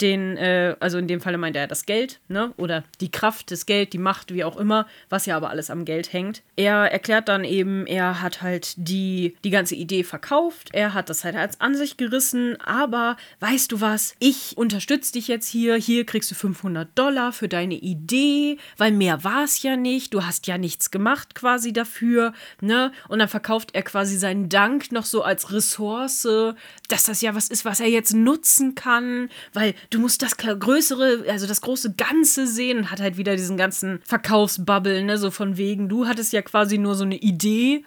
den, 0.00 0.36
äh, 0.36 0.76
also 0.80 0.98
in 0.98 1.06
dem 1.06 1.20
Falle 1.20 1.38
meint 1.38 1.56
er 1.56 1.66
das 1.66 1.86
Geld, 1.86 2.20
ne? 2.28 2.52
Oder 2.56 2.84
die 3.00 3.10
Kraft, 3.10 3.50
das 3.50 3.66
Geld, 3.66 3.92
die 3.92 3.98
Macht, 3.98 4.34
wie 4.34 4.44
auch 4.44 4.56
immer, 4.56 4.86
was 5.08 5.26
ja 5.26 5.36
aber 5.36 5.50
alles 5.50 5.70
am 5.70 5.84
Geld 5.84 6.12
hängt. 6.12 6.42
Er 6.56 6.90
erklärt 6.92 7.28
dann 7.28 7.44
eben, 7.44 7.86
er 7.86 8.20
hat 8.20 8.42
halt 8.42 8.74
die, 8.76 9.36
die 9.44 9.50
ganze 9.50 9.74
Idee 9.74 10.04
verkauft, 10.04 10.70
er 10.72 10.94
hat 10.94 11.10
das 11.10 11.24
halt 11.24 11.36
als 11.36 11.60
an 11.60 11.74
sich 11.74 11.96
gerissen, 11.96 12.60
aber 12.60 13.16
weißt 13.40 13.70
du 13.72 13.80
was, 13.80 14.14
ich 14.18 14.56
unterstütze 14.56 15.12
dich 15.12 15.28
jetzt 15.28 15.48
hier, 15.48 15.76
hier 15.76 16.04
kriegst 16.04 16.30
du 16.30 16.34
500 16.34 16.88
Dollar 16.96 17.32
für 17.32 17.48
deine 17.48 17.74
Idee, 17.74 18.58
weil 18.76 18.92
mehr 18.92 19.24
war 19.24 19.44
es 19.44 19.62
ja 19.62 19.76
nicht, 19.76 20.14
du 20.14 20.24
hast 20.24 20.46
ja 20.46 20.58
nichts 20.58 20.90
gemacht 20.90 21.34
quasi 21.34 21.72
dafür, 21.72 22.32
ne? 22.60 22.92
Und 23.08 23.20
dann 23.20 23.28
verkauft 23.28 23.70
er 23.74 23.82
quasi 23.82 24.16
seinen 24.16 24.48
Dank 24.48 24.92
noch 24.92 25.04
so 25.04 25.22
als 25.22 25.52
Ressource, 25.52 26.26
dass 26.88 27.04
das 27.04 27.20
ja 27.20 27.34
was 27.34 27.48
ist, 27.48 27.64
was 27.64 27.80
er 27.80 27.88
jetzt 27.88 28.14
nutzen 28.14 28.74
kann, 28.74 29.28
weil 29.52 29.74
du 29.90 30.00
musst 30.00 30.22
das 30.22 30.36
größere, 30.36 31.24
also 31.28 31.46
das 31.46 31.60
große 31.60 31.94
Ganze 31.94 32.46
sehen 32.46 32.78
und 32.78 32.90
hat 32.90 33.00
halt 33.00 33.16
wieder 33.16 33.36
diesen 33.36 33.56
ganzen 33.56 34.00
Verkaufsbubble, 34.04 35.02
ne, 35.02 35.18
so 35.18 35.30
von 35.30 35.56
wegen, 35.56 35.88
du 35.88 36.06
hattest 36.06 36.32
ja 36.32 36.42
quasi 36.42 36.78
nur 36.78 36.94
so 36.94 37.04
eine 37.04 37.16
Idee. 37.16 37.84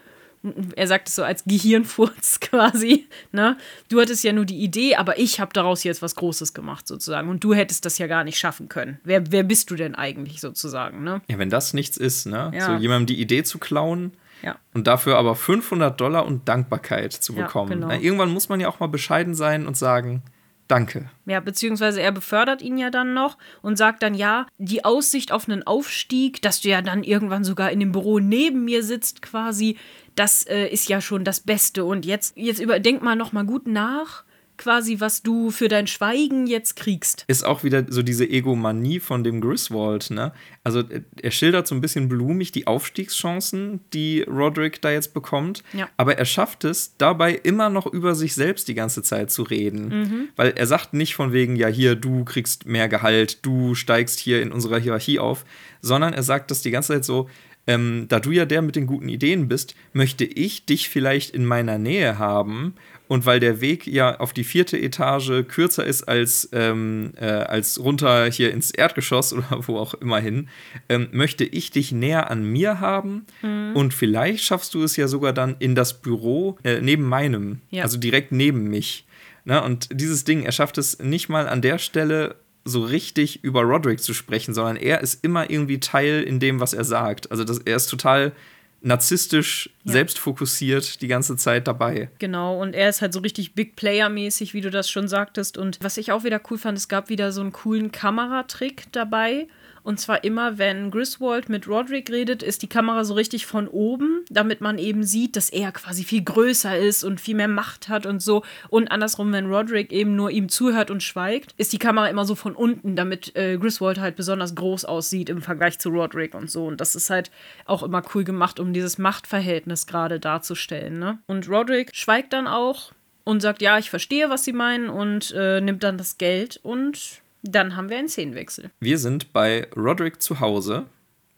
Er 0.75 0.87
sagt 0.87 1.09
es 1.09 1.15
so 1.15 1.23
als 1.23 1.43
Gehirnfurz 1.45 2.39
quasi, 2.41 3.07
ne? 3.31 3.57
Du 3.89 3.99
hattest 3.99 4.23
ja 4.23 4.31
nur 4.31 4.45
die 4.45 4.59
Idee, 4.59 4.95
aber 4.95 5.19
ich 5.19 5.39
habe 5.39 5.51
daraus 5.51 5.83
jetzt 5.83 6.01
was 6.01 6.15
Großes 6.15 6.53
gemacht 6.53 6.87
sozusagen 6.87 7.27
und 7.27 7.43
du 7.43 7.53
hättest 7.53 7.85
das 7.85 7.97
ja 7.97 8.07
gar 8.07 8.23
nicht 8.23 8.37
schaffen 8.37 8.69
können. 8.69 8.99
Wer, 9.03 9.31
wer 9.31 9.43
bist 9.43 9.71
du 9.71 9.75
denn 9.75 9.95
eigentlich 9.95 10.39
sozusagen, 10.39 11.03
ne? 11.03 11.21
Ja, 11.27 11.39
wenn 11.39 11.49
das 11.49 11.73
nichts 11.73 11.97
ist, 11.97 12.27
ne? 12.27 12.51
Ja. 12.53 12.67
So 12.67 12.73
jemandem 12.73 13.07
die 13.07 13.19
Idee 13.19 13.43
zu 13.43 13.57
klauen, 13.57 14.13
ja. 14.43 14.55
Und 14.73 14.87
dafür 14.87 15.17
aber 15.17 15.35
500 15.35 15.99
Dollar 15.99 16.25
und 16.25 16.47
Dankbarkeit 16.47 17.13
zu 17.13 17.33
bekommen. 17.33 17.71
Ja, 17.71 17.75
genau. 17.75 17.87
Na, 17.87 17.99
irgendwann 17.99 18.29
muss 18.29 18.49
man 18.49 18.59
ja 18.59 18.67
auch 18.69 18.79
mal 18.79 18.87
bescheiden 18.87 19.33
sein 19.33 19.65
und 19.65 19.75
sagen, 19.75 20.21
Danke. 20.67 21.09
Ja, 21.25 21.39
beziehungsweise 21.39 22.01
er 22.01 22.11
befördert 22.11 22.61
ihn 22.61 22.77
ja 22.77 22.89
dann 22.89 23.13
noch 23.13 23.37
und 23.61 23.77
sagt 23.77 24.03
dann, 24.03 24.13
ja, 24.13 24.47
die 24.57 24.83
Aussicht 24.83 25.31
auf 25.31 25.47
einen 25.47 25.63
Aufstieg, 25.63 26.41
dass 26.41 26.59
du 26.61 26.69
ja 26.69 26.81
dann 26.81 27.03
irgendwann 27.03 27.45
sogar 27.45 27.71
in 27.71 27.79
dem 27.79 27.93
Büro 27.93 28.19
neben 28.19 28.65
mir 28.65 28.83
sitzt 28.83 29.21
quasi, 29.21 29.77
das 30.15 30.43
äh, 30.43 30.67
ist 30.67 30.89
ja 30.89 30.99
schon 30.99 31.23
das 31.23 31.39
Beste. 31.39 31.85
Und 31.85 32.05
jetzt, 32.05 32.35
jetzt 32.35 32.59
überdenk 32.59 33.01
mal 33.01 33.15
noch 33.15 33.31
mal 33.31 33.45
gut 33.45 33.67
nach 33.67 34.25
quasi, 34.57 34.99
was 34.99 35.21
du 35.21 35.51
für 35.51 35.67
dein 35.67 35.87
Schweigen 35.87 36.47
jetzt 36.47 36.75
kriegst. 36.75 37.25
Ist 37.27 37.45
auch 37.45 37.63
wieder 37.63 37.85
so 37.87 38.01
diese 38.01 38.27
Egomanie 38.29 38.99
von 38.99 39.23
dem 39.23 39.41
Griswold, 39.41 40.09
ne? 40.09 40.33
Also 40.63 40.83
er 41.21 41.31
schildert 41.31 41.67
so 41.67 41.75
ein 41.75 41.81
bisschen 41.81 42.09
blumig 42.09 42.51
die 42.51 42.67
Aufstiegschancen, 42.67 43.79
die 43.93 44.23
Roderick 44.23 44.81
da 44.81 44.91
jetzt 44.91 45.13
bekommt, 45.13 45.63
ja. 45.73 45.87
aber 45.95 46.17
er 46.17 46.25
schafft 46.25 46.65
es 46.65 46.97
dabei 46.97 47.33
immer 47.33 47.69
noch 47.69 47.85
über 47.85 48.15
sich 48.15 48.35
selbst 48.35 48.67
die 48.67 48.73
ganze 48.73 49.01
Zeit 49.01 49.31
zu 49.31 49.43
reden, 49.43 49.87
mhm. 49.87 50.29
weil 50.35 50.51
er 50.55 50.67
sagt 50.67 50.93
nicht 50.93 51.15
von 51.15 51.31
wegen, 51.31 51.55
ja 51.55 51.67
hier, 51.67 51.95
du 51.95 52.25
kriegst 52.25 52.65
mehr 52.65 52.89
Gehalt, 52.89 53.45
du 53.45 53.75
steigst 53.75 54.19
hier 54.19 54.41
in 54.41 54.51
unserer 54.51 54.79
Hierarchie 54.79 55.19
auf, 55.19 55.45
sondern 55.81 56.13
er 56.13 56.23
sagt 56.23 56.51
das 56.51 56.61
die 56.61 56.71
ganze 56.71 56.93
Zeit 56.93 57.05
so, 57.05 57.29
ähm, 57.67 58.05
da 58.07 58.19
du 58.19 58.31
ja 58.31 58.45
der 58.45 58.61
mit 58.61 58.75
den 58.75 58.87
guten 58.87 59.09
Ideen 59.09 59.47
bist, 59.47 59.75
möchte 59.93 60.23
ich 60.23 60.65
dich 60.65 60.89
vielleicht 60.89 61.31
in 61.31 61.45
meiner 61.45 61.77
Nähe 61.77 62.17
haben 62.17 62.73
und 63.07 63.25
weil 63.25 63.39
der 63.39 63.61
Weg 63.61 63.87
ja 63.87 64.19
auf 64.19 64.33
die 64.33 64.43
vierte 64.43 64.77
Etage 64.77 65.47
kürzer 65.47 65.85
ist 65.85 66.03
als, 66.03 66.49
ähm, 66.51 67.13
äh, 67.17 67.25
als 67.25 67.79
runter 67.79 68.29
hier 68.29 68.51
ins 68.51 68.71
Erdgeschoss 68.71 69.33
oder 69.33 69.61
wo 69.67 69.77
auch 69.77 69.93
immer 69.95 70.19
hin, 70.19 70.49
ähm, 70.89 71.07
möchte 71.11 71.43
ich 71.43 71.71
dich 71.71 71.91
näher 71.91 72.29
an 72.29 72.43
mir 72.43 72.79
haben. 72.79 73.25
Mhm. 73.41 73.71
Und 73.75 73.93
vielleicht 73.93 74.43
schaffst 74.43 74.73
du 74.73 74.83
es 74.83 74.95
ja 74.95 75.07
sogar 75.07 75.33
dann 75.33 75.55
in 75.59 75.75
das 75.75 76.01
Büro 76.01 76.57
äh, 76.63 76.81
neben 76.81 77.03
meinem, 77.03 77.61
ja. 77.69 77.83
also 77.83 77.97
direkt 77.97 78.31
neben 78.31 78.69
mich. 78.69 79.05
Na, 79.45 79.59
und 79.59 79.87
dieses 79.91 80.25
Ding, 80.25 80.43
er 80.43 80.51
schafft 80.51 80.77
es 80.77 80.99
nicht 80.99 81.29
mal 81.29 81.47
an 81.47 81.61
der 81.61 81.77
Stelle 81.77 82.35
so 82.65 82.83
richtig 82.83 83.43
über 83.45 83.61
Roderick 83.61 84.01
zu 84.01 84.13
sprechen, 84.13 84.53
sondern 84.53 84.75
er 84.75 84.99
ist 84.99 85.23
immer 85.23 85.49
irgendwie 85.49 85.79
Teil 85.79 86.23
in 86.23 86.39
dem, 86.39 86.59
was 86.59 86.73
er 86.73 86.83
sagt. 86.83 87.31
Also 87.31 87.45
das, 87.45 87.59
er 87.59 87.77
ist 87.77 87.87
total 87.87 88.33
narzisstisch, 88.81 89.69
ja. 89.83 89.93
selbstfokussiert 89.93 91.01
die 91.01 91.07
ganze 91.07 91.35
Zeit 91.35 91.67
dabei. 91.67 92.09
Genau, 92.19 92.61
und 92.61 92.73
er 92.73 92.89
ist 92.89 93.01
halt 93.01 93.13
so 93.13 93.19
richtig 93.19 93.53
Big 93.53 93.75
Player-mäßig, 93.75 94.53
wie 94.53 94.61
du 94.61 94.69
das 94.69 94.89
schon 94.89 95.07
sagtest. 95.07 95.57
Und 95.57 95.79
was 95.81 95.97
ich 95.97 96.11
auch 96.11 96.23
wieder 96.23 96.41
cool 96.49 96.57
fand, 96.57 96.77
es 96.77 96.87
gab 96.87 97.09
wieder 97.09 97.31
so 97.31 97.41
einen 97.41 97.51
coolen 97.51 97.91
Kameratrick 97.91 98.83
dabei. 98.91 99.47
Und 99.87 100.01
zwar 100.01 100.25
immer, 100.25 100.57
wenn 100.57 100.91
Griswold 100.91 101.47
mit 101.47 101.65
Roderick 101.65 102.11
redet, 102.11 102.43
ist 102.43 102.61
die 102.61 102.67
Kamera 102.67 103.05
so 103.05 103.13
richtig 103.13 103.45
von 103.45 103.69
oben, 103.69 104.25
damit 104.29 104.59
man 104.59 104.79
eben 104.79 105.03
sieht, 105.03 105.37
dass 105.37 105.49
er 105.49 105.71
quasi 105.71 106.03
viel 106.03 106.25
größer 106.25 106.77
ist 106.77 107.05
und 107.05 107.21
viel 107.21 107.35
mehr 107.35 107.47
Macht 107.47 107.87
hat 107.87 108.05
und 108.05 108.21
so. 108.21 108.43
Und 108.67 108.91
andersrum, 108.91 109.31
wenn 109.31 109.49
Roderick 109.49 109.93
eben 109.93 110.17
nur 110.17 110.29
ihm 110.29 110.49
zuhört 110.49 110.91
und 110.91 111.03
schweigt, 111.03 111.55
ist 111.55 111.71
die 111.71 111.79
Kamera 111.79 112.09
immer 112.09 112.25
so 112.25 112.35
von 112.35 112.53
unten, 112.53 112.97
damit 112.97 113.33
äh, 113.37 113.57
Griswold 113.57 113.97
halt 113.97 114.17
besonders 114.17 114.55
groß 114.55 114.83
aussieht 114.83 115.29
im 115.29 115.41
Vergleich 115.41 115.79
zu 115.79 115.87
Roderick 115.87 116.35
und 116.35 116.51
so. 116.51 116.65
Und 116.65 116.81
das 116.81 116.93
ist 116.93 117.09
halt 117.09 117.31
auch 117.63 117.81
immer 117.81 118.01
cool 118.13 118.25
gemacht, 118.25 118.59
um 118.59 118.73
dieses 118.73 118.97
Machtverhältnis 118.97 119.87
gerade 119.87 120.19
darzustellen. 120.19 120.99
Ne? 120.99 121.19
Und 121.27 121.47
Roderick 121.47 121.95
schweigt 121.95 122.33
dann 122.33 122.47
auch 122.47 122.91
und 123.23 123.41
sagt, 123.41 123.61
ja, 123.61 123.77
ich 123.77 123.89
verstehe, 123.89 124.29
was 124.29 124.43
sie 124.43 124.51
meinen 124.51 124.89
und 124.89 125.33
äh, 125.33 125.61
nimmt 125.61 125.83
dann 125.83 125.97
das 125.97 126.17
Geld 126.17 126.59
und 126.61 127.21
dann 127.51 127.75
haben 127.75 127.89
wir 127.89 127.97
einen 127.97 128.09
Szenenwechsel. 128.09 128.71
Wir 128.79 128.97
sind 128.97 129.33
bei 129.33 129.67
Roderick 129.75 130.21
zu 130.21 130.39
Hause, 130.39 130.85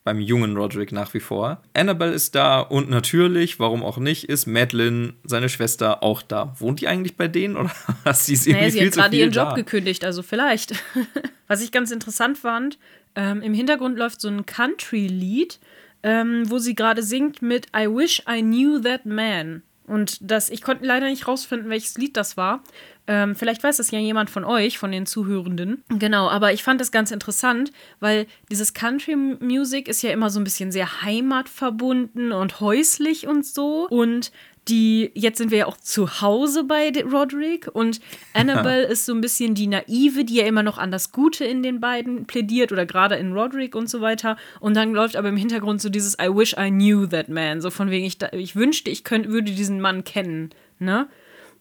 beim 0.03 0.19
jungen 0.19 0.57
Roderick 0.57 0.91
nach 0.91 1.13
wie 1.13 1.19
vor. 1.19 1.61
Annabelle 1.73 2.13
ist 2.13 2.35
da 2.35 2.59
und 2.61 2.89
natürlich, 2.89 3.59
warum 3.59 3.83
auch 3.83 3.97
nicht, 3.97 4.25
ist 4.25 4.47
Madeline, 4.47 5.13
seine 5.23 5.49
Schwester, 5.49 6.01
auch 6.03 6.21
da. 6.21 6.55
Wohnt 6.59 6.81
die 6.81 6.87
eigentlich 6.87 7.15
bei 7.15 7.27
denen 7.27 7.57
oder 7.57 7.71
hast 8.05 8.25
sie 8.25 8.33
es 8.33 8.47
irgendwie 8.47 8.61
naja, 8.61 8.71
sie 8.71 8.79
viel 8.79 8.87
hat 8.87 8.93
gerade 8.95 9.15
ihren 9.17 9.31
Job 9.31 9.55
gekündigt, 9.55 10.03
also 10.05 10.23
vielleicht. 10.23 10.73
Was 11.47 11.61
ich 11.61 11.71
ganz 11.71 11.91
interessant 11.91 12.37
fand, 12.37 12.77
ähm, 13.15 13.41
im 13.41 13.53
Hintergrund 13.53 13.97
läuft 13.97 14.21
so 14.21 14.29
ein 14.29 14.45
Country-Lied, 14.45 15.59
ähm, 16.03 16.49
wo 16.49 16.59
sie 16.59 16.75
gerade 16.75 17.03
singt 17.03 17.41
mit 17.41 17.67
I 17.75 17.87
wish 17.87 18.23
I 18.29 18.41
knew 18.41 18.79
that 18.81 19.05
man. 19.05 19.63
Und 19.85 20.19
das, 20.21 20.49
ich 20.49 20.61
konnte 20.61 20.85
leider 20.85 21.07
nicht 21.07 21.27
rausfinden, 21.27 21.69
welches 21.69 21.97
Lied 21.97 22.15
das 22.15 22.37
war. 22.37 22.63
Ähm, 23.09 23.35
vielleicht 23.35 23.63
weiß 23.63 23.77
das 23.77 23.89
ja 23.89 23.97
jemand 23.97 24.29
von 24.29 24.45
euch, 24.45 24.77
von 24.77 24.91
den 24.91 25.07
Zuhörenden. 25.07 25.83
Genau, 25.89 26.29
aber 26.29 26.53
ich 26.53 26.61
fand 26.61 26.79
das 26.79 26.91
ganz 26.91 27.09
interessant, 27.09 27.71
weil 27.99 28.27
dieses 28.51 28.75
Country 28.75 29.15
Music 29.15 29.87
ist 29.87 30.03
ja 30.03 30.11
immer 30.11 30.29
so 30.29 30.39
ein 30.39 30.43
bisschen 30.43 30.71
sehr 30.71 31.01
heimatverbunden 31.01 32.31
und 32.31 32.59
häuslich 32.59 33.27
und 33.27 33.47
so. 33.47 33.87
Und 33.89 34.31
die, 34.67 35.09
jetzt 35.15 35.39
sind 35.39 35.49
wir 35.49 35.57
ja 35.57 35.65
auch 35.65 35.77
zu 35.77 36.21
Hause 36.21 36.65
bei 36.65 36.91
Roderick 37.03 37.67
und 37.73 37.99
Annabelle 38.35 38.83
ist 38.83 39.07
so 39.07 39.13
ein 39.15 39.21
bisschen 39.21 39.55
die 39.55 39.65
Naive, 39.65 40.23
die 40.23 40.35
ja 40.35 40.45
immer 40.45 40.61
noch 40.61 40.77
an 40.77 40.91
das 40.91 41.11
Gute 41.11 41.45
in 41.45 41.63
den 41.63 41.79
beiden 41.79 42.27
plädiert 42.27 42.71
oder 42.71 42.85
gerade 42.85 43.15
in 43.15 43.33
Roderick 43.33 43.73
und 43.73 43.89
so 43.89 44.01
weiter. 44.01 44.37
Und 44.59 44.77
dann 44.77 44.93
läuft 44.93 45.15
aber 45.15 45.29
im 45.29 45.37
Hintergrund 45.37 45.81
so 45.81 45.89
dieses 45.89 46.13
I 46.21 46.27
wish 46.27 46.53
I 46.53 46.69
knew 46.69 47.07
that 47.07 47.27
man. 47.27 47.59
So 47.59 47.71
von 47.71 47.89
wegen, 47.89 48.05
ich, 48.05 48.19
ich 48.33 48.55
wünschte, 48.55 48.91
ich 48.91 49.03
könnte, 49.03 49.29
würde 49.29 49.51
diesen 49.51 49.81
Mann 49.81 50.03
kennen. 50.03 50.51
Ne? 50.77 51.07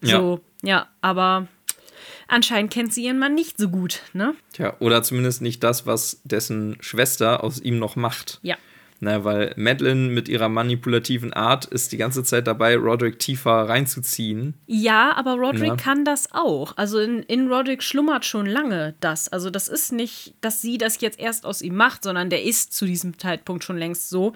So, 0.03 0.35
ja, 0.35 0.48
ja 0.63 0.89
aber 1.01 1.49
anscheinend 2.29 2.73
kennt 2.73 2.93
sie 2.95 3.05
ihren 3.05 3.19
Mann 3.19 3.35
nicht 3.35 3.59
so 3.59 3.69
gut, 3.69 4.03
ne? 4.13 4.35
Tja, 4.53 4.77
oder 4.79 5.03
zumindest 5.03 5.43
nicht 5.43 5.63
das, 5.65 5.87
was 5.87 6.21
dessen 6.25 6.77
Schwester 6.81 7.43
aus 7.43 7.61
ihm 7.61 7.79
noch 7.79 7.97
macht. 7.97 8.39
Ja. 8.43 8.57
Na, 9.01 9.23
weil 9.23 9.55
Madeline 9.57 10.11
mit 10.11 10.29
ihrer 10.29 10.49
manipulativen 10.49 11.33
Art 11.33 11.67
ist 11.67 11.93
die 11.93 11.99
ganze 11.99 12.25
Zeit 12.25 12.49
dabei, 12.49 12.77
Roderick 12.77 13.21
tiefer 13.21 13.69
reinzuziehen. 13.69 14.55
Ja, 14.67 15.15
aber 15.15 15.35
Roderick 15.35 15.69
ja. 15.69 15.77
kann 15.77 16.05
das 16.05 16.33
auch. 16.33 16.77
Also 16.77 16.99
in, 16.99 17.23
in 17.23 17.47
Roderick 17.47 17.85
schlummert 17.85 18.25
schon 18.25 18.47
lange 18.47 18.95
das. 18.99 19.29
Also 19.29 19.51
das 19.51 19.69
ist 19.69 19.93
nicht, 19.93 20.35
dass 20.41 20.63
sie 20.63 20.79
das 20.79 21.01
jetzt 21.01 21.21
erst 21.21 21.47
aus 21.47 21.63
ihm 21.63 21.77
macht, 21.77 22.03
sondern 22.03 22.29
der 22.29 22.43
ist 22.43 22.73
zu 22.73 22.87
diesem 22.87 23.17
Zeitpunkt 23.19 23.63
schon 23.63 23.79
längst 23.79 24.11
so. 24.11 24.33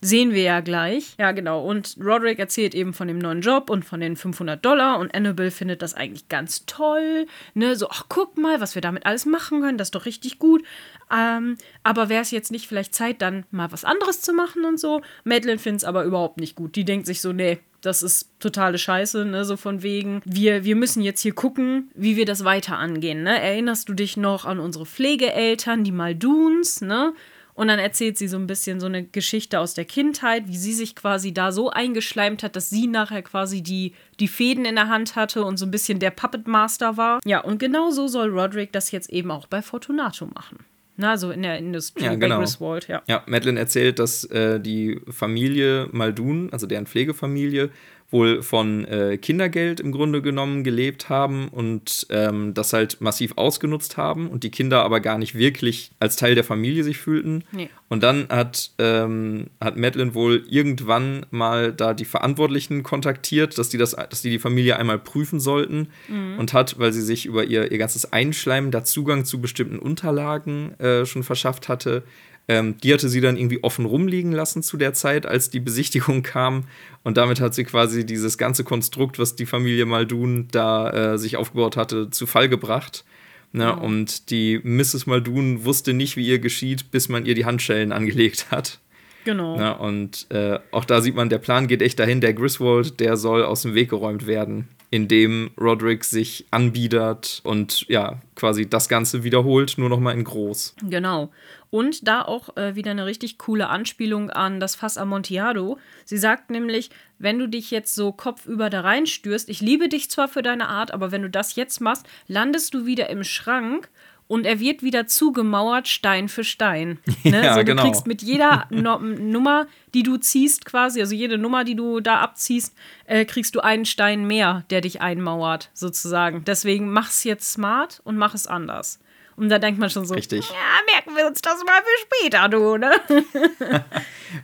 Sehen 0.00 0.32
wir 0.32 0.42
ja 0.42 0.60
gleich. 0.60 1.14
Ja, 1.18 1.32
genau. 1.32 1.64
Und 1.64 1.96
Roderick 1.98 2.38
erzählt 2.38 2.74
eben 2.74 2.92
von 2.92 3.08
dem 3.08 3.18
neuen 3.18 3.40
Job 3.40 3.70
und 3.70 3.86
von 3.86 4.00
den 4.00 4.16
500 4.16 4.62
Dollar. 4.62 4.98
Und 4.98 5.14
Annabelle 5.14 5.50
findet 5.50 5.80
das 5.80 5.94
eigentlich 5.94 6.28
ganz 6.28 6.66
toll. 6.66 7.26
Ne, 7.54 7.74
so, 7.74 7.88
ach, 7.88 8.04
guck 8.10 8.36
mal, 8.36 8.60
was 8.60 8.74
wir 8.74 8.82
damit 8.82 9.06
alles 9.06 9.24
machen 9.24 9.62
können. 9.62 9.78
Das 9.78 9.88
ist 9.88 9.94
doch 9.94 10.04
richtig 10.04 10.38
gut. 10.38 10.62
Ähm, 11.10 11.56
aber 11.82 12.10
wäre 12.10 12.22
es 12.22 12.30
jetzt 12.32 12.50
nicht 12.50 12.66
vielleicht 12.68 12.94
Zeit, 12.94 13.22
dann 13.22 13.44
mal 13.50 13.72
was 13.72 13.84
anderes 13.84 14.20
zu 14.20 14.34
machen 14.34 14.64
und 14.64 14.78
so? 14.78 15.00
Madeline 15.24 15.58
findet 15.58 15.82
es 15.82 15.88
aber 15.88 16.04
überhaupt 16.04 16.38
nicht 16.38 16.54
gut. 16.54 16.76
Die 16.76 16.84
denkt 16.84 17.06
sich 17.06 17.22
so, 17.22 17.32
nee, 17.32 17.60
das 17.84 18.02
ist 18.02 18.30
totale 18.40 18.78
Scheiße, 18.78 19.24
ne? 19.24 19.44
So 19.44 19.56
von 19.56 19.82
wegen, 19.82 20.22
wir, 20.24 20.64
wir 20.64 20.76
müssen 20.76 21.02
jetzt 21.02 21.20
hier 21.20 21.34
gucken, 21.34 21.90
wie 21.94 22.16
wir 22.16 22.24
das 22.24 22.44
weiter 22.44 22.78
angehen, 22.78 23.22
ne? 23.22 23.40
Erinnerst 23.40 23.88
du 23.88 23.94
dich 23.94 24.16
noch 24.16 24.44
an 24.44 24.58
unsere 24.58 24.86
Pflegeeltern, 24.86 25.84
die 25.84 25.92
Malduns, 25.92 26.80
ne? 26.80 27.12
Und 27.54 27.68
dann 27.68 27.78
erzählt 27.78 28.18
sie 28.18 28.26
so 28.26 28.36
ein 28.36 28.48
bisschen 28.48 28.80
so 28.80 28.86
eine 28.86 29.04
Geschichte 29.04 29.60
aus 29.60 29.74
der 29.74 29.84
Kindheit, 29.84 30.48
wie 30.48 30.56
sie 30.56 30.72
sich 30.72 30.96
quasi 30.96 31.32
da 31.32 31.52
so 31.52 31.70
eingeschleimt 31.70 32.42
hat, 32.42 32.56
dass 32.56 32.68
sie 32.68 32.88
nachher 32.88 33.22
quasi 33.22 33.62
die, 33.62 33.94
die 34.18 34.28
Fäden 34.28 34.64
in 34.64 34.74
der 34.74 34.88
Hand 34.88 35.14
hatte 35.14 35.44
und 35.44 35.56
so 35.56 35.64
ein 35.64 35.70
bisschen 35.70 36.00
der 36.00 36.10
Puppet 36.10 36.48
Master 36.48 36.96
war. 36.96 37.20
Ja, 37.24 37.40
und 37.40 37.58
genau 37.58 37.90
so 37.90 38.08
soll 38.08 38.28
Roderick 38.30 38.72
das 38.72 38.90
jetzt 38.90 39.08
eben 39.10 39.30
auch 39.30 39.46
bei 39.46 39.62
Fortunato 39.62 40.26
machen. 40.26 40.58
Na, 40.96 41.16
so 41.16 41.32
in 41.32 41.42
der 41.42 41.58
Industrie 41.58 42.04
ja, 42.04 42.14
genau. 42.14 42.38
Griswold, 42.38 42.86
ja. 42.86 43.02
Ja, 43.08 43.24
Madeline 43.26 43.58
erzählt, 43.58 43.98
dass 43.98 44.24
äh, 44.24 44.60
die 44.60 45.00
Familie 45.10 45.88
Maldun, 45.90 46.50
also 46.52 46.68
deren 46.68 46.86
Pflegefamilie, 46.86 47.70
wohl 48.10 48.42
von 48.42 48.84
äh, 48.84 49.18
Kindergeld 49.18 49.80
im 49.80 49.90
Grunde 49.90 50.22
genommen 50.22 50.62
gelebt 50.62 51.08
haben 51.08 51.48
und 51.48 52.06
ähm, 52.10 52.54
das 52.54 52.72
halt 52.72 53.00
massiv 53.00 53.32
ausgenutzt 53.36 53.96
haben 53.96 54.28
und 54.28 54.44
die 54.44 54.50
Kinder 54.50 54.84
aber 54.84 55.00
gar 55.00 55.18
nicht 55.18 55.36
wirklich 55.36 55.90
als 55.98 56.16
Teil 56.16 56.34
der 56.34 56.44
Familie 56.44 56.84
sich 56.84 56.98
fühlten. 56.98 57.44
Nee. 57.50 57.70
Und 57.88 58.02
dann 58.02 58.28
hat, 58.28 58.70
ähm, 58.78 59.48
hat 59.60 59.76
Madeline 59.76 60.14
wohl 60.14 60.44
irgendwann 60.48 61.26
mal 61.30 61.72
da 61.72 61.92
die 61.92 62.04
Verantwortlichen 62.04 62.82
kontaktiert, 62.82 63.58
dass 63.58 63.68
die, 63.68 63.78
das, 63.78 63.92
dass 63.92 64.22
die 64.22 64.30
die 64.30 64.38
Familie 64.38 64.76
einmal 64.76 64.98
prüfen 64.98 65.40
sollten 65.40 65.88
mhm. 66.08 66.38
und 66.38 66.52
hat, 66.52 66.78
weil 66.78 66.92
sie 66.92 67.02
sich 67.02 67.26
über 67.26 67.44
ihr, 67.44 67.72
ihr 67.72 67.78
ganzes 67.78 68.12
Einschleimen 68.12 68.70
da 68.70 68.84
Zugang 68.84 69.24
zu 69.24 69.40
bestimmten 69.40 69.78
Unterlagen 69.78 70.78
äh, 70.78 71.04
schon 71.04 71.24
verschafft 71.24 71.68
hatte, 71.68 72.04
ähm, 72.46 72.76
die 72.78 72.92
hatte 72.92 73.08
sie 73.08 73.20
dann 73.20 73.36
irgendwie 73.36 73.62
offen 73.62 73.86
rumliegen 73.86 74.32
lassen 74.32 74.62
zu 74.62 74.76
der 74.76 74.92
Zeit, 74.92 75.26
als 75.26 75.50
die 75.50 75.60
Besichtigung 75.60 76.22
kam. 76.22 76.64
Und 77.02 77.16
damit 77.16 77.40
hat 77.40 77.54
sie 77.54 77.64
quasi 77.64 78.04
dieses 78.04 78.38
ganze 78.38 78.64
Konstrukt, 78.64 79.18
was 79.18 79.36
die 79.36 79.46
Familie 79.46 79.86
Maldun 79.86 80.48
da 80.50 81.14
äh, 81.14 81.18
sich 81.18 81.36
aufgebaut 81.36 81.76
hatte, 81.76 82.10
zu 82.10 82.26
Fall 82.26 82.48
gebracht. 82.48 83.04
Ne? 83.52 83.72
Mhm. 83.72 83.82
Und 83.82 84.30
die 84.30 84.60
Mrs. 84.62 85.06
Maldun 85.06 85.64
wusste 85.64 85.94
nicht, 85.94 86.16
wie 86.16 86.26
ihr 86.26 86.38
geschieht, 86.38 86.90
bis 86.90 87.08
man 87.08 87.24
ihr 87.24 87.34
die 87.34 87.44
Handschellen 87.44 87.92
angelegt 87.92 88.50
hat. 88.50 88.80
Genau. 89.24 89.56
Ne? 89.56 89.78
Und 89.78 90.26
äh, 90.30 90.58
auch 90.70 90.84
da 90.84 91.00
sieht 91.00 91.14
man, 91.14 91.30
der 91.30 91.38
Plan 91.38 91.66
geht 91.66 91.80
echt 91.80 91.98
dahin. 91.98 92.20
Der 92.20 92.34
Griswold, 92.34 93.00
der 93.00 93.16
soll 93.16 93.42
aus 93.42 93.62
dem 93.62 93.74
Weg 93.74 93.88
geräumt 93.88 94.26
werden, 94.26 94.68
indem 94.94 95.50
Roderick 95.60 96.04
sich 96.04 96.46
anbiedert 96.52 97.40
und 97.42 97.84
ja, 97.88 98.20
quasi 98.36 98.70
das 98.70 98.88
Ganze 98.88 99.24
wiederholt, 99.24 99.74
nur 99.76 99.88
noch 99.88 99.98
mal 99.98 100.12
in 100.12 100.22
groß. 100.22 100.76
Genau. 100.88 101.32
Und 101.70 102.06
da 102.06 102.22
auch 102.22 102.56
äh, 102.56 102.76
wieder 102.76 102.92
eine 102.92 103.04
richtig 103.04 103.36
coole 103.36 103.68
Anspielung 103.68 104.30
an 104.30 104.60
das 104.60 104.76
Fass 104.76 104.96
Amontillado. 104.96 105.78
Sie 106.04 106.16
sagt 106.16 106.50
nämlich, 106.50 106.90
wenn 107.18 107.40
du 107.40 107.48
dich 107.48 107.72
jetzt 107.72 107.96
so 107.96 108.12
kopfüber 108.12 108.70
da 108.70 108.82
reinstürst, 108.82 109.48
ich 109.48 109.60
liebe 109.60 109.88
dich 109.88 110.12
zwar 110.12 110.28
für 110.28 110.42
deine 110.42 110.68
Art, 110.68 110.94
aber 110.94 111.10
wenn 111.10 111.22
du 111.22 111.30
das 111.30 111.56
jetzt 111.56 111.80
machst, 111.80 112.06
landest 112.28 112.72
du 112.72 112.86
wieder 112.86 113.10
im 113.10 113.24
Schrank 113.24 113.90
und 114.34 114.46
er 114.46 114.58
wird 114.58 114.82
wieder 114.82 115.06
zugemauert, 115.06 115.86
Stein 115.86 116.28
für 116.28 116.44
Stein. 116.44 116.98
Ne? 117.24 117.42
Ja, 117.42 117.54
so, 117.54 117.60
du 117.60 117.66
genau. 117.66 117.82
kriegst 117.82 118.06
mit 118.06 118.20
jeder 118.20 118.66
no 118.68 118.98
Nummer, 118.98 119.66
die 119.94 120.02
du 120.02 120.18
ziehst, 120.18 120.66
quasi, 120.66 121.00
also 121.00 121.14
jede 121.14 121.38
Nummer, 121.38 121.64
die 121.64 121.74
du 121.74 122.00
da 122.00 122.18
abziehst, 122.20 122.74
äh, 123.06 123.24
kriegst 123.24 123.54
du 123.54 123.60
einen 123.60 123.86
Stein 123.86 124.26
mehr, 124.26 124.64
der 124.68 124.82
dich 124.82 125.00
einmauert, 125.00 125.70
sozusagen. 125.72 126.44
Deswegen 126.44 126.90
mach's 126.90 127.24
jetzt 127.24 127.50
smart 127.50 128.02
und 128.04 128.18
mach 128.18 128.34
es 128.34 128.46
anders. 128.46 128.98
Und 129.36 129.48
da 129.48 129.58
denkt 129.58 129.80
man 129.80 129.90
schon 129.90 130.04
so, 130.06 130.14
Richtig. 130.14 130.48
ja, 130.48 130.54
merken 130.94 131.16
wir 131.16 131.26
uns 131.26 131.42
das 131.42 131.62
mal 131.64 131.80
für 131.82 132.16
später, 132.16 132.48
du, 132.48 132.76
ne? 132.76 132.92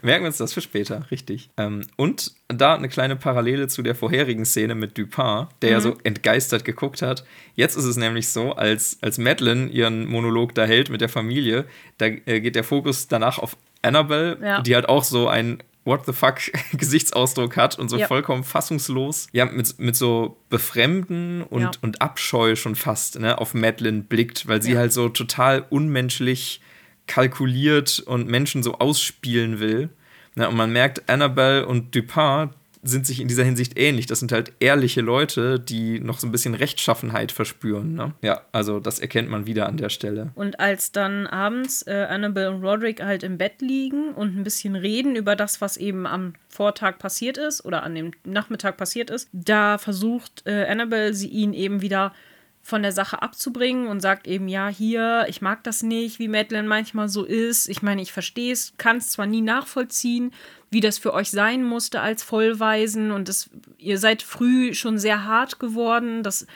merken 0.02 0.24
wir 0.24 0.28
uns 0.28 0.38
das 0.38 0.52
für 0.52 0.60
später, 0.60 1.06
richtig. 1.10 1.50
Ähm, 1.56 1.86
und 1.96 2.32
da 2.48 2.74
eine 2.74 2.88
kleine 2.88 3.16
Parallele 3.16 3.68
zu 3.68 3.82
der 3.82 3.94
vorherigen 3.94 4.44
Szene 4.44 4.74
mit 4.74 4.98
Dupin, 4.98 5.46
der 5.62 5.70
mhm. 5.70 5.74
ja 5.74 5.80
so 5.80 5.96
entgeistert 6.02 6.64
geguckt 6.64 7.02
hat. 7.02 7.24
Jetzt 7.54 7.76
ist 7.76 7.84
es 7.84 7.96
nämlich 7.96 8.28
so, 8.28 8.52
als, 8.52 8.98
als 9.00 9.18
Madeline 9.18 9.68
ihren 9.68 10.06
Monolog 10.06 10.54
da 10.54 10.64
hält 10.64 10.90
mit 10.90 11.00
der 11.00 11.08
Familie, 11.08 11.66
da 11.98 12.06
äh, 12.06 12.40
geht 12.40 12.56
der 12.56 12.64
Fokus 12.64 13.08
danach 13.08 13.38
auf 13.38 13.56
Annabelle, 13.82 14.38
ja. 14.42 14.62
die 14.62 14.74
halt 14.74 14.88
auch 14.88 15.04
so 15.04 15.28
ein 15.28 15.62
What 15.90 16.06
the 16.06 16.12
fuck 16.12 16.38
Gesichtsausdruck 16.72 17.56
hat 17.56 17.76
und 17.76 17.88
so 17.88 17.96
ja. 17.96 18.06
vollkommen 18.06 18.44
fassungslos, 18.44 19.26
ja, 19.32 19.44
mit, 19.44 19.76
mit 19.80 19.96
so 19.96 20.36
Befremden 20.48 21.42
und, 21.42 21.62
ja. 21.62 21.70
und 21.82 22.00
Abscheu 22.00 22.54
schon 22.54 22.76
fast 22.76 23.18
ne, 23.18 23.38
auf 23.38 23.54
Madeline 23.54 24.02
blickt, 24.02 24.46
weil 24.46 24.62
sie 24.62 24.74
ja. 24.74 24.78
halt 24.78 24.92
so 24.92 25.08
total 25.08 25.66
unmenschlich 25.68 26.60
kalkuliert 27.08 27.98
und 27.98 28.28
Menschen 28.28 28.62
so 28.62 28.74
ausspielen 28.74 29.58
will. 29.58 29.90
Ne, 30.36 30.48
und 30.48 30.54
man 30.54 30.72
merkt, 30.72 31.08
Annabelle 31.08 31.66
und 31.66 31.92
Dupin, 31.92 32.50
sind 32.82 33.06
sich 33.06 33.20
in 33.20 33.28
dieser 33.28 33.44
Hinsicht 33.44 33.78
ähnlich. 33.78 34.06
Das 34.06 34.20
sind 34.20 34.32
halt 34.32 34.52
ehrliche 34.60 35.00
Leute, 35.00 35.60
die 35.60 36.00
noch 36.00 36.18
so 36.18 36.26
ein 36.26 36.32
bisschen 36.32 36.54
Rechtschaffenheit 36.54 37.32
verspüren. 37.32 37.94
Ne? 37.94 38.14
Ja, 38.22 38.42
also 38.52 38.80
das 38.80 38.98
erkennt 38.98 39.28
man 39.28 39.46
wieder 39.46 39.66
an 39.66 39.76
der 39.76 39.90
Stelle. 39.90 40.30
Und 40.34 40.60
als 40.60 40.92
dann 40.92 41.26
abends 41.26 41.86
äh, 41.86 42.06
Annabelle 42.08 42.50
und 42.50 42.62
Roderick 42.64 43.02
halt 43.02 43.22
im 43.22 43.38
Bett 43.38 43.60
liegen 43.60 44.14
und 44.14 44.36
ein 44.36 44.44
bisschen 44.44 44.76
reden 44.76 45.16
über 45.16 45.36
das, 45.36 45.60
was 45.60 45.76
eben 45.76 46.06
am 46.06 46.34
Vortag 46.48 46.98
passiert 46.98 47.38
ist 47.38 47.64
oder 47.64 47.82
an 47.82 47.94
dem 47.94 48.12
Nachmittag 48.24 48.76
passiert 48.76 49.10
ist, 49.10 49.28
da 49.32 49.78
versucht 49.78 50.42
äh, 50.46 50.66
Annabelle 50.66 51.14
sie 51.14 51.28
ihn 51.28 51.52
eben 51.52 51.82
wieder 51.82 52.12
von 52.62 52.82
der 52.82 52.92
Sache 52.92 53.22
abzubringen 53.22 53.86
und 53.86 54.00
sagt 54.00 54.26
eben, 54.26 54.46
ja, 54.48 54.68
hier, 54.68 55.26
ich 55.28 55.40
mag 55.40 55.64
das 55.64 55.82
nicht, 55.82 56.18
wie 56.18 56.28
Madeline 56.28 56.68
manchmal 56.68 57.08
so 57.08 57.24
ist. 57.24 57.68
Ich 57.68 57.82
meine, 57.82 58.02
ich 58.02 58.12
verstehe 58.12 58.52
es, 58.52 58.74
kann 58.76 58.98
es 58.98 59.08
zwar 59.08 59.26
nie 59.26 59.40
nachvollziehen, 59.40 60.32
wie 60.70 60.80
das 60.80 60.98
für 60.98 61.14
euch 61.14 61.30
sein 61.30 61.64
musste 61.64 62.00
als 62.00 62.22
Vollweisen 62.22 63.10
und 63.10 63.28
das, 63.28 63.50
ihr 63.78 63.98
seid 63.98 64.22
früh 64.22 64.74
schon 64.74 64.98
sehr 64.98 65.24
hart 65.24 65.58
geworden. 65.58 66.22
Das 66.22 66.46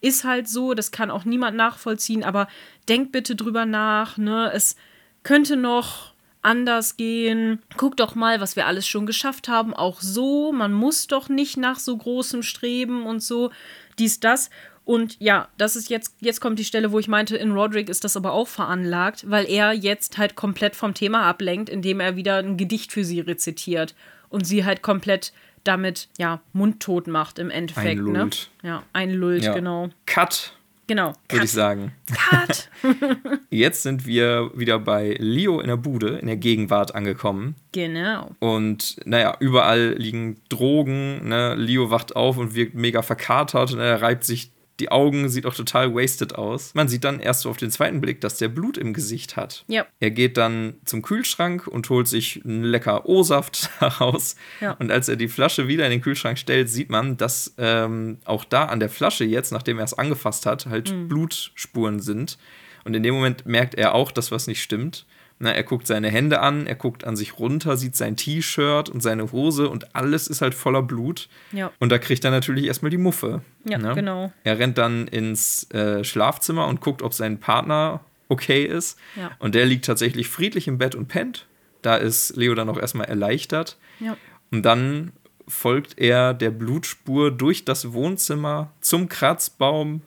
ist 0.00 0.24
halt 0.24 0.48
so, 0.48 0.74
das 0.74 0.90
kann 0.90 1.10
auch 1.10 1.24
niemand 1.24 1.56
nachvollziehen, 1.56 2.24
aber 2.24 2.48
denkt 2.88 3.12
bitte 3.12 3.34
drüber 3.36 3.66
nach, 3.66 4.16
ne? 4.16 4.50
Es 4.54 4.76
könnte 5.22 5.56
noch 5.56 6.14
anders 6.40 6.96
gehen. 6.96 7.60
Guckt 7.76 8.00
doch 8.00 8.14
mal, 8.14 8.40
was 8.40 8.56
wir 8.56 8.66
alles 8.66 8.86
schon 8.86 9.06
geschafft 9.06 9.48
haben, 9.48 9.74
auch 9.74 10.00
so. 10.00 10.52
Man 10.52 10.72
muss 10.72 11.06
doch 11.08 11.28
nicht 11.28 11.56
nach 11.56 11.78
so 11.78 11.96
großem 11.96 12.42
Streben 12.42 13.04
und 13.06 13.22
so, 13.22 13.50
dies, 13.98 14.20
das. 14.20 14.50
Und 14.88 15.18
ja, 15.20 15.48
das 15.58 15.76
ist 15.76 15.90
jetzt, 15.90 16.14
jetzt 16.20 16.40
kommt 16.40 16.58
die 16.58 16.64
Stelle, 16.64 16.92
wo 16.92 16.98
ich 16.98 17.08
meinte, 17.08 17.36
in 17.36 17.52
Roderick 17.52 17.90
ist 17.90 18.04
das 18.04 18.16
aber 18.16 18.32
auch 18.32 18.48
veranlagt, 18.48 19.30
weil 19.30 19.44
er 19.44 19.74
jetzt 19.74 20.16
halt 20.16 20.34
komplett 20.34 20.74
vom 20.74 20.94
Thema 20.94 21.24
ablenkt, 21.24 21.68
indem 21.68 22.00
er 22.00 22.16
wieder 22.16 22.38
ein 22.38 22.56
Gedicht 22.56 22.90
für 22.90 23.04
sie 23.04 23.20
rezitiert 23.20 23.94
und 24.30 24.46
sie 24.46 24.64
halt 24.64 24.80
komplett 24.80 25.34
damit, 25.62 26.08
ja, 26.16 26.40
mundtot 26.54 27.06
macht 27.06 27.38
im 27.38 27.50
Endeffekt. 27.50 28.00
Einlullt. 28.00 28.50
Ne? 28.62 28.68
Ja, 28.70 28.82
einlullt, 28.94 29.44
ja. 29.44 29.52
genau. 29.52 29.90
Cut. 30.06 30.54
Genau. 30.86 31.12
Würde 31.28 31.44
ich 31.44 31.52
sagen. 31.52 31.92
Cut. 32.30 32.70
Jetzt 33.50 33.82
sind 33.82 34.06
wir 34.06 34.52
wieder 34.54 34.78
bei 34.78 35.16
Leo 35.18 35.60
in 35.60 35.68
der 35.68 35.76
Bude, 35.76 36.16
in 36.16 36.28
der 36.28 36.38
Gegenwart 36.38 36.94
angekommen. 36.94 37.56
Genau. 37.72 38.30
Und 38.38 38.96
naja, 39.04 39.36
überall 39.38 39.96
liegen 39.98 40.40
Drogen. 40.48 41.28
Ne? 41.28 41.56
Leo 41.56 41.90
wacht 41.90 42.16
auf 42.16 42.38
und 42.38 42.54
wirkt 42.54 42.74
mega 42.74 43.02
verkatert. 43.02 43.74
Ne? 43.74 43.84
Er 43.84 44.00
reibt 44.00 44.24
sich 44.24 44.50
die 44.80 44.90
Augen 44.90 45.28
sieht 45.28 45.46
auch 45.46 45.54
total 45.54 45.94
wasted 45.94 46.34
aus. 46.36 46.74
Man 46.74 46.88
sieht 46.88 47.04
dann 47.04 47.20
erst 47.20 47.42
so 47.42 47.50
auf 47.50 47.56
den 47.56 47.70
zweiten 47.70 48.00
Blick, 48.00 48.20
dass 48.20 48.38
der 48.38 48.48
Blut 48.48 48.78
im 48.78 48.92
Gesicht 48.92 49.36
hat. 49.36 49.64
Ja. 49.66 49.86
Er 50.00 50.10
geht 50.10 50.36
dann 50.36 50.74
zum 50.84 51.02
Kühlschrank 51.02 51.66
und 51.66 51.88
holt 51.90 52.06
sich 52.06 52.44
einen 52.44 52.62
lecker 52.62 53.08
O-Saft 53.08 53.70
daraus. 53.80 54.36
Ja. 54.60 54.72
Und 54.72 54.90
als 54.90 55.08
er 55.08 55.16
die 55.16 55.28
Flasche 55.28 55.68
wieder 55.68 55.84
in 55.84 55.90
den 55.90 56.00
Kühlschrank 56.00 56.38
stellt, 56.38 56.68
sieht 56.68 56.90
man, 56.90 57.16
dass 57.16 57.54
ähm, 57.58 58.18
auch 58.24 58.44
da 58.44 58.66
an 58.66 58.80
der 58.80 58.88
Flasche 58.88 59.24
jetzt, 59.24 59.52
nachdem 59.52 59.78
er 59.78 59.84
es 59.84 59.94
angefasst 59.94 60.46
hat, 60.46 60.66
halt 60.66 60.92
mhm. 60.92 61.08
Blutspuren 61.08 62.00
sind. 62.00 62.38
Und 62.84 62.94
in 62.94 63.02
dem 63.02 63.14
Moment 63.14 63.46
merkt 63.46 63.74
er 63.74 63.94
auch, 63.94 64.12
dass 64.12 64.30
was 64.30 64.46
nicht 64.46 64.62
stimmt. 64.62 65.06
Na, 65.40 65.52
er 65.52 65.62
guckt 65.62 65.86
seine 65.86 66.08
Hände 66.10 66.40
an, 66.40 66.66
er 66.66 66.74
guckt 66.74 67.04
an 67.04 67.14
sich 67.14 67.38
runter, 67.38 67.76
sieht 67.76 67.94
sein 67.94 68.16
T-Shirt 68.16 68.88
und 68.88 69.02
seine 69.02 69.30
Hose 69.30 69.68
und 69.68 69.94
alles 69.94 70.26
ist 70.26 70.40
halt 70.40 70.52
voller 70.54 70.82
Blut. 70.82 71.28
Ja. 71.52 71.70
Und 71.78 71.90
da 71.92 71.98
kriegt 71.98 72.24
er 72.24 72.32
natürlich 72.32 72.64
erstmal 72.66 72.90
die 72.90 72.98
Muffe. 72.98 73.42
Ja, 73.64 73.78
ne? 73.78 73.94
genau. 73.94 74.32
Er 74.42 74.58
rennt 74.58 74.78
dann 74.78 75.06
ins 75.06 75.70
äh, 75.70 76.02
Schlafzimmer 76.02 76.66
und 76.66 76.80
guckt, 76.80 77.02
ob 77.02 77.14
sein 77.14 77.38
Partner 77.38 78.00
okay 78.28 78.64
ist. 78.64 78.98
Ja. 79.16 79.30
Und 79.38 79.54
der 79.54 79.64
liegt 79.66 79.84
tatsächlich 79.84 80.28
friedlich 80.28 80.66
im 80.66 80.76
Bett 80.78 80.94
und 80.96 81.06
pennt. 81.06 81.46
Da 81.82 81.94
ist 81.96 82.36
Leo 82.36 82.54
dann 82.54 82.68
auch 82.68 82.78
erstmal 82.78 83.06
erleichtert. 83.06 83.76
Ja. 84.00 84.16
Und 84.50 84.62
dann 84.64 85.12
folgt 85.46 85.98
er 85.98 86.34
der 86.34 86.50
Blutspur 86.50 87.30
durch 87.30 87.64
das 87.64 87.92
Wohnzimmer 87.92 88.72
zum 88.80 89.08
Kratzbaum. 89.08 90.02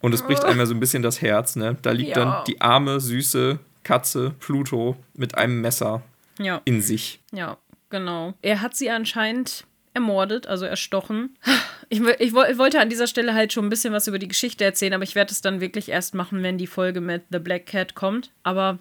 Und 0.00 0.12
es 0.14 0.22
bricht 0.22 0.44
einmal 0.44 0.66
so 0.66 0.74
ein 0.74 0.80
bisschen 0.80 1.02
das 1.02 1.22
Herz, 1.22 1.56
ne? 1.56 1.76
Da 1.82 1.90
liegt 1.92 2.10
Ja. 2.10 2.14
dann 2.24 2.44
die 2.46 2.60
arme, 2.60 3.00
süße 3.00 3.58
Katze 3.86 4.34
Pluto 4.40 4.96
mit 5.14 5.36
einem 5.38 5.60
Messer 5.60 6.02
Ja. 6.40 6.60
in 6.64 6.82
sich. 6.82 7.20
Ja, 7.32 7.56
genau. 7.88 8.34
Er 8.42 8.60
hat 8.60 8.76
sie 8.76 8.90
anscheinend 8.90 9.64
ermordet, 9.94 10.46
also 10.48 10.64
erstochen. 10.66 11.38
Ich, 11.88 12.00
ich, 12.00 12.18
ich 12.34 12.34
wollte 12.34 12.80
an 12.80 12.90
dieser 12.90 13.06
Stelle 13.06 13.32
halt 13.32 13.52
schon 13.52 13.64
ein 13.64 13.70
bisschen 13.70 13.92
was 13.94 14.08
über 14.08 14.18
die 14.18 14.26
Geschichte 14.28 14.64
erzählen, 14.64 14.92
aber 14.92 15.04
ich 15.04 15.14
werde 15.14 15.30
es 15.32 15.40
dann 15.40 15.60
wirklich 15.60 15.88
erst 15.88 16.14
machen, 16.14 16.42
wenn 16.42 16.58
die 16.58 16.66
Folge 16.66 17.00
mit 17.00 17.22
The 17.30 17.38
Black 17.38 17.66
Cat 17.66 17.94
kommt. 17.94 18.32
Aber 18.42 18.78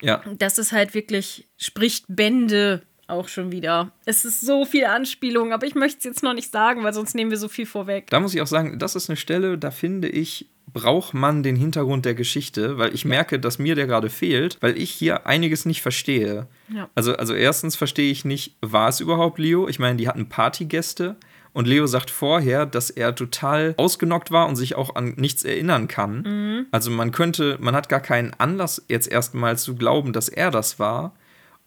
Ja, 0.00 0.22
das 0.38 0.56
ist 0.58 0.72
halt 0.72 0.94
wirklich, 0.94 1.46
spricht 1.58 2.06
Bände 2.08 2.80
auch 3.08 3.28
schon 3.28 3.52
wieder. 3.52 3.92
Es 4.06 4.24
ist 4.24 4.40
so 4.40 4.64
viel 4.64 4.86
Anspielung, 4.86 5.52
aber 5.52 5.66
ich 5.66 5.74
möchte 5.76 5.98
es 5.98 6.04
jetzt 6.04 6.22
noch 6.24 6.32
nicht 6.32 6.50
sagen, 6.50 6.82
weil 6.82 6.94
sonst 6.94 7.14
nehmen 7.14 7.30
wir 7.30 7.38
so 7.38 7.46
viel 7.48 7.66
vorweg. 7.66 8.08
da 8.08 8.18
muss 8.18 8.34
ich 8.34 8.40
auch 8.40 8.46
sagen, 8.48 8.78
das 8.80 8.96
ist 8.96 9.08
eine 9.10 9.16
Stelle, 9.18 9.58
da 9.58 9.70
finde 9.70 10.08
ich, 10.08 10.48
braucht 10.76 11.14
man 11.14 11.42
den 11.42 11.56
Hintergrund 11.56 12.04
der 12.04 12.14
Geschichte, 12.14 12.76
weil 12.76 12.94
ich 12.94 13.06
merke, 13.06 13.40
dass 13.40 13.58
mir 13.58 13.74
der 13.74 13.86
gerade 13.86 14.10
fehlt, 14.10 14.58
weil 14.60 14.76
ich 14.76 14.90
hier 14.90 15.26
einiges 15.26 15.64
nicht 15.64 15.80
verstehe. 15.80 16.48
Ja. 16.68 16.90
Also, 16.94 17.16
also 17.16 17.32
erstens 17.32 17.76
verstehe 17.76 18.12
ich 18.12 18.26
nicht, 18.26 18.56
war 18.60 18.90
es 18.90 19.00
überhaupt 19.00 19.38
Leo? 19.38 19.68
Ich 19.68 19.78
meine, 19.78 19.96
die 19.96 20.06
hatten 20.06 20.28
Partygäste 20.28 21.16
und 21.54 21.66
Leo 21.66 21.86
sagt 21.86 22.10
vorher, 22.10 22.66
dass 22.66 22.90
er 22.90 23.14
total 23.14 23.72
ausgenockt 23.78 24.30
war 24.30 24.46
und 24.48 24.56
sich 24.56 24.74
auch 24.74 24.94
an 24.96 25.14
nichts 25.16 25.44
erinnern 25.44 25.88
kann. 25.88 26.66
Also 26.72 26.90
man 26.90 27.10
könnte, 27.10 27.56
man 27.58 27.74
hat 27.74 27.88
gar 27.88 28.00
keinen 28.00 28.34
Anlass 28.34 28.84
jetzt 28.88 29.10
erstmal 29.10 29.56
zu 29.56 29.76
glauben, 29.76 30.12
dass 30.12 30.28
er 30.28 30.50
das 30.50 30.78
war. 30.78 31.14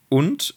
Und 0.07 0.53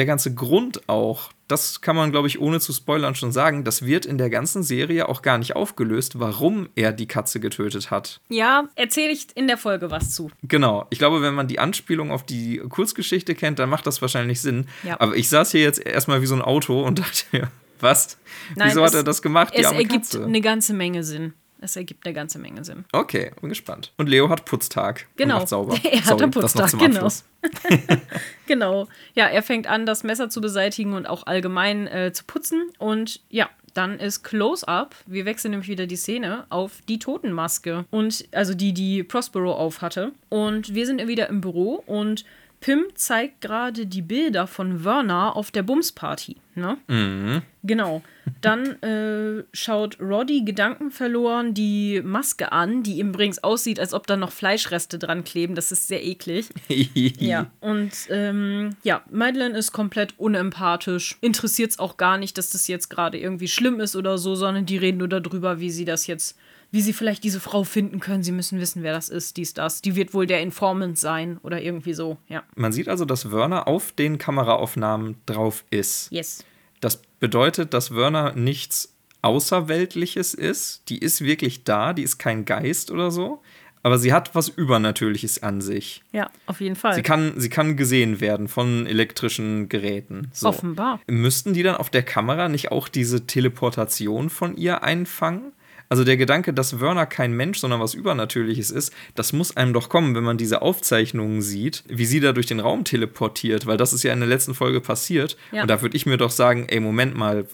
der 0.00 0.06
ganze 0.06 0.34
Grund 0.34 0.88
auch, 0.88 1.30
das 1.46 1.82
kann 1.82 1.94
man, 1.94 2.10
glaube 2.10 2.26
ich, 2.26 2.40
ohne 2.40 2.58
zu 2.58 2.72
spoilern 2.72 3.14
schon 3.14 3.32
sagen, 3.32 3.64
das 3.64 3.84
wird 3.84 4.06
in 4.06 4.16
der 4.16 4.30
ganzen 4.30 4.62
Serie 4.62 5.08
auch 5.10 5.20
gar 5.20 5.36
nicht 5.36 5.54
aufgelöst, 5.56 6.18
warum 6.18 6.70
er 6.74 6.92
die 6.92 7.06
Katze 7.06 7.38
getötet 7.38 7.90
hat. 7.90 8.20
Ja, 8.30 8.64
erzähle 8.76 9.12
ich 9.12 9.26
in 9.34 9.46
der 9.46 9.58
Folge 9.58 9.90
was 9.90 10.14
zu. 10.14 10.30
Genau. 10.42 10.86
Ich 10.88 10.98
glaube, 10.98 11.20
wenn 11.20 11.34
man 11.34 11.48
die 11.48 11.58
Anspielung 11.58 12.10
auf 12.12 12.24
die 12.24 12.62
Kurzgeschichte 12.68 13.34
kennt, 13.34 13.58
dann 13.58 13.68
macht 13.68 13.86
das 13.86 14.00
wahrscheinlich 14.00 14.40
Sinn. 14.40 14.66
Ja. 14.84 14.98
Aber 15.00 15.14
ich 15.16 15.28
saß 15.28 15.50
hier 15.50 15.60
jetzt 15.60 15.84
erstmal 15.84 16.22
wie 16.22 16.26
so 16.26 16.34
ein 16.34 16.42
Auto 16.42 16.82
und 16.82 16.98
dachte 17.00 17.24
mir, 17.32 17.50
was? 17.78 18.16
Nein, 18.56 18.68
Wieso 18.70 18.80
hat 18.82 18.88
es- 18.90 18.94
er 18.94 19.02
das 19.04 19.20
gemacht? 19.20 19.52
Es 19.54 19.70
ergibt 19.70 20.16
eine 20.16 20.40
ganze 20.40 20.72
Menge 20.72 21.04
Sinn. 21.04 21.34
Es 21.60 21.76
ergibt 21.76 22.06
eine 22.06 22.14
ganze 22.14 22.38
Menge 22.38 22.64
Sinn. 22.64 22.84
Okay, 22.92 23.32
bin 23.40 23.50
gespannt. 23.50 23.92
Und 23.96 24.08
Leo 24.08 24.28
hat 24.28 24.44
Putztag. 24.44 25.06
Genau. 25.16 25.34
Und 25.34 25.40
macht 25.40 25.48
sauber. 25.48 25.78
Er 25.84 25.98
hat 25.98 26.06
Sorry, 26.06 26.22
einen 26.22 26.30
Putztag, 26.32 26.78
genau. 26.78 27.08
Genau. 28.46 28.88
Ja, 29.14 29.26
er 29.26 29.42
fängt 29.42 29.66
an, 29.66 29.86
das 29.86 30.02
Messer 30.02 30.28
zu 30.28 30.40
beseitigen 30.40 30.94
und 30.94 31.06
auch 31.06 31.26
allgemein 31.26 31.86
äh, 31.86 32.12
zu 32.12 32.24
putzen. 32.24 32.70
Und 32.78 33.20
ja, 33.30 33.48
dann 33.74 33.98
ist 33.98 34.22
Close-Up. 34.22 34.94
Wir 35.06 35.24
wechseln 35.24 35.52
nämlich 35.52 35.68
wieder 35.68 35.86
die 35.86 35.96
Szene 35.96 36.46
auf 36.50 36.80
die 36.88 36.98
Totenmaske. 36.98 37.84
Und 37.90 38.26
also 38.32 38.54
die, 38.54 38.72
die 38.72 39.02
Prospero 39.02 39.52
auf 39.52 39.82
hatte. 39.82 40.12
Und 40.28 40.74
wir 40.74 40.86
sind 40.86 41.06
wieder 41.06 41.28
im 41.28 41.40
Büro 41.40 41.82
und 41.86 42.24
Pim 42.60 42.84
zeigt 42.94 43.40
gerade 43.40 43.86
die 43.86 44.02
Bilder 44.02 44.46
von 44.46 44.84
Werner 44.84 45.34
auf 45.34 45.50
der 45.50 45.62
Bumsparty. 45.62 46.36
Ne? 46.54 46.76
Mhm. 46.88 47.42
Genau. 47.62 48.02
Dann 48.42 48.82
äh, 48.82 49.44
schaut 49.52 49.98
Roddy 49.98 50.44
gedankenverloren 50.44 51.54
die 51.54 52.02
Maske 52.04 52.52
an, 52.52 52.82
die 52.82 52.98
ihm 52.98 53.10
übrigens 53.10 53.42
aussieht, 53.42 53.80
als 53.80 53.94
ob 53.94 54.06
da 54.06 54.16
noch 54.16 54.30
Fleischreste 54.30 54.98
dran 54.98 55.24
kleben. 55.24 55.54
Das 55.54 55.72
ist 55.72 55.88
sehr 55.88 56.04
eklig. 56.04 56.48
Ja, 57.18 57.50
und 57.60 57.92
ähm, 58.10 58.76
ja, 58.82 59.02
Madeleine 59.10 59.56
ist 59.56 59.72
komplett 59.72 60.14
unempathisch. 60.18 61.16
Interessiert 61.20 61.72
es 61.72 61.78
auch 61.78 61.96
gar 61.96 62.18
nicht, 62.18 62.36
dass 62.38 62.50
das 62.50 62.66
jetzt 62.68 62.88
gerade 62.88 63.18
irgendwie 63.18 63.48
schlimm 63.48 63.80
ist 63.80 63.96
oder 63.96 64.18
so, 64.18 64.34
sondern 64.34 64.66
die 64.66 64.76
reden 64.76 64.98
nur 64.98 65.08
darüber, 65.08 65.60
wie 65.60 65.70
sie 65.70 65.84
das 65.84 66.06
jetzt, 66.06 66.36
wie 66.70 66.80
sie 66.80 66.92
vielleicht 66.92 67.24
diese 67.24 67.40
Frau 67.40 67.64
finden 67.64 68.00
können. 68.00 68.22
Sie 68.22 68.32
müssen 68.32 68.60
wissen, 68.60 68.82
wer 68.82 68.92
das 68.92 69.08
ist, 69.08 69.36
dies, 69.36 69.54
das. 69.54 69.82
Die 69.82 69.96
wird 69.96 70.14
wohl 70.14 70.26
der 70.26 70.40
Informant 70.40 70.98
sein 70.98 71.38
oder 71.42 71.60
irgendwie 71.60 71.94
so, 71.94 72.18
ja. 72.28 72.42
Man 72.54 72.72
sieht 72.72 72.88
also, 72.88 73.04
dass 73.04 73.30
Werner 73.32 73.66
auf 73.66 73.92
den 73.92 74.18
Kameraaufnahmen 74.18 75.16
drauf 75.26 75.64
ist. 75.70 76.10
Yes. 76.12 76.44
Das 76.80 77.02
bedeutet, 77.18 77.74
dass 77.74 77.94
Werner 77.94 78.34
nichts 78.34 78.94
Außerweltliches 79.22 80.34
ist. 80.34 80.82
Die 80.88 80.98
ist 80.98 81.22
wirklich 81.22 81.64
da, 81.64 81.92
die 81.92 82.02
ist 82.02 82.18
kein 82.18 82.44
Geist 82.44 82.90
oder 82.90 83.10
so. 83.10 83.42
Aber 83.82 83.98
sie 83.98 84.12
hat 84.12 84.34
was 84.34 84.48
Übernatürliches 84.48 85.42
an 85.42 85.62
sich. 85.62 86.02
Ja, 86.12 86.30
auf 86.46 86.60
jeden 86.60 86.76
Fall. 86.76 86.94
Sie 86.94 87.02
kann, 87.02 87.32
sie 87.36 87.48
kann 87.48 87.78
gesehen 87.78 88.20
werden 88.20 88.46
von 88.48 88.86
elektrischen 88.86 89.70
Geräten. 89.70 90.28
So. 90.34 90.48
Offenbar. 90.48 91.00
Müssten 91.06 91.54
die 91.54 91.62
dann 91.62 91.76
auf 91.76 91.88
der 91.88 92.02
Kamera 92.02 92.50
nicht 92.50 92.72
auch 92.72 92.88
diese 92.88 93.26
Teleportation 93.26 94.28
von 94.28 94.54
ihr 94.56 94.82
einfangen? 94.82 95.52
Also 95.92 96.04
der 96.04 96.16
Gedanke, 96.16 96.54
dass 96.54 96.78
Werner 96.80 97.04
kein 97.04 97.32
Mensch, 97.32 97.58
sondern 97.58 97.80
was 97.80 97.94
Übernatürliches 97.94 98.70
ist, 98.70 98.92
das 99.16 99.32
muss 99.32 99.56
einem 99.56 99.72
doch 99.72 99.88
kommen, 99.88 100.14
wenn 100.14 100.22
man 100.22 100.38
diese 100.38 100.62
Aufzeichnungen 100.62 101.42
sieht, 101.42 101.82
wie 101.88 102.06
sie 102.06 102.20
da 102.20 102.32
durch 102.32 102.46
den 102.46 102.60
Raum 102.60 102.84
teleportiert, 102.84 103.66
weil 103.66 103.76
das 103.76 103.92
ist 103.92 104.04
ja 104.04 104.12
in 104.12 104.20
der 104.20 104.28
letzten 104.28 104.54
Folge 104.54 104.80
passiert. 104.80 105.36
Ja. 105.50 105.62
Und 105.62 105.68
da 105.68 105.82
würde 105.82 105.96
ich 105.96 106.06
mir 106.06 106.16
doch 106.16 106.30
sagen, 106.30 106.66
ey, 106.68 106.78
Moment 106.78 107.16
mal, 107.16 107.44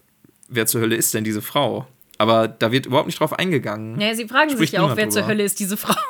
wer 0.49 0.67
zur 0.67 0.83
Hölle 0.83 0.97
ist 0.97 1.15
denn 1.15 1.25
diese 1.25 1.41
Frau? 1.41 1.87
Aber 2.19 2.47
da 2.47 2.73
wird 2.73 2.85
überhaupt 2.85 3.07
nicht 3.07 3.21
drauf 3.21 3.33
eingegangen. 3.39 3.97
Naja, 3.97 4.15
sie 4.15 4.29
fragen 4.29 4.51
Spricht 4.51 4.73
sich 4.73 4.79
ja 4.79 4.83
auch, 4.83 4.97
wer 4.97 5.09
zur 5.09 5.23
drüber. 5.23 5.33
Hölle 5.33 5.43
ist 5.45 5.59
diese 5.59 5.77
Frau. 5.79 5.95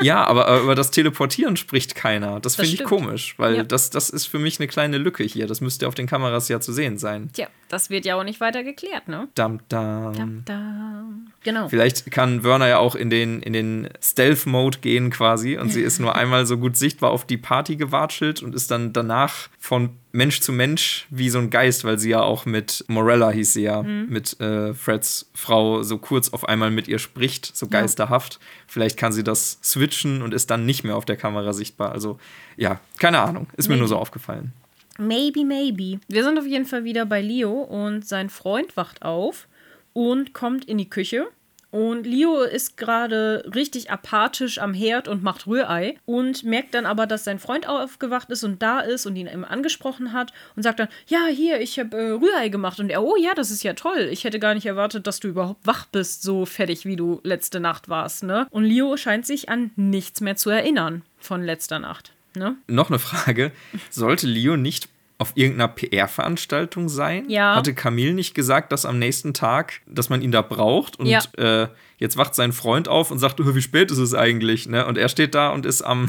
Ja, 0.00 0.24
aber, 0.24 0.60
über 0.60 0.76
das 0.76 0.92
Teleportieren 0.92 1.56
spricht 1.56 1.96
keiner. 1.96 2.38
Das, 2.38 2.54
Das 2.54 2.66
finde 2.68 2.82
ich 2.82 2.88
komisch, 2.88 3.34
weil 3.36 3.56
Ja. 3.56 3.62
das, 3.64 3.90
das 3.90 4.10
ist 4.10 4.26
für 4.26 4.38
mich 4.38 4.60
eine 4.60 4.68
kleine 4.68 4.96
Lücke 4.96 5.24
hier. 5.24 5.48
Das 5.48 5.60
müsste 5.60 5.88
auf 5.88 5.94
den 5.96 6.06
Kameras 6.06 6.48
ja 6.48 6.60
zu 6.60 6.72
sehen 6.72 6.98
sein. 6.98 7.30
Tja, 7.32 7.48
das 7.68 7.90
wird 7.90 8.04
ja 8.04 8.16
auch 8.18 8.24
nicht 8.24 8.40
weiter 8.40 8.64
geklärt, 8.64 9.08
ne? 9.08 9.28
Dam, 9.34 9.60
dam. 9.68 10.14
Dam, 10.14 10.42
dam. 10.44 11.32
Genau. 11.44 11.68
Vielleicht 11.68 12.10
kann 12.10 12.42
Werner 12.44 12.66
ja 12.68 12.78
auch 12.78 12.94
in 12.94 13.10
den, 13.10 13.40
in 13.42 13.52
den 13.52 13.88
Stealth-Mode 14.02 14.78
gehen 14.78 15.10
quasi 15.10 15.56
und 15.56 15.70
sie 15.70 15.80
ist 15.88 15.98
nur 16.00 16.14
einmal 16.16 16.46
so 16.46 16.58
gut 16.58 16.76
sichtbar 16.76 17.10
auf 17.10 17.24
die 17.26 17.36
Party 17.36 17.76
gewatschelt 17.76 18.42
und 18.42 18.54
ist 18.54 18.70
dann 18.70 18.92
danach 18.92 19.48
von 19.58 19.90
Mensch 20.12 20.40
zu 20.40 20.52
Mensch 20.52 21.06
wie 21.10 21.30
so 21.30 21.38
ein 21.38 21.50
Geist, 21.50 21.84
weil 21.84 21.98
sie 21.98 22.10
ja 22.10 22.22
auch 22.22 22.44
mit 22.46 22.84
Morella 22.88 23.30
hieß 23.30 23.52
sie 23.52 23.62
ja, 23.62 23.82
mit 23.82 24.40
äh, 24.40 24.74
Freds 24.74 25.30
Frau 25.34 25.82
so 25.82 25.98
kurz 25.98 26.30
auf 26.30 26.48
einmal 26.48 26.70
mit 26.70 26.88
ihr 26.88 26.98
spricht, 26.98 27.54
so 27.56 27.66
Ja. 27.66 27.80
geisterhaft. 27.80 28.40
Vielleicht 28.66 28.96
kann 28.96 29.12
sie 29.12 29.22
das 29.22 29.58
switchen 29.62 30.22
und 30.22 30.34
ist 30.34 30.50
dann 30.50 30.66
nicht 30.66 30.82
mehr 30.84 30.96
auf 30.96 31.04
der 31.04 31.16
Kamera 31.16 31.52
sichtbar. 31.52 31.92
Also 31.92 32.18
ja, 32.56 32.80
keine 32.98 33.20
Ahnung, 33.20 33.46
ist 33.56 33.68
mir 33.68 33.74
Maybe. 33.74 33.80
nur 33.80 33.88
so 33.88 33.96
aufgefallen. 33.96 34.52
Maybe, 34.98 35.44
maybe. 35.44 36.00
Wir 36.08 36.24
sind 36.24 36.38
auf 36.38 36.46
jeden 36.46 36.66
Fall 36.66 36.84
wieder 36.84 37.06
bei 37.06 37.22
Leo 37.22 37.62
und 37.62 38.06
sein 38.06 38.30
Freund 38.30 38.76
wacht 38.76 39.02
auf 39.02 39.46
und 39.92 40.32
kommt 40.32 40.64
in 40.64 40.76
die 40.76 40.90
Küche. 40.90 41.28
Und 41.70 42.06
Leo 42.06 42.42
ist 42.42 42.78
gerade 42.78 43.44
richtig 43.54 43.90
apathisch 43.90 44.58
am 44.58 44.72
Herd 44.72 45.06
und 45.06 45.22
macht 45.22 45.46
Rührei 45.46 45.98
und 46.06 46.42
merkt 46.42 46.74
dann 46.74 46.86
aber, 46.86 47.06
dass 47.06 47.24
sein 47.24 47.38
Freund 47.38 47.68
aufgewacht 47.68 48.30
ist 48.30 48.42
und 48.42 48.62
da 48.62 48.80
ist 48.80 49.04
und 49.06 49.16
ihn 49.16 49.26
eben 49.26 49.44
angesprochen 49.44 50.12
hat 50.12 50.32
und 50.56 50.62
sagt 50.62 50.80
dann, 50.80 50.88
ja, 51.08 51.26
hier, 51.26 51.60
ich 51.60 51.78
habe 51.78 51.96
äh, 51.96 52.10
Rührei 52.10 52.48
gemacht. 52.48 52.80
Und 52.80 52.90
er, 52.90 53.02
oh 53.04 53.16
ja, 53.16 53.34
das 53.34 53.50
ist 53.50 53.62
ja 53.64 53.74
toll. 53.74 54.08
Ich 54.10 54.24
hätte 54.24 54.38
gar 54.38 54.54
nicht 54.54 54.66
erwartet, 54.66 55.06
dass 55.06 55.20
du 55.20 55.28
überhaupt 55.28 55.66
wach 55.66 55.84
bist, 55.86 56.22
so 56.22 56.46
fertig, 56.46 56.86
wie 56.86 56.96
du 56.96 57.20
letzte 57.22 57.60
Nacht 57.60 57.90
warst, 57.90 58.22
ne? 58.22 58.46
Und 58.50 58.64
Leo 58.64 58.96
scheint 58.96 59.26
sich 59.26 59.50
an 59.50 59.70
nichts 59.76 60.22
mehr 60.22 60.36
zu 60.36 60.48
erinnern 60.48 61.02
von 61.18 61.42
letzter 61.42 61.78
Nacht, 61.78 62.12
ne? 62.36 62.56
Noch 62.66 62.90
eine 62.90 62.98
Frage. 62.98 63.52
Sollte 63.90 64.26
Leo 64.26 64.56
nicht 64.56 64.88
auf 65.18 65.32
irgendeiner 65.34 65.68
PR-Veranstaltung 65.68 66.88
sein? 66.88 67.28
Ja. 67.28 67.56
Hatte 67.56 67.74
Camille 67.74 68.14
nicht 68.14 68.34
gesagt, 68.34 68.70
dass 68.72 68.86
am 68.86 68.98
nächsten 68.98 69.34
Tag, 69.34 69.80
dass 69.86 70.08
man 70.10 70.22
ihn 70.22 70.30
da 70.30 70.42
braucht? 70.42 70.98
Und 70.98 71.06
Ja. 71.06 71.20
äh, 71.36 71.68
jetzt 71.98 72.16
wacht 72.16 72.34
sein 72.36 72.52
Freund 72.52 72.86
auf 72.88 73.10
und 73.10 73.18
sagt, 73.18 73.40
"Oh, 73.40 73.54
wie 73.54 73.62
spät 73.62 73.90
ist 73.90 73.98
es 73.98 74.14
eigentlich? 74.14 74.68
Ne? 74.68 74.86
Und 74.86 74.96
er 74.96 75.08
steht 75.08 75.34
da 75.34 75.50
und 75.50 75.66
ist 75.66 75.82
am, 75.82 76.08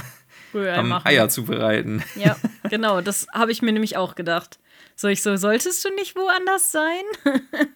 Rührei 0.53 0.75
am 0.75 0.89
machen. 0.89 1.07
Eier 1.07 1.27
zubereiten. 1.29 2.03
Ja, 2.15 2.35
genau, 2.69 3.01
das 3.01 3.25
habe 3.33 3.51
ich 3.51 3.61
mir 3.63 3.71
nämlich 3.71 3.97
auch 3.97 4.13
gedacht. 4.15 4.59
So, 4.95 5.07
ich 5.07 5.21
so, 5.23 5.35
solltest 5.37 5.83
du 5.85 5.89
nicht 5.95 6.15
woanders 6.15 6.71
sein? 6.71 7.03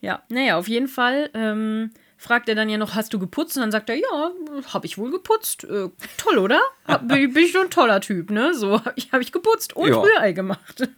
ja, 0.00 0.22
naja, 0.28 0.58
auf 0.58 0.68
jeden 0.68 0.88
Fall 0.88 1.30
ähm, 1.34 1.90
fragt 2.18 2.48
er 2.48 2.54
dann 2.56 2.68
ja 2.68 2.76
noch, 2.76 2.94
hast 2.94 3.14
du 3.14 3.18
geputzt? 3.18 3.56
Und 3.56 3.62
dann 3.62 3.70
sagt 3.70 3.88
er, 3.88 3.96
ja, 3.96 4.30
habe 4.74 4.84
ich 4.86 4.98
wohl 4.98 5.10
geputzt. 5.10 5.64
Äh, 5.64 5.88
toll, 6.18 6.38
oder? 6.38 6.60
Hab, 6.84 7.06
bin, 7.08 7.34
ich 7.36 7.52
schon 7.52 7.66
ein 7.66 7.70
toller 7.70 8.00
Typ, 8.00 8.30
ne? 8.30 8.52
So, 8.54 8.72
habe 8.72 8.92
ich, 8.96 9.12
hab 9.12 9.20
ich 9.20 9.32
geputzt 9.32 9.74
und 9.74 9.88
Ja. 9.88 10.00
Rührei 10.00 10.32
gemacht. 10.32 10.88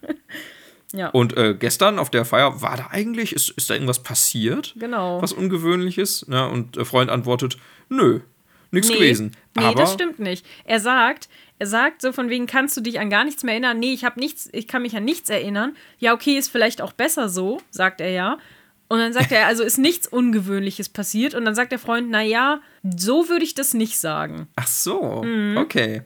ja, 0.93 1.09
Und 1.09 1.37
äh, 1.37 1.53
gestern 1.53 1.99
auf 1.99 2.09
der 2.09 2.25
Feier, 2.25 2.61
war 2.61 2.75
da 2.75 2.87
eigentlich, 2.91 3.33
ist, 3.33 3.51
ist 3.51 3.69
da 3.69 3.75
irgendwas 3.75 4.03
passiert? 4.03 4.73
genau. 4.77 5.21
Was 5.21 5.31
Ungewöhnliches? 5.31 6.27
Ne? 6.27 6.49
Und 6.49 6.75
der 6.75 6.85
Freund 6.85 7.09
antwortet, 7.11 7.57
nö, 7.87 8.21
nichts 8.71 8.89
Nee, 8.89 8.95
gewesen. 8.95 9.37
Nee, 9.55 9.63
Aber 9.65 9.75
das 9.75 9.93
stimmt 9.93 10.19
nicht. 10.19 10.45
Er 10.65 10.79
sagt, 10.79 11.29
er 11.59 11.67
sagt 11.67 12.01
so 12.01 12.11
von 12.13 12.29
wegen, 12.29 12.47
kannst 12.47 12.75
du 12.77 12.81
dich 12.81 12.99
an 12.99 13.11
gar 13.11 13.25
nichts 13.25 13.43
mehr 13.43 13.53
erinnern? 13.53 13.77
Nee, 13.77 13.93
ich 13.93 14.03
habe 14.05 14.19
nichts, 14.19 14.49
ich 14.53 14.67
kann 14.67 14.81
mich 14.81 14.95
an 14.95 15.05
nichts 15.05 15.29
erinnern. 15.29 15.75
Ja, 15.99 16.13
okay, 16.13 16.37
ist 16.37 16.49
vielleicht 16.49 16.81
auch 16.81 16.93
besser 16.93 17.29
so, 17.29 17.61
sagt 17.69 18.01
er 18.01 18.09
ja. 18.09 18.39
Und 18.91 18.99
dann 18.99 19.13
sagt 19.13 19.31
er, 19.31 19.47
also 19.47 19.63
ist 19.63 19.77
nichts 19.77 20.05
Ungewöhnliches 20.07 20.89
passiert. 20.89 21.33
Und 21.33 21.45
dann 21.45 21.55
sagt 21.55 21.71
der 21.71 21.79
Freund, 21.79 22.09
na 22.09 22.21
ja, 22.21 22.59
so 22.83 23.29
würde 23.29 23.45
ich 23.45 23.55
das 23.55 23.73
nicht 23.73 23.97
sagen. 23.97 24.47
Ach 24.57 24.67
so, 24.67 25.23
Mhm. 25.23 25.55
okay. 25.57 26.01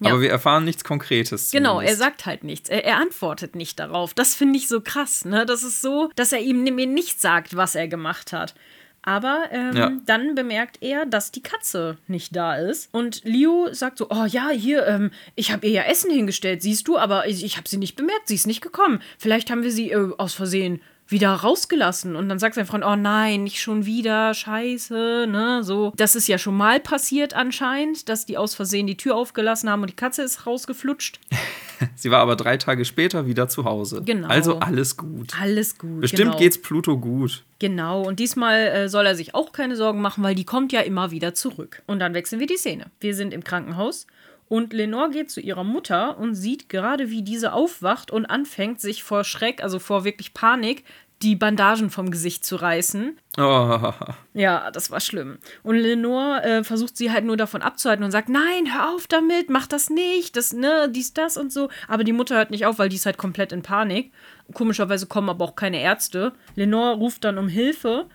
Ja. 0.00 0.10
Aber 0.12 0.20
wir 0.20 0.30
erfahren 0.30 0.64
nichts 0.64 0.82
Konkretes. 0.82 1.50
Genau, 1.52 1.74
er 1.74 1.88
zumindest. 1.88 1.98
sagt 2.00 2.26
halt 2.26 2.42
nichts. 2.42 2.68
Er, 2.68 2.84
er 2.84 2.96
antwortet 2.96 3.54
nicht 3.54 3.78
darauf. 3.78 4.12
Das 4.14 4.34
finde 4.34 4.58
ich 4.58 4.66
so 4.66 4.80
krass, 4.80 5.24
ne? 5.24 5.46
Das 5.46 5.62
ist 5.62 5.82
so, 5.82 6.10
dass 6.16 6.32
er 6.32 6.40
ihm 6.40 6.64
mir 6.64 6.86
nicht 6.86 7.20
sagt, 7.20 7.54
was 7.54 7.74
er 7.74 7.86
gemacht 7.86 8.32
hat. 8.32 8.54
Aber 9.02 9.44
ähm, 9.50 9.76
Ja. 9.76 9.92
dann 10.06 10.34
bemerkt 10.34 10.78
er, 10.82 11.06
dass 11.06 11.30
die 11.32 11.42
Katze 11.42 11.96
nicht 12.08 12.34
da 12.34 12.56
ist. 12.56 12.88
Und 12.92 13.22
Leo 13.24 13.68
sagt 13.72 13.98
so: 13.98 14.08
Oh 14.10 14.24
ja, 14.26 14.48
hier, 14.50 14.86
ähm, 14.86 15.10
ich 15.36 15.52
habe 15.52 15.66
ihr 15.66 15.72
ja 15.72 15.82
Essen 15.82 16.10
hingestellt, 16.10 16.60
siehst 16.62 16.88
du, 16.88 16.98
aber 16.98 17.26
ich, 17.28 17.44
ich 17.44 17.56
habe 17.56 17.68
sie 17.68 17.78
nicht 17.78 17.94
bemerkt, 17.96 18.26
sie 18.28 18.34
ist 18.34 18.46
nicht 18.46 18.60
gekommen. 18.62 19.00
Vielleicht 19.18 19.50
haben 19.50 19.62
wir 19.62 19.70
sie 19.72 19.90
äh, 19.92 20.10
aus 20.18 20.34
Versehen 20.34 20.80
wieder 21.10 21.32
rausgelassen. 21.32 22.16
Und 22.16 22.28
dann 22.28 22.38
sagt 22.38 22.54
sein 22.54 22.66
Freund: 22.66 22.84
Oh 22.84 22.96
nein, 22.96 23.44
nicht 23.44 23.60
schon 23.60 23.86
wieder, 23.86 24.34
scheiße, 24.34 25.26
ne? 25.28 25.62
So. 25.62 25.92
Das 25.96 26.14
ist 26.14 26.28
ja 26.28 26.38
schon 26.38 26.56
mal 26.56 26.80
passiert 26.80 27.34
anscheinend, 27.34 28.08
dass 28.08 28.26
die 28.26 28.38
aus 28.38 28.54
Versehen 28.54 28.86
die 28.86 28.96
Tür 28.96 29.16
aufgelassen 29.16 29.68
haben 29.70 29.82
und 29.82 29.90
die 29.90 29.96
Katze 29.96 30.22
ist 30.22 30.46
rausgeflutscht. 30.46 31.20
Sie 31.94 32.10
war 32.10 32.20
aber 32.20 32.36
drei 32.36 32.58
Tage 32.58 32.84
später 32.84 33.26
wieder 33.26 33.48
zu 33.48 33.64
Hause. 33.64 34.02
Genau. 34.04 34.28
Also 34.28 34.58
alles 34.58 34.96
gut. 34.96 35.32
Alles 35.40 35.78
gut. 35.78 36.00
Bestimmt 36.00 36.32
genau. 36.32 36.38
geht's 36.38 36.60
Pluto 36.60 36.98
gut. 36.98 37.44
Genau, 37.58 38.02
und 38.02 38.18
diesmal 38.20 38.58
äh, 38.68 38.88
soll 38.88 39.06
er 39.06 39.14
sich 39.14 39.34
auch 39.34 39.52
keine 39.52 39.76
Sorgen 39.76 40.00
machen, 40.00 40.24
weil 40.24 40.34
die 40.34 40.44
kommt 40.44 40.72
ja 40.72 40.80
immer 40.80 41.10
wieder 41.10 41.34
zurück. 41.34 41.82
Und 41.86 41.98
dann 41.98 42.14
wechseln 42.14 42.40
wir 42.40 42.46
die 42.46 42.56
Szene. 42.56 42.86
Wir 43.00 43.14
sind 43.14 43.34
im 43.34 43.44
Krankenhaus 43.44 44.06
und 44.50 44.72
Lenore 44.72 45.10
geht 45.10 45.30
zu 45.30 45.40
ihrer 45.40 45.62
Mutter 45.62 46.18
und 46.18 46.34
sieht 46.34 46.68
gerade, 46.68 47.08
wie 47.08 47.22
diese 47.22 47.52
aufwacht 47.52 48.10
und 48.10 48.26
anfängt, 48.26 48.80
sich 48.80 49.04
vor 49.04 49.22
Schreck, 49.22 49.62
also 49.62 49.78
vor 49.78 50.04
wirklich 50.04 50.34
Panik, 50.34 50.82
die 51.22 51.36
Bandagen 51.36 51.88
vom 51.88 52.10
Gesicht 52.10 52.44
zu 52.44 52.56
reißen. 52.56 53.16
Oh, 53.38 53.92
Ja, 54.34 54.72
das 54.72 54.90
war 54.90 54.98
schlimm. 54.98 55.38
Und 55.62 55.76
Lenore 55.76 56.42
äh, 56.42 56.64
versucht 56.64 56.96
sie 56.96 57.12
halt 57.12 57.24
nur 57.24 57.36
davon 57.36 57.62
abzuhalten 57.62 58.04
und 58.04 58.10
sagt, 58.10 58.28
nein, 58.28 58.74
hör 58.74 58.92
auf 58.92 59.06
damit, 59.06 59.50
mach 59.50 59.68
das 59.68 59.88
nicht, 59.88 60.36
das, 60.36 60.52
ne, 60.52 60.90
dies, 60.90 61.14
das 61.14 61.36
und 61.36 61.52
so. 61.52 61.68
Aber 61.86 62.02
die 62.02 62.12
Mutter 62.12 62.34
hört 62.34 62.50
nicht 62.50 62.66
auf, 62.66 62.80
weil 62.80 62.88
die 62.88 62.96
ist 62.96 63.06
halt 63.06 63.18
komplett 63.18 63.52
in 63.52 63.62
Panik. 63.62 64.10
Komischerweise 64.52 65.06
kommen 65.06 65.28
aber 65.28 65.44
auch 65.44 65.54
keine 65.54 65.80
Ärzte. 65.80 66.32
Lenore 66.56 66.96
ruft 66.96 67.22
dann 67.22 67.38
um 67.38 67.46
Hilfe 67.46 68.06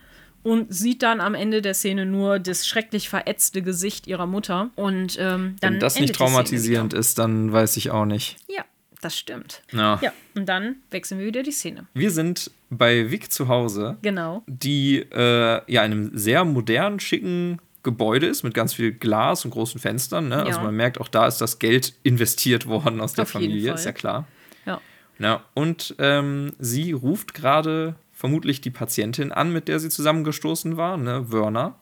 und 0.45 0.71
sieht 0.71 1.01
dann 1.01 1.21
am 1.21 1.33
Ende 1.33 1.61
der 1.63 1.73
Szene 1.73 2.05
nur 2.05 2.37
das 2.37 2.67
schrecklich 2.67 3.09
verätzte 3.09 3.63
Gesicht 3.63 4.05
ihrer 4.05 4.27
Mutter. 4.27 4.69
Und 4.75 5.17
ähm, 5.19 5.55
dann 5.59 5.73
wenn 5.73 5.79
das 5.79 5.99
nicht 5.99 6.13
traumatisierend 6.13 6.93
ist, 6.93 7.17
dann 7.17 7.51
weiß 7.51 7.77
ich 7.77 7.89
auch 7.89 8.05
nicht. 8.05 8.37
Ja, 8.47 8.63
das 9.01 9.17
stimmt. 9.17 9.63
Ja. 9.71 9.99
Ja, 10.03 10.13
und 10.35 10.45
dann 10.47 10.75
wechseln 10.91 11.19
wir 11.19 11.25
wieder 11.25 11.41
die 11.41 11.51
Szene. 11.51 11.87
Wir 11.95 12.11
sind 12.11 12.51
bei 12.69 13.09
Vic 13.09 13.31
zu 13.31 13.47
Hause, 13.47 13.97
Genau. 14.03 14.43
die 14.45 14.97
äh, 14.99 15.61
ja 15.65 15.83
in 15.83 15.91
einem 15.91 16.11
sehr 16.17 16.45
modernen, 16.45 16.99
schicken 16.99 17.59
Gebäude 17.81 18.27
ist, 18.27 18.43
mit 18.43 18.53
ganz 18.53 18.73
viel 18.75 18.91
Glas 18.91 19.45
und 19.45 19.51
großen 19.51 19.79
Fenstern. 19.81 20.27
Ne? 20.27 20.37
Also 20.45 20.59
Ja. 20.59 20.63
man 20.65 20.75
merkt, 20.75 21.01
auch 21.01 21.07
da 21.07 21.25
ist 21.27 21.39
das 21.41 21.57
Geld 21.57 21.95
investiert 22.03 22.67
worden 22.67 23.01
aus 23.01 23.13
der 23.13 23.23
Auf 23.23 23.29
Familie, 23.29 23.73
ist 23.73 23.85
ja 23.85 23.91
klar. 23.93 24.27
Ja. 24.67 24.79
Ja, 25.17 25.43
und 25.55 25.95
ähm, 25.97 26.53
sie 26.59 26.91
ruft 26.91 27.33
gerade 27.33 27.95
vermutlich 28.15 28.61
die 28.61 28.71
Patientin 28.71 29.31
an, 29.33 29.51
mit 29.51 29.67
der 29.67 29.79
sie 29.79 29.89
zusammengestoßen 29.89 30.77
war, 30.77 30.97
ne, 30.97 31.31
Werner, 31.31 31.75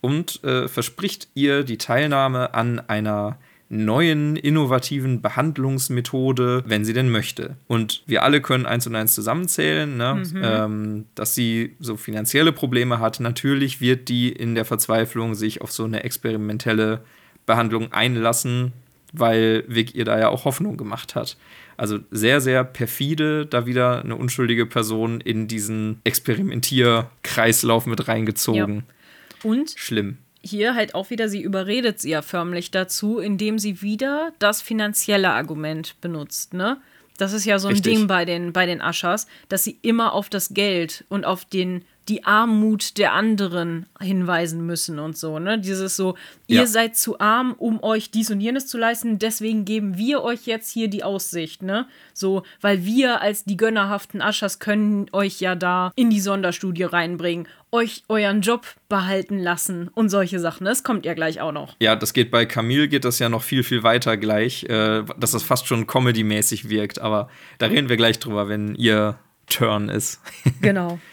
und 0.00 0.42
äh, 0.44 0.68
verspricht 0.68 1.28
ihr 1.34 1.64
die 1.64 1.78
Teilnahme 1.78 2.54
an 2.54 2.80
einer 2.88 3.38
neuen, 3.68 4.36
innovativen 4.36 5.20
Behandlungsmethode, 5.20 6.62
wenn 6.66 6.84
sie 6.84 6.92
denn 6.92 7.10
möchte. 7.10 7.56
Und 7.66 8.04
wir 8.06 8.22
alle 8.22 8.40
können 8.40 8.66
eins 8.66 8.86
und 8.86 8.94
eins 8.94 9.14
zusammenzählen, 9.16 9.96
ne, 9.96 10.22
ähm, 10.42 11.06
dass 11.16 11.34
sie 11.34 11.74
so 11.80 11.96
finanzielle 11.96 12.52
Probleme 12.52 13.00
hat. 13.00 13.18
Natürlich 13.18 13.80
wird 13.80 14.08
die 14.08 14.30
in 14.30 14.54
der 14.54 14.64
Verzweiflung 14.64 15.34
sich 15.34 15.60
auf 15.60 15.72
so 15.72 15.84
eine 15.84 16.04
experimentelle 16.04 17.00
Behandlung 17.46 17.92
einlassen, 17.92 18.72
weil 19.12 19.64
Vic 19.66 19.94
ihr 19.96 20.04
da 20.04 20.20
ja 20.20 20.28
auch 20.28 20.44
Hoffnung 20.44 20.76
gemacht 20.76 21.16
hat. 21.16 21.36
Also 21.76 21.98
sehr, 22.10 22.40
sehr 22.40 22.64
perfide, 22.64 23.46
da 23.46 23.66
wieder 23.66 24.02
eine 24.02 24.16
unschuldige 24.16 24.66
Person 24.66 25.20
in 25.20 25.48
diesen 25.48 26.00
Experimentierkreislauf 26.04 27.86
mit 27.86 28.08
reingezogen. 28.08 28.84
Und 29.42 29.74
Schlimm. 29.76 30.18
hier 30.40 30.74
halt 30.74 30.94
auch 30.94 31.10
wieder, 31.10 31.28
sie 31.28 31.42
überredet 31.42 32.00
sie 32.00 32.10
ja 32.10 32.22
förmlich 32.22 32.70
dazu, 32.70 33.18
indem 33.18 33.58
sie 33.58 33.82
wieder 33.82 34.32
das 34.38 34.62
finanzielle 34.62 35.30
Argument 35.30 35.96
benutzt, 36.00 36.54
ne? 36.54 36.80
Das 37.16 37.32
ist 37.32 37.44
ja 37.44 37.60
so 37.60 37.68
ein 37.68 37.74
Richtig. 37.74 37.94
Ding 37.94 38.06
bei 38.08 38.24
den, 38.24 38.52
bei 38.52 38.66
den 38.66 38.80
Aschers, 38.80 39.28
dass 39.48 39.62
sie 39.62 39.78
immer 39.82 40.14
auf 40.14 40.28
das 40.28 40.52
Geld 40.52 41.04
und 41.08 41.24
auf 41.24 41.44
den, 41.44 41.84
die 42.08 42.24
Armut 42.24 42.98
der 42.98 43.12
anderen 43.12 43.86
hinweisen 44.00 44.64
müssen 44.66 44.98
und 44.98 45.16
so, 45.16 45.38
ne? 45.38 45.58
Dieses 45.58 45.96
so, 45.96 46.16
ihr 46.46 46.60
Ja. 46.60 46.66
seid 46.66 46.96
zu 46.96 47.18
arm, 47.20 47.54
um 47.56 47.82
euch 47.82 48.10
dies 48.10 48.30
und 48.30 48.40
jenes 48.40 48.66
zu 48.66 48.76
leisten, 48.78 49.18
deswegen 49.18 49.64
geben 49.64 49.96
wir 49.96 50.22
euch 50.22 50.46
jetzt 50.46 50.70
hier 50.70 50.88
die 50.88 51.02
Aussicht, 51.04 51.62
ne? 51.62 51.86
So, 52.12 52.42
weil 52.60 52.84
wir 52.84 53.20
als 53.22 53.44
die 53.44 53.56
gönnerhaften 53.56 54.20
Aschers 54.20 54.58
können 54.58 55.06
euch 55.12 55.40
ja 55.40 55.54
da 55.54 55.92
in 55.96 56.10
die 56.10 56.20
Sonderstudie 56.20 56.82
reinbringen, 56.84 57.48
euch 57.72 58.02
euren 58.08 58.40
Job 58.42 58.66
behalten 58.88 59.38
lassen 59.38 59.88
und 59.94 60.08
solche 60.08 60.38
Sachen. 60.38 60.64
Das 60.64 60.84
kommt 60.84 61.04
ja 61.04 61.14
gleich 61.14 61.40
auch 61.40 61.50
noch. 61.52 61.74
Ja, 61.80 61.96
das 61.96 62.12
geht 62.12 62.30
bei 62.30 62.46
Camille 62.46 62.86
geht 62.88 63.04
das 63.04 63.18
ja 63.18 63.28
noch 63.28 63.42
viel, 63.42 63.64
viel 63.64 63.82
weiter 63.82 64.16
gleich, 64.16 64.64
äh, 64.64 65.02
dass 65.18 65.32
das 65.32 65.42
fast 65.42 65.66
schon 65.66 65.86
comedy-mäßig 65.86 66.68
wirkt, 66.68 67.00
aber 67.00 67.28
da 67.58 67.66
reden 67.66 67.88
wir 67.88 67.96
gleich 67.96 68.18
drüber, 68.20 68.48
wenn 68.48 68.74
ihr 68.76 69.18
Turn 69.46 69.88
ist. 69.88 70.20
Genau. 70.60 70.98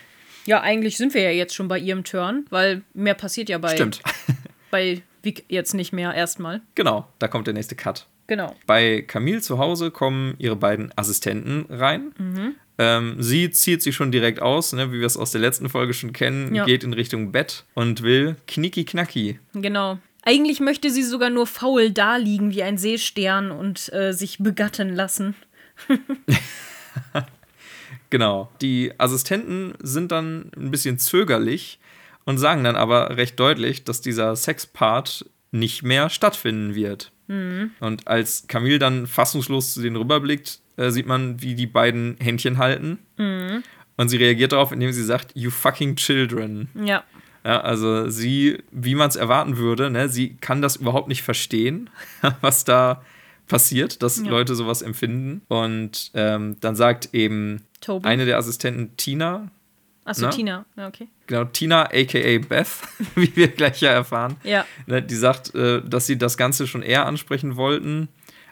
Ja, 0.46 0.62
eigentlich 0.62 0.98
sind 0.98 1.14
wir 1.14 1.22
ja 1.22 1.32
jetzt 1.32 1.54
schon 1.56 1.68
bei 1.68 1.78
ihrem 1.80 2.04
Turn, 2.04 2.46
weil 2.50 2.82
mehr 2.94 3.14
passiert 3.14 3.50
ja 3.50 3.58
bei, 3.58 3.76
Stimmt. 3.76 4.02
bei 4.72 5.02
Vic 5.24 5.46
jetzt 5.50 5.74
nicht 5.74 5.94
mehr 5.94 6.14
erstmal. 6.14 6.62
genau, 6.76 7.08
da 7.20 7.28
kommt 7.28 7.48
der 7.48 7.54
nächste 7.54 7.76
Cut. 7.76 8.08
Genau. 8.28 8.56
Bei 8.66 9.02
Camille 9.02 9.42
zu 9.42 9.58
Hause 9.60 9.92
kommen 9.92 10.36
ihre 10.38 10.56
beiden 10.56 10.92
Assistenten 10.98 11.66
rein. 11.70 12.14
Mhm. 12.18 12.56
Ähm, 12.78 13.16
sie 13.20 13.52
zieht 13.52 13.84
sich 13.84 13.94
schon 13.94 14.12
direkt 14.12 14.42
aus, 14.42 14.72
ne, 14.74 14.92
wie 14.94 15.00
wir 15.00 15.06
es 15.06 15.18
aus 15.18 15.32
der 15.32 15.42
letzten 15.42 15.68
Folge 15.70 15.94
schon 15.94 16.14
kennen, 16.14 16.56
Ja. 16.56 16.66
geht 16.66 16.84
in 16.86 16.94
Richtung 16.94 17.32
Bett 17.32 17.66
und 17.74 18.02
will 18.04 18.38
knicki 18.48 18.86
knacki. 18.86 19.40
Genau. 19.54 20.00
Eigentlich 20.24 20.60
möchte 20.60 20.90
sie 20.92 21.04
sogar 21.04 21.30
nur 21.30 21.46
faul 21.46 21.92
daliegen 21.92 22.52
wie 22.52 22.64
ein 22.64 22.78
Seestern 22.78 23.52
und 23.52 23.92
äh, 23.94 24.14
sich 24.14 24.38
begatten 24.40 24.96
lassen. 24.96 25.36
Genau. 28.12 28.52
Die 28.62 28.94
Assistenten 29.00 29.74
sind 29.82 30.12
dann 30.12 30.52
ein 30.56 30.70
bisschen 30.70 31.00
zögerlich 31.00 31.80
und 32.26 32.38
sagen 32.38 32.64
dann 32.64 32.76
aber 32.76 33.18
recht 33.18 33.40
deutlich, 33.40 33.84
dass 33.84 34.02
dieser 34.02 34.36
Sexpart 34.36 35.26
nicht 35.52 35.82
mehr 35.82 36.10
stattfinden 36.10 36.76
wird. 36.76 37.12
Und 37.80 38.08
als 38.08 38.46
Camille 38.48 38.78
dann 38.78 39.08
fassungslos 39.08 39.74
zu 39.74 39.82
denen 39.82 39.96
rüberblickt, 39.96 40.60
äh, 40.78 40.92
sieht 40.92 41.08
man, 41.08 41.42
wie 41.42 41.56
die 41.56 41.68
beiden 41.68 42.18
Händchen 42.20 42.58
halten. 42.58 43.00
Und 43.98 44.10
sie 44.10 44.18
reagiert 44.18 44.52
darauf, 44.52 44.72
indem 44.72 44.92
sie 44.92 45.04
sagt, 45.04 45.32
you 45.36 45.50
fucking 45.50 45.96
children. 45.96 46.70
Ja. 46.76 47.04
Ja, 47.44 47.62
also 47.62 48.10
sie, 48.10 48.60
wie 48.72 48.94
man 48.94 49.10
es 49.10 49.16
erwarten 49.16 49.58
würde, 49.58 49.90
ne, 49.90 50.10
sie 50.10 50.36
kann 50.36 50.62
das 50.62 50.76
überhaupt 50.76 51.08
nicht 51.08 51.24
verstehen, 51.24 51.90
was 52.42 52.66
da 52.66 53.02
passiert, 53.52 54.02
dass 54.02 54.18
Ja. 54.18 54.30
Leute 54.30 54.56
sowas 54.56 54.82
empfinden. 54.82 55.42
Und 55.50 56.10
ähm, 56.16 56.56
dann 56.62 56.76
sagt 56.76 57.10
eben 57.14 57.62
Toby. 57.82 58.08
eine 58.08 58.26
der 58.26 58.38
Assistenten 58.38 58.96
Tina, 58.98 59.52
Achso, 60.04 60.24
Na? 60.24 60.30
Tina. 60.30 60.66
Ja, 60.78 60.88
okay. 60.88 61.08
genau, 61.28 61.44
Tina 61.46 61.84
aka 61.84 62.38
Beth, 62.50 62.68
wie 63.16 63.36
wir 63.36 63.50
gleich 63.50 63.82
ja 63.82 63.92
erfahren, 63.92 64.38
Ja. 64.44 64.66
ne, 64.88 65.02
die 65.04 65.16
sagt, 65.16 65.54
äh, 65.54 65.82
dass 65.88 66.08
sie 66.08 66.18
das 66.18 66.38
Ganze 66.38 66.66
schon 66.66 66.82
eher 66.82 67.06
ansprechen 67.06 67.56
wollten, 67.56 68.08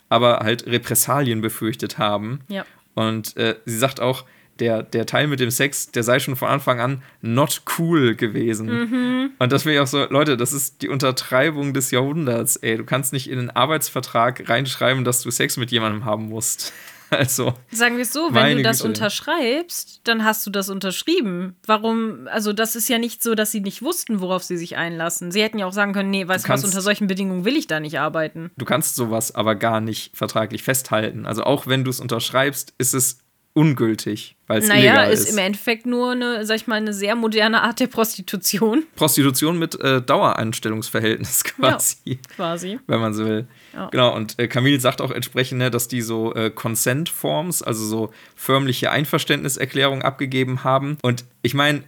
aber 0.09 0.39
halt 0.41 0.67
Repressalien 0.67 1.41
befürchtet 1.41 1.97
haben. 1.97 2.41
Ja. 2.49 2.65
Und 2.93 3.35
äh, 3.37 3.55
sie 3.65 3.77
sagt 3.77 3.99
auch, 3.99 4.25
der, 4.59 4.83
der 4.83 5.05
Teil 5.05 5.27
mit 5.27 5.39
dem 5.39 5.49
Sex, 5.51 5.91
der 5.91 6.03
sei 6.03 6.19
schon 6.19 6.35
von 6.35 6.47
Anfang 6.49 6.79
an 6.79 7.01
not 7.21 7.61
cool 7.77 8.15
gewesen. 8.15 8.67
Mhm. 8.67 9.31
Und 9.39 9.51
das 9.51 9.63
finde 9.63 9.75
ich 9.75 9.79
auch 9.81 9.87
so, 9.87 10.05
Leute, 10.09 10.37
das 10.37 10.53
ist 10.53 10.81
die 10.81 10.89
Untertreibung 10.89 11.73
des 11.73 11.91
Jahrhunderts. 11.91 12.57
Ey, 12.57 12.77
du 12.77 12.83
kannst 12.83 13.13
nicht 13.13 13.29
in 13.29 13.39
einen 13.39 13.49
Arbeitsvertrag 13.49 14.49
reinschreiben, 14.49 15.03
dass 15.03 15.21
du 15.21 15.31
Sex 15.31 15.57
mit 15.57 15.71
jemandem 15.71 16.05
haben 16.05 16.29
musst. 16.29 16.73
Also, 17.11 17.55
Sagen 17.71 17.95
wir 17.95 18.03
es 18.03 18.13
so, 18.13 18.35
wenn 18.35 18.57
du 18.57 18.61
das 18.61 18.83
Güte. 18.83 18.89
unterschreibst, 18.89 20.01
dann 20.03 20.23
hast 20.23 20.45
du 20.45 20.51
das 20.51 20.69
unterschrieben. 20.69 21.55
Warum, 21.65 22.27
also 22.31 22.53
das 22.53 22.75
ist 22.75 22.87
ja 22.87 22.99
nicht 22.99 23.23
so, 23.23 23.33
dass 23.33 23.51
sie 23.51 23.61
nicht 23.61 23.81
wussten, 23.81 24.21
worauf 24.21 24.43
sie 24.43 24.57
sich 24.57 24.77
einlassen. 24.77 25.31
Sie 25.31 25.41
hätten 25.41 25.57
ja 25.57 25.65
auch 25.65 25.73
sagen 25.73 25.93
können, 25.93 26.11
nee, 26.11 26.27
weißt 26.27 26.45
du 26.45 26.49
was, 26.49 26.61
kannst- 26.61 26.65
unter 26.65 26.81
solchen 26.81 27.07
Bedingungen 27.07 27.45
will 27.45 27.57
ich 27.57 27.65
da 27.65 27.79
nicht 27.79 27.99
arbeiten. 27.99 28.51
du 28.57 28.65
kannst 28.65 28.95
sowas 28.95 29.33
aber 29.33 29.55
gar 29.55 29.81
nicht 29.81 30.15
vertraglich 30.15 30.61
festhalten. 30.61 31.25
Also, 31.25 31.43
auch 31.43 31.65
wenn 31.65 31.83
du 31.83 31.89
es 31.89 31.99
unterschreibst, 31.99 32.73
ist 32.77 32.93
es 32.93 33.19
ungültig, 33.53 34.35
weil 34.47 34.59
es 34.59 34.67
Naja, 34.67 34.79
illegal 34.81 35.11
ist 35.11 35.19
ist. 35.21 35.31
im 35.31 35.37
Endeffekt 35.39 35.85
nur 35.85 36.11
eine, 36.11 36.45
sag 36.45 36.55
ich 36.57 36.67
mal, 36.67 36.75
eine 36.75 36.93
sehr 36.93 37.15
moderne 37.15 37.61
Art 37.61 37.79
der 37.79 37.87
Prostitution, 37.87 38.83
Prostitution 38.95 39.57
mit 39.59 39.79
äh, 39.81 40.01
Daueranstellungsverhältnis 40.01 41.43
quasi. 41.55 42.19
quasi. 42.35 42.79
wenn 42.87 42.99
man 42.99 43.13
so 43.13 43.25
will. 43.25 43.47
Ja. 43.73 43.87
Genau, 43.89 44.15
und 44.15 44.37
äh, 44.39 44.47
Camille 44.47 44.79
sagt 44.79 45.01
auch 45.01 45.11
entsprechend, 45.11 45.57
ne, 45.59 45.71
dass 45.71 45.87
die 45.87 46.01
so 46.01 46.33
äh, 46.35 46.49
Consent-Forms, 46.51 47.61
also 47.63 47.85
so 47.85 48.13
förmliche 48.35 48.91
Einverständniserklärungen 48.91 50.03
abgegeben 50.03 50.63
haben. 50.63 50.97
Und 51.01 51.25
ich 51.41 51.53
meine, 51.53 51.83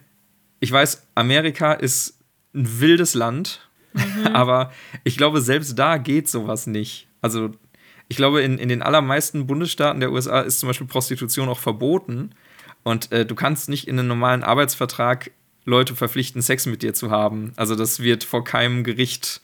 ich 0.60 0.72
weiß, 0.72 1.08
Amerika 1.16 1.74
ist 1.74 2.18
ein 2.54 2.80
wildes 2.82 3.14
Land, 3.14 3.68
Mhm. 3.94 4.28
aber 4.34 4.72
ich 5.04 5.18
glaube, 5.18 5.42
selbst 5.42 5.78
da 5.78 5.98
geht 5.98 6.30
sowas 6.30 6.66
nicht. 6.66 7.08
Also 7.22 7.50
ich 8.12 8.18
glaube, 8.18 8.42
in, 8.42 8.58
in 8.58 8.68
den 8.68 8.82
allermeisten 8.82 9.48
Bundesstaaten 9.48 10.02
der 10.02 10.12
USA 10.12 10.42
ist 10.42 10.60
zum 10.60 10.68
Beispiel 10.68 10.86
Prostitution 10.86 11.48
auch 11.48 11.60
verboten. 11.60 12.32
Und 12.84 13.10
äh, 13.14 13.26
du 13.26 13.36
kannst 13.36 13.70
nicht 13.70 13.88
in 13.88 13.98
einen 13.98 14.10
normalen 14.10 14.44
Arbeitsvertrag 14.44 15.32
Leute 15.64 15.96
verpflichten, 15.96 16.42
Sex 16.42 16.66
mit 16.66 16.84
dir 16.84 16.94
zu 16.94 17.10
haben. 17.10 17.54
Also 17.56 17.74
das 17.74 18.02
wird 18.02 18.26
vor 18.26 18.44
keinem 18.44 18.84
Gericht. 18.84 19.40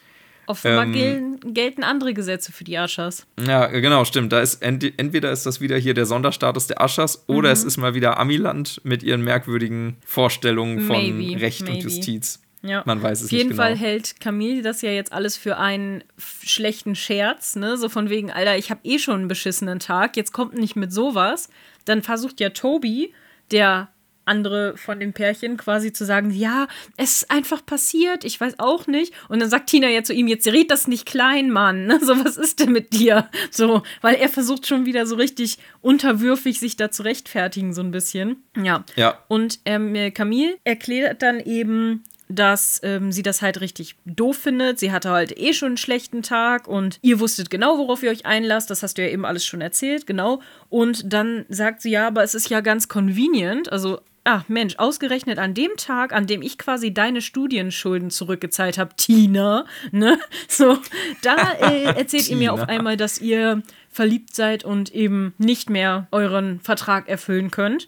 Offenbar 0.48 0.84
ähm, 0.84 0.92
gelten, 0.92 1.54
gelten 1.54 1.84
andere 1.86 2.14
Gesetze 2.14 2.52
für 2.52 2.66
die 2.66 2.78
Aschers. 2.78 3.26
Ja, 3.40 3.68
genau, 3.68 4.04
stimmt. 4.04 4.34
Da 4.34 4.42
ist 4.42 4.62
ent 4.62 4.84
entweder 4.98 5.32
ist 5.32 5.46
das 5.46 5.62
wieder 5.62 5.78
hier 5.78 5.94
der 5.94 6.06
Sonderstatus 6.06 6.68
der 6.68 6.82
Aschers 6.82 7.24
mhm. 7.26 7.36
oder 7.36 7.52
es 7.54 7.64
ist 7.64 7.78
mal 7.78 7.94
wieder 7.94 8.20
Amiland 8.20 8.82
mit 8.84 9.02
ihren 9.02 9.22
merkwürdigen 9.22 9.96
Vorstellungen 10.06 10.82
von 10.82 10.98
maybe, 10.98 11.40
Recht 11.40 11.62
maybe. 11.62 11.76
und 11.76 11.84
Justiz. 11.84 12.42
Ja. 12.64 12.84
Man 12.86 13.02
weiß 13.02 13.22
es 13.22 13.26
Auf 13.28 13.32
jeden 13.32 13.50
nicht 13.50 13.58
Fall 13.58 13.74
genau. 13.74 13.86
hält 13.86 14.20
Camille 14.20 14.62
das 14.62 14.82
ja 14.82 14.92
jetzt 14.92 15.14
alles 15.14 15.38
für 15.38 15.58
einen 15.58 16.04
schlechten 16.18 16.96
Scherz, 16.96 17.56
ne? 17.56 17.78
So 17.78 17.90
von 17.90 18.10
wegen, 18.10 18.32
Alter, 18.32 18.58
ich 18.58 18.72
habe 18.72 18.82
eh 18.84 19.00
schon 19.00 19.20
einen 19.20 19.28
beschissenen 19.28 19.80
Tag, 19.80 20.18
jetzt 20.18 20.34
kommt 20.34 20.56
nicht 20.56 20.76
mit 20.76 20.92
sowas. 20.92 21.50
Dann 21.86 22.02
versucht 22.02 22.40
ja 22.40 22.50
Toby, 22.50 23.14
der 23.52 23.90
andere 24.28 24.76
von 24.78 25.00
dem 25.00 25.14
Pärchen 25.14 25.58
quasi 25.58 25.94
zu 25.94 26.06
sagen, 26.06 26.32
ja, 26.32 26.68
es 26.98 27.18
ist 27.18 27.32
einfach 27.32 27.66
passiert, 27.66 28.24
ich 28.24 28.40
weiß 28.40 28.56
auch 28.60 28.88
nicht. 28.88 29.14
Und 29.30 29.40
dann 29.40 29.50
sagt 29.50 29.70
Tina 29.70 29.88
ja 29.88 30.04
zu 30.04 30.14
ihm, 30.14 30.28
jetzt 30.28 30.48
red 30.48 30.70
das 30.70 30.88
nicht 30.88 31.06
klein, 31.06 31.50
Mann. 31.50 31.86
Ne? 31.86 32.00
So, 32.04 32.24
was 32.24 32.38
ist 32.38 32.60
denn 32.60 32.72
mit 32.72 32.94
dir? 32.94 33.30
So, 33.52 33.84
weil 34.02 34.16
er 34.16 34.30
versucht 34.30 34.68
schon 34.68 34.86
wieder 34.86 35.06
so 35.06 35.16
richtig 35.16 35.58
unterwürfig 35.82 36.60
sich 36.60 36.76
da 36.76 36.92
zu 36.92 37.04
rechtfertigen, 37.04 37.74
so 37.74 37.82
ein 37.82 37.92
bisschen. 37.92 38.44
Ja. 38.56 38.84
ja. 38.96 39.24
Und 39.28 39.60
ähm, 39.66 40.14
Camille 40.14 40.58
erklärt 40.64 41.22
dann 41.22 41.40
eben, 41.40 42.04
dass 42.30 42.80
ähm, 42.84 43.12
sie 43.12 43.24
das 43.24 43.42
halt 43.42 43.62
richtig 43.62 43.96
doof 44.06 44.38
findet. 44.38 44.80
Sie 44.80 44.92
hatte 44.92 45.10
halt 45.10 45.38
eh 45.38 45.54
schon 45.54 45.68
einen 45.68 45.78
schlechten 45.78 46.22
Tag 46.22 46.68
und 46.68 47.00
ihr 47.02 47.20
wusstet 47.20 47.50
genau, 47.50 47.78
worauf 47.78 48.04
ihr 48.04 48.12
euch 48.12 48.26
einlasst. 48.26 48.70
Das 48.70 48.84
hast 48.84 48.98
du 48.98 49.04
ja 49.04 49.10
eben 49.10 49.26
alles 49.26 49.46
schon 49.46 49.62
erzählt, 49.62 50.08
genau. 50.08 50.42
Und 50.70 51.14
dann 51.14 51.46
sagt 51.50 51.82
sie, 51.82 51.92
ja, 51.92 52.08
aber 52.08 52.24
es 52.24 52.36
ist 52.36 52.50
ja 52.50 52.62
ganz 52.62 52.88
convenient. 52.88 53.72
Also, 53.72 54.02
ach 54.24 54.44
Mensch, 54.50 54.76
ausgerechnet 54.78 55.40
an 55.40 55.54
dem 55.54 55.72
Tag, 55.78 56.12
an 56.12 56.28
dem 56.28 56.42
ich 56.42 56.58
quasi 56.58 56.94
deine 56.94 57.22
Studienschulden 57.22 58.12
zurückgezahlt 58.12 58.78
habe, 58.78 58.96
Tina, 58.98 59.66
ne? 59.92 60.20
So, 60.50 60.78
da 61.22 61.36
äh, 61.62 61.84
erzählt 61.98 62.30
ihr 62.30 62.38
mir 62.38 62.54
auf 62.54 62.68
einmal, 62.68 62.98
dass 62.98 63.20
ihr 63.20 63.64
verliebt 63.90 64.36
seid 64.36 64.64
und 64.64 64.94
eben 64.94 65.34
nicht 65.38 65.70
mehr 65.70 66.08
euren 66.12 66.60
Vertrag 66.60 67.08
erfüllen 67.08 67.52
könnt. 67.52 67.88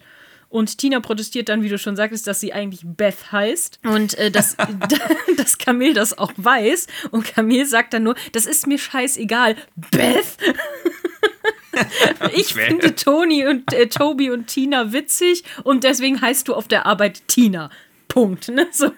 Und 0.50 0.78
Tina 0.78 0.98
protestiert 0.98 1.48
dann, 1.48 1.62
wie 1.62 1.68
du 1.68 1.78
schon 1.78 1.94
sagtest, 1.94 2.26
dass 2.26 2.40
sie 2.40 2.52
eigentlich 2.52 2.80
Beth 2.84 3.30
heißt 3.30 3.78
und 3.84 4.18
äh, 4.18 4.32
dass, 4.32 4.56
dass 5.36 5.58
Camille 5.58 5.94
das 5.94 6.18
auch 6.18 6.32
weiß. 6.36 6.88
Und 7.12 7.24
Camille 7.24 7.64
sagt 7.66 7.94
dann 7.94 8.02
nur, 8.02 8.16
das 8.32 8.46
ist 8.46 8.66
mir 8.66 8.78
scheißegal. 8.78 9.56
Beth? 9.92 10.36
ich 12.34 12.52
finde 12.52 12.96
Toni 12.96 13.46
und 13.46 13.72
äh, 13.72 13.86
Toby 13.86 14.30
und 14.30 14.48
Tina 14.48 14.92
witzig 14.92 15.44
und 15.62 15.84
deswegen 15.84 16.20
heißt 16.20 16.48
du 16.48 16.54
auf 16.54 16.66
der 16.66 16.84
Arbeit 16.84 17.22
Tina. 17.28 17.70
Punkt. 18.08 18.48
Ne? 18.48 18.66
So. 18.72 18.90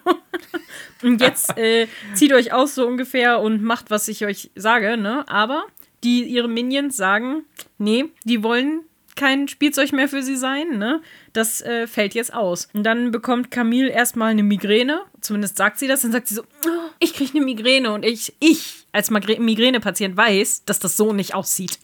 Und 1.03 1.21
jetzt 1.21 1.57
äh, 1.59 1.87
zieht 2.15 2.33
euch 2.33 2.55
aus 2.55 2.75
so 2.75 2.87
ungefähr 2.87 3.41
und 3.41 3.63
macht, 3.63 3.91
was 3.91 4.09
ich 4.09 4.25
euch 4.25 4.51
sage, 4.55 4.97
ne? 4.97 5.29
Aber 5.29 5.65
die 6.03 6.25
ihre 6.25 6.49
Minions 6.49 6.97
sagen, 6.97 7.45
nee, 7.77 8.07
die 8.25 8.43
wollen 8.43 8.85
kein 9.17 9.49
Spielzeug 9.49 9.93
mehr 9.93 10.09
für 10.09 10.23
sie 10.23 10.37
sein, 10.37 10.79
ne? 10.79 11.01
Das 11.33 11.61
äh, 11.61 11.87
fällt 11.87 12.15
jetzt 12.15 12.33
aus. 12.33 12.69
Und 12.73 12.85
dann 12.85 13.11
bekommt 13.11 13.51
Camille 13.51 13.91
erstmal 13.91 14.31
eine 14.31 14.43
Migräne, 14.43 15.03
zumindest 15.21 15.57
sagt 15.57 15.79
sie 15.79 15.89
das, 15.89 16.03
dann 16.03 16.13
sagt 16.13 16.29
sie 16.29 16.35
so, 16.35 16.43
oh, 16.43 16.91
ich 16.99 17.15
kriege 17.15 17.37
eine 17.37 17.45
Migräne 17.45 17.93
und 17.93 18.05
ich, 18.05 18.35
ich 18.41 18.87
als 18.93 19.11
Migränepatient 19.11 20.17
weiß, 20.17 20.65
dass 20.67 20.79
das 20.79 20.97
so 20.97 21.13
nicht 21.13 21.35
aussieht. 21.35 21.79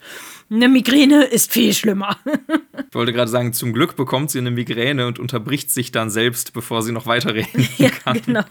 Eine 0.51 0.69
Migräne 0.69 1.25
ist 1.25 1.51
viel 1.51 1.73
schlimmer. 1.73 2.19
ich 2.89 2.95
wollte 2.95 3.13
gerade 3.13 3.31
sagen, 3.31 3.53
zum 3.55 3.73
Glück 3.73 3.97
bekommt 3.97 4.31
sie 4.31 4.39
eine 4.39 4.51
Migräne 4.51 5.07
und 5.07 5.19
unterbricht 5.19 5.71
sich 5.71 5.91
dann 5.91 6.11
selbst, 6.11 6.53
bevor 6.53 6.83
sie 6.83 6.93
noch 6.93 7.07
weiterreden 7.07 7.69
ja, 7.79 7.91
kann. 7.91 8.21
Genau. 8.25 8.45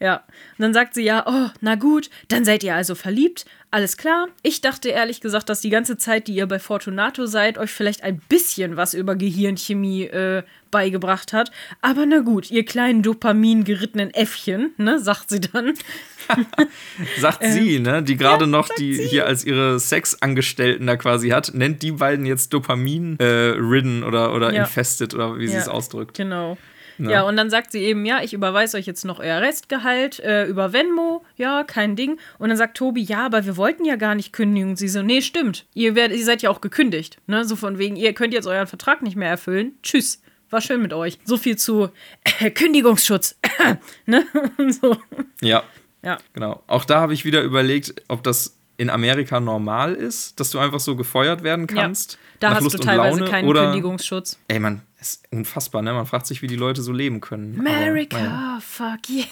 Ja. 0.00 0.16
Und 0.16 0.62
dann 0.62 0.74
sagt 0.74 0.94
sie 0.94 1.02
ja, 1.02 1.24
oh, 1.26 1.50
na 1.60 1.76
gut, 1.76 2.10
dann 2.28 2.44
seid 2.44 2.62
ihr 2.62 2.74
also 2.74 2.94
verliebt. 2.94 3.46
Alles 3.70 3.98
klar. 3.98 4.28
Ich 4.42 4.62
dachte 4.62 4.88
ehrlich 4.88 5.20
gesagt, 5.20 5.50
dass 5.50 5.60
die 5.60 5.68
ganze 5.68 5.98
Zeit, 5.98 6.26
die 6.26 6.34
ihr 6.34 6.46
bei 6.46 6.58
Fortunato 6.58 7.26
seid, 7.26 7.58
euch 7.58 7.70
vielleicht 7.70 8.02
ein 8.02 8.18
bisschen 8.28 8.78
was 8.78 8.94
über 8.94 9.14
Gehirnchemie 9.14 10.04
äh, 10.04 10.42
beigebracht 10.70 11.34
hat. 11.34 11.50
Aber 11.82 12.06
na 12.06 12.20
gut, 12.20 12.50
ihr 12.50 12.64
kleinen 12.64 13.02
Dopamin 13.02 13.64
gerittenen 13.64 14.12
Äffchen, 14.14 14.72
ne, 14.78 14.98
sagt 14.98 15.28
sie 15.28 15.40
dann. 15.40 15.74
sagt 17.20 17.42
ähm, 17.42 17.52
sie, 17.52 17.80
ne, 17.80 18.02
die 18.02 18.16
gerade 18.16 18.44
ja, 18.44 18.50
noch 18.50 18.68
die 18.78 18.94
sie. 18.94 19.06
hier 19.06 19.26
als 19.26 19.44
ihre 19.44 19.78
Sexangestellten 19.78 20.86
da 20.86 20.96
quasi 20.96 21.28
hat, 21.30 21.52
nennt 21.52 21.82
die 21.82 21.92
beiden 21.92 22.24
jetzt 22.24 22.54
Dopamin-ridden 22.54 24.02
äh, 24.02 24.06
oder, 24.06 24.34
oder 24.34 24.52
ja. 24.52 24.62
infested 24.62 25.14
oder 25.14 25.38
wie 25.38 25.44
ja, 25.44 25.50
sie 25.50 25.56
es 25.58 25.68
ausdrückt. 25.68 26.16
Genau. 26.16 26.56
Ja. 26.98 27.10
ja. 27.10 27.22
und 27.22 27.36
dann 27.36 27.50
sagt 27.50 27.72
sie 27.72 27.80
eben, 27.80 28.04
ja, 28.04 28.22
ich 28.22 28.32
überweise 28.32 28.76
euch 28.76 28.86
jetzt 28.86 29.04
noch 29.04 29.20
euer 29.20 29.40
Restgehalt 29.40 30.20
äh, 30.20 30.46
über 30.46 30.72
Venmo, 30.72 31.24
ja, 31.36 31.64
kein 31.64 31.96
Ding. 31.96 32.18
Und 32.38 32.48
dann 32.48 32.58
sagt 32.58 32.76
Tobi, 32.76 33.02
ja, 33.02 33.26
aber 33.26 33.46
wir 33.46 33.56
wollten 33.56 33.84
ja 33.84 33.96
gar 33.96 34.14
nicht 34.14 34.32
kündigen. 34.32 34.70
Und 34.70 34.76
sie 34.76 34.88
so, 34.88 35.02
nee, 35.02 35.22
stimmt. 35.22 35.66
Ihr, 35.74 35.94
werdet, 35.94 36.18
ihr 36.18 36.24
seid 36.24 36.42
ja 36.42 36.50
auch 36.50 36.60
gekündigt. 36.60 37.18
Ne? 37.26 37.44
So 37.44 37.56
von 37.56 37.78
wegen, 37.78 37.96
ihr 37.96 38.12
könnt 38.12 38.34
jetzt 38.34 38.46
euren 38.46 38.66
Vertrag 38.66 39.02
nicht 39.02 39.16
mehr 39.16 39.30
erfüllen. 39.30 39.72
Tschüss. 39.82 40.22
War 40.50 40.60
schön 40.60 40.80
mit 40.80 40.92
euch. 40.92 41.18
So 41.24 41.36
viel 41.36 41.56
zu 41.56 41.90
äh, 42.40 42.50
Kündigungsschutz. 42.50 43.38
ne? 44.06 44.26
so. 44.80 44.96
Ja. 45.40 45.62
Ja. 46.02 46.18
Genau. 46.32 46.62
Auch 46.66 46.84
da 46.84 47.00
habe 47.00 47.12
ich 47.12 47.24
wieder 47.24 47.42
überlegt, 47.42 47.94
ob 48.08 48.22
das 48.22 48.58
in 48.78 48.90
Amerika 48.90 49.40
normal 49.40 49.94
ist, 49.94 50.38
dass 50.38 50.50
du 50.50 50.58
einfach 50.58 50.80
so 50.80 50.96
gefeuert 50.96 51.42
werden 51.42 51.66
kannst. 51.66 52.12
Ja. 52.12 52.18
Da 52.40 52.54
hast 52.54 52.62
Lust 52.62 52.78
du 52.78 52.82
teilweise 52.82 53.18
Laune, 53.18 53.30
keinen 53.30 53.48
oder, 53.48 53.64
Kündigungsschutz. 53.64 54.38
Ey, 54.46 54.60
man, 54.60 54.82
ist 55.00 55.24
unfassbar, 55.30 55.82
ne? 55.82 55.92
Man 55.92 56.06
fragt 56.06 56.26
sich, 56.26 56.42
wie 56.42 56.46
die 56.46 56.56
Leute 56.56 56.82
so 56.82 56.92
leben 56.92 57.20
können. 57.20 57.58
America, 57.58 58.18
Aber, 58.18 58.60
fuck 58.60 59.08
yeah. 59.08 59.26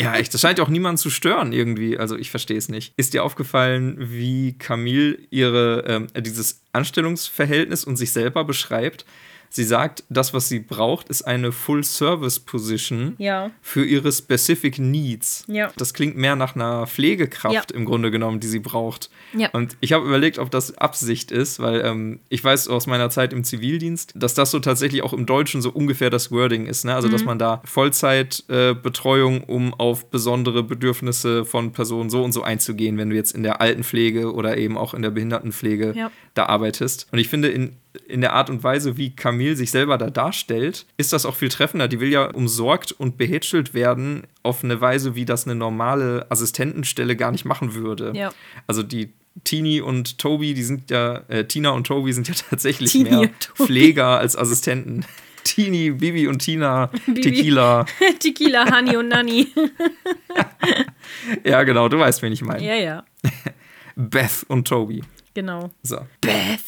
ja, 0.00 0.16
echt. 0.16 0.32
Das 0.32 0.40
scheint 0.40 0.58
ja 0.58 0.64
auch 0.64 0.68
niemanden 0.68 0.98
zu 0.98 1.10
stören 1.10 1.52
irgendwie. 1.52 1.98
Also 1.98 2.16
ich 2.16 2.30
verstehe 2.30 2.56
es 2.56 2.68
nicht. 2.68 2.94
Ist 2.96 3.12
dir 3.14 3.22
aufgefallen, 3.22 3.96
wie 3.98 4.56
Camille 4.58 5.18
ihre 5.30 5.84
ähm, 5.86 6.06
dieses 6.16 6.62
Anstellungsverhältnis 6.72 7.84
und 7.84 7.96
sich 7.96 8.12
selber 8.12 8.44
beschreibt? 8.44 9.04
Sie 9.52 9.64
sagt, 9.64 10.04
das, 10.08 10.32
was 10.32 10.48
sie 10.48 10.60
braucht, 10.60 11.08
ist 11.08 11.22
eine 11.22 11.50
Full-Service-Position 11.50 13.16
ja. 13.18 13.50
für 13.60 13.84
ihre 13.84 14.12
Specific 14.12 14.78
Needs. 14.78 15.44
Ja. 15.48 15.72
Das 15.76 15.92
klingt 15.92 16.16
mehr 16.16 16.36
nach 16.36 16.54
einer 16.54 16.86
Pflegekraft 16.86 17.72
ja. 17.72 17.76
im 17.76 17.84
Grunde 17.84 18.12
genommen, 18.12 18.38
die 18.38 18.46
sie 18.46 18.60
braucht. 18.60 19.10
Und 19.52 19.76
ich 19.80 19.92
habe 19.92 20.06
überlegt, 20.06 20.38
ob 20.38 20.52
das 20.52 20.78
Absicht 20.78 21.32
ist, 21.32 21.58
weil 21.58 21.80
ähm, 21.84 22.20
ich 22.28 22.44
weiß 22.44 22.68
aus 22.68 22.86
meiner 22.86 23.10
Zeit 23.10 23.32
im 23.32 23.42
Zivildienst, 23.42 24.12
dass 24.14 24.34
das 24.34 24.52
so 24.52 24.60
tatsächlich 24.60 25.02
auch 25.02 25.12
im 25.12 25.26
Deutschen 25.26 25.62
so 25.62 25.70
ungefähr 25.70 26.10
das 26.10 26.30
Wording 26.30 26.66
ist. 26.66 26.84
Ne? 26.84 26.94
Also, 26.94 27.08
mhm. 27.08 27.12
dass 27.12 27.24
man 27.24 27.38
da 27.40 27.60
Vollzeitbetreuung, 27.64 29.42
äh, 29.42 29.44
um 29.46 29.74
auf 29.74 30.10
besondere 30.10 30.62
Bedürfnisse 30.62 31.44
von 31.44 31.72
Personen 31.72 32.08
so 32.08 32.22
und 32.22 32.30
so 32.30 32.42
einzugehen, 32.42 32.98
wenn 32.98 33.10
du 33.10 33.16
jetzt 33.16 33.32
in 33.32 33.42
der 33.42 33.60
Altenpflege 33.60 34.32
oder 34.32 34.56
eben 34.58 34.78
auch 34.78 34.94
in 34.94 35.02
der 35.02 35.10
Behindertenpflege 35.10 36.10
da 36.34 36.46
arbeitest. 36.46 37.08
Und 37.10 37.18
ich 37.18 37.28
finde, 37.28 37.48
in 37.48 37.76
in 38.06 38.20
der 38.20 38.32
Art 38.32 38.50
und 38.50 38.62
Weise, 38.62 38.96
wie 38.96 39.14
Camille 39.14 39.56
sich 39.56 39.70
selber 39.70 39.98
da 39.98 40.10
darstellt, 40.10 40.86
ist 40.96 41.12
das 41.12 41.26
auch 41.26 41.34
viel 41.34 41.48
treffender. 41.48 41.88
Die 41.88 42.00
will 42.00 42.10
ja 42.10 42.26
umsorgt 42.30 42.92
und 42.92 43.16
behätschelt 43.16 43.74
werden 43.74 44.24
auf 44.42 44.62
eine 44.62 44.80
Weise, 44.80 45.14
wie 45.14 45.24
das 45.24 45.46
eine 45.46 45.54
normale 45.54 46.26
Assistentenstelle 46.30 47.16
gar 47.16 47.32
nicht 47.32 47.44
machen 47.44 47.74
würde. 47.74 48.12
Ja. 48.14 48.32
Also 48.66 48.82
die 48.82 49.12
Tini 49.44 49.80
und 49.80 50.18
Toby, 50.18 50.54
die 50.54 50.62
sind 50.62 50.90
ja, 50.90 51.22
äh, 51.28 51.44
Tina 51.44 51.70
und 51.70 51.86
Toby 51.86 52.12
sind 52.12 52.28
ja 52.28 52.34
tatsächlich 52.50 52.92
Tini 52.92 53.10
mehr 53.10 53.30
Pfleger 53.54 54.18
als 54.18 54.36
Assistenten. 54.36 55.04
Tini, 55.44 55.90
Bibi 55.90 56.28
und 56.28 56.40
Tina, 56.40 56.90
Bibi. 57.06 57.22
Tequila. 57.22 57.86
Tequila, 58.18 58.76
Honey 58.76 58.96
und 58.96 59.08
Nanny. 59.08 59.48
ja, 61.44 61.62
genau, 61.62 61.88
du 61.88 61.98
weißt, 61.98 62.20
wen 62.20 62.32
ich 62.32 62.42
meine. 62.42 62.64
Ja, 62.64 62.74
ja. 62.74 63.04
Beth 63.96 64.44
und 64.48 64.68
Toby. 64.68 65.02
Genau. 65.32 65.70
So. 65.82 65.98
Beth. 66.20 66.60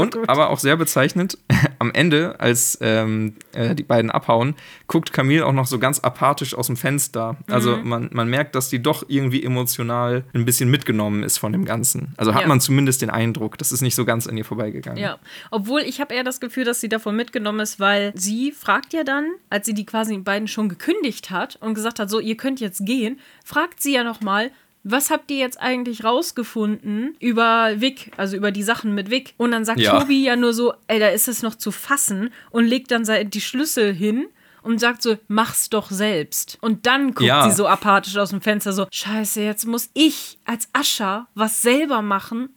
Und 0.00 0.14
gut. 0.14 0.28
aber 0.28 0.50
auch 0.50 0.58
sehr 0.58 0.76
bezeichnend, 0.76 1.38
am 1.78 1.92
Ende, 1.92 2.38
als 2.38 2.78
ähm, 2.80 3.34
äh, 3.52 3.74
die 3.74 3.82
beiden 3.82 4.10
abhauen, 4.10 4.54
guckt 4.86 5.12
Camille 5.12 5.46
auch 5.46 5.52
noch 5.52 5.66
so 5.66 5.78
ganz 5.78 6.00
apathisch 6.00 6.54
aus 6.54 6.66
dem 6.66 6.76
Fenster. 6.76 7.36
Also 7.48 7.76
mhm. 7.76 7.88
man, 7.88 8.10
man 8.12 8.28
merkt, 8.28 8.54
dass 8.54 8.68
die 8.68 8.82
doch 8.82 9.04
irgendwie 9.08 9.42
emotional 9.42 10.24
ein 10.34 10.44
bisschen 10.44 10.70
mitgenommen 10.70 11.22
ist 11.22 11.38
von 11.38 11.52
dem 11.52 11.64
Ganzen. 11.64 12.14
Also 12.16 12.34
hat 12.34 12.42
ja. 12.42 12.48
man 12.48 12.60
zumindest 12.60 13.02
den 13.02 13.10
Eindruck, 13.10 13.58
das 13.58 13.72
ist 13.72 13.82
nicht 13.82 13.94
so 13.94 14.04
ganz 14.04 14.26
an 14.26 14.36
ihr 14.36 14.44
vorbeigegangen. 14.44 15.02
Ja, 15.02 15.18
obwohl 15.50 15.80
ich 15.80 16.00
habe 16.00 16.14
eher 16.14 16.24
das 16.24 16.40
Gefühl, 16.40 16.64
dass 16.64 16.80
sie 16.80 16.88
davon 16.88 17.16
mitgenommen 17.16 17.60
ist, 17.60 17.80
weil 17.80 18.12
sie 18.14 18.52
fragt 18.52 18.92
ja 18.92 19.04
dann, 19.04 19.26
als 19.48 19.66
sie 19.66 19.74
die 19.74 19.86
quasi 19.86 20.16
beiden 20.18 20.48
schon 20.48 20.68
gekündigt 20.68 21.30
hat 21.30 21.56
und 21.60 21.74
gesagt 21.74 21.98
hat, 21.98 22.10
so, 22.10 22.20
ihr 22.20 22.36
könnt 22.36 22.60
jetzt 22.60 22.84
gehen, 22.84 23.20
fragt 23.44 23.80
sie 23.80 23.94
ja 23.94 24.04
noch 24.04 24.20
mal, 24.20 24.50
was 24.82 25.10
habt 25.10 25.30
ihr 25.30 25.36
jetzt 25.38 25.60
eigentlich 25.60 26.04
rausgefunden 26.04 27.14
über 27.20 27.80
Vic, 27.80 28.12
also 28.16 28.36
über 28.36 28.50
die 28.50 28.62
Sachen 28.62 28.94
mit 28.94 29.10
Vic? 29.10 29.34
Und 29.36 29.50
dann 29.52 29.64
sagt 29.64 29.80
ja. 29.80 29.98
Tobi 29.98 30.24
ja 30.24 30.36
nur 30.36 30.54
so, 30.54 30.72
ey, 30.86 30.98
da 30.98 31.08
ist 31.08 31.28
es 31.28 31.42
noch 31.42 31.54
zu 31.54 31.70
fassen 31.70 32.32
und 32.50 32.66
legt 32.66 32.90
dann 32.90 33.04
die 33.30 33.40
Schlüssel 33.40 33.92
hin 33.92 34.26
und 34.62 34.78
sagt 34.80 35.02
so, 35.02 35.16
mach's 35.28 35.70
doch 35.70 35.90
selbst. 35.90 36.58
Und 36.60 36.86
dann 36.86 37.08
guckt 37.14 37.22
Ja. 37.26 37.48
sie 37.48 37.54
so 37.56 37.66
apathisch 37.66 38.16
aus 38.16 38.30
dem 38.30 38.40
Fenster 38.40 38.72
so, 38.72 38.86
scheiße, 38.90 39.42
jetzt 39.42 39.66
muss 39.66 39.90
ich 39.94 40.38
als 40.44 40.68
Ascher 40.72 41.28
was 41.34 41.62
selber 41.62 42.02
machen. 42.02 42.50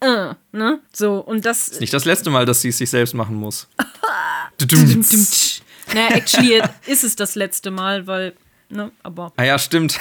Äh, 0.00 0.34
ne? 0.52 0.80
So, 0.92 1.18
und 1.18 1.44
das 1.44 1.68
Ist 1.68 1.80
nicht 1.80 1.92
das 1.92 2.06
letzte 2.06 2.30
Mal, 2.30 2.46
dass 2.46 2.62
sie 2.62 2.68
es 2.70 2.78
sich 2.78 2.88
selbst 2.88 3.14
machen 3.14 3.36
muss. 3.36 3.68
Naja, 5.94 6.08
actually 6.16 6.62
ist 6.86 7.04
es 7.04 7.16
das 7.16 7.34
letzte 7.34 7.70
Mal, 7.70 8.06
weil, 8.06 8.34
ne, 8.68 8.92
aber. 9.02 9.32
Ah 9.36 9.44
ja, 9.44 9.58
stimmt. 9.58 9.98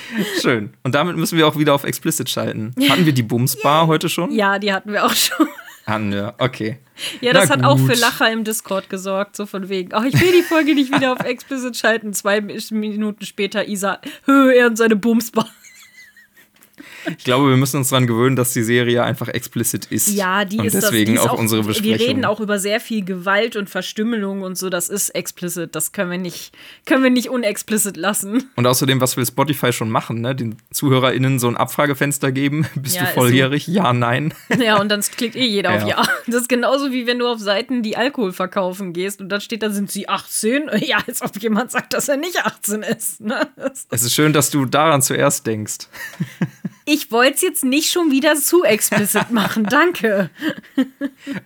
Schön. 0.40 0.74
Und 0.82 0.94
damit 0.94 1.16
müssen 1.16 1.38
wir 1.38 1.46
auch 1.46 1.58
wieder 1.58 1.74
auf 1.74 1.84
Explicit 1.84 2.28
schalten. 2.28 2.74
Hatten 2.88 3.06
wir 3.06 3.12
die 3.12 3.22
Bumsbar 3.22 3.86
heute 3.86 4.08
schon? 4.08 4.30
Ja, 4.32 4.58
die 4.58 4.72
hatten 4.72 4.92
wir 4.92 5.04
auch 5.04 5.14
schon. 5.14 5.46
Hatten 5.86 6.12
wir, 6.12 6.34
okay. 6.38 6.78
Ja, 7.20 7.32
das 7.32 7.50
hat 7.50 7.64
auch 7.64 7.78
für 7.78 7.94
Lacher 7.94 8.30
im 8.30 8.44
Discord 8.44 8.88
gesorgt, 8.88 9.34
so 9.36 9.46
von 9.46 9.68
wegen. 9.68 9.92
Ach, 9.92 10.04
ich 10.04 10.20
will 10.20 10.30
die 10.30 10.42
Folge 10.42 10.74
nicht 10.74 10.94
wieder 10.94 11.12
auf 11.12 11.20
Explicit 11.24 11.76
schalten. 11.76 12.12
Zwei 12.12 12.40
Minuten 12.40 13.24
später 13.24 13.66
Isa, 13.66 14.00
hö, 14.26 14.52
er 14.52 14.68
und 14.68 14.76
seine 14.76 14.94
Bumsbar. 14.94 15.48
Ich 17.18 17.24
glaube, 17.24 17.48
wir 17.48 17.56
müssen 17.56 17.76
uns 17.78 17.88
daran 17.90 18.06
gewöhnen, 18.06 18.36
dass 18.36 18.52
die 18.52 18.62
Serie 18.62 19.02
einfach 19.02 19.28
explicit 19.28 19.86
ist. 19.86 20.08
Ja, 20.08 20.44
die 20.44 20.58
und 20.58 20.66
ist 20.66 20.74
deswegen 20.74 21.14
das. 21.14 21.22
Die 21.24 21.26
ist 21.26 21.32
auch, 21.32 21.38
unsere 21.38 21.62
Besprechung. 21.62 21.98
Wir 21.98 22.06
reden 22.08 22.24
auch 22.24 22.40
über 22.40 22.58
sehr 22.58 22.80
viel 22.80 23.04
Gewalt 23.04 23.56
und 23.56 23.68
Verstümmelung 23.70 24.42
und 24.42 24.56
so. 24.56 24.70
Das 24.70 24.88
ist 24.88 25.10
explicit. 25.10 25.74
Das 25.74 25.92
können 25.92 26.10
wir 26.10 26.18
nicht, 26.18 26.52
können 26.86 27.02
wir 27.02 27.10
nicht 27.10 27.28
unexplicit 27.30 27.96
lassen. 27.96 28.50
Und 28.56 28.66
außerdem, 28.66 29.00
was 29.00 29.16
will 29.16 29.26
Spotify 29.26 29.72
schon 29.72 29.90
machen? 29.90 30.20
Ne? 30.20 30.34
Den 30.34 30.56
ZuhörerInnen 30.72 31.38
so 31.38 31.48
ein 31.48 31.56
Abfragefenster 31.56 32.32
geben. 32.32 32.66
Bist 32.74 32.94
Ja, 32.96 33.02
du 33.02 33.08
ist 33.08 33.14
so. 33.14 33.20
volljährig? 33.20 33.66
Ja, 33.66 33.92
nein. 33.92 34.34
Ja, 34.62 34.80
und 34.80 34.88
dann 34.90 35.00
klickt 35.00 35.34
eh 35.34 35.44
jeder 35.44 35.70
auf 35.74 35.82
Ja. 35.82 35.88
Ja. 35.88 36.02
Das 36.26 36.42
ist 36.42 36.48
genauso 36.48 36.92
wie 36.92 37.06
wenn 37.06 37.18
du 37.18 37.26
auf 37.26 37.40
Seiten, 37.40 37.82
die 37.82 37.96
Alkohol 37.96 38.32
verkaufen 38.32 38.92
gehst 38.92 39.20
und 39.20 39.28
dann 39.28 39.40
steht 39.40 39.62
da, 39.62 39.70
sind 39.70 39.90
sie 39.90 40.08
18? 40.08 40.70
Ja, 40.82 40.98
als 41.06 41.22
ob 41.22 41.36
jemand 41.42 41.70
sagt, 41.72 41.92
dass 41.94 42.08
er 42.08 42.16
nicht 42.16 42.44
18 42.44 42.82
ist. 42.82 43.20
Ne? 43.20 43.48
Es 43.90 44.02
ist 44.02 44.14
schön, 44.14 44.32
dass 44.32 44.50
du 44.50 44.64
daran 44.66 45.02
zuerst 45.02 45.46
denkst. 45.46 45.88
Ich 46.84 47.12
wollte 47.12 47.34
es 47.34 47.42
jetzt 47.42 47.64
nicht 47.64 47.90
schon 47.92 48.10
wieder 48.10 48.34
zu 48.36 48.64
explicit 48.64 49.30
machen. 49.30 49.64
Danke. 49.64 50.30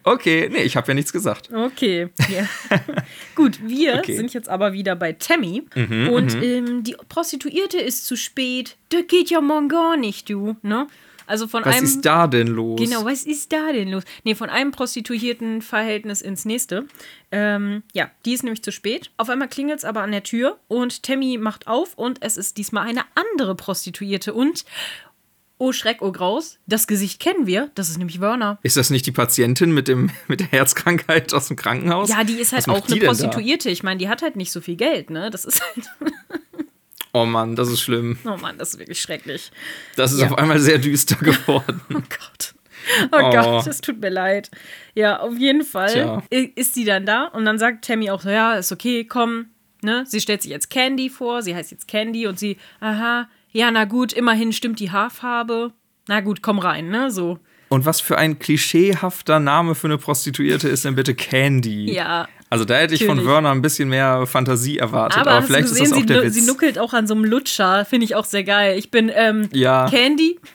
Okay, 0.03 0.49
nee, 0.51 0.63
ich 0.63 0.77
habe 0.77 0.89
ja 0.89 0.95
nichts 0.95 1.13
gesagt. 1.13 1.53
Okay. 1.53 2.09
Ja. 2.31 2.49
Gut, 3.35 3.59
wir 3.67 3.97
Okay. 3.99 4.13
Mhm, 4.13 4.17
sind 4.17 4.35
jetzt 4.35 4.49
aber 4.49 4.73
wieder 4.73 4.97
bei 4.97 5.13
Tammy. 5.13 5.65
und 5.75 6.35
ähm, 6.43 6.83
die 6.85 6.97
Prostituierte 7.09 7.79
ist 7.79 8.07
zu 8.07 8.17
spät. 8.17 8.77
Das 8.91 9.07
geht 9.09 9.31
ja 9.31 9.41
morgen 9.41 9.69
gar 9.69 9.97
nicht, 9.97 10.29
du. 10.31 10.57
Ne? 10.63 10.87
Also 11.29 11.49
von 11.49 11.65
Was 11.65 11.75
einem. 11.77 11.85
ist 11.87 12.03
da 12.03 12.29
denn 12.29 12.47
los? 12.47 12.81
Genau, 12.81 13.05
was 13.05 13.25
ist 13.25 13.53
da 13.53 13.73
denn 13.73 13.91
los? 13.91 14.05
Nee, 14.23 14.37
von 14.37 14.49
einem 14.49 14.71
Prostituiertenverhältnis 14.71 16.23
ins 16.23 16.45
nächste. 16.45 16.87
Ähm, 17.33 17.83
ja, 17.93 18.11
die 18.25 18.33
ist 18.33 18.45
nämlich 18.45 18.63
zu 18.63 18.71
spät. 18.71 19.11
Auf 19.17 19.29
einmal 19.29 19.49
klingelt 19.49 19.79
es 19.81 19.85
aber 19.85 20.03
an 20.03 20.13
der 20.13 20.23
Tür 20.23 20.59
und 20.69 21.03
Tammy 21.03 21.37
macht 21.39 21.67
auf 21.67 21.95
und 21.95 22.23
es 22.23 22.37
ist 22.37 22.57
diesmal 22.59 22.87
eine 22.89 23.03
andere 23.15 23.55
Prostituierte 23.55 24.33
und. 24.35 24.65
Oh 25.59 25.73
Schreck, 25.73 25.99
oh 26.03 26.13
Graus, 26.13 26.59
das 26.67 26.87
Gesicht 26.87 27.19
kennen 27.19 27.47
wir, 27.47 27.71
das 27.75 27.89
ist 27.89 27.97
nämlich 27.97 28.21
Werner. 28.21 28.59
Ist 28.63 28.77
das 28.77 28.91
nicht 28.91 29.07
die 29.07 29.13
Patientin 29.13 29.73
mit, 29.73 29.89
dem, 29.89 30.11
mit 30.29 30.41
der 30.41 30.49
Herzkrankheit 30.49 31.33
aus 31.33 31.49
dem 31.49 31.57
Krankenhaus? 31.57 32.11
Ja, 32.11 32.25
die 32.25 32.35
ist 32.35 32.53
halt 32.53 32.69
auch 32.69 32.87
die 32.87 32.95
eine 33.01 33.07
Prostituierte. 33.07 33.71
Ich 33.71 33.83
meine, 33.83 33.99
die 33.99 34.09
hat 34.09 34.21
halt 34.23 34.37
nicht 34.37 34.53
so 34.53 34.61
viel 34.61 34.77
Geld, 34.77 35.09
ne? 35.11 35.31
Das 35.31 35.45
ist 35.45 35.63
halt. 35.63 35.87
Oh 37.13 37.25
Mann, 37.25 37.57
das 37.57 37.71
ist 37.71 37.81
schlimm. 37.81 38.19
Oh 38.27 38.37
Mann, 38.37 38.59
das 38.59 38.75
ist 38.75 38.79
wirklich 38.79 39.01
schrecklich. 39.01 39.51
Das 39.95 40.13
ist 40.13 40.21
Ja. 40.21 40.27
auf 40.27 40.37
einmal 40.37 40.59
sehr 40.59 40.77
düster 40.77 41.17
geworden. 41.25 41.81
Oh 41.89 41.95
Gott. 41.95 42.55
Oh, 43.11 43.17
Oh. 43.23 43.31
Gott, 43.31 43.67
es 43.67 43.81
tut 43.81 44.03
mir 44.03 44.11
leid. 44.11 44.51
Ja, 44.95 45.21
auf 45.21 45.35
jeden 45.39 45.65
Fall 45.65 45.93
Tja. 45.93 46.23
ist 46.31 46.75
sie 46.75 46.85
dann 46.85 47.07
da 47.07 47.25
und 47.29 47.47
dann 47.47 47.59
sagt 47.59 47.87
Tammy 47.87 48.11
auch 48.11 48.21
so, 48.21 48.29
ja, 48.29 48.57
ist 48.57 48.71
okay, 48.71 49.05
komm. 49.05 49.47
Ne? 49.83 50.05
Sie 50.07 50.21
stellt 50.21 50.43
sich 50.43 50.51
jetzt 50.51 50.69
Candy 50.69 51.09
vor, 51.09 51.41
sie 51.41 51.55
heißt 51.55 51.71
jetzt 51.71 51.89
Candy 51.89 52.27
und 52.27 52.39
sie, 52.39 52.59
aha, 52.81 53.31
ja, 53.57 53.71
na 53.71 53.85
gut, 53.85 54.13
immerhin 54.13 54.53
stimmt 54.53 54.81
die 54.81 54.91
Haarfarbe. 54.91 55.73
Na 56.09 56.21
gut, 56.21 56.43
komm 56.43 56.59
rein, 56.59 56.89
ne? 56.89 57.11
So. 57.11 57.39
Und 57.69 57.85
was 57.85 58.01
für 58.01 58.17
ein 58.17 58.39
klischeehafter 58.39 59.41
Name 59.41 59.75
für 59.75 59.89
eine 59.89 59.99
Prostituierte 59.99 60.69
ist 60.69 60.85
denn 60.85 60.95
bitte 60.95 61.15
Candy? 61.15 61.93
Ja. 61.93 62.29
Also 62.49 62.65
da 62.65 62.77
hätte 62.77 62.95
ich 62.95 63.05
von. 63.05 63.27
Werner 63.27 63.51
ein 63.51 63.63
bisschen 63.63 63.89
mehr 63.89 64.25
Fantasie 64.27 64.79
erwartet, 64.79 65.19
aber, 65.21 65.33
Aber, 65.33 65.43
vielleicht 65.47 65.69
gesehen, 65.69 65.83
ist 65.85 65.91
das 65.91 65.97
auch 65.99 66.03
sie, 66.03 66.07
der 66.07 66.23
Witz. 66.23 66.35
sie 66.35 66.43
nuckelt 66.43 66.79
auch 66.79 66.93
an 66.93 67.07
so 67.09 67.15
einem 67.15 67.25
Lutscher. 67.25 67.85
Finde 67.85 68.05
ich 68.05 68.15
auch 68.15 68.25
sehr 68.25 68.45
geil. 68.45 68.79
Ich 68.79 68.91
bin 68.93 69.11
ähm, 69.13 69.49
Ja. 69.53 69.89
Candy. 69.91 70.39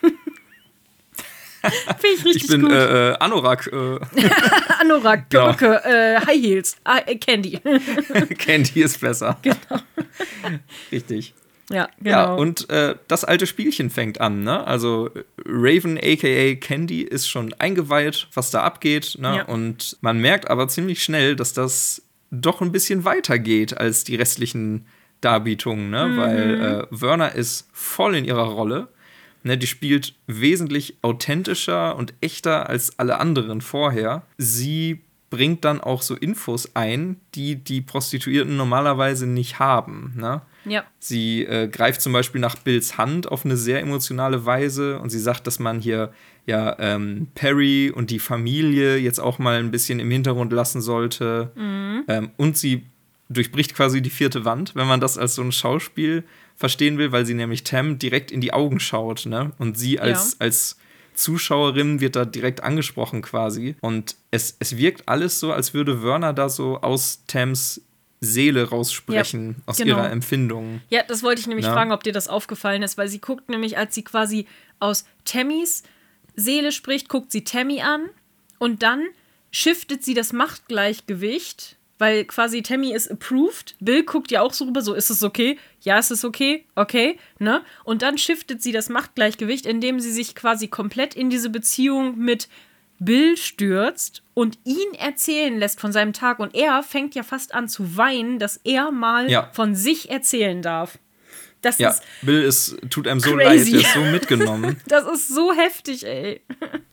Finde 1.62 2.16
ich 2.18 2.26
richtig 2.26 2.44
ich 2.44 2.50
bin 2.50 2.62
gut. 2.62 2.72
äh, 2.72 3.12
äh, 3.12 3.18
Anorak. 3.20 3.68
Äh, 3.68 4.00
Anorak, 4.80 5.30
Genau. 5.30 5.54
Perücke, 5.54 5.84
äh, 5.84 6.20
High 6.26 6.42
Heels, 6.42 6.76
ah, 6.86 7.00
äh, 7.06 7.16
Candy. 7.18 7.60
Candy 8.40 8.82
ist 8.82 9.00
besser. 9.00 9.38
Genau. 9.42 9.58
Richtig. 10.92 11.34
Ja, 11.72 11.90
genau. 12.00 12.10
Ja, 12.10 12.34
und 12.34 12.70
äh, 12.70 12.96
das 13.08 13.24
alte 13.24 13.48
Spielchen 13.48 13.90
fängt 13.90 14.22
an, 14.22 14.44
ne? 14.44 14.66
Also 14.66 15.10
Raven 15.46 15.98
aka 15.98 16.56
Candy 16.56 17.02
ist 17.02 17.28
schon 17.28 17.54
eingeweiht, 17.54 18.28
was 18.34 18.52
da 18.52 18.64
abgeht, 18.64 19.18
ne? 19.20 19.38
Ja. 19.38 19.46
Und 19.46 19.98
man 20.02 20.20
merkt 20.20 20.50
aber 20.50 20.68
ziemlich 20.68 21.04
schnell, 21.04 21.36
dass 21.36 21.54
das 21.54 22.04
doch 22.32 22.62
ein 22.62 22.72
bisschen 22.72 23.04
weiter 23.06 23.40
geht 23.40 23.78
als 23.78 24.04
die 24.04 24.16
restlichen 24.16 24.86
Darbietungen, 25.22 25.90
ne? 25.90 26.08
Mhm. 26.08 26.18
Weil 26.18 26.62
äh, 26.62 27.02
Werner 27.02 27.34
ist 27.36 27.68
voll 27.74 28.16
in 28.16 28.26
ihrer 28.26 28.50
Rolle. 28.50 28.88
Ne, 29.44 29.58
die 29.58 29.68
spielt 29.68 30.14
wesentlich 30.28 30.98
authentischer 31.02 31.96
und 31.96 32.14
echter 32.22 32.70
als 32.70 33.00
alle 33.00 33.20
anderen 33.20 33.62
vorher. 33.62 34.22
Sie 34.38 35.02
bringt 35.32 35.66
dann 35.66 35.82
auch 35.82 36.04
so 36.04 36.16
Infos 36.16 36.76
ein, 36.76 37.20
die 37.34 37.56
die 37.56 37.82
Prostituierten 37.82 38.56
normalerweise 38.56 39.26
nicht 39.26 39.58
haben. 39.58 40.14
Ne? 40.16 40.42
Ja. 40.66 40.84
Sie 41.00 41.44
äh, 41.46 41.68
greift 41.68 42.02
zum 42.02 42.14
Beispiel 42.14 42.42
nach 42.42 42.56
Bills 42.56 42.98
Hand 42.98 43.32
auf 43.32 43.46
eine 43.46 43.58
sehr 43.58 43.80
emotionale 43.82 44.46
Weise 44.46 45.00
und 45.00 45.10
sie 45.10 45.20
sagt, 45.20 45.48
dass 45.48 45.60
man 45.60 45.80
hier 45.80 46.14
ja 46.46 46.76
ähm, 46.80 47.28
Perry 47.36 47.92
und 47.94 48.10
die 48.10 48.20
Familie 48.20 48.98
jetzt 48.98 49.20
auch 49.20 49.40
mal 49.40 49.58
ein 49.60 49.72
bisschen 49.72 50.00
im 50.00 50.10
Hintergrund 50.12 50.52
lassen 50.54 50.82
sollte. 50.82 51.52
Ähm, 51.56 52.32
und 52.38 52.58
sie 52.58 52.84
durchbricht 53.30 53.76
quasi 53.76 54.02
die 54.02 54.10
vierte 54.10 54.44
Wand, 54.44 54.76
wenn 54.76 54.88
man 54.88 55.00
das 55.00 55.18
als 55.18 55.36
so 55.36 55.42
ein 55.42 55.52
Schauspiel 55.52 56.24
verstehen 56.56 56.98
will, 56.98 57.12
weil 57.12 57.26
sie 57.26 57.34
nämlich 57.34 57.64
Tam 57.64 57.98
direkt 57.98 58.32
in 58.32 58.42
die 58.42 58.54
Augen 58.54 58.80
schaut, 58.80 59.26
ne? 59.26 59.52
Und 59.58 59.78
sie 59.78 60.00
als, 60.00 60.34
Ja. 60.34 60.38
als 60.46 60.78
Zuschauerin 61.14 62.00
wird 62.02 62.16
da 62.16 62.26
direkt 62.26 62.64
angesprochen 62.64 63.22
quasi. 63.22 63.76
Und 63.82 64.16
es, 64.32 64.56
es 64.60 64.78
wirkt 64.78 65.08
alles 65.08 65.40
so, 65.40 65.52
als 65.54 65.74
würde 65.74 66.04
Werner 66.04 66.34
da 66.34 66.50
so 66.50 66.82
aus 66.82 67.24
Tams 67.28 67.82
Seele 68.22 68.70
raussprechen, 68.70 69.56
aus 69.66 69.78
genau. 69.78 69.98
ihrer 69.98 70.12
Empfindung. 70.12 70.82
Ja, 70.90 71.02
das 71.04 71.24
wollte 71.24 71.42
ich 71.42 71.48
nämlich 71.48 71.66
Ja. 71.66 71.74
fragen, 71.74 71.92
ob 71.92 72.04
dir 72.04 72.14
das 72.14 72.28
aufgefallen 72.28 72.84
ist, 72.84 72.98
weil 72.98 73.08
sie 73.08 73.20
guckt 73.20 73.50
nämlich, 73.50 73.78
als 73.78 73.96
sie 73.96 74.04
quasi 74.04 74.46
aus 74.80 75.06
Tammys 75.26 75.84
Seele 76.36 76.72
spricht, 76.72 77.10
guckt 77.10 77.32
sie 77.32 77.44
Tammy 77.44 77.82
an 77.82 78.10
und 78.60 78.84
dann 78.84 79.04
shiftet 79.52 80.04
sie 80.06 80.14
das 80.14 80.34
Machtgleichgewicht, 80.34 81.78
weil 81.98 82.26
quasi 82.26 82.62
Tammy 82.62 82.94
ist 82.94 83.10
approved. 83.12 83.76
Bill 83.80 84.04
guckt 84.04 84.32
ja 84.32 84.42
auch 84.42 84.54
so 84.54 84.66
rüber, 84.66 84.82
so 84.82 84.94
ist 84.94 85.10
es 85.10 85.24
okay? 85.24 85.58
Ja, 85.82 85.98
ist 86.00 86.12
es 86.12 86.24
okay? 86.24 86.66
Okay, 86.76 87.18
ne? 87.40 87.64
Und 87.84 88.02
dann 88.02 88.18
shiftet 88.18 88.62
sie 88.62 88.72
das 88.72 88.90
Machtgleichgewicht, 88.90 89.66
indem 89.66 90.00
sie 90.00 90.12
sich 90.12 90.36
quasi 90.36 90.68
komplett 90.68 91.16
in 91.16 91.30
diese 91.30 91.50
Beziehung 91.50 92.18
mit 92.18 92.48
Bill 93.04 93.36
stürzt 93.36 94.22
und 94.36 94.60
ihn 94.64 94.94
erzählen 95.00 95.58
lässt 95.58 95.80
von 95.82 95.92
seinem 95.92 96.14
Tag 96.14 96.40
und 96.40 96.54
er 96.56 96.84
fängt 96.84 97.16
ja 97.16 97.24
fast 97.24 97.54
an 97.54 97.68
zu 97.68 97.98
weinen, 97.98 98.38
dass 98.40 98.60
er 98.64 98.92
mal 98.92 99.30
Ja. 99.30 99.50
von 99.54 99.74
sich 99.76 100.10
erzählen 100.12 100.62
darf. 100.62 101.00
Das 101.64 101.78
Ja, 101.78 101.90
ist 101.92 102.02
Bill 102.24 102.42
ist, 102.42 102.76
tut 102.90 103.08
einem 103.08 103.20
so 103.20 103.36
Crazy. 103.36 103.72
leid, 103.74 103.74
der 103.74 103.82
ist 103.82 103.94
so 103.94 104.00
mitgenommen. 104.12 104.78
das 104.88 105.06
ist 105.08 105.28
so 105.34 105.54
heftig, 105.54 106.04
ey. 106.08 106.42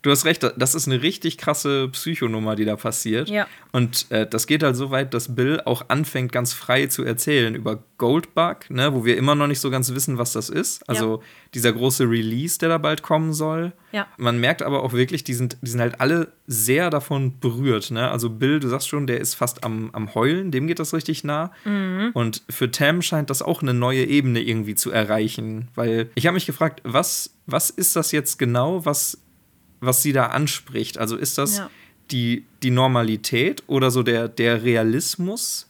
Du 0.03 0.11
hast 0.11 0.27
recht, 0.27 0.43
das 0.57 0.75
ist 0.75 0.87
eine 0.87 1.03
richtig 1.03 1.39
krasse 1.39 1.89
Psychonummer, 1.89 2.55
die 2.55 2.67
da 2.67 2.77
passiert. 2.77 3.31
Ja. 3.31 3.47
Und 3.73 4.11
äh, 4.11 4.29
das 4.29 4.47
geht 4.47 4.63
halt 4.63 4.77
so 4.77 4.91
weit, 4.91 5.15
dass 5.15 5.35
Bill 5.35 5.63
auch 5.65 5.89
anfängt, 5.89 6.33
ganz 6.33 6.53
frei 6.53 6.87
zu 6.87 7.03
erzählen 7.03 7.55
über 7.55 7.83
Goldbug, 7.97 8.69
ne, 8.71 8.93
wo 8.93 9.07
wir 9.07 9.17
immer 9.17 9.35
noch 9.35 9.47
nicht 9.47 9.61
so 9.61 9.71
ganz 9.71 9.93
wissen, 9.95 10.19
was 10.19 10.33
das 10.35 10.51
ist. 10.51 10.87
Also 10.89 11.23
dieser 11.55 11.73
große 11.73 12.05
Release, 12.05 12.59
der 12.59 12.69
da 12.69 12.79
bald 12.79 13.03
kommen 13.03 13.33
soll. 13.33 13.73
Ja. 13.93 14.07
Man 14.19 14.39
merkt 14.39 14.63
aber 14.63 14.83
auch 14.83 14.93
wirklich, 14.93 15.25
die 15.25 15.33
sind, 15.35 15.57
die 15.63 15.71
sind 15.71 15.81
halt 15.81 16.01
alle 16.01 16.33
sehr 16.47 16.91
davon 16.91 17.39
berührt. 17.41 17.91
Ne? 17.91 18.11
Also 18.11 18.29
Bill, 18.29 18.61
du 18.61 18.69
sagst 18.69 18.89
schon, 18.89 19.07
der 19.07 19.21
ist 19.21 19.35
fast 19.35 19.65
am, 19.65 19.91
am 19.93 20.15
Heulen, 20.15 20.51
dem 20.51 20.67
geht 20.67 20.79
das 20.79 20.93
richtig 20.93 21.25
nah. 21.25 21.51
Mhm. 21.65 22.11
Und 22.13 22.43
für 22.51 22.71
Tam 22.71 23.01
scheint 23.01 23.31
das 23.31 23.41
auch 23.41 23.63
eine 23.63 23.73
neue 23.75 24.05
Ebene 24.05 24.41
irgendwie 24.43 24.75
zu 24.75 24.91
erreichen. 24.91 25.69
Weil 25.75 26.11
ich 26.15 26.27
habe 26.27 26.35
mich 26.35 26.47
gefragt, 26.47 26.81
was, 26.85 27.35
was 27.47 27.71
ist 27.71 27.97
das 27.97 28.13
jetzt 28.13 28.39
genau, 28.39 28.85
was, 28.85 29.19
was 29.81 30.03
sie 30.03 30.13
da 30.13 30.27
anspricht? 30.27 30.99
Also 30.99 31.17
ist 31.17 31.39
das 31.39 31.59
Ja. 31.59 31.71
die, 32.11 32.45
die 32.63 32.71
Normalität 32.71 33.63
oder 33.69 33.91
so 33.91 34.03
der, 34.03 34.29
der 34.29 34.63
Realismus, 34.65 35.68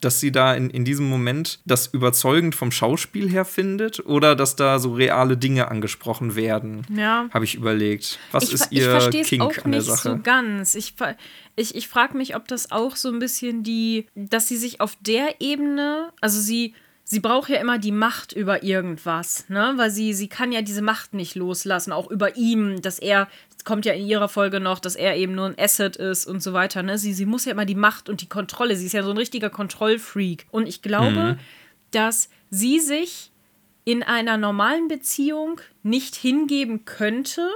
dass 0.00 0.20
sie 0.20 0.30
da 0.30 0.54
in, 0.54 0.70
in 0.70 0.84
diesem 0.84 1.08
Moment 1.08 1.60
das 1.64 1.88
überzeugend 1.88 2.54
vom 2.54 2.70
Schauspiel 2.70 3.28
her 3.28 3.44
findet 3.44 4.04
oder 4.06 4.36
dass 4.36 4.56
da 4.56 4.78
so 4.78 4.94
reale 4.94 5.36
Dinge 5.36 5.68
angesprochen 5.68 6.36
werden. 6.36 6.86
Ja. 6.94 7.28
Habe 7.32 7.44
ich 7.44 7.54
überlegt. 7.54 8.18
Was 8.32 8.44
ich, 8.44 8.54
ist 8.54 8.68
ich 8.70 8.78
ihr 8.78 8.90
verstehe 8.90 9.22
es 9.22 9.28
Kink 9.28 9.42
auch 9.42 9.64
an 9.64 9.72
der 9.72 9.80
nicht 9.80 9.90
Sache? 9.90 10.10
so 10.10 10.18
ganz. 10.22 10.74
Ich, 10.74 10.94
ich, 11.56 11.74
ich 11.74 11.88
frage 11.88 12.16
mich, 12.16 12.36
ob 12.36 12.46
das 12.48 12.70
auch 12.70 12.96
so 12.96 13.08
ein 13.08 13.18
bisschen 13.18 13.62
die, 13.62 14.06
dass 14.14 14.48
sie 14.48 14.56
sich 14.56 14.80
auf 14.80 14.96
der 15.00 15.40
Ebene, 15.40 16.12
also 16.20 16.40
sie, 16.40 16.74
sie 17.08 17.20
braucht 17.20 17.48
ja 17.48 17.56
immer 17.56 17.78
die 17.78 17.90
Macht 17.90 18.32
über 18.32 18.62
irgendwas, 18.62 19.48
ne? 19.48 19.72
Weil 19.76 19.90
sie, 19.90 20.12
sie 20.12 20.28
kann 20.28 20.52
ja 20.52 20.62
diese 20.62 20.82
Macht 20.82 21.14
nicht 21.14 21.34
loslassen, 21.34 21.90
auch 21.90 22.10
über 22.10 22.36
ihm, 22.36 22.82
dass 22.82 22.98
er, 22.98 23.28
es 23.56 23.64
kommt 23.64 23.86
ja 23.86 23.94
in 23.94 24.06
ihrer 24.06 24.28
Folge 24.28 24.60
noch, 24.60 24.78
dass 24.78 24.94
er 24.94 25.16
eben 25.16 25.34
nur 25.34 25.46
ein 25.46 25.58
Asset 25.58 25.96
ist 25.96 26.26
und 26.26 26.42
so 26.42 26.52
weiter, 26.52 26.82
ne? 26.82 26.98
Sie, 26.98 27.14
sie 27.14 27.26
muss 27.26 27.46
ja 27.46 27.52
immer 27.52 27.64
die 27.64 27.74
Macht 27.74 28.08
und 28.10 28.20
die 28.20 28.28
Kontrolle, 28.28 28.76
sie 28.76 28.86
ist 28.86 28.92
ja 28.92 29.02
so 29.02 29.10
ein 29.10 29.16
richtiger 29.16 29.48
Kontrollfreak. 29.48 30.46
Und 30.50 30.68
ich 30.68 30.82
glaube, 30.82 31.38
dass 31.90 32.28
sie 32.50 32.78
sich 32.78 33.32
in 33.84 34.02
einer 34.02 34.36
normalen 34.36 34.86
Beziehung 34.88 35.62
nicht 35.82 36.14
hingeben 36.14 36.84
könnte, 36.84 37.48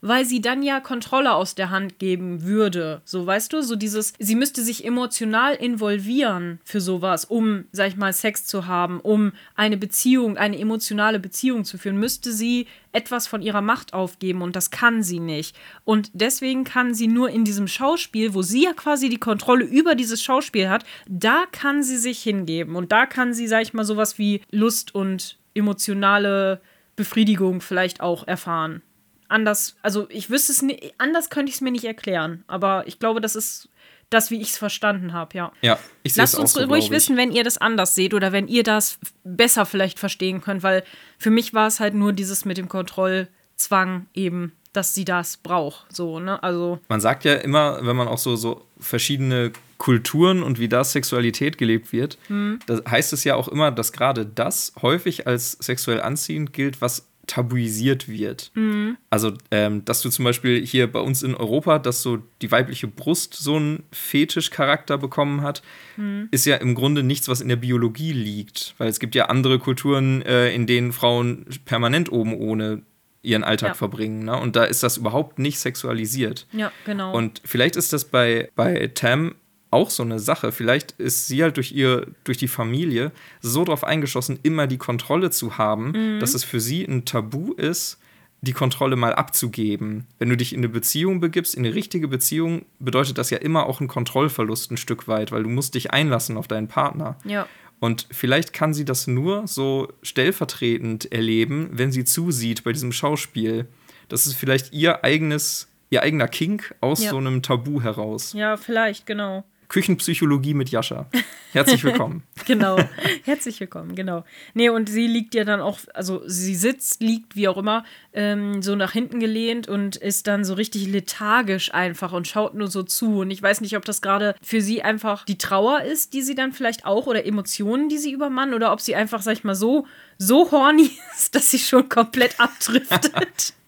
weil 0.00 0.24
sie 0.24 0.40
dann 0.40 0.62
ja 0.62 0.80
Kontrolle 0.80 1.32
aus 1.32 1.54
der 1.54 1.70
Hand 1.70 1.98
geben 1.98 2.42
würde. 2.42 3.02
So, 3.04 3.26
weißt 3.26 3.52
du, 3.52 3.62
so 3.62 3.76
dieses, 3.76 4.12
sie 4.18 4.34
müsste 4.34 4.62
sich 4.62 4.84
emotional 4.84 5.54
involvieren 5.54 6.60
für 6.64 6.80
sowas, 6.80 7.24
um, 7.24 7.64
sag 7.72 7.88
ich 7.88 7.96
mal, 7.96 8.12
Sex 8.12 8.46
zu 8.46 8.66
haben, 8.66 9.00
um 9.00 9.32
eine 9.54 9.76
Beziehung, 9.76 10.36
eine 10.36 10.58
emotionale 10.58 11.20
Beziehung 11.20 11.64
zu 11.64 11.78
führen, 11.78 11.98
müsste 11.98 12.32
sie 12.32 12.66
etwas 12.92 13.26
von 13.26 13.42
ihrer 13.42 13.60
Macht 13.60 13.92
aufgeben 13.92 14.42
und 14.42 14.56
das 14.56 14.70
kann 14.70 15.02
sie 15.02 15.20
nicht. 15.20 15.56
Und 15.84 16.10
deswegen 16.12 16.64
kann 16.64 16.94
sie 16.94 17.06
nur 17.06 17.30
in 17.30 17.44
diesem 17.44 17.68
Schauspiel, 17.68 18.34
wo 18.34 18.42
sie 18.42 18.64
ja 18.64 18.72
quasi 18.72 19.08
die 19.08 19.18
Kontrolle 19.18 19.64
über 19.64 19.94
dieses 19.94 20.22
Schauspiel 20.22 20.68
hat, 20.68 20.84
da 21.08 21.44
kann 21.52 21.82
sie 21.82 21.98
sich 21.98 22.22
hingeben 22.22 22.74
und 22.74 22.90
da 22.90 23.06
kann 23.06 23.32
sie, 23.32 23.46
sag 23.46 23.62
ich 23.62 23.74
mal, 23.74 23.84
sowas 23.84 24.18
wie 24.18 24.40
Lust 24.50 24.94
und 24.94 25.38
emotionale 25.54 26.60
Befriedigung 26.96 27.60
vielleicht 27.60 28.00
auch 28.00 28.26
erfahren 28.26 28.82
anders, 29.30 29.76
also 29.82 30.06
ich 30.10 30.30
wüsste 30.30 30.52
es 30.52 30.62
nicht, 30.62 30.94
anders 30.98 31.30
könnte 31.30 31.50
ich 31.50 31.56
es 31.56 31.60
mir 31.60 31.70
nicht 31.70 31.84
erklären, 31.84 32.44
aber 32.46 32.86
ich 32.86 32.98
glaube, 32.98 33.20
das 33.20 33.36
ist 33.36 33.68
das, 34.10 34.30
wie 34.32 34.40
ich 34.40 34.50
es 34.50 34.58
verstanden 34.58 35.12
habe, 35.12 35.36
ja. 35.36 35.52
Ja, 35.62 35.78
ich 36.02 36.14
sehe 36.14 36.24
es 36.24 36.32
Lasst 36.32 36.36
auch 36.36 36.40
uns 36.40 36.52
so, 36.54 36.62
ruhig 36.64 36.90
wissen, 36.90 37.16
wenn 37.16 37.30
ihr 37.30 37.44
das 37.44 37.58
anders 37.58 37.94
seht 37.94 38.12
oder 38.12 38.32
wenn 38.32 38.48
ihr 38.48 38.64
das 38.64 38.98
besser 39.22 39.66
vielleicht 39.66 39.98
verstehen 40.00 40.40
könnt, 40.40 40.62
weil 40.64 40.82
für 41.18 41.30
mich 41.30 41.54
war 41.54 41.68
es 41.68 41.78
halt 41.78 41.94
nur 41.94 42.12
dieses 42.12 42.44
mit 42.44 42.58
dem 42.58 42.68
Kontrollzwang 42.68 44.06
eben, 44.14 44.52
dass 44.72 44.94
sie 44.94 45.04
das 45.04 45.36
braucht, 45.36 45.94
so, 45.94 46.20
ne? 46.20 46.42
Also, 46.42 46.78
Man 46.88 47.00
sagt 47.00 47.24
ja 47.24 47.34
immer, 47.34 47.84
wenn 47.84 47.96
man 47.96 48.08
auch 48.08 48.18
so, 48.18 48.36
so 48.36 48.66
verschiedene 48.78 49.52
Kulturen 49.78 50.42
und 50.42 50.58
wie 50.60 50.68
da 50.68 50.84
Sexualität 50.84 51.58
gelebt 51.58 51.92
wird, 51.92 52.18
Hm. 52.28 52.60
da 52.66 52.80
heißt 52.88 53.12
es 53.12 53.24
ja 53.24 53.34
auch 53.34 53.48
immer, 53.48 53.70
dass 53.72 53.92
gerade 53.92 54.26
das 54.26 54.72
häufig 54.82 55.26
als 55.26 55.52
sexuell 55.52 56.00
anziehend 56.02 56.52
gilt, 56.52 56.80
was 56.80 57.06
tabuisiert 57.30 58.08
wird. 58.08 58.50
Hm. 58.54 58.96
Also, 59.08 59.32
ähm, 59.52 59.84
dass 59.84 60.02
du 60.02 60.10
zum 60.10 60.24
Beispiel 60.24 60.66
hier 60.66 60.90
bei 60.90 60.98
uns 60.98 61.22
in 61.22 61.34
Europa, 61.36 61.78
dass 61.78 62.02
so 62.02 62.18
die 62.42 62.50
weibliche 62.50 62.88
Brust 62.88 63.34
so 63.34 63.54
einen 63.56 63.84
Fetischcharakter 63.92 64.98
bekommen 64.98 65.42
hat, 65.42 65.62
Hm. 65.94 66.28
ist 66.32 66.44
ja 66.46 66.56
im 66.56 66.74
Grunde 66.74 67.02
nichts, 67.04 67.28
was 67.28 67.40
in 67.40 67.48
der 67.48 67.56
Biologie 67.56 68.12
liegt. 68.12 68.74
Weil 68.78 68.88
es 68.88 68.98
gibt 68.98 69.14
ja 69.14 69.26
andere 69.26 69.58
Kulturen, 69.60 70.22
äh, 70.22 70.52
in 70.52 70.66
denen 70.66 70.92
Frauen 70.92 71.46
permanent 71.64 72.10
oben 72.10 72.34
ohne 72.34 72.82
ihren 73.22 73.44
Alltag 73.44 73.68
Ja. 73.70 73.74
verbringen. 73.74 74.24
Ne? 74.24 74.36
Und 74.38 74.56
da 74.56 74.64
ist 74.64 74.82
das 74.82 74.96
überhaupt 74.96 75.38
nicht 75.38 75.58
sexualisiert. 75.58 76.46
ja, 76.52 76.72
genau. 76.86 77.14
Und 77.14 77.40
vielleicht 77.44 77.76
ist 77.76 77.92
das 77.92 78.06
bei, 78.06 78.48
bei 78.56 78.88
Tam 78.94 79.34
auch 79.70 79.90
so 79.90 80.02
eine 80.02 80.18
Sache. 80.18 80.52
Vielleicht 80.52 80.92
ist 80.92 81.26
sie 81.28 81.42
halt 81.42 81.56
durch 81.56 81.72
ihr, 81.72 82.06
durch 82.24 82.38
die 82.38 82.48
Familie 82.48 83.12
so 83.40 83.64
darauf 83.64 83.84
eingeschossen, 83.84 84.38
immer 84.42 84.66
die 84.66 84.78
Kontrolle 84.78 85.30
zu 85.30 85.58
haben, 85.58 86.18
dass 86.20 86.34
es 86.34 86.42
für 86.44 86.60
sie 86.60 86.84
ein 86.84 87.04
Tabu 87.04 87.52
ist, 87.52 87.98
die 88.42 88.52
Kontrolle 88.52 88.96
mal 88.96 89.14
abzugeben. 89.14 90.06
Wenn 90.18 90.30
du 90.30 90.36
dich 90.36 90.52
in 90.54 90.60
eine 90.60 90.70
Beziehung 90.70 91.20
begibst, 91.20 91.54
in 91.54 91.64
eine 91.64 91.74
richtige 91.74 92.08
Beziehung, 92.08 92.64
bedeutet 92.78 93.18
das 93.18 93.28
ja 93.30 93.36
immer 93.38 93.66
auch 93.66 93.80
ein 93.80 93.86
Kontrollverlust 93.88 94.70
ein 94.72 94.76
Stück 94.78 95.06
weit, 95.08 95.30
weil 95.30 95.42
du 95.42 95.50
musst 95.50 95.74
dich 95.74 95.92
einlassen 95.92 96.36
auf 96.36 96.48
deinen 96.48 96.68
Partner. 96.68 97.16
ja. 97.24 97.46
Und 97.82 98.06
vielleicht 98.10 98.52
kann 98.52 98.74
sie 98.74 98.84
das 98.84 99.06
nur 99.06 99.46
so 99.46 99.88
stellvertretend 100.02 101.10
erleben, 101.12 101.70
wenn 101.72 101.92
sie 101.92 102.04
zusieht 102.04 102.62
bei 102.62 102.72
diesem 102.72 102.92
Schauspiel. 102.92 103.66
Das 104.08 104.26
ist 104.26 104.34
vielleicht 104.34 104.72
ihr 104.74 105.02
eigenes, 105.04 105.68
ihr 105.88 106.02
eigener 106.02 106.28
Kink 106.28 106.74
aus 106.82 107.02
Ja. 107.02 107.10
so 107.10 107.16
einem 107.16 107.42
Tabu 107.42 107.80
heraus. 107.82 108.32
Ja, 108.34 108.56
vielleicht, 108.56 109.06
genau. 109.06 109.44
Küchenpsychologie 109.70 110.52
mit 110.52 110.70
Jascha. 110.70 111.06
Herzlich 111.52 111.82
willkommen. 111.84 112.24
Genau. 112.46 112.78
Herzlich 113.24 113.60
willkommen, 113.60 113.94
genau. 113.94 114.24
Nee, 114.54 114.70
und 114.70 114.88
sie 114.88 115.06
liegt 115.06 115.34
ja 115.34 115.44
dann 115.44 115.60
auch, 115.60 115.78
also 115.94 116.22
sie 116.26 116.56
sitzt, 116.56 117.00
liegt, 117.00 117.36
wie 117.36 117.46
auch 117.46 117.58
immer, 117.58 117.84
ähm, 118.12 118.60
so 118.62 118.74
nach 118.74 118.90
hinten 118.92 119.20
gelehnt 119.20 119.68
und 119.68 119.94
ist 119.94 120.26
dann 120.26 120.44
so 120.44 120.54
richtig 120.54 120.88
lethargisch 120.88 121.72
einfach 121.72 122.12
und 122.12 122.26
schaut 122.26 122.54
nur 122.54 122.66
so 122.66 122.82
zu. 122.82 123.20
Und 123.20 123.30
ich 123.30 123.40
weiß 123.40 123.60
nicht, 123.60 123.76
ob 123.76 123.84
das 123.84 124.02
gerade 124.02 124.34
für 124.42 124.60
sie 124.60 124.82
einfach 124.82 125.24
die 125.26 125.38
Trauer 125.38 125.82
ist, 125.82 126.12
die 126.12 126.22
sie 126.22 126.34
dann 126.34 126.52
vielleicht 126.52 126.86
auch, 126.86 127.06
oder 127.06 127.24
Emotionen, 127.24 127.88
die 127.88 127.98
sie 127.98 128.10
übermannen, 128.10 128.54
oder 128.54 128.72
ob 128.72 128.80
sie 128.80 128.96
einfach, 128.96 129.22
sag 129.22 129.34
ich 129.34 129.44
mal, 129.44 129.54
so, 129.54 129.86
so 130.18 130.50
horny 130.50 130.90
ist, 131.16 131.34
dass 131.36 131.50
sie 131.52 131.60
schon 131.60 131.88
komplett 131.88 132.40
abdriftet. 132.40 133.54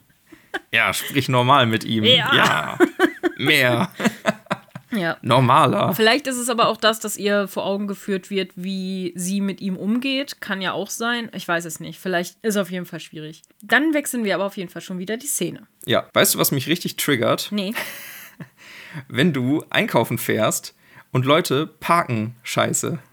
Ja, 0.70 0.92
sprich 0.92 1.30
normal 1.30 1.66
mit 1.66 1.82
ihm. 1.84 2.04
Ja. 2.04 2.34
ja. 2.34 2.78
Mehr. 3.38 3.90
Ja. 4.92 5.16
Normaler. 5.22 5.94
Vielleicht 5.94 6.26
ist 6.26 6.36
es 6.36 6.48
aber 6.48 6.68
auch 6.68 6.76
das, 6.76 7.00
dass 7.00 7.16
ihr 7.16 7.48
vor 7.48 7.64
Augen 7.64 7.86
geführt 7.86 8.30
wird, 8.30 8.52
wie 8.56 9.12
sie 9.16 9.40
mit 9.40 9.60
ihm 9.60 9.76
umgeht. 9.76 10.40
Kann 10.40 10.60
ja 10.60 10.72
auch 10.72 10.90
sein. 10.90 11.30
Ich 11.34 11.46
weiß 11.46 11.64
es 11.64 11.80
nicht. 11.80 11.98
Vielleicht 11.98 12.36
ist 12.42 12.56
auf 12.56 12.70
jeden 12.70 12.86
Fall 12.86 13.00
schwierig. 13.00 13.42
Dann 13.62 13.94
wechseln 13.94 14.24
wir 14.24 14.34
aber 14.34 14.44
auf 14.44 14.56
jeden 14.56 14.70
Fall 14.70 14.82
schon 14.82 14.98
wieder 14.98 15.16
die 15.16 15.26
Szene. 15.26 15.66
Ja, 15.86 16.08
weißt 16.12 16.34
du, 16.34 16.38
was 16.38 16.52
mich 16.52 16.68
richtig 16.68 16.96
triggert? 16.96 17.48
Nee. 17.50 17.74
Wenn 19.08 19.32
du 19.32 19.64
einkaufen 19.70 20.18
fährst 20.18 20.74
und 21.10 21.24
Leute 21.24 21.66
parken 21.66 22.36
scheiße. 22.42 22.98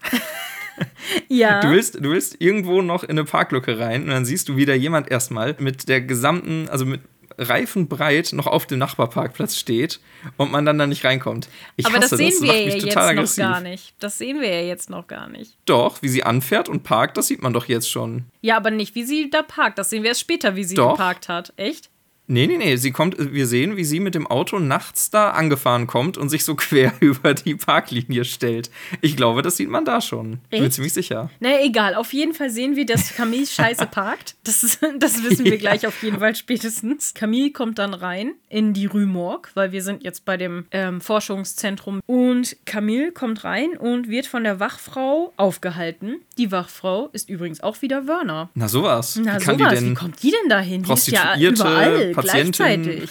Ja. 1.28 1.60
Du 1.60 1.70
willst, 1.70 1.96
du 1.96 2.10
willst 2.10 2.40
irgendwo 2.40 2.82
noch 2.82 3.02
in 3.02 3.10
eine 3.10 3.24
Parklücke 3.24 3.78
rein 3.78 4.04
und 4.04 4.08
dann 4.08 4.24
siehst 4.24 4.48
du 4.48 4.56
wieder 4.56 4.74
jemand 4.74 5.10
erstmal 5.10 5.54
mit 5.58 5.88
der 5.88 6.00
gesamten, 6.00 6.68
also 6.70 6.86
mit 6.86 7.00
reifenbreit 7.40 8.32
noch 8.32 8.46
auf 8.46 8.66
dem 8.66 8.78
Nachbarparkplatz 8.78 9.56
steht 9.56 10.00
und 10.36 10.52
man 10.52 10.64
dann 10.66 10.78
da 10.78 10.86
nicht 10.86 11.04
reinkommt. 11.04 11.48
Ich 11.76 11.86
aber 11.86 11.96
das 11.96 12.12
hasse 12.12 12.16
sehen 12.18 12.30
das, 12.30 12.40
das 12.40 12.42
wir 12.42 12.52
macht 12.52 12.58
ja 12.58 12.74
jetzt 12.74 12.82
total 12.82 13.02
noch 13.02 13.10
aggressiv. 13.10 13.44
gar 13.44 13.60
nicht. 13.60 13.94
Das 13.98 14.18
sehen 14.18 14.40
wir 14.40 14.48
ja 14.48 14.62
jetzt 14.66 14.90
noch 14.90 15.06
gar 15.06 15.28
nicht. 15.28 15.56
Doch, 15.64 16.02
wie 16.02 16.08
sie 16.08 16.22
anfährt 16.22 16.68
und 16.68 16.82
parkt, 16.82 17.16
das 17.16 17.26
sieht 17.28 17.42
man 17.42 17.52
doch 17.52 17.66
jetzt 17.66 17.90
schon. 17.90 18.26
Ja, 18.42 18.56
aber 18.56 18.70
nicht, 18.70 18.94
wie 18.94 19.04
sie 19.04 19.30
da 19.30 19.42
parkt. 19.42 19.78
Das 19.78 19.90
sehen 19.90 20.02
wir 20.02 20.10
erst 20.10 20.20
später, 20.20 20.54
wie 20.56 20.64
sie 20.64 20.74
Doch. 20.74 20.92
geparkt 20.92 21.28
hat. 21.28 21.52
Echt? 21.56 21.88
Nee, 22.30 22.46
nee, 22.46 22.58
nee, 22.58 22.76
sie 22.76 22.92
kommt, 22.92 23.16
wir 23.18 23.48
sehen, 23.48 23.76
wie 23.76 23.82
sie 23.82 23.98
mit 23.98 24.14
dem 24.14 24.28
Auto 24.28 24.60
nachts 24.60 25.10
da 25.10 25.30
angefahren 25.30 25.88
kommt 25.88 26.16
und 26.16 26.28
sich 26.28 26.44
so 26.44 26.54
quer 26.56 26.92
über 27.00 27.34
die 27.34 27.56
Parklinie 27.56 28.24
stellt. 28.24 28.70
Ich 29.00 29.16
glaube, 29.16 29.42
das 29.42 29.56
sieht 29.56 29.68
man 29.68 29.84
da 29.84 30.00
schon. 30.00 30.38
Bin 30.48 30.60
mir 30.60 30.66
Echt? 30.66 30.74
ziemlich 30.74 30.92
sicher. 30.92 31.28
Naja, 31.40 31.58
egal. 31.64 31.96
Auf 31.96 32.12
jeden 32.12 32.32
Fall 32.32 32.48
sehen 32.48 32.76
wir, 32.76 32.86
dass 32.86 33.16
Camille 33.16 33.46
scheiße 33.48 33.86
parkt. 33.86 34.36
Das, 34.44 34.62
ist, 34.62 34.78
das 35.00 35.24
wissen 35.24 35.44
wir 35.44 35.58
gleich 35.58 35.88
auf 35.88 36.00
jeden 36.04 36.20
Fall 36.20 36.36
spätestens. 36.36 37.14
Camille 37.14 37.50
kommt 37.50 37.80
dann 37.80 37.94
rein 37.94 38.34
in 38.48 38.74
die 38.74 38.86
Rue 38.86 39.06
Morgue, 39.06 39.50
weil 39.54 39.72
wir 39.72 39.82
sind 39.82 40.04
jetzt 40.04 40.24
bei 40.24 40.36
dem 40.36 40.66
ähm, 40.70 41.00
Forschungszentrum. 41.00 42.00
Und 42.06 42.56
Camille 42.64 43.10
kommt 43.10 43.42
rein 43.42 43.70
und 43.76 44.08
wird 44.08 44.28
von 44.28 44.44
der 44.44 44.60
Wachfrau 44.60 45.32
aufgehalten. 45.36 46.20
Die 46.38 46.52
Wachfrau 46.52 47.08
ist 47.12 47.28
übrigens 47.28 47.60
auch 47.60 47.82
wieder 47.82 48.06
Werner. 48.06 48.50
Na 48.54 48.68
sowas. 48.68 49.18
Na 49.20 49.40
wie 49.40 49.44
sowas, 49.44 49.84
wie 49.84 49.94
kommt 49.94 50.22
die 50.22 50.30
denn 50.30 50.48
dahin? 50.48 50.84
Die 50.84 50.92
ist 50.92 51.08
ja 51.08 51.34
Prostituierte, 51.34 51.62
überall 51.62 52.19
Patientin? 52.26 52.82
gleichzeitig. 52.82 53.10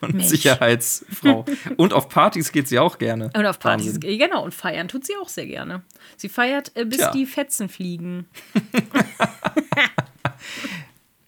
und 0.00 0.14
Mensch. 0.14 0.28
Sicherheitsfrau. 0.28 1.44
und 1.76 1.92
auf 1.92 2.08
Partys 2.08 2.52
geht 2.52 2.68
sie 2.68 2.78
auch 2.78 2.98
gerne. 2.98 3.30
Und 3.34 3.46
auf 3.46 3.58
Partys, 3.58 3.94
Wahnsinn. 3.94 4.18
genau, 4.18 4.44
und 4.44 4.54
feiern 4.54 4.88
tut 4.88 5.04
sie 5.04 5.14
auch 5.20 5.28
sehr 5.28 5.46
gerne. 5.46 5.82
Sie 6.16 6.28
feiert, 6.28 6.72
äh, 6.74 6.84
bis 6.84 6.98
Tja. 6.98 7.10
die 7.10 7.26
Fetzen 7.26 7.68
fliegen. 7.68 8.26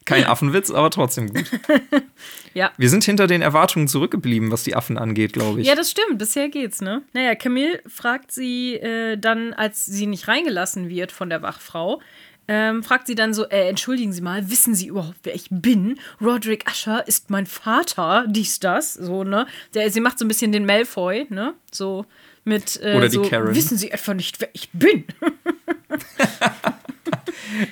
Kein 0.05 0.25
Affenwitz, 0.25 0.71
aber 0.71 0.91
trotzdem 0.91 1.33
gut. 1.33 1.45
Ja. 2.53 2.73
Wir 2.77 2.91
sind 2.91 3.05
hinter 3.05 3.29
den 3.29 3.43
Erwartungen 3.43 3.87
zurückgeblieben, 3.87 4.51
was 4.51 4.65
die 4.65 4.75
Affen 4.75 4.99
angeht, 4.99 5.33
glaube 5.33 5.61
ich. 5.61 5.69
Ja, 5.69 5.77
das 5.77 5.91
stimmt. 5.91 6.19
Bisher 6.19 6.49
geht's, 6.49 6.81
ne? 6.81 7.03
Naja, 7.13 7.37
Camille 7.37 7.81
fragt 7.87 8.33
sie 8.33 8.75
äh, 8.75 9.17
dann, 9.17 9.53
als 9.53 9.87
sie 9.87 10.07
nicht 10.07 10.27
reingelassen 10.27 10.89
wird 10.89 11.13
von 11.13 11.31
der 11.31 11.43
Wachfrau, 11.43 12.01
ähm, 12.53 12.83
fragt 12.83 13.07
sie 13.07 13.15
dann 13.15 13.33
so, 13.33 13.49
äh, 13.49 13.69
entschuldigen 13.69 14.13
Sie 14.13 14.23
mal, 14.23 14.51
wissen 14.51 14.75
Sie 14.75 14.89
überhaupt, 14.89 15.19
wer 15.23 15.37
ich 15.37 15.47
bin? 15.51 16.01
Roderick 16.21 16.65
Usher 16.69 17.07
ist 17.07 17.31
mein 17.31 17.47
Vater, 17.47 18.25
dies, 18.29 18.59
das, 18.59 18.95
so, 18.95 19.23
ne? 19.23 19.47
Der, 19.73 19.89
sie 19.89 20.01
macht 20.01 20.19
so 20.19 20.25
ein 20.25 20.29
bisschen 20.29 20.51
den 20.51 20.67
Malfoy, 20.67 21.29
ne? 21.31 21.55
So 21.71 22.07
mit, 22.43 22.81
äh, 22.83 22.97
Oder 22.97 23.09
die 23.09 23.17
so, 23.17 23.23
Karen. 23.23 23.55
wissen 23.55 23.79
Sie 23.79 23.93
etwa 23.93 24.15
nicht, 24.15 24.41
wer 24.41 24.49
ich 24.53 24.69
bin? 24.73 25.05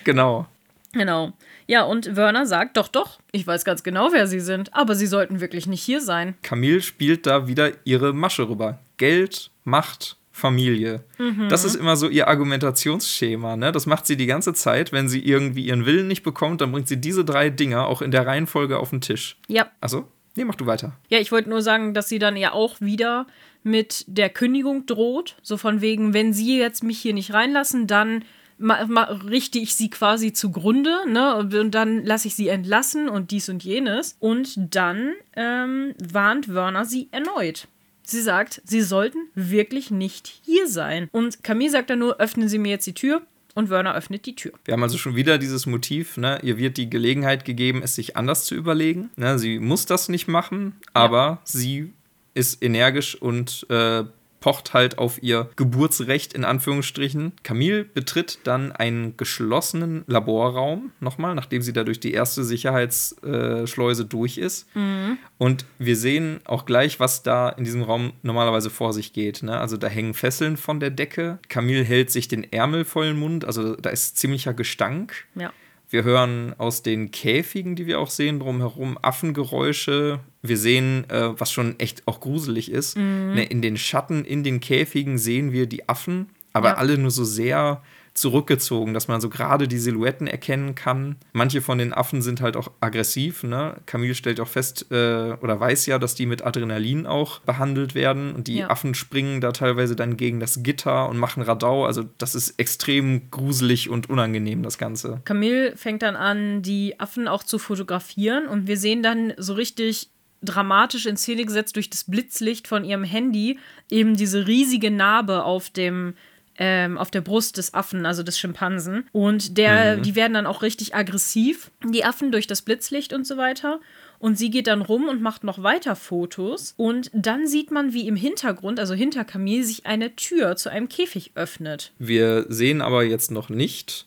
Genau. 0.04 0.46
Genau. 0.92 1.32
Ja, 1.66 1.82
und 1.82 2.16
Werner 2.16 2.46
sagt, 2.46 2.76
doch, 2.76 2.88
doch, 2.88 3.20
ich 3.32 3.46
weiß 3.46 3.64
ganz 3.64 3.82
genau, 3.82 4.10
wer 4.12 4.26
Sie 4.26 4.40
sind, 4.40 4.74
aber 4.74 4.94
Sie 4.94 5.06
sollten 5.06 5.40
wirklich 5.40 5.66
nicht 5.66 5.82
hier 5.82 6.00
sein. 6.00 6.34
Camille 6.42 6.80
spielt 6.82 7.26
da 7.26 7.46
wieder 7.46 7.72
ihre 7.84 8.12
Masche 8.12 8.48
rüber. 8.48 8.78
Geld, 8.96 9.50
Macht, 9.64 10.16
Familie. 10.38 11.04
Mhm. 11.18 11.48
Das 11.48 11.64
ist 11.64 11.74
immer 11.74 11.96
so 11.96 12.08
ihr 12.08 12.28
Argumentationsschema. 12.28 13.56
Ne? 13.56 13.72
Das 13.72 13.86
macht 13.86 14.06
sie 14.06 14.16
die 14.16 14.26
ganze 14.26 14.54
Zeit. 14.54 14.92
Wenn 14.92 15.08
sie 15.08 15.20
irgendwie 15.20 15.66
ihren 15.66 15.84
Willen 15.84 16.06
nicht 16.06 16.22
bekommt, 16.22 16.60
dann 16.60 16.72
bringt 16.72 16.88
sie 16.88 17.00
diese 17.00 17.24
drei 17.24 17.50
Dinger 17.50 17.86
auch 17.86 18.00
in 18.00 18.10
der 18.10 18.26
Reihenfolge 18.26 18.78
auf 18.78 18.90
den 18.90 19.00
Tisch. 19.00 19.36
Ja. 19.48 19.70
Also, 19.80 20.08
nee, 20.36 20.44
mach 20.44 20.54
du 20.54 20.66
weiter. 20.66 20.96
Ja, 21.08 21.18
ich 21.18 21.32
wollte 21.32 21.50
nur 21.50 21.62
sagen, 21.62 21.92
dass 21.92 22.08
sie 22.08 22.18
dann 22.18 22.36
ja 22.36 22.52
auch 22.52 22.80
wieder 22.80 23.26
mit 23.62 24.04
der 24.06 24.30
Kündigung 24.30 24.86
droht. 24.86 25.36
So 25.42 25.56
von 25.56 25.80
wegen, 25.80 26.14
wenn 26.14 26.32
sie 26.32 26.58
jetzt 26.58 26.82
mich 26.82 26.98
hier 26.98 27.14
nicht 27.14 27.34
reinlassen, 27.34 27.86
dann 27.86 28.24
richte 28.60 29.58
ich 29.58 29.74
sie 29.74 29.88
quasi 29.88 30.32
zugrunde, 30.32 31.02
ne? 31.06 31.36
Und 31.36 31.74
dann 31.74 32.04
lasse 32.04 32.26
ich 32.26 32.34
sie 32.34 32.48
entlassen 32.48 33.08
und 33.08 33.30
dies 33.30 33.48
und 33.48 33.62
jenes. 33.62 34.16
Und 34.18 34.74
dann 34.74 35.14
ähm, 35.36 35.94
warnt 35.98 36.52
Werner 36.52 36.84
sie 36.84 37.08
erneut. 37.12 37.68
Sie 38.08 38.22
sagt, 38.22 38.62
sie 38.64 38.80
sollten 38.80 39.18
wirklich 39.34 39.90
nicht 39.90 40.40
hier 40.42 40.66
sein. 40.66 41.10
Und 41.12 41.44
Camille 41.44 41.70
sagt 41.70 41.90
dann 41.90 41.98
nur, 41.98 42.18
öffnen 42.18 42.48
Sie 42.48 42.58
mir 42.58 42.70
jetzt 42.70 42.86
die 42.86 42.94
Tür. 42.94 43.20
Und 43.54 43.68
Werner 43.68 43.94
öffnet 43.94 44.24
die 44.24 44.34
Tür. 44.34 44.52
Wir 44.64 44.72
haben 44.72 44.82
also 44.82 44.96
schon 44.96 45.14
wieder 45.14 45.36
dieses 45.36 45.66
Motiv, 45.66 46.16
ne? 46.16 46.38
ihr 46.42 46.58
wird 46.58 46.76
die 46.76 46.88
Gelegenheit 46.88 47.44
gegeben, 47.44 47.82
es 47.82 47.96
sich 47.96 48.16
anders 48.16 48.44
zu 48.44 48.54
überlegen. 48.54 49.10
Ne? 49.16 49.38
Sie 49.38 49.58
muss 49.58 49.84
das 49.84 50.08
nicht 50.08 50.28
machen, 50.28 50.76
aber 50.94 51.16
ja. 51.16 51.40
sie 51.44 51.92
ist 52.34 52.62
energisch 52.62 53.20
und 53.20 53.66
äh, 53.68 54.04
pocht 54.40 54.74
halt 54.74 54.98
auf 54.98 55.22
ihr 55.22 55.50
Geburtsrecht 55.56 56.32
in 56.32 56.44
Anführungsstrichen. 56.44 57.32
Camille 57.42 57.84
betritt 57.84 58.38
dann 58.44 58.72
einen 58.72 59.16
geschlossenen 59.16 60.04
Laborraum 60.06 60.92
nochmal, 61.00 61.34
nachdem 61.34 61.62
sie 61.62 61.72
da 61.72 61.84
durch 61.84 62.00
die 62.00 62.12
erste 62.12 62.44
Sicherheitsschleuse 62.44 64.04
durch 64.04 64.38
ist. 64.38 64.74
Mhm. 64.74 65.18
Und 65.38 65.64
wir 65.78 65.96
sehen 65.96 66.40
auch 66.44 66.66
gleich, 66.66 67.00
was 67.00 67.22
da 67.22 67.48
in 67.48 67.64
diesem 67.64 67.82
Raum 67.82 68.12
normalerweise 68.22 68.70
vor 68.70 68.92
sich 68.92 69.12
geht. 69.12 69.42
Ne? 69.42 69.58
Also 69.58 69.76
da 69.76 69.88
hängen 69.88 70.14
Fesseln 70.14 70.56
von 70.56 70.80
der 70.80 70.90
Decke. 70.90 71.38
Camille 71.48 71.84
hält 71.84 72.10
sich 72.10 72.28
den 72.28 72.50
Ärmel 72.52 72.84
vollen 72.84 73.18
Mund, 73.18 73.44
also 73.44 73.76
da 73.76 73.90
ist 73.90 74.16
ziemlicher 74.16 74.54
Gestank. 74.54 75.26
Ja. 75.34 75.52
Wir 75.90 76.04
hören 76.04 76.54
aus 76.58 76.82
den 76.82 77.10
Käfigen, 77.10 77.74
die 77.74 77.86
wir 77.86 77.98
auch 77.98 78.10
sehen, 78.10 78.40
drumherum 78.40 78.98
Affengeräusche. 79.00 80.20
Wir 80.42 80.56
sehen, 80.56 81.08
äh, 81.10 81.38
was 81.38 81.52
schon 81.52 81.78
echt 81.80 82.06
auch 82.06 82.20
gruselig 82.20 82.70
ist. 82.70 82.96
Mhm. 82.96 83.34
Ne, 83.34 83.44
in 83.44 83.62
den 83.62 83.76
Schatten, 83.76 84.24
in 84.24 84.44
den 84.44 84.60
Käfigen 84.60 85.18
sehen 85.18 85.52
wir 85.52 85.66
die 85.66 85.88
Affen, 85.88 86.28
aber 86.52 86.70
ja. 86.70 86.74
alle 86.76 86.98
nur 86.98 87.10
so 87.10 87.24
sehr 87.24 87.82
zurückgezogen, 88.18 88.94
dass 88.94 89.08
man 89.08 89.20
so 89.20 89.28
gerade 89.28 89.68
die 89.68 89.78
Silhouetten 89.78 90.26
erkennen 90.26 90.74
kann. 90.74 91.16
Manche 91.32 91.62
von 91.62 91.78
den 91.78 91.92
Affen 91.92 92.20
sind 92.20 92.40
halt 92.40 92.56
auch 92.56 92.70
aggressiv. 92.80 93.42
Ne? 93.42 93.76
Camille 93.86 94.14
stellt 94.14 94.40
auch 94.40 94.48
fest 94.48 94.86
äh, 94.90 95.32
oder 95.40 95.58
weiß 95.60 95.86
ja, 95.86 95.98
dass 95.98 96.14
die 96.14 96.26
mit 96.26 96.44
Adrenalin 96.44 97.06
auch 97.06 97.40
behandelt 97.40 97.94
werden. 97.94 98.34
Und 98.34 98.48
die 98.48 98.58
ja. 98.58 98.70
Affen 98.70 98.94
springen 98.94 99.40
da 99.40 99.52
teilweise 99.52 99.96
dann 99.96 100.16
gegen 100.16 100.40
das 100.40 100.62
Gitter 100.62 101.08
und 101.08 101.18
machen 101.18 101.42
Radau. 101.42 101.86
Also 101.86 102.04
das 102.18 102.34
ist 102.34 102.58
extrem 102.58 103.30
gruselig 103.30 103.88
und 103.88 104.10
unangenehm, 104.10 104.62
das 104.62 104.78
Ganze. 104.78 105.20
Camille 105.24 105.76
fängt 105.76 106.02
dann 106.02 106.16
an, 106.16 106.62
die 106.62 106.98
Affen 106.98 107.28
auch 107.28 107.44
zu 107.44 107.58
fotografieren. 107.58 108.46
Und 108.46 108.66
wir 108.66 108.76
sehen 108.76 109.02
dann 109.02 109.32
so 109.36 109.54
richtig 109.54 110.10
dramatisch 110.42 111.06
in 111.06 111.16
Szene 111.16 111.44
gesetzt 111.44 111.76
durch 111.76 111.90
das 111.90 112.04
Blitzlicht 112.04 112.68
von 112.68 112.84
ihrem 112.84 113.04
Handy 113.04 113.58
eben 113.90 114.16
diese 114.16 114.46
riesige 114.46 114.90
Narbe 114.90 115.44
auf 115.44 115.70
dem 115.70 116.14
ähm, 116.58 116.98
auf 116.98 117.10
der 117.10 117.20
Brust 117.20 117.56
des 117.56 117.72
Affen, 117.72 118.04
also 118.04 118.22
des 118.22 118.38
Schimpansen. 118.38 119.08
Und 119.12 119.56
der, 119.56 119.96
mhm. 119.96 120.02
die 120.02 120.16
werden 120.16 120.34
dann 120.34 120.46
auch 120.46 120.62
richtig 120.62 120.94
aggressiv, 120.94 121.70
die 121.84 122.04
Affen 122.04 122.32
durch 122.32 122.46
das 122.46 122.62
Blitzlicht 122.62 123.12
und 123.12 123.26
so 123.26 123.36
weiter. 123.36 123.80
Und 124.18 124.36
sie 124.36 124.50
geht 124.50 124.66
dann 124.66 124.82
rum 124.82 125.08
und 125.08 125.22
macht 125.22 125.44
noch 125.44 125.62
weiter 125.62 125.94
Fotos. 125.94 126.74
Und 126.76 127.10
dann 127.14 127.46
sieht 127.46 127.70
man, 127.70 127.92
wie 127.92 128.08
im 128.08 128.16
Hintergrund, 128.16 128.80
also 128.80 128.94
hinter 128.94 129.24
Camille, 129.24 129.62
sich 129.62 129.86
eine 129.86 130.16
Tür 130.16 130.56
zu 130.56 130.68
einem 130.68 130.88
Käfig 130.88 131.30
öffnet. 131.36 131.92
Wir 132.00 132.46
sehen 132.48 132.82
aber 132.82 133.04
jetzt 133.04 133.30
noch 133.30 133.48
nicht, 133.48 134.06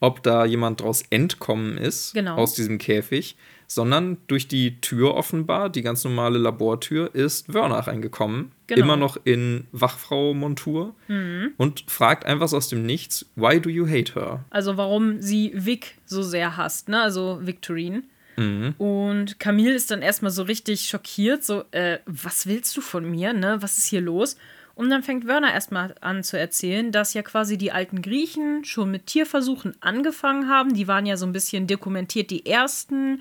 ob 0.00 0.24
da 0.24 0.44
jemand 0.44 0.80
draus 0.80 1.04
entkommen 1.10 1.78
ist 1.78 2.14
genau. 2.14 2.34
aus 2.34 2.54
diesem 2.54 2.78
Käfig 2.78 3.36
sondern 3.74 4.18
durch 4.26 4.48
die 4.48 4.80
Tür 4.80 5.14
offenbar, 5.14 5.70
die 5.70 5.82
ganz 5.82 6.04
normale 6.04 6.38
Labortür, 6.38 7.14
ist 7.14 7.52
Werner 7.52 7.78
reingekommen. 7.78 8.52
Genau. 8.66 8.82
Immer 8.82 8.96
noch 8.96 9.18
in 9.24 9.66
Wachfrau-Montur 9.72 10.94
mhm. 11.08 11.52
und 11.56 11.84
fragt 11.88 12.26
einfach 12.26 12.52
aus 12.52 12.68
dem 12.68 12.84
Nichts, 12.84 13.26
why 13.36 13.60
do 13.60 13.68
you 13.68 13.86
hate 13.86 14.14
her? 14.14 14.44
Also 14.50 14.76
warum 14.76 15.20
sie 15.20 15.52
Vic 15.54 15.98
so 16.04 16.22
sehr 16.22 16.56
hasst, 16.56 16.88
ne? 16.88 17.02
Also 17.02 17.40
Victorine. 17.42 18.02
Mhm. 18.36 18.74
Und 18.78 19.38
Camille 19.38 19.74
ist 19.74 19.90
dann 19.90 20.02
erstmal 20.02 20.30
so 20.30 20.42
richtig 20.42 20.88
schockiert, 20.88 21.44
so, 21.44 21.64
äh, 21.70 21.98
was 22.06 22.46
willst 22.46 22.76
du 22.76 22.80
von 22.80 23.10
mir, 23.10 23.32
ne? 23.32 23.58
Was 23.60 23.78
ist 23.78 23.86
hier 23.86 24.00
los? 24.00 24.36
Und 24.74 24.90
dann 24.90 25.02
fängt 25.02 25.26
Werner 25.26 25.52
erstmal 25.52 25.94
an 26.00 26.22
zu 26.22 26.38
erzählen, 26.38 26.92
dass 26.92 27.14
ja 27.14 27.22
quasi 27.22 27.58
die 27.58 27.72
alten 27.72 28.00
Griechen 28.00 28.64
schon 28.64 28.90
mit 28.90 29.06
Tierversuchen 29.06 29.74
angefangen 29.80 30.48
haben. 30.48 30.72
Die 30.72 30.88
waren 30.88 31.04
ja 31.04 31.16
so 31.16 31.26
ein 31.26 31.32
bisschen 31.32 31.66
dokumentiert, 31.66 32.30
die 32.30 32.46
ersten. 32.46 33.20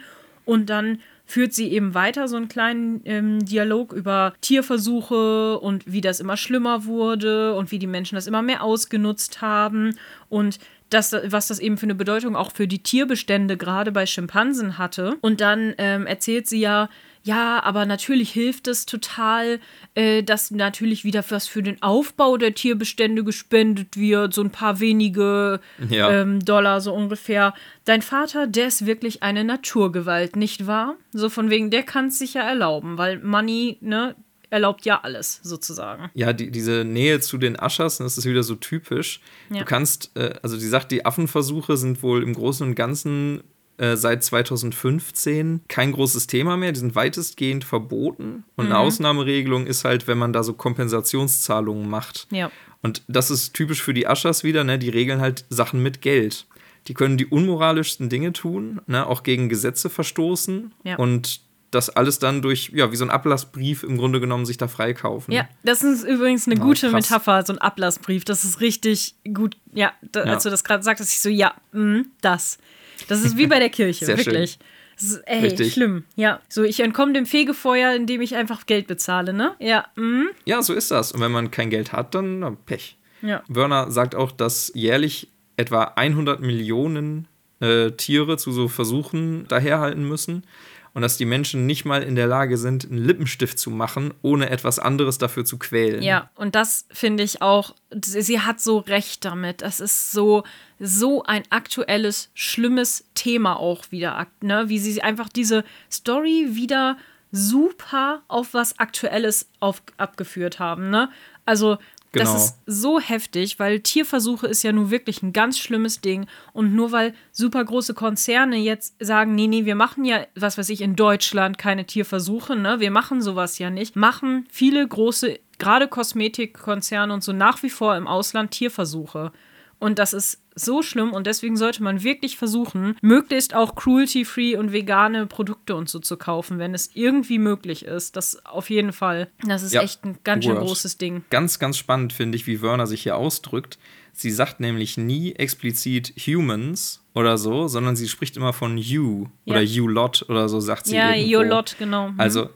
Und 0.52 0.69
dann 0.69 0.99
führt 1.26 1.53
sie 1.53 1.72
eben 1.72 1.94
weiter 1.94 2.28
so 2.28 2.36
einen 2.36 2.49
kleinen 2.49 2.99
ähm, 3.06 3.45
Dialog 3.45 3.94
über 3.94 4.34
Tierversuche 4.41 5.57
und 5.57 5.90
wie 5.90 6.02
das 6.02 6.19
immer 6.19 6.36
schlimmer 6.36 6.84
wurde 6.84 7.56
und 7.56 7.72
wie 7.72 7.80
die 7.80 7.88
Menschen 7.88 8.15
das 8.15 8.28
immer 8.28 8.41
mehr 8.41 8.61
ausgenutzt 8.61 9.41
haben 9.41 9.98
und 10.28 10.60
das, 10.90 11.15
was 11.28 11.48
das 11.48 11.60
eben 11.60 11.78
für 11.78 11.86
eine 11.86 11.95
Bedeutung 11.95 12.36
auch 12.36 12.52
für 12.52 12.68
die 12.68 12.84
Tierbestände 12.84 13.56
gerade 13.56 13.94
bei 13.94 14.06
Schimpansen 14.06 14.78
hatte. 14.78 15.15
Und 15.22 15.40
dann 15.40 15.73
ähm, 15.78 16.06
erzählt 16.06 16.49
sie 16.49 16.60
ja, 16.60 16.90
ja, 17.23 17.61
aber 17.64 17.85
natürlich 17.85 18.31
hilft 18.31 18.68
es 18.68 18.85
total, 18.85 19.60
äh, 19.93 20.23
dass 20.23 20.52
natürlich 20.52 21.03
wieder 21.03 21.23
was 21.30 21.48
für 21.48 21.61
den 21.61 21.81
Aufbau 21.81 22.38
der 22.38 22.56
Tierbestände 22.56 23.23
gespendet 23.23 23.95
wird, 23.95 24.34
so 24.34 24.41
ein 24.41 24.49
paar 24.49 24.80
wenige 24.80 25.60
ja. 25.89 26.11
ähm, 26.11 26.43
Dollar 26.43 26.81
so 26.81 26.93
ungefähr. 26.93 27.53
Dein 27.85 28.02
Vater, 28.02 28.48
der 28.48 28.68
ist 28.68 28.85
wirklich 28.85 29.22
eine 29.22 29.43
Naturgewalt, 29.43 30.35
nicht 30.35 30.65
wahr? 30.65 30.95
So 31.11 31.30
von 31.30 31.49
wegen, 31.49 31.69
der 31.69 31.84
kann 31.84 32.07
es 32.07 32.18
sich 32.18 32.34
ja 32.34 32.41
erlauben, 32.41 32.98
weil 32.98 33.19
Money, 33.19 33.77
ne, 33.81 34.15
erlaubt 34.52 34.85
ja 34.85 34.99
alles 35.02 35.39
sozusagen. 35.43 36.10
Ja, 36.14 36.34
die, 36.34 36.52
diese 36.52 36.84
Nähe 36.84 37.22
zu 37.22 37.38
den 37.38 37.57
Aschers, 37.60 37.98
das 37.98 38.18
ist 38.18 38.26
wieder 38.26 38.43
so 38.43 38.56
typisch. 38.56 39.22
Ja. 39.49 39.60
Du 39.60 39.65
kannst, 39.65 40.11
äh, 40.15 40.34
also 40.43 40.57
die 40.57 40.68
sagt, 40.68 40.91
die 40.91 41.06
Affenversuche 41.06 41.77
sind 41.77 42.03
wohl 42.03 42.22
im 42.22 42.34
Großen 42.34 42.68
und 42.68 42.76
Ganzen 42.76 43.43
äh, 43.82 43.98
seit 43.98 44.24
2015 44.24 45.62
kein 45.68 45.91
großes 45.91 46.28
Thema 46.28 46.56
mehr. 46.56 46.72
Die 46.72 46.80
sind 46.80 46.94
weitestgehend 46.94 47.64
verboten. 47.64 48.44
Und 48.56 48.66
mhm. 48.66 48.72
eine 48.72 48.78
Ausnahmeregelung 48.78 49.66
ist 49.66 49.86
halt, 49.86 50.06
wenn 50.06 50.20
man 50.20 50.34
da 50.34 50.44
so 50.44 50.53
Kompensationszahlungen 50.53 51.90
macht. 51.90 52.28
Ja. 52.30 52.52
Und 52.84 53.02
das 53.08 53.32
ist 53.32 53.53
typisch 53.53 53.82
für 53.82 53.95
die 53.95 54.06
Aschers 54.06 54.44
wieder, 54.44 54.64
ne? 54.64 54.78
Die 54.78 54.90
regeln 54.90 55.20
halt 55.20 55.45
Sachen 55.49 55.82
mit 55.82 56.02
Geld. 56.02 56.45
Die 56.88 56.94
können 56.94 57.18
die 57.18 57.26
unmoralischsten 57.26 58.08
Dinge 58.08 58.34
tun, 58.34 58.82
ne? 58.86 59.06
auch 59.08 59.24
gegen 59.24 59.49
Gesetze 59.49 59.90
verstoßen. 59.90 60.74
Ja. 60.84 60.98
Und 60.98 61.41
das 61.72 61.90
alles 61.90 62.20
dann 62.20 62.44
durch, 62.44 62.72
ja, 62.76 62.91
wie 62.91 62.95
so 62.95 63.06
ein 63.06 63.10
Ablassbrief 63.10 63.82
im 63.82 63.98
Grunde 63.98 64.20
genommen 64.20 64.45
sich 64.45 64.58
da 64.58 64.68
freikaufen. 64.68 65.34
Ja, 65.34 65.48
das 65.64 65.82
ist 65.82 66.03
übrigens 66.03 66.45
eine 66.45 66.58
ja, 66.58 66.62
gute 66.62 66.91
krass. 66.91 67.10
Metapher, 67.10 67.45
so 67.45 67.53
ein 67.53 67.60
Ablassbrief. 67.60 68.26
Das 68.26 68.44
ist 68.44 68.60
richtig 68.62 69.16
gut. 69.34 69.58
Ja, 69.74 69.94
da, 70.12 70.26
ja. 70.26 70.34
als 70.34 70.44
du 70.44 70.52
das 70.52 70.64
gerade 70.64 70.84
sagtest, 70.84 71.14
ich 71.14 71.22
so, 71.22 71.30
ja, 71.30 71.56
mh, 71.72 72.03
das. 72.22 72.60
Das 73.07 73.23
ist 73.23 73.38
wie 73.38 73.48
bei 73.48 73.60
der 73.60 73.69
Kirche, 73.69 74.06
Sehr 74.06 74.18
wirklich. 74.18 74.52
Schön. 74.52 74.60
Das 74.95 75.03
ist, 75.03 75.22
ey, 75.26 75.40
Richtig. 75.41 75.73
schlimm. 75.73 76.03
Ja. 76.15 76.41
So, 76.48 76.64
ich 76.64 76.80
entkomme 76.80 77.14
dem 77.14 77.26
Fegefeuer, 77.26 77.95
indem 77.95 78.22
ich 78.22 78.36
einfach 78.36 78.65
Geld 78.65 78.88
bezahle, 78.88 79.34
ne? 79.34 79.56
Ja. 79.60 79.88
Mhm. 79.95 80.30
Ja, 80.45 80.61
so 80.61 80.73
ist 80.73 80.91
das. 80.91 81.11
Und 81.11 81.22
wenn 81.22 81.32
man 81.32 81.49
kein 81.49 81.69
Geld 81.69 81.91
hat, 81.91 82.14
dann 82.14 82.40
na, 82.40 82.56
Pech. 82.65 82.98
Ja. 83.22 83.44
Werner 83.48 83.91
sagt 83.91 84.15
auch, 84.15 84.32
dass 84.32 84.72
jährlich 84.76 85.30
etwa 85.57 85.84
100 85.95 86.41
Millionen 86.41 87.28
äh, 87.60 87.91
Tiere 87.91 88.38
zu 88.38 88.52
so 88.52 88.68
Versuchen 88.68 89.48
daherhalten 89.48 90.07
müssen 90.07 90.44
und 90.93 91.01
dass 91.01 91.18
die 91.18 91.26
Menschen 91.26 91.65
nicht 91.65 91.85
mal 91.85 92.03
in 92.03 92.15
der 92.15 92.27
Lage 92.27 92.57
sind, 92.57 92.85
einen 92.85 92.97
Lippenstift 92.97 93.57
zu 93.57 93.69
machen, 93.69 94.13
ohne 94.22 94.49
etwas 94.49 94.80
anderes 94.80 95.18
dafür 95.18 95.45
zu 95.45 95.57
quälen. 95.57 96.01
Ja, 96.01 96.30
und 96.35 96.55
das 96.55 96.85
finde 96.91 97.23
ich 97.23 97.41
auch, 97.41 97.73
sie 98.01 98.41
hat 98.41 98.59
so 98.59 98.80
recht 98.80 99.23
damit. 99.23 99.61
Das 99.61 99.80
ist 99.80 100.11
so, 100.11 100.43
so 100.80 101.23
ein 101.23 101.43
aktuelles, 101.49 102.30
schlimmes 102.34 103.05
Thema 103.15 103.57
auch 103.57 103.91
wieder, 103.91 104.27
ne? 104.41 104.68
wie 104.68 104.80
sie 104.80 105.01
einfach 105.01 105.30
diese 105.30 105.63
Story 105.89 106.49
wieder 106.51 106.97
super 107.31 108.23
auf 108.27 108.53
was 108.53 108.77
Aktuelles 108.80 109.49
auf, 109.59 109.81
abgeführt 109.97 110.59
haben. 110.59 110.89
Ne? 110.89 111.09
Also 111.45 111.77
Genau. 112.13 112.33
Das 112.33 112.45
ist 112.45 112.59
so 112.65 112.99
heftig, 112.99 113.57
weil 113.57 113.79
Tierversuche 113.79 114.45
ist 114.45 114.63
ja 114.63 114.73
nun 114.73 114.91
wirklich 114.91 115.23
ein 115.23 115.31
ganz 115.31 115.57
schlimmes 115.57 116.01
Ding. 116.01 116.27
Und 116.51 116.75
nur 116.75 116.91
weil 116.91 117.13
super 117.31 117.63
große 117.63 117.93
Konzerne 117.93 118.57
jetzt 118.57 118.95
sagen, 118.99 119.33
nee, 119.33 119.47
nee, 119.47 119.65
wir 119.65 119.75
machen 119.75 120.03
ja, 120.03 120.25
was 120.35 120.57
weiß 120.57 120.69
ich, 120.69 120.81
in 120.81 120.97
Deutschland 120.97 121.57
keine 121.57 121.85
Tierversuche, 121.85 122.57
ne? 122.57 122.81
Wir 122.81 122.91
machen 122.91 123.21
sowas 123.21 123.59
ja 123.59 123.69
nicht, 123.69 123.95
machen 123.95 124.45
viele 124.51 124.85
große, 124.85 125.39
gerade 125.57 125.88
Kosmetikkonzerne 125.88 127.13
und 127.13 127.23
so 127.23 127.31
nach 127.31 127.63
wie 127.63 127.69
vor 127.69 127.95
im 127.95 128.07
Ausland 128.07 128.51
Tierversuche. 128.51 129.31
Und 129.79 129.97
das 129.97 130.11
ist 130.11 130.40
so 130.56 130.82
schlimm 130.82 131.14
und 131.14 131.28
deswegen 131.28 131.57
sollte 131.57 131.84
man 131.84 132.03
wirklich 132.03 132.38
versuchen, 132.38 132.95
möglichst 133.02 133.56
auch 133.56 133.76
cruelty-free 133.76 134.56
und 134.57 134.72
vegane 134.72 135.26
Produkte 135.28 135.76
und 135.76 135.90
so 135.90 135.99
zu 135.99 136.18
kaufen, 136.18 136.60
wenn 136.60 136.73
es 136.73 136.91
irgendwie 136.94 137.40
möglich 137.40 137.86
ist. 137.86 138.15
Das 138.15 138.45
auf 138.45 138.69
jeden 138.69 138.94
Fall. 138.94 139.30
Das 139.45 139.64
ist 139.64 139.73
ja, 139.73 139.82
echt 139.82 140.03
ein 140.03 140.18
ganz 140.23 140.45
schön 140.45 140.57
großes 140.57 140.98
Ding. 140.98 141.23
Ganz, 141.30 141.60
ganz 141.60 141.78
spannend 141.78 142.14
finde 142.14 142.36
ich, 142.36 142.48
wie 142.48 142.61
Werner 142.61 142.88
sich 142.88 143.03
hier 143.03 143.15
ausdrückt. 143.15 143.78
Sie 144.14 144.32
sagt 144.32 144.60
nämlich 144.60 144.98
nie 144.98 145.34
explizit 145.34 146.14
Humans 146.28 147.02
oder 147.14 147.38
so, 147.38 147.68
sondern 147.68 147.95
sie 147.95 148.10
spricht 148.10 148.36
immer 148.36 148.52
von 148.52 148.78
You 148.78 149.28
ja. 149.45 149.53
oder 149.53 149.61
You 149.61 149.88
Lot 149.88 150.26
oder 150.28 150.49
so, 150.49 150.60
sagt 150.60 150.88
sie. 150.88 150.95
Ja, 150.95 151.15
You 151.15 151.41
Lot, 151.41 151.76
genau. 151.80 152.10
Mhm. 152.10 152.19
Also 152.19 152.49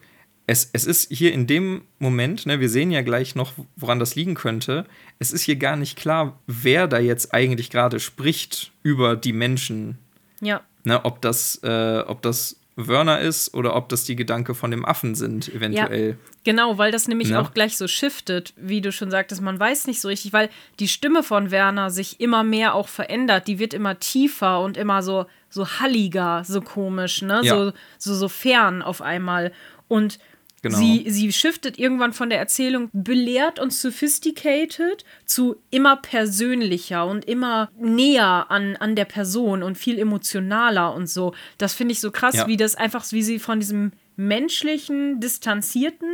es, 0.48 0.70
es 0.74 0.86
ist 0.86 1.12
hier 1.12 1.34
in 1.34 1.48
dem 1.48 1.82
Moment, 2.00 2.46
ne, 2.46 2.60
wir 2.60 2.70
sehen 2.70 2.92
ja 2.92 3.02
gleich 3.02 3.36
noch, 3.36 3.54
woran 3.76 4.00
das 4.00 4.16
liegen 4.16 4.36
könnte, 4.36 4.86
es 5.20 5.32
ist 5.32 5.44
hier 5.44 5.56
gar 5.56 5.76
nicht 5.76 5.98
klar, 5.98 6.40
wer 6.46 6.88
da 6.88 7.00
jetzt 7.00 7.34
eigentlich 7.34 7.70
gerade 7.70 8.00
spricht 8.00 8.72
über 8.84 9.16
die 9.16 9.34
Menschen. 9.34 9.98
Ja. 10.42 10.62
Ne, 10.84 11.04
ob 11.04 11.22
das, 11.22 11.60
äh, 11.64 12.04
ob 12.06 12.22
das 12.22 12.58
Wörner 12.76 13.22
ist 13.22 13.54
oder 13.54 13.76
ob 13.76 13.90
das 13.90 14.04
die 14.04 14.16
Gedanke 14.16 14.54
von 14.54 14.70
dem 14.70 14.86
Affen 14.86 15.16
sind, 15.16 15.48
eventuell. 15.54 16.10
Ja, 16.10 16.16
genau, 16.44 16.78
weil 16.78 16.92
das 16.92 17.08
nämlich 17.08 17.30
ja. 17.30 17.42
auch 17.42 17.54
gleich 17.54 17.78
so 17.78 17.88
shiftet, 17.88 18.54
wie 18.58 18.82
du 18.82 18.92
schon 18.92 19.10
sagtest, 19.10 19.42
man 19.42 19.60
weiß 19.60 19.88
nicht 19.88 20.02
so 20.02 20.10
richtig, 20.10 20.34
weil 20.34 20.50
die 20.80 20.90
Stimme 20.90 21.24
von 21.24 21.52
Werner 21.52 21.90
sich 21.90 22.20
immer 22.20 22.44
mehr 22.44 22.76
auch 22.76 22.90
verändert, 22.90 23.48
die 23.48 23.60
wird 23.60 23.74
immer 23.74 23.98
tiefer 24.00 24.62
und 24.62 24.76
immer 24.78 25.02
so, 25.02 25.26
so 25.50 25.68
halliger, 25.80 26.44
so 26.46 26.62
komisch, 26.62 27.22
ne? 27.22 27.40
Ja. 27.44 27.56
So, 27.56 27.74
so, 27.98 28.14
so 28.14 28.28
fern 28.28 28.82
auf 28.82 29.02
einmal. 29.02 29.54
Und 29.88 30.20
Genau. 30.66 30.80
Sie, 30.80 31.06
sie 31.12 31.32
shiftet 31.32 31.78
irgendwann 31.78 32.12
von 32.12 32.32
der 32.32 32.40
Erzählung 32.40 32.90
belehrt 32.92 33.60
und 33.60 33.72
sophisticated 33.72 35.06
zu 35.24 35.58
immer 35.70 35.96
persönlicher 35.96 37.06
und 37.06 37.24
immer 37.26 37.70
näher 37.80 38.48
an, 38.50 38.76
an 38.78 38.96
der 38.96 39.06
Person 39.06 39.62
und 39.62 39.78
viel 39.78 40.00
emotionaler 40.00 40.96
und 40.96 41.08
so. 41.08 41.36
Das 41.60 41.76
finde 41.76 41.92
ich 41.92 42.00
so 42.00 42.10
krass, 42.10 42.34
ja. 42.34 42.48
wie 42.48 42.58
das 42.58 42.74
einfach, 42.74 43.06
wie 43.12 43.22
sie 43.22 43.38
von 43.38 43.60
diesem 43.60 43.92
menschlichen, 44.16 45.20
distanzierten, 45.20 46.10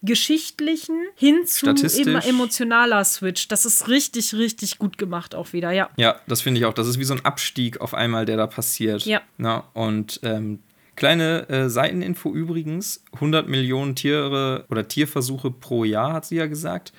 geschichtlichen 0.00 0.96
hin 1.14 1.44
zu 1.44 1.66
immer 2.00 2.24
emotionaler 2.24 3.04
Switch. 3.04 3.46
Das 3.48 3.66
ist 3.66 3.88
richtig, 3.88 4.32
richtig 4.32 4.78
gut 4.78 4.96
gemacht 4.96 5.34
auch 5.34 5.52
wieder, 5.52 5.70
ja. 5.70 5.90
Ja, 5.98 6.18
das 6.26 6.40
finde 6.40 6.60
ich 6.60 6.64
auch. 6.64 6.72
Das 6.72 6.88
ist 6.88 6.98
wie 6.98 7.04
so 7.04 7.12
ein 7.12 7.26
Abstieg 7.26 7.82
auf 7.82 7.92
einmal, 7.92 8.24
der 8.24 8.38
da 8.38 8.46
passiert. 8.46 9.04
Ja. 9.04 9.20
Na, 9.36 9.64
und 9.74 10.18
ähm, 10.22 10.60
Kleine 11.02 11.48
äh, 11.48 11.68
Seiteninfo 11.68 12.32
übrigens: 12.32 13.02
100 13.14 13.48
Millionen 13.48 13.96
Tiere 13.96 14.66
oder 14.70 14.86
Tierversuche 14.86 15.50
pro 15.50 15.82
Jahr, 15.82 16.12
hat 16.12 16.26
sie 16.26 16.36
ja 16.36 16.46
gesagt. 16.46 16.92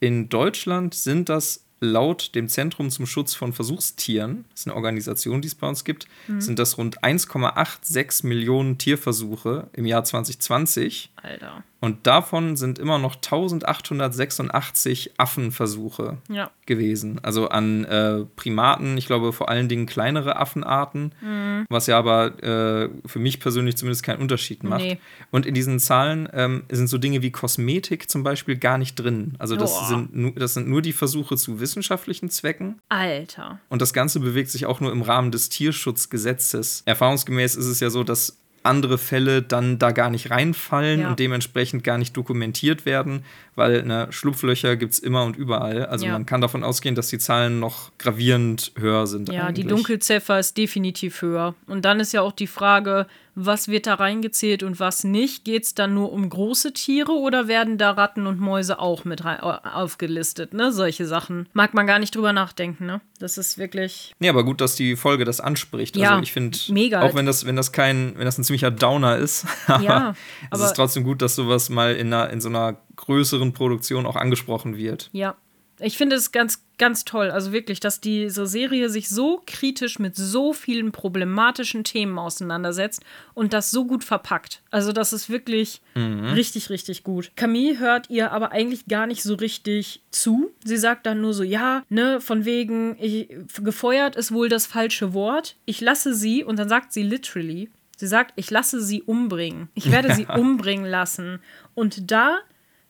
In 0.00 0.30
Deutschland 0.30 0.94
sind 0.94 1.28
das 1.28 1.66
laut 1.80 2.34
dem 2.34 2.48
Zentrum 2.48 2.90
zum 2.90 3.06
Schutz 3.06 3.34
von 3.34 3.52
Versuchstieren, 3.52 4.44
das 4.50 4.60
ist 4.60 4.66
eine 4.66 4.76
Organisation, 4.76 5.40
die 5.40 5.48
es 5.48 5.54
bei 5.54 5.66
uns 5.66 5.84
gibt, 5.84 6.06
mhm. 6.28 6.40
sind 6.40 6.58
das 6.58 6.76
rund 6.76 7.02
1,86 7.02 8.26
Millionen 8.26 8.78
Tierversuche 8.78 9.68
im 9.72 9.86
Jahr 9.86 10.04
2020. 10.04 11.10
Alter. 11.16 11.64
Und 11.80 12.06
davon 12.06 12.56
sind 12.56 12.78
immer 12.78 12.98
noch 12.98 13.16
1886 13.16 15.12
Affenversuche 15.16 16.18
ja. 16.28 16.50
gewesen. 16.66 17.18
Also 17.22 17.48
an 17.48 17.84
äh, 17.86 18.26
Primaten, 18.36 18.98
ich 18.98 19.06
glaube 19.06 19.32
vor 19.32 19.48
allen 19.48 19.68
Dingen 19.68 19.86
kleinere 19.86 20.36
Affenarten, 20.36 21.14
mhm. 21.22 21.64
was 21.70 21.86
ja 21.86 21.98
aber 21.98 22.42
äh, 22.42 22.90
für 23.06 23.18
mich 23.18 23.40
persönlich 23.40 23.78
zumindest 23.78 24.02
keinen 24.02 24.20
Unterschied 24.20 24.62
macht. 24.62 24.82
Nee. 24.82 24.98
Und 25.30 25.46
in 25.46 25.54
diesen 25.54 25.78
Zahlen 25.78 26.28
ähm, 26.34 26.64
sind 26.70 26.88
so 26.88 26.98
Dinge 26.98 27.22
wie 27.22 27.30
Kosmetik 27.30 28.10
zum 28.10 28.22
Beispiel 28.22 28.56
gar 28.56 28.76
nicht 28.76 28.96
drin. 28.96 29.34
Also 29.38 29.56
das 29.56 29.88
sind, 29.88 30.38
das 30.38 30.52
sind 30.52 30.68
nur 30.68 30.82
die 30.82 30.92
Versuche 30.92 31.38
zu 31.38 31.60
wissenschaftlichen 31.70 32.30
Zwecken. 32.30 32.80
Alter. 32.88 33.60
Und 33.68 33.80
das 33.80 33.92
Ganze 33.92 34.18
bewegt 34.18 34.50
sich 34.50 34.66
auch 34.66 34.80
nur 34.80 34.90
im 34.90 35.02
Rahmen 35.02 35.30
des 35.30 35.48
Tierschutzgesetzes. 35.48 36.82
Erfahrungsgemäß 36.84 37.54
ist 37.54 37.66
es 37.66 37.78
ja 37.78 37.90
so, 37.90 38.02
dass 38.02 38.36
andere 38.62 38.98
Fälle 38.98 39.42
dann 39.42 39.78
da 39.78 39.90
gar 39.90 40.10
nicht 40.10 40.30
reinfallen 40.30 41.00
ja. 41.00 41.08
und 41.08 41.18
dementsprechend 41.18 41.82
gar 41.82 41.96
nicht 41.96 42.16
dokumentiert 42.16 42.84
werden, 42.84 43.24
weil 43.54 43.84
ne, 43.84 44.08
Schlupflöcher 44.10 44.76
gibt 44.76 44.92
es 44.92 44.98
immer 44.98 45.24
und 45.24 45.36
überall. 45.36 45.86
Also 45.86 46.06
ja. 46.06 46.12
man 46.12 46.26
kann 46.26 46.40
davon 46.40 46.62
ausgehen, 46.62 46.94
dass 46.94 47.08
die 47.08 47.18
Zahlen 47.18 47.58
noch 47.58 47.90
gravierend 47.98 48.72
höher 48.76 49.06
sind. 49.06 49.30
Ja, 49.30 49.46
eigentlich. 49.46 49.64
die 49.64 49.70
Dunkelziffer 49.70 50.38
ist 50.38 50.58
definitiv 50.58 51.22
höher. 51.22 51.54
Und 51.66 51.84
dann 51.84 52.00
ist 52.00 52.12
ja 52.12 52.20
auch 52.20 52.32
die 52.32 52.46
Frage, 52.46 53.06
was 53.46 53.68
wird 53.68 53.86
da 53.86 53.94
reingezählt 53.94 54.62
und 54.62 54.80
was 54.80 55.04
nicht? 55.04 55.44
Geht 55.44 55.64
es 55.64 55.74
dann 55.74 55.94
nur 55.94 56.12
um 56.12 56.28
große 56.28 56.72
Tiere 56.72 57.12
oder 57.12 57.48
werden 57.48 57.78
da 57.78 57.92
Ratten 57.92 58.26
und 58.26 58.40
Mäuse 58.40 58.78
auch 58.78 59.04
mit 59.04 59.24
aufgelistet? 59.24 60.54
Ne? 60.54 60.72
Solche 60.72 61.06
Sachen. 61.06 61.48
Mag 61.52 61.74
man 61.74 61.86
gar 61.86 61.98
nicht 61.98 62.14
drüber 62.14 62.32
nachdenken, 62.32 62.86
ne? 62.86 63.00
Das 63.18 63.38
ist 63.38 63.58
wirklich. 63.58 64.14
Ja, 64.20 64.30
aber 64.30 64.44
gut, 64.44 64.60
dass 64.60 64.74
die 64.76 64.96
Folge 64.96 65.24
das 65.24 65.40
anspricht. 65.40 65.96
Ja, 65.96 66.10
also 66.10 66.22
ich 66.22 66.32
finde, 66.32 66.58
auch 67.00 67.14
wenn 67.14 67.26
das, 67.26 67.46
wenn 67.46 67.56
das 67.56 67.72
kein, 67.72 68.14
wenn 68.16 68.24
das 68.24 68.38
ein 68.38 68.44
ziemlicher 68.44 68.70
Downer 68.70 69.16
ist, 69.16 69.46
aber, 69.66 69.82
ja, 69.82 70.14
aber 70.50 70.62
es 70.62 70.70
ist 70.70 70.76
trotzdem 70.76 71.04
gut, 71.04 71.22
dass 71.22 71.34
sowas 71.34 71.68
mal 71.68 71.94
in, 71.94 72.12
einer, 72.12 72.30
in 72.30 72.40
so 72.40 72.48
einer 72.48 72.76
größeren 72.96 73.52
Produktion 73.52 74.06
auch 74.06 74.16
angesprochen 74.16 74.76
wird. 74.76 75.10
Ja, 75.12 75.36
ich 75.80 75.96
finde 75.96 76.16
es 76.16 76.32
ganz, 76.32 76.64
ganz 76.78 77.04
toll. 77.04 77.30
Also 77.30 77.52
wirklich, 77.52 77.80
dass 77.80 78.00
diese 78.00 78.46
Serie 78.46 78.88
sich 78.88 79.08
so 79.08 79.42
kritisch 79.46 79.98
mit 79.98 80.16
so 80.16 80.52
vielen 80.52 80.92
problematischen 80.92 81.84
Themen 81.84 82.18
auseinandersetzt 82.18 83.02
und 83.34 83.52
das 83.52 83.70
so 83.70 83.86
gut 83.86 84.04
verpackt. 84.04 84.62
Also, 84.70 84.92
das 84.92 85.12
ist 85.12 85.30
wirklich 85.30 85.80
mhm. 85.94 86.26
richtig, 86.26 86.70
richtig 86.70 87.04
gut. 87.04 87.32
Camille 87.36 87.78
hört 87.78 88.10
ihr 88.10 88.32
aber 88.32 88.52
eigentlich 88.52 88.86
gar 88.86 89.06
nicht 89.06 89.22
so 89.22 89.34
richtig 89.34 90.02
zu. 90.10 90.50
Sie 90.64 90.76
sagt 90.76 91.06
dann 91.06 91.20
nur 91.20 91.34
so: 91.34 91.42
Ja, 91.42 91.82
ne, 91.88 92.20
von 92.20 92.44
wegen, 92.44 92.96
ich, 93.00 93.28
gefeuert 93.62 94.16
ist 94.16 94.32
wohl 94.32 94.48
das 94.48 94.66
falsche 94.66 95.14
Wort. 95.14 95.56
Ich 95.66 95.80
lasse 95.80 96.14
sie, 96.14 96.44
und 96.44 96.58
dann 96.58 96.68
sagt 96.68 96.92
sie 96.92 97.02
literally, 97.02 97.70
Sie 98.00 98.06
sagt, 98.06 98.32
ich 98.36 98.50
lasse 98.50 98.80
sie 98.80 99.02
umbringen. 99.02 99.68
Ich 99.74 99.92
werde 99.92 100.14
sie 100.14 100.24
umbringen 100.34 100.86
lassen. 100.86 101.38
Und 101.74 102.10
da 102.10 102.38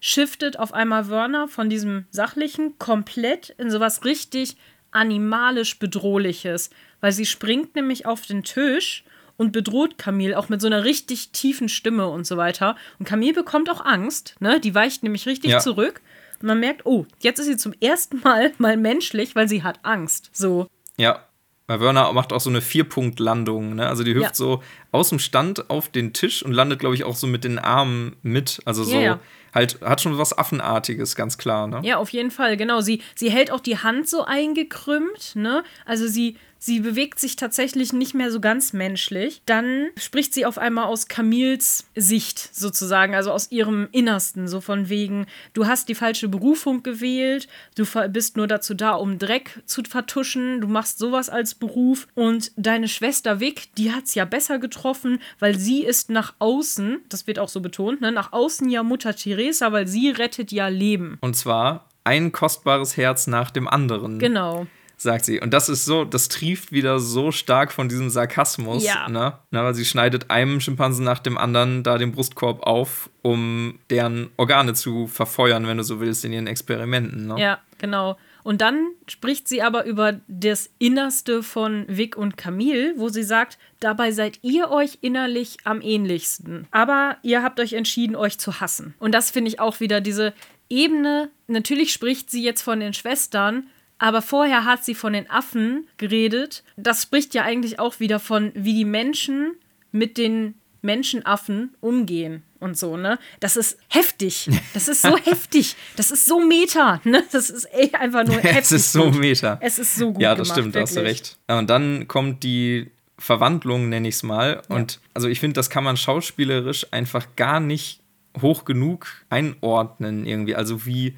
shiftet 0.01 0.59
auf 0.59 0.72
einmal 0.74 1.09
Werner 1.09 1.47
von 1.47 1.70
diesem 1.70 2.06
sachlichen 2.10 2.78
komplett 2.78 3.51
in 3.59 3.70
sowas 3.70 4.05
richtig 4.05 4.56
animalisch 4.90 5.78
bedrohliches, 5.78 6.70
weil 7.01 7.12
sie 7.12 7.27
springt 7.27 7.77
nämlich 7.77 8.06
auf 8.06 8.27
den 8.27 8.43
Tisch 8.43 9.05
und 9.36 9.52
bedroht 9.52 9.97
Camille 9.97 10.39
auch 10.39 10.48
mit 10.48 10.60
so 10.60 10.66
einer 10.66 10.85
richtig 10.85 11.31
tiefen 11.31 11.68
Stimme 11.68 12.09
und 12.09 12.27
so 12.27 12.36
weiter. 12.36 12.77
Und 12.98 13.06
Camille 13.06 13.32
bekommt 13.32 13.70
auch 13.70 13.85
Angst, 13.85 14.36
ne? 14.40 14.60
Die 14.60 14.74
weicht 14.74 15.02
nämlich 15.02 15.27
richtig 15.27 15.52
ja. 15.52 15.59
zurück. 15.60 16.02
Und 16.40 16.48
man 16.48 16.60
merkt, 16.60 16.85
oh, 16.85 17.06
jetzt 17.20 17.39
ist 17.39 17.47
sie 17.47 17.56
zum 17.56 17.72
ersten 17.81 18.20
Mal 18.20 18.52
mal 18.59 18.77
menschlich, 18.77 19.35
weil 19.36 19.48
sie 19.48 19.62
hat 19.62 19.81
Angst. 19.82 20.31
So. 20.32 20.66
Ja. 20.97 21.24
Weil 21.68 21.81
Werner 21.81 22.12
macht 22.12 22.32
auch 22.32 22.40
so 22.40 22.51
eine 22.51 22.60
Vierpunktlandung, 22.60 23.77
ne? 23.77 23.86
Also 23.86 24.02
die 24.02 24.14
hüpft 24.14 24.31
ja. 24.31 24.35
so 24.35 24.62
aus 24.90 25.09
dem 25.09 25.20
Stand 25.20 25.70
auf 25.70 25.89
den 25.89 26.12
Tisch 26.12 26.43
und 26.43 26.52
landet, 26.52 26.81
glaube 26.81 26.97
ich, 26.97 27.05
auch 27.05 27.14
so 27.14 27.28
mit 27.28 27.44
den 27.44 27.59
Armen 27.59 28.16
mit. 28.22 28.60
Also 28.64 28.82
so. 28.82 28.98
Ja, 28.98 29.20
halt, 29.55 29.81
hat 29.82 30.01
schon 30.01 30.18
was 30.18 30.36
Affenartiges, 30.36 31.16
ganz 31.16 31.39
klar, 31.39 31.66
ne? 31.66 31.81
Ja, 31.82 31.97
auf 31.97 32.10
jeden 32.10 32.31
Fall, 32.31 32.56
genau. 32.56 32.81
Sie, 32.81 33.02
sie 33.14 33.31
hält 33.31 33.51
auch 33.51 33.60
die 33.60 33.78
Hand 33.78 34.09
so 34.09 34.24
eingekrümmt, 34.24 35.36
ne? 35.36 35.64
Also 35.85 36.06
sie, 36.06 36.36
sie 36.61 36.81
bewegt 36.81 37.19
sich 37.19 37.35
tatsächlich 37.35 37.93
nicht 37.93 38.15
mehr 38.15 38.31
so 38.31 38.39
ganz 38.39 38.73
menschlich. 38.73 39.43
Dann 39.47 39.89
spricht 39.97 40.32
sie 40.35 40.47
auf 40.47 40.59
einmal 40.59 40.85
aus 40.85 41.09
Camils 41.09 41.87
Sicht 41.97 42.55
sozusagen, 42.55 43.15
also 43.15 43.32
aus 43.32 43.51
ihrem 43.51 43.89
Innersten, 43.91 44.47
so 44.47 44.61
von 44.61 44.89
wegen, 44.89 45.27
du 45.55 45.66
hast 45.66 45.89
die 45.89 45.95
falsche 45.97 46.28
Berufung 46.28 46.82
gewählt, 46.85 47.49
du 47.74 47.85
bist 48.11 48.37
nur 48.37 48.47
dazu 48.47 48.74
da, 48.74 48.93
um 48.93 49.19
Dreck 49.19 49.61
zu 49.65 49.82
vertuschen, 49.82 50.61
du 50.61 50.69
machst 50.69 50.99
sowas 50.99 51.31
als 51.31 51.55
Beruf 51.55 52.07
und 52.15 52.53
deine 52.57 52.87
Schwester 52.87 53.41
Vic, 53.41 53.74
die 53.77 53.93
hat 53.93 54.05
es 54.05 54.15
ja 54.15 54.27
besser 54.27 54.59
getroffen, 54.59 55.20
weil 55.39 55.59
sie 55.59 55.82
ist 55.82 56.11
nach 56.11 56.35
außen, 56.39 56.99
das 57.09 57.27
wird 57.27 57.39
auch 57.39 57.49
so 57.49 57.61
betont, 57.61 58.03
ne, 58.03 58.12
nach 58.12 58.32
außen 58.32 58.69
ja 58.69 58.82
Mutter 58.82 59.16
Teresa, 59.16 59.73
weil 59.73 59.87
sie 59.89 60.11
rettet 60.11 60.53
ja 60.53 60.69
Leben. 60.69 61.16
Und 61.23 61.35
zwar 61.35 61.89
ein 62.05 62.32
kostbares 62.32 62.99
Herz 62.99 63.27
nach 63.27 63.51
dem 63.51 63.66
anderen. 63.66 64.19
Genau 64.19 64.66
sagt 65.01 65.24
sie. 65.24 65.40
Und 65.40 65.55
das 65.55 65.68
ist 65.68 65.85
so, 65.85 66.05
das 66.05 66.28
trieft 66.28 66.72
wieder 66.72 66.98
so 66.98 67.32
stark 67.32 67.72
von 67.72 67.89
diesem 67.89 68.10
Sarkasmus. 68.10 68.85
Ja. 68.85 69.09
Ne? 69.09 69.32
Na, 69.51 69.64
weil 69.64 69.74
sie 69.74 69.85
schneidet 69.85 70.31
einem 70.31 70.60
Schimpansen 70.60 71.05
nach 71.05 71.20
dem 71.20 71.39
anderen 71.39 71.82
da 71.82 71.97
den 71.97 72.12
Brustkorb 72.12 72.62
auf, 72.62 73.09
um 73.22 73.78
deren 73.89 74.31
Organe 74.36 74.74
zu 74.74 75.06
verfeuern, 75.06 75.66
wenn 75.66 75.78
du 75.78 75.85
so 75.85 76.01
willst, 76.01 76.24
in 76.24 76.32
ihren 76.32 76.47
Experimenten. 76.47 77.27
Ne? 77.27 77.40
Ja, 77.40 77.59
genau. 77.78 78.18
Und 78.43 78.60
dann 78.60 78.89
spricht 79.06 79.48
sie 79.48 79.62
aber 79.62 79.85
über 79.85 80.20
das 80.28 80.70
Innerste 80.78 81.43
von 81.43 81.85
Vic 81.89 82.16
und 82.16 82.36
Camille, 82.36 82.94
wo 82.97 83.09
sie 83.09 83.22
sagt, 83.22 83.59
dabei 83.81 84.12
seid 84.12 84.39
ihr 84.43 84.70
euch 84.70 84.98
innerlich 85.01 85.59
am 85.64 85.81
ähnlichsten. 85.81 86.66
Aber 86.70 87.16
ihr 87.22 87.43
habt 87.43 87.60
euch 87.60 87.72
entschieden, 87.72 88.16
euch 88.16 88.39
zu 88.39 88.60
hassen. 88.60 88.94
Und 88.98 89.12
das 89.12 89.31
finde 89.31 89.48
ich 89.48 89.60
auch 89.60 89.81
wieder 89.81 90.01
diese 90.01 90.32
Ebene. 90.68 91.31
Natürlich 91.48 91.93
spricht 91.93 92.31
sie 92.31 92.43
jetzt 92.43 92.62
von 92.62 92.81
den 92.81 92.94
Schwestern, 92.94 93.66
aber 94.01 94.22
vorher 94.22 94.64
hat 94.64 94.85
sie 94.85 94.94
von 94.94 95.12
den 95.12 95.31
Affen 95.31 95.86
geredet. 95.98 96.64
Das 96.77 97.02
spricht 97.02 97.35
ja 97.35 97.43
eigentlich 97.43 97.78
auch 97.78 98.01
wieder 98.01 98.18
von, 98.18 98.51
wie 98.55 98.74
die 98.74 98.86
Menschen 98.86 99.52
mit 99.93 100.16
den 100.16 100.55
Menschenaffen 100.81 101.74
umgehen 101.81 102.43
und 102.59 102.78
so, 102.78 102.97
ne? 102.97 103.18
Das 103.40 103.59
ist 103.59 103.77
heftig. 103.89 104.48
Das 104.72 104.89
ist 104.89 105.02
so 105.02 105.16
heftig. 105.18 105.77
Das 105.97 106.10
ist 106.10 106.24
so 106.24 106.40
meta, 106.40 107.02
ne? 107.05 107.22
Das 107.31 107.51
ist 107.51 107.66
ey, 107.66 107.93
einfach 107.93 108.24
nur 108.24 108.36
heftig. 108.43 108.59
es 108.62 108.72
ist 108.72 108.93
so 108.93 109.10
meta. 109.10 109.59
Es 109.60 109.78
ist 109.78 109.94
so 109.97 110.12
gut 110.14 110.22
Ja, 110.22 110.35
das 110.35 110.48
gemacht, 110.48 110.59
stimmt, 110.59 110.74
da 110.77 110.81
hast 110.81 110.97
du 110.97 111.01
recht. 111.02 111.36
Ja, 111.51 111.59
und 111.59 111.68
dann 111.68 112.09
kommt 112.09 112.43
die 112.43 112.90
Verwandlung, 113.18 113.90
nenne 113.90 114.09
ich 114.09 114.14
es 114.14 114.22
mal. 114.22 114.62
Und 114.68 114.98
also 115.12 115.28
ich 115.28 115.40
finde, 115.40 115.55
das 115.55 115.68
kann 115.68 115.85
man 115.85 115.98
schauspielerisch 115.98 116.86
einfach 116.90 117.27
gar 117.36 117.60
nicht 117.60 118.01
hoch 118.40 118.64
genug 118.64 119.09
einordnen 119.28 120.24
irgendwie. 120.24 120.55
Also 120.55 120.86
wie 120.86 121.16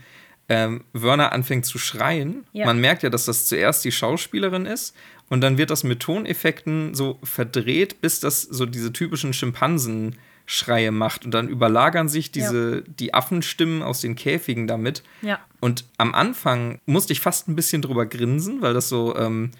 ähm, 0.52 0.84
Werner 0.92 1.32
anfängt 1.32 1.64
zu 1.64 1.78
schreien. 1.78 2.44
Ja. 2.52 2.66
Man 2.66 2.78
merkt 2.78 3.02
ja, 3.02 3.08
dass 3.08 3.24
das 3.24 3.46
zuerst 3.46 3.86
die 3.86 3.90
Schauspielerin 3.90 4.66
ist 4.66 4.94
und 5.30 5.40
dann 5.40 5.56
wird 5.56 5.70
das 5.70 5.82
mit 5.82 6.00
Toneffekten 6.00 6.94
so 6.94 7.18
verdreht, 7.22 8.02
bis 8.02 8.20
das 8.20 8.42
so 8.42 8.66
diese 8.66 8.92
typischen 8.92 9.32
Schimpansenschreie 9.32 10.92
macht 10.92 11.24
und 11.24 11.32
dann 11.32 11.48
überlagern 11.48 12.10
sich 12.10 12.30
diese 12.30 12.82
die 12.82 13.14
Affenstimmen 13.14 13.82
aus 13.82 14.02
den 14.02 14.14
Käfigen 14.14 14.66
damit. 14.66 15.02
Ja. 15.22 15.40
Und 15.58 15.86
am 15.96 16.14
Anfang 16.14 16.80
musste 16.84 17.14
ich 17.14 17.20
fast 17.20 17.48
ein 17.48 17.56
bisschen 17.56 17.80
drüber 17.80 18.04
grinsen, 18.04 18.60
weil 18.60 18.74
das 18.74 18.90
so 18.90 19.16
ähm, 19.16 19.52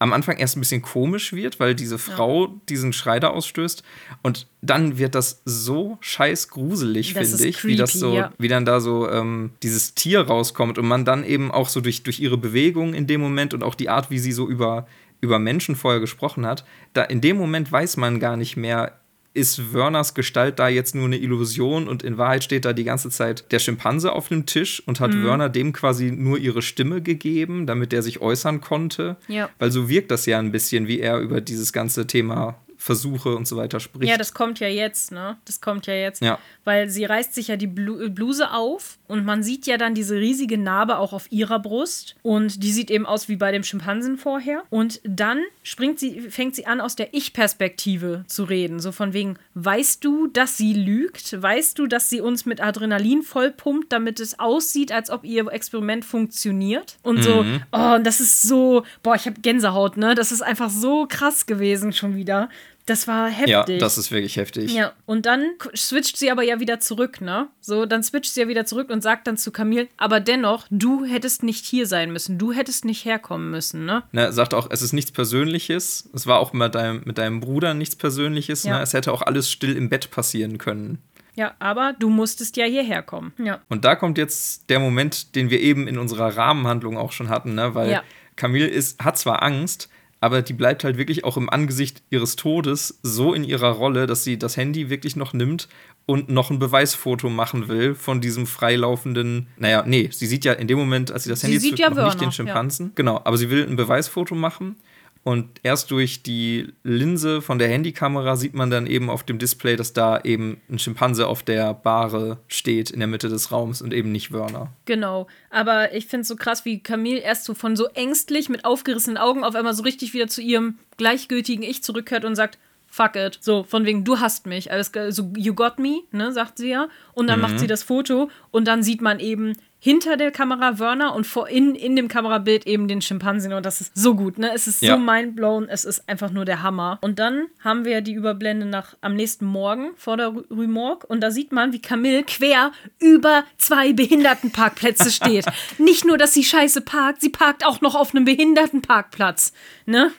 am 0.00 0.14
Anfang 0.14 0.38
erst 0.38 0.56
ein 0.56 0.60
bisschen 0.60 0.80
komisch 0.80 1.34
wird, 1.34 1.60
weil 1.60 1.74
diese 1.74 1.98
Frau 1.98 2.48
diesen 2.70 2.94
Schrei 2.94 3.20
da 3.20 3.28
ausstößt. 3.28 3.82
Und 4.22 4.46
dann 4.62 4.96
wird 4.96 5.14
das 5.14 5.42
so 5.44 5.98
scheiß 6.00 6.48
gruselig, 6.48 7.12
finde 7.12 7.46
ich, 7.46 7.64
wie 7.64 7.76
das 7.76 7.90
creepy, 7.90 8.00
so, 8.00 8.14
ja. 8.14 8.32
wie 8.38 8.48
dann 8.48 8.64
da 8.64 8.80
so 8.80 9.10
ähm, 9.10 9.52
dieses 9.62 9.94
Tier 9.94 10.22
rauskommt 10.22 10.78
und 10.78 10.88
man 10.88 11.04
dann 11.04 11.22
eben 11.22 11.50
auch 11.50 11.68
so 11.68 11.82
durch, 11.82 12.02
durch 12.02 12.18
ihre 12.18 12.38
Bewegung 12.38 12.94
in 12.94 13.06
dem 13.06 13.20
Moment 13.20 13.52
und 13.52 13.62
auch 13.62 13.74
die 13.74 13.90
Art, 13.90 14.10
wie 14.10 14.18
sie 14.18 14.32
so 14.32 14.48
über, 14.48 14.86
über 15.20 15.38
Menschen 15.38 15.76
vorher 15.76 16.00
gesprochen 16.00 16.46
hat, 16.46 16.64
da 16.94 17.02
in 17.02 17.20
dem 17.20 17.36
Moment 17.36 17.70
weiß 17.70 17.98
man 17.98 18.20
gar 18.20 18.38
nicht 18.38 18.56
mehr, 18.56 18.99
ist 19.32 19.72
Werners 19.72 20.14
Gestalt 20.14 20.58
da 20.58 20.68
jetzt 20.68 20.94
nur 20.94 21.04
eine 21.04 21.16
Illusion 21.18 21.88
und 21.88 22.02
in 22.02 22.18
Wahrheit 22.18 22.42
steht 22.44 22.64
da 22.64 22.72
die 22.72 22.84
ganze 22.84 23.10
Zeit 23.10 23.50
der 23.52 23.58
Schimpanse 23.60 24.12
auf 24.12 24.28
dem 24.28 24.44
Tisch 24.46 24.82
und 24.86 24.98
Mhm. 24.98 25.04
hat 25.04 25.12
Werner 25.22 25.48
dem 25.48 25.72
quasi 25.72 26.10
nur 26.10 26.38
ihre 26.38 26.62
Stimme 26.62 27.00
gegeben, 27.00 27.66
damit 27.66 27.92
er 27.92 28.02
sich 28.02 28.20
äußern 28.20 28.60
konnte. 28.60 29.16
Ja. 29.28 29.48
Weil 29.58 29.70
so 29.70 29.88
wirkt 29.88 30.10
das 30.10 30.26
ja 30.26 30.38
ein 30.38 30.50
bisschen, 30.50 30.88
wie 30.88 31.00
er 31.00 31.18
über 31.18 31.40
dieses 31.40 31.72
ganze 31.72 32.06
Thema 32.06 32.56
Versuche 32.76 33.36
und 33.36 33.46
so 33.46 33.56
weiter 33.58 33.78
spricht. 33.78 34.10
Ja, 34.10 34.16
das 34.16 34.32
kommt 34.32 34.58
ja 34.58 34.66
jetzt, 34.68 35.12
ne? 35.12 35.36
Das 35.44 35.60
kommt 35.60 35.86
ja 35.86 35.92
jetzt. 35.92 36.22
Ja. 36.22 36.38
Weil 36.64 36.88
sie 36.88 37.04
reißt 37.04 37.34
sich 37.34 37.48
ja 37.48 37.56
die 37.56 37.66
Blu 37.66 38.08
Bluse 38.10 38.50
auf 38.52 38.98
und 39.10 39.24
man 39.24 39.42
sieht 39.42 39.66
ja 39.66 39.76
dann 39.76 39.94
diese 39.94 40.14
riesige 40.14 40.56
Narbe 40.56 40.98
auch 40.98 41.12
auf 41.12 41.30
ihrer 41.32 41.58
Brust. 41.58 42.14
Und 42.22 42.62
die 42.62 42.70
sieht 42.70 42.90
eben 42.90 43.06
aus 43.06 43.28
wie 43.28 43.36
bei 43.36 43.50
dem 43.50 43.64
Schimpansen 43.64 44.16
vorher. 44.16 44.62
Und 44.70 45.00
dann 45.02 45.40
springt 45.64 45.98
sie, 45.98 46.20
fängt 46.30 46.54
sie 46.54 46.66
an, 46.66 46.80
aus 46.80 46.94
der 46.94 47.12
Ich-Perspektive 47.12 48.24
zu 48.28 48.44
reden. 48.44 48.78
So 48.78 48.92
von 48.92 49.12
wegen, 49.12 49.36
weißt 49.54 50.04
du, 50.04 50.28
dass 50.28 50.56
sie 50.56 50.74
lügt? 50.74 51.42
Weißt 51.42 51.78
du, 51.78 51.88
dass 51.88 52.08
sie 52.08 52.20
uns 52.20 52.46
mit 52.46 52.62
Adrenalin 52.62 53.22
vollpumpt, 53.22 53.92
damit 53.92 54.20
es 54.20 54.38
aussieht, 54.38 54.92
als 54.92 55.10
ob 55.10 55.24
ihr 55.24 55.50
Experiment 55.50 56.04
funktioniert? 56.04 56.96
Und 57.02 57.22
so, 57.22 57.44
oh, 57.72 57.94
und 57.96 58.06
das 58.06 58.20
ist 58.20 58.42
so, 58.42 58.84
boah, 59.02 59.16
ich 59.16 59.26
habe 59.26 59.40
Gänsehaut, 59.40 59.96
ne? 59.96 60.14
Das 60.14 60.30
ist 60.30 60.42
einfach 60.42 60.70
so 60.70 61.06
krass 61.08 61.46
gewesen 61.46 61.92
schon 61.92 62.14
wieder. 62.14 62.48
Das 62.90 63.06
war 63.06 63.28
heftig. 63.28 63.50
ja, 63.50 63.64
das 63.78 63.98
ist 63.98 64.10
wirklich 64.10 64.36
heftig. 64.36 64.72
Ja, 64.74 64.92
und 65.06 65.24
dann 65.24 65.44
switcht 65.76 66.16
sie 66.16 66.30
aber 66.30 66.42
ja 66.42 66.58
wieder 66.58 66.80
zurück, 66.80 67.20
ne? 67.20 67.46
So, 67.60 67.86
dann 67.86 68.02
switcht 68.02 68.34
sie 68.34 68.40
ja 68.40 68.48
wieder 68.48 68.66
zurück 68.66 68.90
und 68.90 69.00
sagt 69.00 69.28
dann 69.28 69.36
zu 69.36 69.52
Camille, 69.52 69.86
aber 69.96 70.18
dennoch, 70.18 70.66
du 70.70 71.04
hättest 71.04 71.44
nicht 71.44 71.64
hier 71.64 71.86
sein 71.86 72.12
müssen, 72.12 72.36
du 72.36 72.52
hättest 72.52 72.84
nicht 72.84 73.04
herkommen 73.04 73.50
müssen, 73.52 73.84
ne? 73.84 74.02
Ne, 74.10 74.22
er 74.22 74.32
sagt 74.32 74.54
auch, 74.54 74.68
es 74.70 74.82
ist 74.82 74.92
nichts 74.92 75.12
Persönliches. 75.12 76.10
Es 76.14 76.26
war 76.26 76.40
auch 76.40 76.52
mit 76.52 76.74
deinem, 76.74 77.02
mit 77.04 77.18
deinem 77.18 77.38
Bruder 77.38 77.74
nichts 77.74 77.94
Persönliches. 77.94 78.64
Ja. 78.64 78.78
Ne? 78.78 78.82
Es 78.82 78.92
hätte 78.92 79.12
auch 79.12 79.22
alles 79.22 79.48
still 79.50 79.76
im 79.76 79.88
Bett 79.88 80.10
passieren 80.10 80.58
können. 80.58 80.98
Ja, 81.36 81.54
aber 81.60 81.94
du 81.96 82.08
musstest 82.10 82.56
ja 82.56 82.64
hierher 82.66 83.02
kommen. 83.02 83.32
Ja. 83.38 83.60
Und 83.68 83.84
da 83.84 83.94
kommt 83.94 84.18
jetzt 84.18 84.68
der 84.68 84.80
Moment, 84.80 85.36
den 85.36 85.48
wir 85.48 85.60
eben 85.60 85.86
in 85.86 85.96
unserer 85.96 86.36
Rahmenhandlung 86.36 86.98
auch 86.98 87.12
schon 87.12 87.28
hatten, 87.28 87.54
ne? 87.54 87.74
weil 87.76 87.90
Ja. 87.92 88.02
Camille 88.34 88.66
ist, 88.66 89.02
hat 89.02 89.16
zwar 89.16 89.42
Angst, 89.44 89.88
aber 90.20 90.42
die 90.42 90.52
bleibt 90.52 90.84
halt 90.84 90.98
wirklich 90.98 91.24
auch 91.24 91.36
im 91.36 91.48
Angesicht 91.48 92.02
ihres 92.10 92.36
Todes 92.36 93.00
so 93.02 93.32
in 93.32 93.42
ihrer 93.42 93.70
Rolle, 93.70 94.06
dass 94.06 94.22
sie 94.22 94.38
das 94.38 94.56
Handy 94.56 94.90
wirklich 94.90 95.16
noch 95.16 95.32
nimmt 95.32 95.68
und 96.06 96.28
noch 96.28 96.50
ein 96.50 96.58
Beweisfoto 96.58 97.30
machen 97.30 97.68
will 97.68 97.94
von 97.94 98.20
diesem 98.20 98.46
freilaufenden. 98.46 99.48
Naja, 99.56 99.82
nee, 99.86 100.10
sie 100.12 100.26
sieht 100.26 100.44
ja 100.44 100.52
in 100.52 100.68
dem 100.68 100.78
Moment, 100.78 101.10
als 101.10 101.24
sie 101.24 101.30
das 101.30 101.40
Sie 101.40 101.46
Handy 101.46 101.60
sieht 101.60 101.70
zückt, 101.70 101.80
ja 101.80 101.90
noch 101.90 101.96
Werner, 101.96 102.08
nicht 102.10 102.20
den 102.20 102.26
ja. 102.26 102.32
Schimpansen. 102.32 102.92
Genau, 102.94 103.20
aber 103.24 103.36
sie 103.38 103.50
will 103.50 103.66
ein 103.66 103.76
Beweisfoto 103.76 104.34
machen. 104.34 104.76
Und 105.22 105.60
erst 105.62 105.90
durch 105.90 106.22
die 106.22 106.72
Linse 106.82 107.42
von 107.42 107.58
der 107.58 107.68
Handykamera 107.68 108.36
sieht 108.36 108.54
man 108.54 108.70
dann 108.70 108.86
eben 108.86 109.10
auf 109.10 109.22
dem 109.22 109.38
Display, 109.38 109.76
dass 109.76 109.92
da 109.92 110.18
eben 110.22 110.62
ein 110.70 110.78
Schimpanse 110.78 111.26
auf 111.26 111.42
der 111.42 111.74
Bahre 111.74 112.38
steht 112.48 112.90
in 112.90 113.00
der 113.00 113.06
Mitte 113.06 113.28
des 113.28 113.52
Raums 113.52 113.82
und 113.82 113.92
eben 113.92 114.12
nicht 114.12 114.32
Werner. 114.32 114.72
Genau. 114.86 115.26
Aber 115.50 115.94
ich 115.94 116.06
finde 116.06 116.22
es 116.22 116.28
so 116.28 116.36
krass, 116.36 116.64
wie 116.64 116.82
Camille 116.82 117.20
erst 117.20 117.44
so 117.44 117.52
von 117.52 117.76
so 117.76 117.86
ängstlich 117.88 118.48
mit 118.48 118.64
aufgerissenen 118.64 119.18
Augen 119.18 119.44
auf 119.44 119.54
einmal 119.54 119.74
so 119.74 119.82
richtig 119.82 120.14
wieder 120.14 120.26
zu 120.28 120.40
ihrem 120.40 120.78
gleichgültigen 120.96 121.62
Ich 121.64 121.82
zurückkehrt 121.82 122.24
und 122.24 122.34
sagt, 122.34 122.58
fuck 122.86 123.14
it. 123.14 123.38
So, 123.42 123.62
von 123.62 123.84
wegen, 123.84 124.04
du 124.04 124.20
hast 124.20 124.46
mich. 124.46 124.72
Alles, 124.72 124.90
ge- 124.90 125.10
so, 125.12 125.30
you 125.36 125.54
got 125.54 125.78
me, 125.78 126.00
ne, 126.12 126.32
sagt 126.32 126.58
sie 126.58 126.70
ja. 126.70 126.88
Und 127.12 127.28
dann 127.28 127.40
macht 127.40 127.58
sie 127.60 127.66
das 127.68 127.82
Foto 127.82 128.30
und 128.50 128.66
dann 128.66 128.82
sieht 128.82 129.00
man 129.02 129.20
eben 129.20 129.52
hinter 129.80 130.16
der 130.16 130.30
Kamera 130.30 130.78
Werner 130.78 131.14
und 131.14 131.26
vor 131.26 131.48
in, 131.48 131.74
in 131.74 131.96
dem 131.96 132.06
Kamerabild 132.08 132.66
eben 132.66 132.86
den 132.86 133.00
Schimpansen 133.02 133.52
und 133.54 133.64
das 133.66 133.80
ist 133.80 133.92
so 133.96 134.14
gut, 134.14 134.38
ne? 134.38 134.52
Es 134.54 134.66
ist 134.66 134.82
Ja. 134.82 134.94
so 134.94 135.00
mindblown, 135.00 135.68
es 135.68 135.84
ist 135.84 136.08
einfach 136.08 136.30
nur 136.30 136.44
der 136.44 136.62
Hammer. 136.62 136.98
Und 137.00 137.18
dann 137.18 137.46
haben 137.64 137.84
wir 137.84 138.02
die 138.02 138.12
Überblende 138.12 138.66
nach 138.66 138.94
am 139.00 139.14
nächsten 139.14 139.46
Morgen 139.46 139.90
vor 139.96 140.16
der 140.18 140.28
Rue 140.28 140.68
Morgue 140.68 141.06
und 141.08 141.20
da 141.22 141.30
sieht 141.30 141.50
man, 141.50 141.72
wie 141.72 141.80
Camille 141.80 142.22
quer 142.24 142.72
über 143.00 143.44
zwei 143.58 143.92
Behindertenparkplätze 143.92 145.10
steht. 145.10 145.46
Nicht 145.78 146.04
nur, 146.04 146.18
dass 146.18 146.34
sie 146.34 146.44
scheiße 146.44 146.82
parkt, 146.82 147.20
sie 147.22 147.30
parkt 147.30 147.64
auch 147.66 147.80
noch 147.80 147.94
auf 147.94 148.14
einem 148.14 148.24
Behindertenparkplatz, 148.26 149.52
ne? 149.86 150.12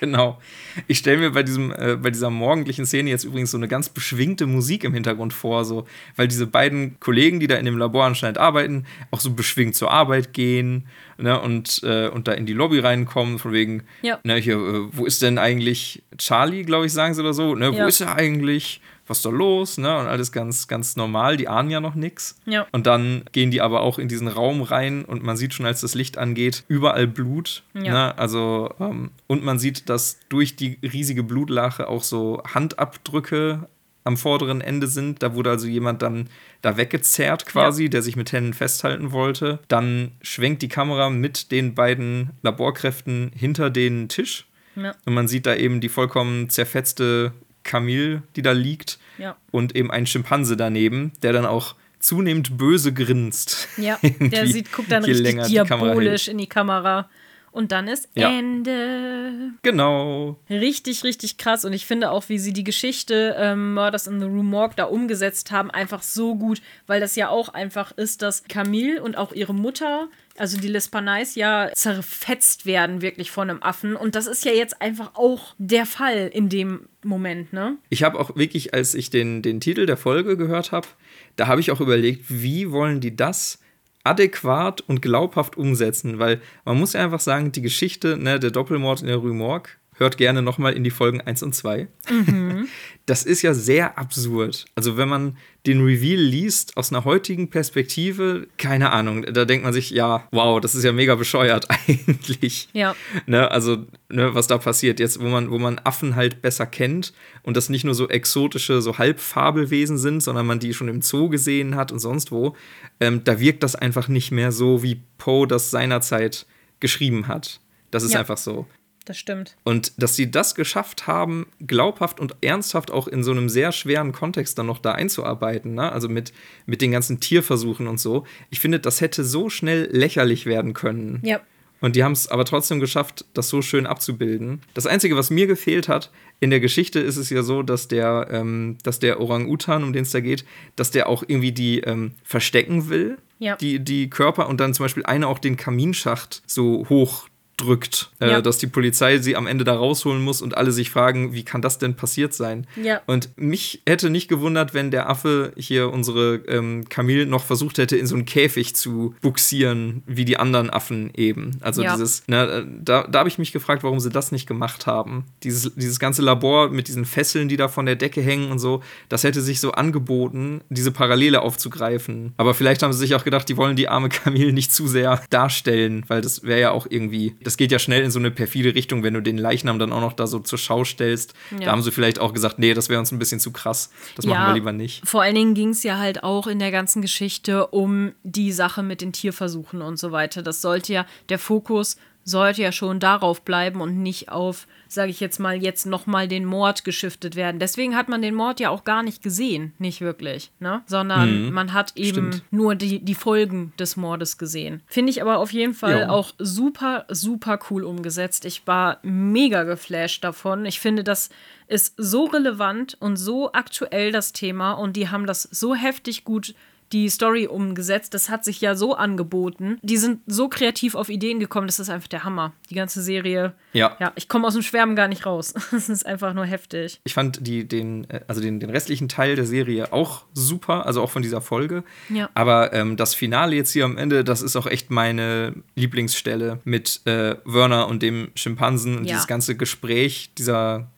Genau. 0.00 0.38
Ich 0.86 0.98
stelle 0.98 1.18
mir 1.18 1.30
bei, 1.32 1.42
diesem, 1.42 1.72
äh, 1.72 1.96
bei 1.96 2.10
dieser 2.10 2.30
morgendlichen 2.30 2.86
Szene 2.86 3.10
jetzt 3.10 3.24
übrigens 3.24 3.50
so 3.50 3.56
eine 3.56 3.66
ganz 3.66 3.88
beschwingte 3.88 4.46
Musik 4.46 4.84
im 4.84 4.94
Hintergrund 4.94 5.32
vor, 5.32 5.64
so, 5.64 5.86
weil 6.14 6.28
diese 6.28 6.46
beiden 6.46 7.00
Kollegen, 7.00 7.40
die 7.40 7.48
da 7.48 7.56
in 7.56 7.64
dem 7.64 7.76
Labor 7.78 8.04
anscheinend 8.04 8.38
arbeiten, 8.38 8.84
auch 9.10 9.18
so 9.20 9.32
beschwingt 9.32 9.74
zur 9.74 9.90
Arbeit 9.90 10.32
gehen 10.32 10.86
ne, 11.16 11.40
und, 11.40 11.80
äh, 11.82 12.08
und 12.08 12.28
da 12.28 12.32
in 12.32 12.46
die 12.46 12.52
Lobby 12.52 12.78
reinkommen, 12.78 13.38
von 13.40 13.52
wegen, 13.52 13.82
Ja. 14.02 14.20
ne, 14.22 14.36
hier, 14.36 14.54
äh, 14.56 14.88
wo 14.92 15.04
ist 15.04 15.20
denn 15.22 15.36
eigentlich 15.36 16.02
Charlie, 16.16 16.62
glaube 16.62 16.86
ich, 16.86 16.92
sagen 16.92 17.14
sie 17.14 17.20
oder 17.20 17.34
so, 17.34 17.56
ne, 17.56 17.72
wo 17.72 17.78
Ja. 17.78 17.86
ist 17.88 18.00
er 18.00 18.14
eigentlich? 18.14 18.80
Was 19.08 19.18
ist 19.18 19.26
da 19.26 19.30
los? 19.30 19.78
Ne? 19.78 19.96
Und 19.98 20.06
alles 20.06 20.32
ganz, 20.32 20.68
ganz 20.68 20.96
normal, 20.96 21.36
die 21.36 21.48
ahnen 21.48 21.70
ja 21.70 21.80
noch 21.80 21.94
nichts. 21.94 22.38
Ja. 22.44 22.66
Und 22.72 22.86
dann 22.86 23.22
gehen 23.32 23.50
die 23.50 23.60
aber 23.60 23.80
auch 23.80 23.98
in 23.98 24.08
diesen 24.08 24.28
Raum 24.28 24.62
rein 24.62 25.04
und 25.04 25.22
man 25.22 25.36
sieht 25.36 25.54
schon, 25.54 25.66
als 25.66 25.80
das 25.80 25.94
Licht 25.94 26.18
angeht, 26.18 26.64
überall 26.68 27.06
Blut. 27.06 27.64
Ja. 27.74 27.92
Ne? 27.92 28.18
Also, 28.18 28.72
ähm, 28.78 29.10
und 29.26 29.42
man 29.44 29.58
sieht, 29.58 29.88
dass 29.88 30.18
durch 30.28 30.56
die 30.56 30.78
riesige 30.82 31.22
Blutlache 31.22 31.88
auch 31.88 32.02
so 32.02 32.42
Handabdrücke 32.54 33.66
am 34.08 34.16
vorderen 34.16 34.62
Ende 34.62 34.86
sind. 34.86 35.22
Da 35.22 35.34
wurde 35.34 35.50
also 35.50 35.66
jemand 35.66 36.00
dann 36.02 36.28
da 36.62 36.76
weggezerrt 36.76 37.44
quasi, 37.44 37.90
der 37.90 38.02
sich 38.02 38.16
mit 38.16 38.32
Händen 38.32 38.54
festhalten 38.54 39.12
wollte. 39.12 39.58
Dann 39.68 40.12
schwenkt 40.22 40.62
die 40.62 40.68
Kamera 40.68 41.10
mit 41.10 41.52
den 41.52 41.74
beiden 41.74 42.30
Laborkräften 42.42 43.30
hinter 43.34 43.68
den 43.68 44.08
Tisch. 44.08 44.46
Ja. 44.76 44.94
Und 45.04 45.12
man 45.12 45.28
sieht 45.28 45.44
da 45.44 45.54
eben 45.54 45.80
die 45.80 45.90
vollkommen 45.90 46.48
zerfetzte 46.48 47.32
Camille, 47.68 48.22
die 48.34 48.42
da 48.42 48.52
liegt. 48.52 48.98
Ja. 49.18 49.36
Und 49.50 49.76
eben 49.76 49.90
ein 49.90 50.06
Schimpanse 50.06 50.56
daneben, 50.56 51.12
der 51.22 51.32
dann 51.32 51.46
auch 51.46 51.74
zunehmend 52.00 52.56
böse 52.56 52.92
grinst. 52.92 53.68
Ja, 53.76 53.98
der 54.20 54.46
sieht, 54.46 54.72
guckt 54.72 54.90
dann 54.90 55.04
richtig 55.04 55.36
die 55.46 55.52
diabolisch 55.52 56.26
hält. 56.26 56.32
in 56.32 56.38
die 56.38 56.46
Kamera. 56.48 57.08
Und 57.50 57.72
dann 57.72 57.88
ist 57.88 58.08
Ja. 58.14 58.30
Ende. 58.30 59.50
Genau. 59.62 60.38
Richtig, 60.48 61.02
richtig 61.02 61.38
krass. 61.38 61.64
Und 61.64 61.72
ich 61.72 61.86
finde 61.86 62.10
auch, 62.10 62.28
wie 62.28 62.38
sie 62.38 62.52
die 62.52 62.62
Geschichte 62.64 63.34
ähm, 63.38 63.74
Murders 63.74 64.06
in 64.06 64.20
the 64.20 64.26
Rue 64.26 64.44
Morgue 64.44 64.74
da 64.76 64.84
umgesetzt 64.84 65.50
haben, 65.50 65.70
einfach 65.70 66.02
so 66.02 66.36
gut, 66.36 66.60
weil 66.86 67.00
das 67.00 67.16
ja 67.16 67.28
auch 67.30 67.48
einfach 67.48 67.92
ist, 67.92 68.22
dass 68.22 68.44
Camille 68.44 69.02
und 69.02 69.16
auch 69.16 69.32
ihre 69.32 69.54
Mutter, 69.54 70.08
also 70.40 70.58
die 70.58 70.68
Lespanais, 70.68 71.34
ja 71.34 71.70
zerfetzt 71.74 72.66
werden 72.66 73.02
wirklich 73.02 73.30
von 73.30 73.50
einem 73.50 73.62
Affen. 73.62 73.96
Und 73.96 74.14
das 74.14 74.26
ist 74.26 74.44
ja 74.44 74.52
jetzt 74.52 74.80
einfach 74.80 75.12
auch 75.14 75.54
der 75.58 75.86
Fall 75.86 76.30
in 76.32 76.48
dem 76.48 76.88
Moment, 77.04 77.52
ne? 77.52 77.76
Ich 77.90 78.02
habe 78.02 78.18
auch 78.18 78.36
wirklich, 78.36 78.74
als 78.74 78.94
ich 78.94 79.10
den, 79.10 79.42
den 79.42 79.60
Titel 79.60 79.86
der 79.86 79.96
Folge 79.96 80.36
gehört 80.36 80.72
habe, 80.72 80.88
da 81.36 81.46
habe 81.46 81.60
ich 81.60 81.70
auch 81.70 81.80
überlegt, 81.80 82.24
wie 82.28 82.70
wollen 82.70 83.00
die 83.00 83.14
das 83.14 83.60
adäquat 84.04 84.80
und 84.80 85.02
glaubhaft 85.02 85.56
umsetzen? 85.56 86.18
Weil 86.18 86.40
man 86.64 86.78
muss 86.78 86.94
ja 86.94 87.04
einfach 87.04 87.20
sagen, 87.20 87.52
die 87.52 87.62
Geschichte, 87.62 88.16
ne, 88.16 88.40
der 88.40 88.50
Doppelmord 88.50 89.02
in 89.02 89.08
der 89.08 89.16
Rue 89.16 89.34
Morgue, 89.34 89.70
hört 89.98 90.16
gerne 90.16 90.42
nochmal 90.42 90.72
in 90.72 90.84
die 90.84 90.90
Folgen 90.90 91.20
1 91.20 91.42
und 91.42 91.54
2. 91.54 91.88
Mhm. 92.10 92.68
Das 93.06 93.22
ist 93.22 93.40
ja 93.40 93.54
sehr 93.54 93.96
absurd. 93.96 94.66
Also 94.74 94.98
wenn 94.98 95.08
man 95.08 95.38
den 95.66 95.82
Reveal 95.82 96.20
liest 96.20 96.76
aus 96.76 96.92
einer 96.92 97.06
heutigen 97.06 97.48
Perspektive, 97.48 98.48
keine 98.58 98.90
Ahnung, 98.92 99.22
da 99.22 99.46
denkt 99.46 99.64
man 99.64 99.72
sich, 99.72 99.88
ja, 99.88 100.28
wow, 100.30 100.60
das 100.60 100.74
ist 100.74 100.84
ja 100.84 100.92
mega 100.92 101.14
bescheuert 101.14 101.68
eigentlich. 101.88 102.68
Ja. 102.74 102.94
Ne, 103.24 103.50
also, 103.50 103.86
ne, 104.10 104.34
was 104.34 104.46
da 104.46 104.58
passiert 104.58 105.00
jetzt, 105.00 105.22
wo 105.22 105.24
man, 105.24 105.50
wo 105.50 105.58
man 105.58 105.80
Affen 105.84 106.16
halt 106.16 106.42
besser 106.42 106.66
kennt 106.66 107.14
und 107.42 107.56
das 107.56 107.70
nicht 107.70 107.84
nur 107.84 107.94
so 107.94 108.10
exotische, 108.10 108.82
so 108.82 108.98
Halbfabelwesen 108.98 109.96
sind, 109.96 110.22
sondern 110.22 110.44
man 110.44 110.60
die 110.60 110.74
schon 110.74 110.88
im 110.88 111.00
Zoo 111.00 111.30
gesehen 111.30 111.76
hat 111.76 111.90
und 111.92 112.00
sonst 112.00 112.30
wo, 112.30 112.56
ähm, 113.00 113.24
da 113.24 113.40
wirkt 113.40 113.62
das 113.62 113.74
einfach 113.74 114.08
nicht 114.08 114.32
mehr 114.32 114.52
so, 114.52 114.82
wie 114.82 115.00
Poe 115.16 115.46
das 115.46 115.70
seinerzeit 115.70 116.44
geschrieben 116.78 117.26
hat. 117.26 117.60
Das 117.90 118.02
ist 118.02 118.12
ja. 118.12 118.20
einfach 118.20 118.36
so 118.36 118.66
das 119.08 119.18
stimmt. 119.18 119.56
Und 119.64 119.92
dass 120.00 120.16
sie 120.16 120.30
das 120.30 120.54
geschafft 120.54 121.06
haben, 121.06 121.46
glaubhaft 121.66 122.20
und 122.20 122.36
ernsthaft 122.40 122.90
auch 122.90 123.08
in 123.08 123.22
so 123.22 123.30
einem 123.30 123.48
sehr 123.48 123.72
schweren 123.72 124.12
Kontext 124.12 124.58
dann 124.58 124.66
noch 124.66 124.78
da 124.78 124.92
einzuarbeiten, 124.92 125.74
ne? 125.74 125.90
also 125.90 126.08
mit, 126.08 126.32
mit 126.66 126.82
den 126.82 126.92
ganzen 126.92 127.20
Tierversuchen 127.20 127.86
und 127.86 127.98
so, 127.98 128.24
ich 128.50 128.60
finde, 128.60 128.80
das 128.80 129.00
hätte 129.00 129.24
so 129.24 129.48
schnell 129.48 129.88
lächerlich 129.90 130.46
werden 130.46 130.74
können. 130.74 131.20
Ja. 131.24 131.40
Und 131.80 131.94
die 131.94 132.02
haben 132.02 132.12
es 132.12 132.28
aber 132.28 132.44
trotzdem 132.44 132.80
geschafft, 132.80 133.24
das 133.34 133.48
so 133.48 133.62
schön 133.62 133.86
abzubilden. 133.86 134.62
Das 134.74 134.86
Einzige, 134.86 135.16
was 135.16 135.30
mir 135.30 135.46
gefehlt 135.46 135.88
hat, 135.88 136.10
in 136.40 136.50
der 136.50 136.60
Geschichte 136.60 136.98
ist 136.98 137.16
es 137.16 137.30
ja 137.30 137.42
so, 137.42 137.62
dass 137.62 137.88
der, 137.88 138.28
ähm, 138.30 138.78
dass 138.82 138.98
der 138.98 139.20
Orang-Utan, 139.20 139.84
um 139.84 139.92
den 139.92 140.02
es 140.02 140.10
da 140.10 140.20
geht, 140.20 140.44
dass 140.76 140.90
der 140.90 141.08
auch 141.08 141.22
irgendwie 141.26 141.52
die 141.52 141.80
ähm, 141.80 142.12
verstecken 142.24 142.88
will, 142.88 143.18
ja. 143.38 143.56
die, 143.56 143.78
die 143.78 144.10
Körper, 144.10 144.48
und 144.48 144.58
dann 144.60 144.74
zum 144.74 144.84
Beispiel 144.84 145.04
eine 145.04 145.28
auch 145.28 145.38
den 145.38 145.56
Kaminschacht 145.56 146.42
so 146.46 146.84
hoch 146.88 147.27
drückt, 147.58 148.10
äh, 148.20 148.30
ja. 148.30 148.40
dass 148.40 148.58
die 148.58 148.66
Polizei 148.66 149.18
sie 149.18 149.36
am 149.36 149.46
Ende 149.46 149.64
da 149.64 149.74
rausholen 149.74 150.22
muss 150.22 150.40
und 150.40 150.56
alle 150.56 150.72
sich 150.72 150.90
fragen, 150.90 151.34
wie 151.34 151.44
kann 151.44 151.60
das 151.60 151.78
denn 151.78 151.94
passiert 151.94 152.32
sein? 152.32 152.66
Ja. 152.82 153.02
Und 153.06 153.30
mich 153.36 153.82
hätte 153.86 154.10
nicht 154.10 154.28
gewundert, 154.28 154.74
wenn 154.74 154.90
der 154.90 155.10
Affe 155.10 155.52
hier 155.56 155.92
unsere 155.92 156.36
ähm, 156.48 156.88
Camille 156.88 157.26
noch 157.26 157.44
versucht 157.44 157.78
hätte, 157.78 157.96
in 157.96 158.06
so 158.06 158.14
einen 158.14 158.24
Käfig 158.24 158.74
zu 158.74 159.14
buxieren, 159.20 160.02
wie 160.06 160.24
die 160.24 160.38
anderen 160.38 160.70
Affen 160.70 161.10
eben. 161.14 161.58
Also 161.60 161.82
ja. 161.82 161.92
dieses, 161.92 162.26
ne, 162.28 162.66
da, 162.80 163.06
da 163.08 163.18
habe 163.18 163.28
ich 163.28 163.38
mich 163.38 163.52
gefragt, 163.52 163.82
warum 163.82 163.98
sie 164.00 164.10
das 164.10 164.32
nicht 164.32 164.46
gemacht 164.46 164.86
haben. 164.86 165.24
Dieses, 165.42 165.74
dieses 165.74 165.98
ganze 165.98 166.22
Labor 166.22 166.70
mit 166.70 166.88
diesen 166.88 167.04
Fesseln, 167.04 167.48
die 167.48 167.56
da 167.56 167.68
von 167.68 167.86
der 167.86 167.96
Decke 167.96 168.20
hängen 168.20 168.52
und 168.52 168.60
so, 168.60 168.82
das 169.08 169.24
hätte 169.24 169.42
sich 169.42 169.60
so 169.60 169.72
angeboten, 169.72 170.60
diese 170.68 170.92
Parallele 170.92 171.42
aufzugreifen. 171.42 172.34
Aber 172.36 172.54
vielleicht 172.54 172.82
haben 172.84 172.92
sie 172.92 173.00
sich 173.00 173.16
auch 173.16 173.24
gedacht, 173.24 173.48
die 173.48 173.56
wollen 173.56 173.74
die 173.74 173.88
arme 173.88 174.08
Camille 174.08 174.52
nicht 174.52 174.72
zu 174.72 174.86
sehr 174.86 175.20
darstellen, 175.30 176.04
weil 176.06 176.20
das 176.20 176.44
wäre 176.44 176.60
ja 176.60 176.70
auch 176.70 176.86
irgendwie 176.88 177.34
das 177.48 177.56
geht 177.56 177.72
ja 177.72 177.78
schnell 177.78 178.02
in 178.02 178.10
so 178.10 178.18
eine 178.18 178.30
perfide 178.30 178.74
Richtung, 178.74 179.02
wenn 179.02 179.14
du 179.14 179.22
den 179.22 179.38
Leichnam 179.38 179.78
dann 179.78 179.90
auch 179.90 180.02
noch 180.02 180.12
da 180.12 180.26
so 180.26 180.38
zur 180.38 180.58
Schau 180.58 180.84
stellst. 180.84 181.32
Ja. 181.52 181.60
Da 181.60 181.72
haben 181.72 181.80
sie 181.80 181.90
vielleicht 181.90 182.18
auch 182.18 182.34
gesagt, 182.34 182.58
nee, 182.58 182.74
das 182.74 182.90
wäre 182.90 183.00
uns 183.00 183.10
ein 183.10 183.18
bisschen 183.18 183.40
zu 183.40 183.52
krass. 183.52 183.90
Das 184.16 184.26
ja, 184.26 184.32
machen 184.32 184.48
wir 184.48 184.54
lieber 184.54 184.72
nicht. 184.72 185.08
Vor 185.08 185.22
allen 185.22 185.34
Dingen 185.34 185.54
ging 185.54 185.70
es 185.70 185.82
ja 185.82 185.96
halt 185.96 186.22
auch 186.22 186.46
in 186.46 186.58
der 186.58 186.70
ganzen 186.70 187.00
Geschichte 187.00 187.68
um 187.68 188.12
die 188.22 188.52
Sache 188.52 188.82
mit 188.82 189.00
den 189.00 189.14
Tierversuchen 189.14 189.80
und 189.80 189.98
so 189.98 190.12
weiter. 190.12 190.42
Das 190.42 190.60
sollte 190.60 190.92
ja, 190.92 191.06
der 191.30 191.38
Fokus 191.38 191.96
sollte 192.22 192.60
ja 192.60 192.70
schon 192.70 193.00
darauf 193.00 193.40
bleiben 193.40 193.80
und 193.80 193.96
nicht 194.02 194.28
auf 194.28 194.66
sage 194.88 195.10
ich 195.10 195.20
jetzt 195.20 195.38
mal, 195.38 195.62
jetzt 195.62 195.86
nochmal 195.86 196.28
den 196.28 196.44
Mord 196.44 196.84
geschiftet 196.84 197.36
werden. 197.36 197.58
Deswegen 197.60 197.96
hat 197.96 198.08
man 198.08 198.22
den 198.22 198.34
Mord 198.34 198.60
ja 198.60 198.70
auch 198.70 198.84
gar 198.84 199.02
nicht 199.02 199.22
gesehen, 199.22 199.72
nicht 199.78 200.00
wirklich, 200.00 200.50
ne? 200.58 200.82
Sondern 200.86 201.46
mhm. 201.46 201.52
man 201.52 201.72
hat 201.72 201.92
eben 201.96 202.32
Stimmt. 202.32 202.44
nur 202.50 202.74
die, 202.74 203.04
die 203.04 203.14
Folgen 203.14 203.72
des 203.78 203.96
Mordes 203.96 204.38
gesehen. 204.38 204.82
Finde 204.86 205.10
ich 205.10 205.22
aber 205.22 205.38
auf 205.38 205.52
jeden 205.52 205.74
Fall 205.74 206.02
jo. 206.02 206.08
auch 206.08 206.32
super, 206.38 207.04
super 207.08 207.58
cool 207.70 207.84
umgesetzt. 207.84 208.44
Ich 208.44 208.66
war 208.66 208.98
mega 209.02 209.64
geflasht 209.64 210.24
davon. 210.24 210.64
Ich 210.66 210.80
finde, 210.80 211.04
das 211.04 211.30
ist 211.68 211.94
so 211.98 212.24
relevant 212.24 212.96
und 212.98 213.16
so 213.16 213.52
aktuell 213.52 214.10
das 214.10 214.32
Thema 214.32 214.72
und 214.72 214.96
die 214.96 215.10
haben 215.10 215.26
das 215.26 215.42
so 215.42 215.74
heftig 215.74 216.24
gut 216.24 216.54
die 216.92 217.08
Story 217.08 217.46
umgesetzt. 217.46 218.14
Das 218.14 218.28
hat 218.28 218.44
sich 218.44 218.60
ja 218.60 218.74
so 218.74 218.94
angeboten. 218.94 219.78
Die 219.82 219.96
sind 219.96 220.20
so 220.26 220.48
kreativ 220.48 220.94
auf 220.94 221.08
Ideen 221.08 221.40
gekommen, 221.40 221.66
das 221.66 221.78
ist 221.78 221.90
einfach 221.90 222.08
der 222.08 222.24
Hammer. 222.24 222.52
Die 222.70 222.74
ganze 222.74 223.02
Serie. 223.02 223.54
Ja. 223.72 223.96
Ja, 224.00 224.12
ich 224.16 224.28
komme 224.28 224.46
aus 224.46 224.54
dem 224.54 224.62
Schwärmen 224.62 224.96
gar 224.96 225.08
nicht 225.08 225.26
raus. 225.26 225.54
Das 225.78 225.88
ist 225.88 226.06
einfach 226.06 226.34
nur 226.34 226.44
heftig. 226.44 227.00
Ich 227.04 227.14
fand 227.14 227.46
die, 227.46 227.66
den, 227.66 228.08
äh, 228.10 228.20
also 228.26 228.40
den, 228.40 228.58
den 228.58 228.70
restlichen 228.70 229.08
Teil 229.08 229.36
der 229.36 229.46
Serie 229.46 229.92
auch 229.92 230.24
super, 230.34 230.86
also 230.86 231.02
auch 231.02 231.10
von 231.10 231.22
dieser 231.22 231.40
Folge. 231.40 231.84
Ja. 232.08 232.30
Aber 232.34 232.72
ähm, 232.72 232.96
das 232.96 233.14
Finale 233.14 233.54
jetzt 233.54 233.70
hier 233.70 233.84
am 233.84 233.96
Ende, 233.96 234.24
das 234.24 234.42
ist 234.42 234.56
auch 234.56 234.66
echt 234.66 234.90
meine 234.90 235.54
Lieblingsstelle 235.76 236.60
mit 236.64 237.02
äh, 237.04 237.36
Werner 237.44 237.86
und 237.86 238.02
dem 238.02 238.30
Schimpansen 238.34 238.98
und 238.98 239.04
ja. 239.04 239.14
dieses 239.14 239.26
ganze 239.26 239.56
Gespräch, 239.56 240.32
dieser 240.36 240.88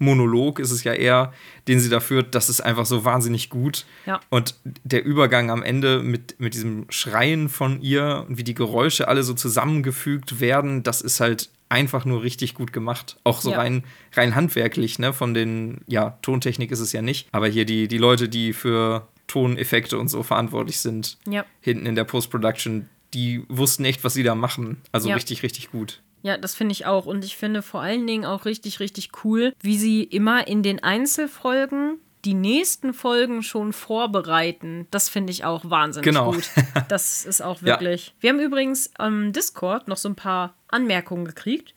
Monolog 0.00 0.58
ist 0.58 0.70
es 0.70 0.82
ja 0.82 0.92
eher, 0.92 1.32
den 1.68 1.78
sie 1.78 1.90
da 1.90 2.00
führt, 2.00 2.34
das 2.34 2.48
ist 2.48 2.60
einfach 2.62 2.86
so 2.86 3.04
wahnsinnig 3.04 3.50
gut. 3.50 3.84
Ja. 4.06 4.20
Und 4.30 4.54
der 4.64 5.04
Übergang 5.04 5.50
am 5.50 5.62
Ende 5.62 6.02
mit, 6.02 6.40
mit 6.40 6.54
diesem 6.54 6.86
Schreien 6.88 7.48
von 7.48 7.80
ihr 7.82 8.24
und 8.26 8.38
wie 8.38 8.44
die 8.44 8.54
Geräusche 8.54 9.08
alle 9.08 9.22
so 9.22 9.34
zusammengefügt 9.34 10.40
werden, 10.40 10.82
das 10.82 11.02
ist 11.02 11.20
halt 11.20 11.50
einfach 11.68 12.04
nur 12.04 12.22
richtig 12.22 12.54
gut 12.54 12.72
gemacht. 12.72 13.18
Auch 13.24 13.42
so 13.42 13.52
ja. 13.52 13.58
rein, 13.58 13.84
rein 14.14 14.34
handwerklich, 14.34 14.98
ne? 14.98 15.12
Von 15.12 15.34
den, 15.34 15.82
ja, 15.86 16.18
Tontechnik 16.22 16.72
ist 16.72 16.80
es 16.80 16.92
ja 16.92 17.02
nicht. 17.02 17.28
Aber 17.30 17.46
hier 17.46 17.66
die, 17.66 17.86
die 17.86 17.98
Leute, 17.98 18.28
die 18.28 18.52
für 18.52 19.06
Toneffekte 19.28 19.98
und 19.98 20.08
so 20.08 20.22
verantwortlich 20.22 20.80
sind, 20.80 21.18
ja. 21.28 21.44
hinten 21.60 21.86
in 21.86 21.94
der 21.94 22.04
Post-Production, 22.04 22.88
die 23.14 23.44
wussten 23.48 23.84
echt, 23.84 24.02
was 24.02 24.14
sie 24.14 24.22
da 24.22 24.34
machen. 24.34 24.78
Also 24.92 25.08
ja. 25.08 25.14
richtig, 25.14 25.42
richtig 25.42 25.70
gut. 25.70 26.00
Ja, 26.22 26.36
das 26.36 26.54
finde 26.54 26.72
ich 26.72 26.86
auch. 26.86 27.06
Und 27.06 27.24
ich 27.24 27.36
finde 27.36 27.62
vor 27.62 27.80
allen 27.80 28.06
Dingen 28.06 28.24
auch 28.24 28.44
richtig, 28.44 28.80
richtig 28.80 29.10
cool, 29.24 29.54
wie 29.60 29.78
sie 29.78 30.02
immer 30.02 30.46
in 30.46 30.62
den 30.62 30.82
Einzelfolgen 30.82 31.98
die 32.24 32.34
nächsten 32.34 32.92
Folgen 32.92 33.42
schon 33.42 33.72
vorbereiten. 33.72 34.86
Das 34.90 35.08
finde 35.08 35.32
ich 35.32 35.44
auch 35.44 35.68
wahnsinnig 35.68 36.04
genau. 36.04 36.32
gut. 36.32 36.44
Das 36.88 37.24
ist 37.24 37.40
auch 37.40 37.62
wirklich. 37.62 38.08
Ja. 38.08 38.12
Wir 38.20 38.30
haben 38.30 38.40
übrigens 38.40 38.90
am 38.98 39.32
Discord 39.32 39.88
noch 39.88 39.96
so 39.96 40.08
ein 40.08 40.16
paar 40.16 40.54
Anmerkungen 40.68 41.24
gekriegt. 41.24 41.74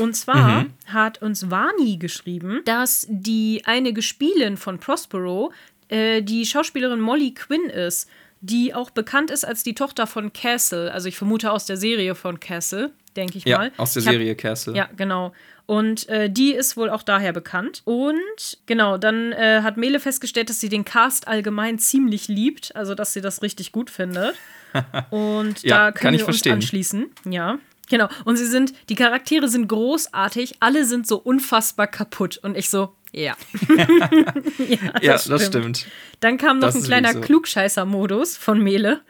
Und 0.00 0.14
zwar 0.14 0.62
mhm. 0.62 0.72
hat 0.86 1.20
uns 1.20 1.50
Vani 1.50 1.98
geschrieben, 1.98 2.62
dass 2.64 3.06
die 3.10 3.62
eine 3.66 3.92
Gespielin 3.92 4.56
von 4.56 4.78
Prospero 4.78 5.52
äh, 5.88 6.22
die 6.22 6.46
Schauspielerin 6.46 7.00
Molly 7.00 7.34
Quinn 7.34 7.68
ist, 7.68 8.08
die 8.40 8.74
auch 8.74 8.90
bekannt 8.90 9.30
ist 9.30 9.44
als 9.44 9.62
die 9.62 9.74
Tochter 9.74 10.06
von 10.06 10.32
Castle. 10.32 10.90
Also 10.90 11.08
ich 11.08 11.18
vermute 11.18 11.52
aus 11.52 11.66
der 11.66 11.76
Serie 11.76 12.14
von 12.14 12.40
Castle 12.40 12.92
denke 13.16 13.38
ich 13.38 13.44
ja, 13.44 13.58
mal. 13.58 13.72
Aus 13.76 13.92
der 13.94 14.02
Serie 14.02 14.34
Castle. 14.34 14.76
Ja, 14.76 14.88
genau. 14.96 15.32
Und 15.66 16.08
äh, 16.08 16.28
die 16.28 16.52
ist 16.52 16.76
wohl 16.76 16.90
auch 16.90 17.02
daher 17.02 17.32
bekannt. 17.32 17.82
Und 17.84 18.58
genau, 18.66 18.98
dann 18.98 19.32
äh, 19.32 19.60
hat 19.62 19.76
Mele 19.76 20.00
festgestellt, 20.00 20.50
dass 20.50 20.60
sie 20.60 20.68
den 20.68 20.84
Cast 20.84 21.28
allgemein 21.28 21.78
ziemlich 21.78 22.28
liebt, 22.28 22.74
also 22.74 22.94
dass 22.94 23.12
sie 23.12 23.20
das 23.20 23.42
richtig 23.42 23.72
gut 23.72 23.90
findet. 23.90 24.34
Und 25.10 25.62
ja, 25.62 25.90
da 25.90 25.92
können 25.92 26.18
wir 26.18 26.20
uns 26.20 26.24
verstehen. 26.24 26.54
anschließen. 26.54 27.10
Ja. 27.28 27.58
Genau. 27.88 28.08
Und 28.24 28.36
sie 28.36 28.46
sind, 28.46 28.72
die 28.88 28.94
Charaktere 28.94 29.48
sind 29.48 29.68
großartig, 29.68 30.56
alle 30.60 30.84
sind 30.84 31.06
so 31.06 31.18
unfassbar 31.18 31.86
kaputt. 31.86 32.38
Und 32.38 32.56
ich 32.56 32.70
so, 32.70 32.94
ja. 33.20 33.36
ja, 33.78 34.90
das, 34.92 35.02
ja, 35.02 35.18
stimmt. 35.18 35.32
das, 35.32 35.46
stimmt. 35.46 35.86
Dann 36.20 36.38
kam 36.38 36.58
noch 36.60 36.68
das 36.68 36.76
ein 36.76 36.82
kleiner 36.82 37.12
so. 37.12 37.20
Klugscheißer-Modus 37.20 38.36
von 38.36 38.62
Mele. 38.62 39.00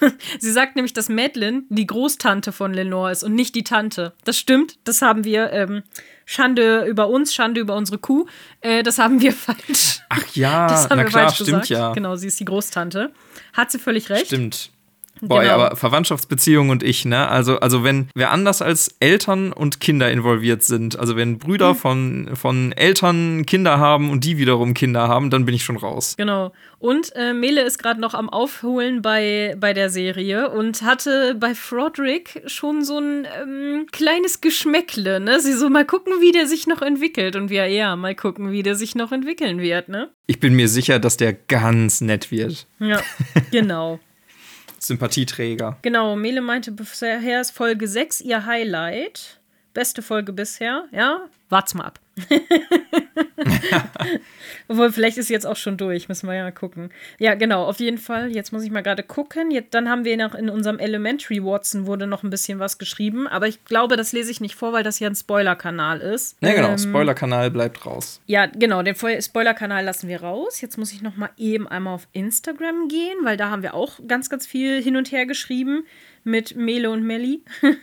Sie 0.38 0.52
sagt 0.52 0.76
nämlich, 0.76 0.92
dass 0.92 1.08
Madeline 1.08 1.62
die 1.68 1.86
Großtante 1.86 2.52
von 2.52 2.74
Lenore 2.74 3.12
ist 3.12 3.24
und 3.24 3.34
nicht 3.34 3.54
die 3.54 3.64
Tante. 3.64 4.12
Das 4.24 4.38
stimmt, 4.38 4.78
das 4.84 5.00
haben 5.00 5.24
wir. 5.24 5.52
Ähm, 5.52 5.82
Schande 6.28 6.84
über 6.86 7.08
uns, 7.08 7.32
Schande 7.32 7.60
über 7.60 7.76
unsere 7.76 7.98
Kuh. 7.98 8.26
Äh, 8.60 8.82
das 8.82 8.98
haben 8.98 9.20
wir 9.20 9.32
falsch. 9.32 10.00
Ach 10.08 10.26
ja, 10.34 10.66
das 10.66 10.90
haben 10.90 10.98
na 10.98 11.04
wir 11.04 11.04
klar, 11.04 11.22
falsch 11.28 11.36
stimmt 11.36 11.62
gesagt. 11.62 11.68
ja. 11.68 11.92
Genau, 11.92 12.16
sie 12.16 12.26
ist 12.26 12.40
die 12.40 12.44
Großtante. 12.44 13.12
Hat 13.52 13.70
sie 13.70 13.78
völlig 13.78 14.10
recht. 14.10 14.26
Stimmt. 14.26 14.70
Boah, 15.20 15.40
genau. 15.40 15.42
ja, 15.42 15.54
aber 15.54 15.76
Verwandtschaftsbeziehung 15.76 16.68
und 16.68 16.82
ich, 16.82 17.04
ne? 17.04 17.28
Also, 17.28 17.58
also 17.58 17.84
wenn 17.84 18.08
wir 18.14 18.30
anders 18.30 18.60
als 18.60 18.94
Eltern 19.00 19.52
und 19.52 19.80
Kinder 19.80 20.10
involviert 20.10 20.62
sind, 20.62 20.98
also 20.98 21.16
wenn 21.16 21.38
Brüder 21.38 21.72
mhm. 21.72 21.76
von, 21.76 22.30
von 22.34 22.72
Eltern 22.72 23.46
Kinder 23.46 23.78
haben 23.78 24.10
und 24.10 24.24
die 24.24 24.36
wiederum 24.38 24.74
Kinder 24.74 25.08
haben, 25.08 25.30
dann 25.30 25.44
bin 25.46 25.54
ich 25.54 25.64
schon 25.64 25.76
raus. 25.76 26.14
Genau. 26.16 26.52
Und 26.78 27.14
äh, 27.16 27.32
Mele 27.32 27.62
ist 27.62 27.78
gerade 27.78 28.00
noch 28.00 28.12
am 28.12 28.28
Aufholen 28.28 29.00
bei, 29.00 29.56
bei 29.58 29.72
der 29.72 29.88
Serie 29.88 30.50
und 30.50 30.82
hatte 30.82 31.34
bei 31.34 31.54
Froderick 31.54 32.42
schon 32.46 32.84
so 32.84 32.98
ein 32.98 33.26
ähm, 33.42 33.86
kleines 33.90 34.42
Geschmäckle, 34.42 35.20
ne? 35.20 35.40
Sie 35.40 35.54
so 35.54 35.70
mal 35.70 35.86
gucken, 35.86 36.12
wie 36.20 36.32
der 36.32 36.46
sich 36.46 36.66
noch 36.66 36.82
entwickelt. 36.82 37.36
Und 37.36 37.48
wir, 37.48 37.66
ja, 37.66 37.96
mal 37.96 38.14
gucken, 38.14 38.52
wie 38.52 38.62
der 38.62 38.74
sich 38.74 38.94
noch 38.94 39.12
entwickeln 39.12 39.60
wird, 39.60 39.88
ne? 39.88 40.10
Ich 40.26 40.40
bin 40.40 40.54
mir 40.54 40.68
sicher, 40.68 40.98
dass 40.98 41.16
der 41.16 41.32
ganz 41.32 42.02
nett 42.02 42.30
wird. 42.30 42.66
Ja, 42.78 43.00
genau. 43.50 43.98
Sympathieträger. 44.78 45.78
Genau, 45.82 46.16
Mele 46.16 46.40
meinte 46.40 46.72
bisher 46.72 47.40
ist 47.40 47.50
Folge 47.52 47.88
6 47.88 48.20
ihr 48.20 48.46
Highlight. 48.46 49.40
Beste 49.74 50.02
Folge 50.02 50.32
bisher, 50.32 50.86
ja? 50.92 51.28
Wart's 51.48 51.74
mal 51.74 51.84
ab. 51.84 52.00
Obwohl, 54.68 54.90
vielleicht 54.90 55.18
ist 55.18 55.28
jetzt 55.28 55.46
auch 55.46 55.56
schon 55.56 55.76
durch, 55.76 56.08
müssen 56.08 56.28
wir 56.28 56.34
ja 56.34 56.50
gucken. 56.50 56.90
Ja, 57.18 57.34
genau, 57.34 57.64
auf 57.64 57.78
jeden 57.78 57.98
Fall. 57.98 58.34
Jetzt 58.34 58.52
muss 58.52 58.64
ich 58.64 58.70
mal 58.70 58.82
gerade 58.82 59.02
gucken. 59.02 59.50
Jetzt, 59.50 59.74
dann 59.74 59.88
haben 59.88 60.04
wir 60.04 60.16
noch 60.16 60.34
in 60.34 60.48
unserem 60.48 60.78
Elementary 60.78 61.44
Watson 61.44 61.86
wurde 61.86 62.06
noch 62.06 62.22
ein 62.22 62.30
bisschen 62.30 62.58
was 62.58 62.78
geschrieben, 62.78 63.28
aber 63.28 63.46
ich 63.46 63.64
glaube, 63.64 63.96
das 63.96 64.12
lese 64.12 64.30
ich 64.30 64.40
nicht 64.40 64.54
vor, 64.54 64.72
weil 64.72 64.82
das 64.82 64.98
ja 64.98 65.08
ein 65.08 65.14
Spoiler-Kanal 65.14 66.00
ist. 66.00 66.36
Ja, 66.40 66.54
genau, 66.54 66.70
ähm, 66.70 66.78
Spoiler-Kanal 66.78 67.50
bleibt 67.50 67.84
raus. 67.86 68.20
Ja, 68.26 68.46
genau, 68.46 68.82
den 68.82 68.94
Spoiler-Kanal 68.94 69.84
lassen 69.84 70.08
wir 70.08 70.22
raus. 70.22 70.60
Jetzt 70.60 70.78
muss 70.78 70.92
ich 70.92 71.02
noch 71.02 71.16
mal 71.16 71.30
eben 71.36 71.68
einmal 71.68 71.94
auf 71.94 72.08
Instagram 72.12 72.88
gehen, 72.88 73.18
weil 73.24 73.36
da 73.36 73.50
haben 73.50 73.62
wir 73.62 73.74
auch 73.74 74.00
ganz, 74.08 74.30
ganz 74.30 74.46
viel 74.46 74.82
hin 74.82 74.96
und 74.96 75.12
her 75.12 75.26
geschrieben 75.26 75.84
mit 76.24 76.56
Mele 76.56 76.90
und 76.90 77.04
Melli. 77.04 77.42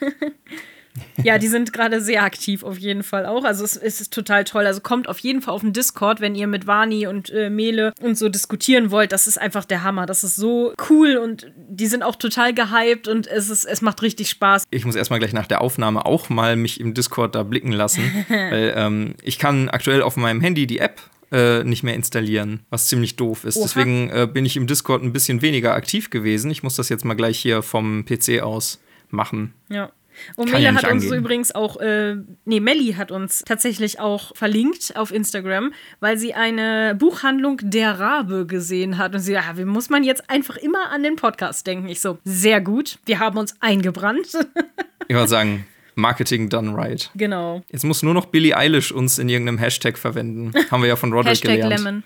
Ja, 1.24 1.38
die 1.38 1.48
sind 1.48 1.74
gerade 1.74 2.02
sehr 2.02 2.24
aktiv 2.24 2.64
auf 2.64 2.78
jeden 2.78 3.04
Fall 3.04 3.26
auch. 3.26 3.46
Also 3.46 3.64
es, 3.64 3.78
es, 3.78 4.02
ist 4.02 4.14
total 4.14 4.44
toll. 4.44 4.66
Also 4.66 4.82
kommt 4.82 5.08
auf 5.08 5.20
jeden 5.20 5.42
Fall 5.42 5.54
auf 5.54 5.62
den 5.62 5.74
Discord, 5.74 6.22
wenn 6.22 6.36
ihr 6.36 6.48
mit 6.48 6.68
Vani 6.68 7.08
und 7.08 7.30
äh, 7.30 7.50
Mele 7.50 7.94
und 8.02 8.18
so 8.18 8.30
diskutieren 8.30 8.92
wollt. 8.92 9.12
Das 9.12 9.28
ist 9.28 9.40
einfach 9.40 9.66
der 9.66 9.84
Hammer. 9.84 10.06
Das 10.06 10.24
ist 10.24 10.36
so 10.36 10.74
cool 10.90 11.18
und 11.18 11.52
die 11.56 11.88
sind 11.88 12.04
auch 12.04 12.16
total 12.16 12.54
gehypt 12.54 13.08
und 13.08 13.28
es, 13.28 13.50
ist, 13.50 13.66
es 13.66 13.82
macht 13.82 14.02
richtig 14.02 14.30
Spaß. 14.30 14.66
Ich 14.70 14.86
muss 14.86 14.96
erstmal 14.96 15.20
gleich 15.20 15.34
nach 15.34 15.48
der 15.48 15.62
Aufnahme 15.62 16.06
auch 16.06 16.30
mal 16.30 16.56
mich 16.56 16.80
im 16.80 16.94
Discord 16.94 17.36
da 17.36 17.44
blicken 17.44 17.72
lassen, 17.72 18.04
weil 18.28 18.74
ähm, 18.76 19.16
ich 19.22 19.40
kann 19.40 19.70
aktuell 19.70 20.02
auf 20.02 20.18
meinem 20.18 20.42
Handy 20.42 20.68
die 20.68 20.80
App 20.80 21.02
äh, 21.32 21.64
nicht 21.64 21.84
mehr 21.84 21.96
installieren, 21.96 22.62
was 22.70 22.88
ziemlich 22.88 23.16
doof 23.16 23.46
ist. 23.46 23.58
Oha. 23.58 23.64
Deswegen 23.64 24.10
äh, 24.10 24.28
bin 24.32 24.46
ich 24.46 24.58
im 24.58 24.68
Discord 24.68 25.04
ein 25.04 25.14
bisschen 25.14 25.42
weniger 25.42 25.74
aktiv 25.74 26.10
gewesen. 26.10 26.52
Ich 26.52 26.64
muss 26.64 26.76
das 26.76 26.90
jetzt 26.90 27.06
mal 27.06 27.16
gleich 27.16 27.40
hier 27.40 27.64
vom 27.64 28.06
PC 28.06 28.42
aus 28.42 28.80
machen. 29.10 29.54
Ja. 29.70 29.92
Und 30.36 30.50
ja 30.50 30.74
hat 30.74 30.86
angehen. 30.86 31.12
uns 31.12 31.12
übrigens 31.12 31.56
auch, 31.56 31.78
äh, 31.80 32.16
nee, 32.46 32.60
Melli 32.60 32.94
hat 32.94 33.12
uns 33.12 33.44
tatsächlich 33.46 34.00
auch 34.00 34.36
verlinkt 34.36 34.94
auf 34.96 35.12
Instagram, 35.12 35.74
weil 36.00 36.18
sie 36.18 36.34
eine 36.34 36.96
Buchhandlung 36.98 37.60
Der 37.62 38.00
Rabe 38.00 38.46
gesehen 38.46 38.98
hat. 38.98 39.14
Und 39.14 39.22
sie, 39.22 39.34
ja, 39.34 39.44
wie 39.56 39.66
muss 39.66 39.90
man 39.90 40.04
jetzt 40.04 40.30
einfach 40.30 40.58
immer 40.58 40.92
an 40.92 41.04
den 41.04 41.16
Podcast 41.16 41.68
denken? 41.68 41.88
Ich 41.88 42.02
so, 42.02 42.18
sehr 42.24 42.62
gut, 42.62 43.00
wir 43.06 43.20
haben 43.20 43.38
uns 43.38 43.56
eingebrannt. 43.60 44.28
ich 45.08 45.16
würde 45.16 45.28
sagen, 45.28 45.66
Marketing 45.96 46.50
done 46.50 46.76
right. 46.76 47.10
Genau. 47.16 47.62
Jetzt 47.70 47.84
muss 47.84 48.04
nur 48.04 48.14
noch 48.14 48.26
Billie 48.26 48.56
Eilish 48.56 48.92
uns 48.92 49.20
in 49.20 49.30
irgendeinem 49.30 49.58
Hashtag 49.58 49.98
verwenden. 49.98 50.54
Haben 50.72 50.82
wir 50.82 50.90
ja 50.90 50.96
von 50.96 51.14
Roderick 51.14 51.44
Hashtag 51.44 51.62
gelernt. 51.62 51.84
Lemon. 51.84 52.04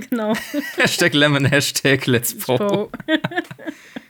genau. 0.10 0.34
Hashtag 0.76 1.14
Lemon, 1.14 1.44
Hashtag 1.44 2.06
Let's 2.06 2.36
Pro. 2.36 2.90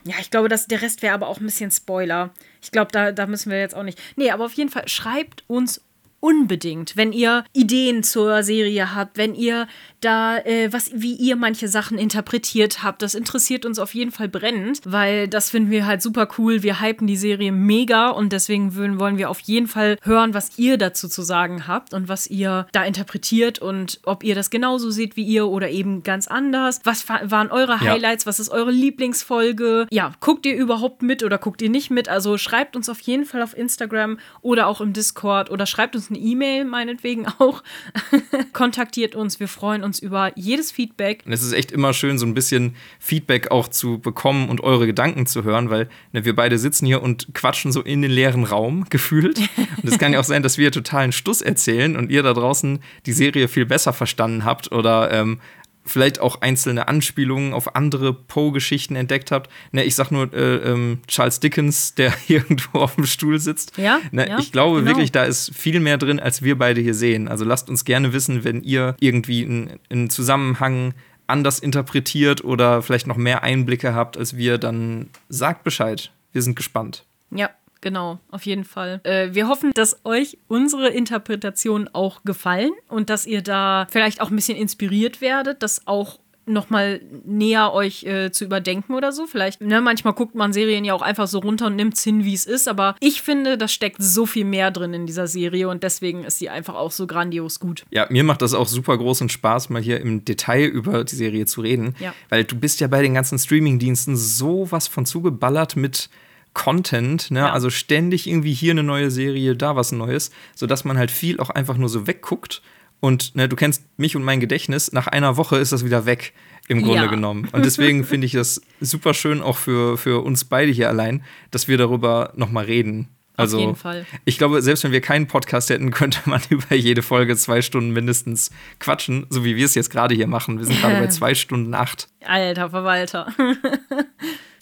ja, 0.05 0.14
ich 0.20 0.31
glaube, 0.31 0.48
dass 0.48 0.66
der 0.66 0.82
Rest 0.82 1.02
wäre 1.02 1.14
aber 1.14 1.28
auch 1.28 1.39
ein 1.39 1.44
bisschen 1.47 1.70
Spoiler. 1.70 2.31
Ich 2.62 2.70
glaube, 2.70 2.93
da, 2.93 3.12
da 3.12 3.26
müssen 3.26 3.51
wir 3.51 3.59
jetzt 3.59 3.74
auch 3.74 3.82
nicht. 3.82 4.01
Nee, 4.16 4.30
aber 4.30 4.44
auf 4.47 4.52
jeden 4.55 4.70
Fall 4.70 4.89
schreibt 4.89 5.44
uns 5.48 5.82
unbedingt, 6.23 6.97
wenn 6.97 7.12
ihr 7.12 7.44
Ideen 7.53 8.05
zur 8.05 8.44
Serie 8.44 8.94
habt, 8.94 9.19
wenn 9.19 9.35
ihr 9.35 9.66
da, 10.01 10.39
äh, 10.39 10.73
was, 10.73 10.93
wie 10.94 11.15
ihr 11.15 11.35
manche 11.35 11.66
Sachen 11.66 11.99
interpretiert 11.99 12.85
habt, 12.85 13.03
das 13.03 13.15
interessiert 13.15 13.66
uns 13.66 13.81
auf 13.81 13.93
jeden 13.93 14.12
Fall 14.12 14.28
brennend, 14.28 14.81
weil 14.85 15.27
das 15.27 15.51
finden 15.51 15.73
wir 15.73 15.85
halt 15.85 16.01
super 16.01 16.28
cool. 16.39 16.62
Wir 16.62 16.81
hypen 16.81 17.09
die 17.09 17.16
Serie 17.16 17.51
mega 17.51 18.11
und 18.11 18.32
deswegen 18.32 18.77
wollen 18.77 19.19
wir 19.19 19.31
auf 19.31 19.40
jeden 19.40 19.66
Fall 19.66 19.99
hören, 20.03 20.32
was 20.32 20.59
ihr 20.59 20.78
dazu 20.78 21.09
zu 21.09 21.23
sagen 21.23 21.66
habt 21.66 21.93
und 21.93 22.09
was 22.09 22.28
ihr 22.28 22.69
da 22.70 22.85
interpretiert 22.85 23.59
und 23.59 23.99
ob 24.05 24.23
ihr 24.23 24.36
das 24.36 24.51
genauso 24.51 24.90
seht 24.90 25.16
wie 25.16 25.24
ihr 25.24 25.49
oder 25.49 25.70
eben 25.70 26.05
ganz 26.05 26.28
anders. 26.28 26.81
Was 26.85 27.09
waren 27.09 27.51
eure 27.51 27.81
Highlights? 27.81 28.24
Ja. 28.24 28.28
Was 28.28 28.39
ist 28.39 28.51
eure 28.51 28.70
Lieblingsfolge? 28.70 29.89
Ja, 29.90 30.12
guckt 30.20 30.47
ihr 30.47 30.55
überhaupt 30.55 31.03
mit 31.03 31.24
oder 31.24 31.39
guckt 31.39 31.62
ihr 31.62 31.70
nicht 31.70 31.90
mit? 31.90 32.09
Also 32.09 32.39
schreibt 32.39 32.77
uns 32.77 32.89
auf 32.89 33.01
jeden 33.01 33.24
Fall 33.24 33.43
auf 33.43 33.57
Instagram 33.57 34.20
oder 34.40 34.69
auch 34.69 34.81
im 34.81 34.93
Discord 34.93 35.51
oder 35.51 35.66
schreibt 35.66 35.97
uns 35.97 36.11
eine 36.12 36.18
E-Mail 36.18 36.64
meinetwegen 36.64 37.26
auch. 37.26 37.62
Kontaktiert 38.52 39.14
uns, 39.14 39.40
wir 39.40 39.48
freuen 39.48 39.82
uns 39.82 39.98
über 39.98 40.32
jedes 40.36 40.70
Feedback. 40.72 41.22
Und 41.26 41.32
es 41.32 41.43
ist 41.43 41.52
echt 41.52 41.72
immer 41.72 41.93
schön, 41.93 42.18
so 42.18 42.26
ein 42.26 42.34
bisschen 42.34 42.76
Feedback 42.98 43.51
auch 43.51 43.68
zu 43.68 43.98
bekommen 43.98 44.48
und 44.48 44.62
eure 44.62 44.86
Gedanken 44.86 45.26
zu 45.26 45.44
hören, 45.44 45.70
weil 45.70 45.89
ne, 46.12 46.24
wir 46.24 46.34
beide 46.34 46.59
sitzen 46.59 46.86
hier 46.86 47.02
und 47.02 47.34
quatschen 47.34 47.72
so 47.72 47.80
in 47.80 48.02
den 48.02 48.10
leeren 48.10 48.44
Raum 48.44 48.86
gefühlt. 48.90 49.39
Und 49.39 49.89
es 49.89 49.98
kann 49.98 50.12
ja 50.12 50.20
auch 50.20 50.24
sein, 50.24 50.43
dass 50.43 50.59
wir 50.59 50.70
totalen 50.70 51.12
Stuss 51.12 51.40
erzählen 51.40 51.97
und 51.97 52.10
ihr 52.10 52.22
da 52.22 52.32
draußen 52.32 52.80
die 53.06 53.12
Serie 53.12 53.48
viel 53.48 53.66
besser 53.66 53.93
verstanden 53.93 54.44
habt 54.44 54.72
oder 54.72 55.10
ähm, 55.10 55.40
vielleicht 55.84 56.20
auch 56.20 56.40
einzelne 56.40 56.88
Anspielungen 56.88 57.52
auf 57.52 57.74
andere 57.74 58.12
Poe-Geschichten 58.12 58.96
entdeckt 58.96 59.30
habt. 59.30 59.50
Ne, 59.72 59.84
ich 59.84 59.94
sag 59.94 60.10
nur 60.10 60.32
äh, 60.32 60.56
ähm, 60.56 61.00
Charles 61.06 61.40
Dickens, 61.40 61.94
der 61.94 62.12
irgendwo 62.28 62.78
auf 62.78 62.94
dem 62.94 63.06
Stuhl 63.06 63.38
sitzt. 63.38 63.76
Ja, 63.78 64.00
ne, 64.10 64.28
ja 64.28 64.38
ich 64.38 64.52
glaube 64.52 64.80
genau. 64.80 64.90
wirklich, 64.90 65.12
da 65.12 65.24
ist 65.24 65.54
viel 65.54 65.80
mehr 65.80 65.98
drin, 65.98 66.20
als 66.20 66.42
wir 66.42 66.56
beide 66.56 66.80
hier 66.80 66.94
sehen. 66.94 67.28
Also 67.28 67.44
lasst 67.44 67.68
uns 67.68 67.84
gerne 67.84 68.12
wissen, 68.12 68.44
wenn 68.44 68.62
ihr 68.62 68.96
irgendwie 69.00 69.44
einen 69.90 70.10
Zusammenhang 70.10 70.94
anders 71.26 71.59
interpretiert 71.59 72.44
oder 72.44 72.82
vielleicht 72.82 73.06
noch 73.06 73.16
mehr 73.16 73.42
Einblicke 73.42 73.94
habt 73.94 74.16
als 74.16 74.36
wir, 74.36 74.59
dann 74.59 75.09
sagt 75.28 75.64
Bescheid. 75.64 76.12
Wir 76.32 76.42
sind 76.42 76.56
gespannt. 76.56 77.04
Ja, 77.30 77.50
Genau, 77.82 78.20
auf 78.30 78.46
jeden 78.46 78.64
Fall. 78.64 79.00
Äh, 79.02 79.30
wir 79.32 79.48
hoffen, 79.48 79.72
dass 79.74 80.04
euch 80.04 80.38
unsere 80.48 80.88
Interpretationen 80.88 81.92
auch 81.92 82.22
gefallen 82.24 82.70
und 82.88 83.10
dass 83.10 83.26
ihr 83.26 83.42
da 83.42 83.86
vielleicht 83.90 84.20
auch 84.20 84.30
ein 84.30 84.36
bisschen 84.36 84.56
inspiriert 84.56 85.20
werdet, 85.20 85.62
das 85.62 85.86
auch 85.86 86.18
nochmal 86.46 87.00
näher 87.24 87.72
euch 87.72 88.04
äh, 88.04 88.30
zu 88.30 88.44
überdenken 88.44 88.94
oder 88.94 89.12
so. 89.12 89.26
Vielleicht, 89.26 89.60
ne, 89.60 89.80
manchmal 89.80 90.14
guckt 90.14 90.34
man 90.34 90.52
Serien 90.52 90.84
ja 90.84 90.94
auch 90.94 91.02
einfach 91.02 91.26
so 91.26 91.38
runter 91.38 91.66
und 91.66 91.76
nimmt 91.76 91.94
es 91.94 92.02
hin, 92.02 92.24
wie 92.24 92.34
es 92.34 92.46
ist. 92.46 92.68
Aber 92.68 92.96
ich 93.00 93.22
finde, 93.22 93.59
da 93.59 93.68
steckt 93.68 94.02
so 94.02 94.26
viel 94.26 94.44
mehr 94.44 94.70
drin 94.70 94.94
in 94.94 95.06
dieser 95.06 95.26
Serie 95.26 95.68
und 95.68 95.82
deswegen 95.82 96.24
ist 96.24 96.38
sie 96.38 96.48
einfach 96.48 96.74
auch 96.74 96.90
so 96.90 97.06
grandios 97.06 97.60
gut. 97.60 97.84
Ja, 97.90 98.06
mir 98.10 98.24
macht 98.24 98.42
das 98.42 98.54
auch 98.54 98.66
super 98.66 98.96
großen 98.96 99.28
Spaß, 99.28 99.70
mal 99.70 99.82
hier 99.82 100.00
im 100.00 100.24
Detail 100.24 100.66
über 100.66 101.04
die 101.04 101.16
Serie 101.16 101.46
zu 101.46 101.60
reden. 101.60 101.94
Ja. 102.00 102.14
Weil 102.28 102.44
du 102.44 102.56
bist 102.56 102.80
ja 102.80 102.88
bei 102.88 103.02
den 103.02 103.14
ganzen 103.14 103.38
Streaming-Diensten 103.38 104.16
sowas 104.16 104.88
von 104.88 105.06
zugeballert 105.06 105.76
mit 105.76 106.09
Content, 106.55 107.31
ne? 107.31 107.41
Ja. 107.41 107.53
Also 107.53 107.70
ständig 107.70 108.27
irgendwie 108.27 108.53
hier 108.53 108.73
eine 108.73 108.83
neue 108.83 109.11
Serie, 109.11 109.57
da 109.57 109.77
was 109.77 109.93
Neues, 109.93 110.31
sodass 110.55 110.85
man 110.85 110.99
halt 110.99 111.11
viel 111.11 111.41
auch 111.41 111.51
einfach 111.51 111.77
nur 111.77 111.89
so 111.89 112.07
wegguckt. 112.07 112.62
Und 113.01 113.35
ne, 113.35 113.49
du 113.49 113.57
kennst 113.57 113.83
mich 113.97 114.15
und 114.15 114.23
mein 114.23 114.39
Gedächtnis, 114.39 114.93
nach 114.93 115.09
einer 115.09 115.37
Woche 115.37 115.57
ist 115.57 115.73
das 115.73 115.85
wieder 115.85 116.07
weg, 116.07 116.35
im 116.69 116.83
Grunde 116.83 117.05
ja. 117.05 117.11
genommen. 117.11 117.49
Und 117.53 117.65
deswegen 117.65 118.05
finde 118.05 118.27
ich 118.27 118.33
das 118.33 118.62
super 118.81 119.12
schön, 119.12 119.43
auch 119.43 119.57
für, 119.57 119.99
für 119.99 120.23
uns 120.23 120.45
beide 120.45 120.70
hier 120.70 120.89
allein, 120.89 121.24
dass 121.51 121.66
wir 121.66 121.77
darüber 121.77 122.33
nochmal 122.37 122.66
reden. 122.66 123.09
Also, 123.37 123.57
Auf 123.57 123.62
jeden 123.62 123.77
Fall. 123.77 124.07
ich 124.24 124.39
glaube, 124.39 124.62
selbst 124.62 124.85
wenn 124.85 124.93
wir 124.93 125.01
keinen 125.01 125.27
Podcast 125.27 125.70
hätten, 125.70 125.91
könnte 125.91 126.20
man 126.27 126.41
über 126.51 126.77
jede 126.77 127.03
Folge 127.03 127.37
zwei 127.37 127.62
Stunden 127.62 127.91
mindestens 127.91 128.51
quatschen, 128.79 129.27
so 129.31 129.45
wie 129.45 129.57
wir 129.57 129.65
es 129.65 129.74
jetzt 129.74 129.91
gerade 129.91 130.15
hier 130.15 130.29
machen. 130.29 130.59
Wir 130.59 130.66
sind 130.66 130.81
gerade 130.81 131.01
bei 131.01 131.07
zwei 131.09 131.35
Stunden 131.35 131.74
acht. 131.74 132.09
Alter 132.24 132.70
Verwalter. 132.70 133.35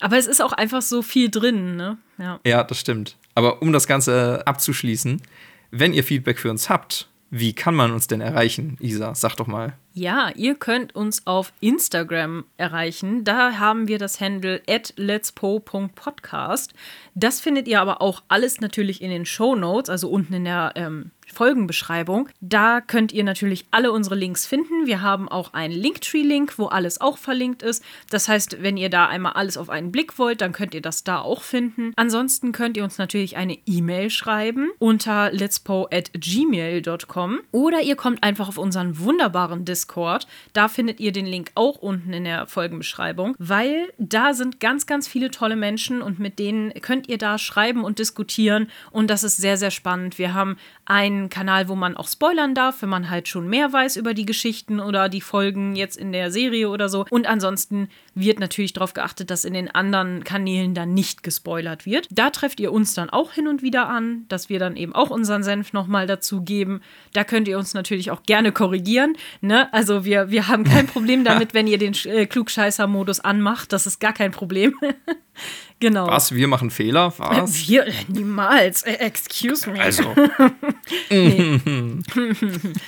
Aber 0.00 0.18
es 0.18 0.26
ist 0.26 0.42
auch 0.42 0.52
einfach 0.52 0.82
so 0.82 1.02
viel 1.02 1.30
drin, 1.30 1.76
ne? 1.76 1.98
Ja. 2.18 2.40
ja, 2.44 2.64
das 2.64 2.78
stimmt. 2.78 3.16
Aber 3.34 3.62
um 3.62 3.72
das 3.72 3.86
Ganze 3.86 4.42
abzuschließen, 4.46 5.22
wenn 5.70 5.92
ihr 5.92 6.04
Feedback 6.04 6.38
für 6.38 6.50
uns 6.50 6.68
habt, 6.68 7.08
wie 7.32 7.52
kann 7.52 7.76
man 7.76 7.92
uns 7.92 8.08
denn 8.08 8.20
erreichen, 8.20 8.76
Isa? 8.80 9.14
Sag 9.14 9.36
doch 9.36 9.46
mal. 9.46 9.74
Ja, 9.94 10.30
ihr 10.34 10.56
könnt 10.56 10.96
uns 10.96 11.28
auf 11.28 11.52
Instagram 11.60 12.44
erreichen. 12.56 13.22
Da 13.22 13.58
haben 13.58 13.86
wir 13.86 13.98
das 13.98 14.20
Handle 14.20 14.60
at 14.68 14.92
letspo.podcast. 14.96 16.74
Das 17.14 17.40
findet 17.40 17.68
ihr 17.68 17.80
aber 17.80 18.02
auch 18.02 18.24
alles 18.26 18.60
natürlich 18.60 19.00
in 19.00 19.10
den 19.10 19.26
Show 19.26 19.54
Notes, 19.54 19.88
also 19.88 20.10
unten 20.10 20.34
in 20.34 20.44
der 20.44 20.72
ähm, 20.74 21.12
Folgenbeschreibung. 21.32 22.28
Da 22.40 22.80
könnt 22.80 23.12
ihr 23.12 23.24
natürlich 23.24 23.66
alle 23.70 23.92
unsere 23.92 24.14
Links 24.14 24.46
finden. 24.46 24.86
Wir 24.86 25.02
haben 25.02 25.28
auch 25.28 25.52
einen 25.52 25.74
Linktree-Link, 25.74 26.58
wo 26.58 26.66
alles 26.66 27.00
auch 27.00 27.18
verlinkt 27.18 27.62
ist. 27.62 27.84
Das 28.10 28.28
heißt, 28.28 28.62
wenn 28.62 28.76
ihr 28.76 28.90
da 28.90 29.06
einmal 29.06 29.32
alles 29.32 29.56
auf 29.56 29.70
einen 29.70 29.92
Blick 29.92 30.18
wollt, 30.18 30.40
dann 30.40 30.52
könnt 30.52 30.74
ihr 30.74 30.82
das 30.82 31.04
da 31.04 31.20
auch 31.20 31.42
finden. 31.42 31.92
Ansonsten 31.96 32.52
könnt 32.52 32.76
ihr 32.76 32.84
uns 32.84 32.98
natürlich 32.98 33.36
eine 33.36 33.58
E-Mail 33.66 34.10
schreiben 34.10 34.70
unter 34.78 35.30
letspo@gmail.com 35.32 37.40
oder 37.52 37.80
ihr 37.80 37.96
kommt 37.96 38.22
einfach 38.22 38.48
auf 38.48 38.58
unseren 38.58 38.98
wunderbaren 38.98 39.64
Discord. 39.64 40.26
Da 40.52 40.68
findet 40.68 41.00
ihr 41.00 41.12
den 41.12 41.26
Link 41.26 41.52
auch 41.54 41.76
unten 41.76 42.12
in 42.12 42.24
der 42.24 42.46
Folgenbeschreibung, 42.46 43.34
weil 43.38 43.92
da 43.98 44.34
sind 44.34 44.60
ganz, 44.60 44.86
ganz 44.86 45.08
viele 45.08 45.30
tolle 45.30 45.56
Menschen 45.56 46.02
und 46.02 46.18
mit 46.18 46.38
denen 46.38 46.72
könnt 46.80 47.08
ihr 47.08 47.18
da 47.18 47.38
schreiben 47.38 47.84
und 47.84 47.98
diskutieren 47.98 48.68
und 48.90 49.10
das 49.10 49.24
ist 49.24 49.36
sehr, 49.36 49.56
sehr 49.56 49.70
spannend. 49.70 50.18
Wir 50.18 50.34
haben 50.34 50.56
einen 50.90 51.28
Kanal, 51.28 51.68
wo 51.68 51.76
man 51.76 51.96
auch 51.96 52.08
spoilern 52.08 52.52
darf, 52.52 52.82
wenn 52.82 52.88
man 52.88 53.10
halt 53.10 53.28
schon 53.28 53.48
mehr 53.48 53.72
weiß 53.72 53.94
über 53.94 54.12
die 54.12 54.26
Geschichten 54.26 54.80
oder 54.80 55.08
die 55.08 55.20
Folgen 55.20 55.76
jetzt 55.76 55.96
in 55.96 56.10
der 56.10 56.32
Serie 56.32 56.68
oder 56.68 56.88
so. 56.88 57.06
Und 57.10 57.28
ansonsten 57.28 57.88
wird 58.16 58.40
natürlich 58.40 58.72
darauf 58.72 58.92
geachtet, 58.92 59.30
dass 59.30 59.44
in 59.44 59.54
den 59.54 59.70
anderen 59.70 60.24
Kanälen 60.24 60.74
dann 60.74 60.92
nicht 60.92 61.22
gespoilert 61.22 61.86
wird. 61.86 62.08
Da 62.10 62.30
trefft 62.30 62.58
ihr 62.58 62.72
uns 62.72 62.92
dann 62.92 63.08
auch 63.08 63.30
hin 63.30 63.46
und 63.46 63.62
wieder 63.62 63.88
an, 63.88 64.24
dass 64.28 64.48
wir 64.48 64.58
dann 64.58 64.76
eben 64.76 64.92
auch 64.92 65.10
unseren 65.10 65.44
Senf 65.44 65.72
nochmal 65.72 66.08
dazu 66.08 66.42
geben. 66.42 66.80
Da 67.12 67.22
könnt 67.22 67.46
ihr 67.46 67.56
uns 67.56 67.72
natürlich 67.72 68.10
auch 68.10 68.24
gerne 68.24 68.50
korrigieren. 68.50 69.16
Ne? 69.40 69.72
Also 69.72 70.04
wir, 70.04 70.30
wir 70.32 70.48
haben 70.48 70.64
kein 70.64 70.88
Problem 70.88 71.22
damit, 71.22 71.54
wenn 71.54 71.68
ihr 71.68 71.78
den 71.78 71.94
äh, 72.06 72.26
Klugscheißer-Modus 72.26 73.20
anmacht. 73.20 73.72
Das 73.72 73.86
ist 73.86 74.00
gar 74.00 74.12
kein 74.12 74.32
Problem. 74.32 74.74
Genau. 75.80 76.06
Was? 76.06 76.34
Wir 76.34 76.46
machen 76.46 76.70
Fehler? 76.70 77.12
Was? 77.18 77.66
Wir? 77.68 77.86
Niemals. 78.08 78.82
Excuse 78.82 79.68
me. 79.68 79.80
Also. 79.80 80.14
nee. 81.10 81.60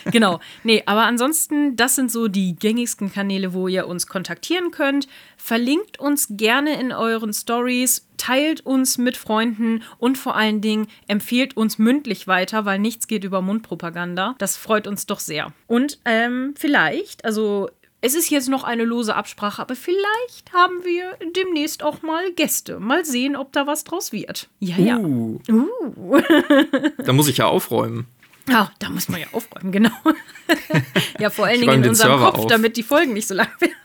genau. 0.13 0.41
Nee, 0.63 0.83
aber 0.85 1.05
ansonsten, 1.05 1.75
das 1.75 1.97
sind 1.97 2.13
so 2.13 2.29
die 2.29 2.55
gängigsten 2.55 3.11
Kanäle, 3.11 3.55
wo 3.55 3.67
ihr 3.67 3.87
uns 3.87 4.07
kontaktieren 4.07 4.71
könnt. 4.71 5.09
Verlinkt 5.39 5.99
uns 5.99 6.29
gerne 6.31 6.79
in 6.79 6.93
euren 6.93 7.33
Stories, 7.33 8.07
teilt 8.19 8.61
uns 8.61 8.99
mit 8.99 9.17
Freunden 9.17 9.83
und 9.99 10.19
vor 10.19 10.37
allen 10.37 10.61
Dingen 10.61 10.87
empfehlt 11.09 11.57
uns 11.57 11.79
mündlich 11.79 12.29
weiter, 12.29 12.67
weil 12.67 12.79
nichts 12.79 13.07
geht 13.07 13.25
über 13.25 13.41
Mundpropaganda. 13.41 14.35
Das 14.39 14.57
freut 14.57 14.87
uns 14.87 15.07
doch 15.07 15.19
sehr. 15.19 15.53
Und 15.67 15.99
ähm, 16.05 16.55
vielleicht, 16.57 17.25
also 17.25 17.71
es 18.05 18.15
ist 18.15 18.31
jetzt 18.31 18.49
noch 18.49 18.65
eine 18.65 18.85
lose 18.85 19.15
Absprache, 19.15 19.63
aber 19.63 19.77
vielleicht 19.77 20.53
haben 20.53 20.85
wir 20.85 21.17
demnächst 21.37 21.85
auch 21.85 22.03
mal 22.03 22.33
Gäste. 22.33 22.81
Mal 22.81 23.05
sehen, 23.05 23.37
ob 23.37 23.53
da 23.53 23.69
was 23.69 23.85
draus 23.85 24.13
wird. 24.13 24.49
Ja, 24.59 24.77
ja. 24.77 24.99
Uh. 24.99 25.41
uh. 25.49 26.21
da 27.05 27.13
muss 27.13 27.29
ich 27.29 27.39
ja 27.39 27.47
aufräumen. 27.47 28.07
Ja, 28.49 28.73
da 28.81 28.91
muss 28.91 29.09
man 29.09 29.21
ja 29.21 29.29
aufräumen, 29.31 29.71
genau. 29.71 29.93
ja, 31.21 31.31
vor 31.31 31.47
allen 31.47 31.61
Dingen 31.61 31.85
in 31.85 31.91
unserem 31.91 32.11
Server 32.11 32.33
Kopf, 32.33 32.39
auf. 32.41 32.47
damit 32.49 32.77
die 32.77 32.83
Folgen 32.83 33.13
nicht 33.13 33.29
so 33.29 33.35
lang 33.35 33.49
werden. 33.61 33.77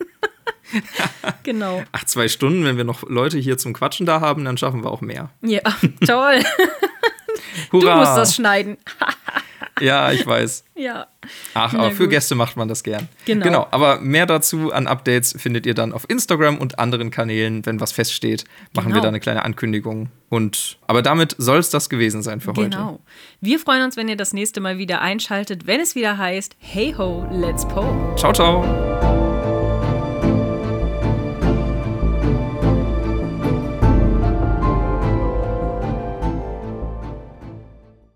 genau. 1.44 1.84
Ach, 1.92 2.04
zwei 2.06 2.28
Stunden, 2.28 2.66
wenn 2.66 2.76
wir 2.76 2.86
noch 2.86 3.08
Leute 3.08 3.38
hier 3.38 3.60
zum 3.60 3.74
Quatschen 3.74 4.08
da 4.08 4.20
haben, 4.20 4.44
dann 4.46 4.58
schaffen 4.58 4.84
wir 4.84 4.90
auch 4.90 5.02
mehr. 5.02 5.30
Ja, 5.42 5.62
toll. 6.08 6.44
du 7.70 7.78
musst 7.78 8.18
das 8.18 8.34
schneiden. 8.34 8.78
Ja, 9.80 10.12
ich 10.12 10.26
weiß. 10.26 10.64
Ja. 10.76 11.08
Ach, 11.54 11.74
aber 11.74 11.92
für 11.92 12.08
Gäste 12.08 12.36
macht 12.36 12.56
man 12.56 12.68
das 12.68 12.84
gern. 12.84 13.08
Genau. 13.26 13.44
Genau, 13.44 13.68
aber 13.72 14.00
mehr 14.00 14.26
dazu 14.26 14.72
an 14.72 14.88
Updates 14.88 15.36
findet 15.38 15.66
ihr 15.66 15.74
dann 15.74 15.92
auf 15.92 16.06
Instagram 16.08 16.58
und 16.58 16.80
anderen 16.80 17.12
Kanälen. 17.12 17.66
Wenn 17.66 17.80
was 17.80 17.92
feststeht, 17.92 18.46
machen 18.74 18.90
genau. 18.90 18.98
wir 18.98 19.02
da 19.02 19.08
eine 19.08 19.20
kleine 19.20 19.44
Ankündigung. 19.44 20.10
Und 20.30 20.78
aber 20.88 21.02
damit 21.02 21.36
soll 21.38 21.60
es 21.60 21.70
das 21.70 21.90
gewesen 21.90 22.22
sein 22.22 22.42
für 22.42 22.52
heute. 22.52 22.70
Genau. 22.70 23.00
Wir 23.42 23.60
freuen 23.60 23.84
uns, 23.84 23.98
wenn 23.98 24.08
ihr 24.08 24.18
das 24.18 24.34
nächste 24.34 24.62
Mal 24.62 24.78
wieder 24.78 25.02
einschaltet, 25.02 25.68
wenn 25.68 25.80
es 25.82 25.96
wieder 25.96 26.18
heißt 26.18 26.56
Hey 26.60 26.94
ho, 26.98 27.28
let's 27.32 27.68
po. 27.68 28.14
Ciao, 28.16 28.34
ciao. 28.34 29.17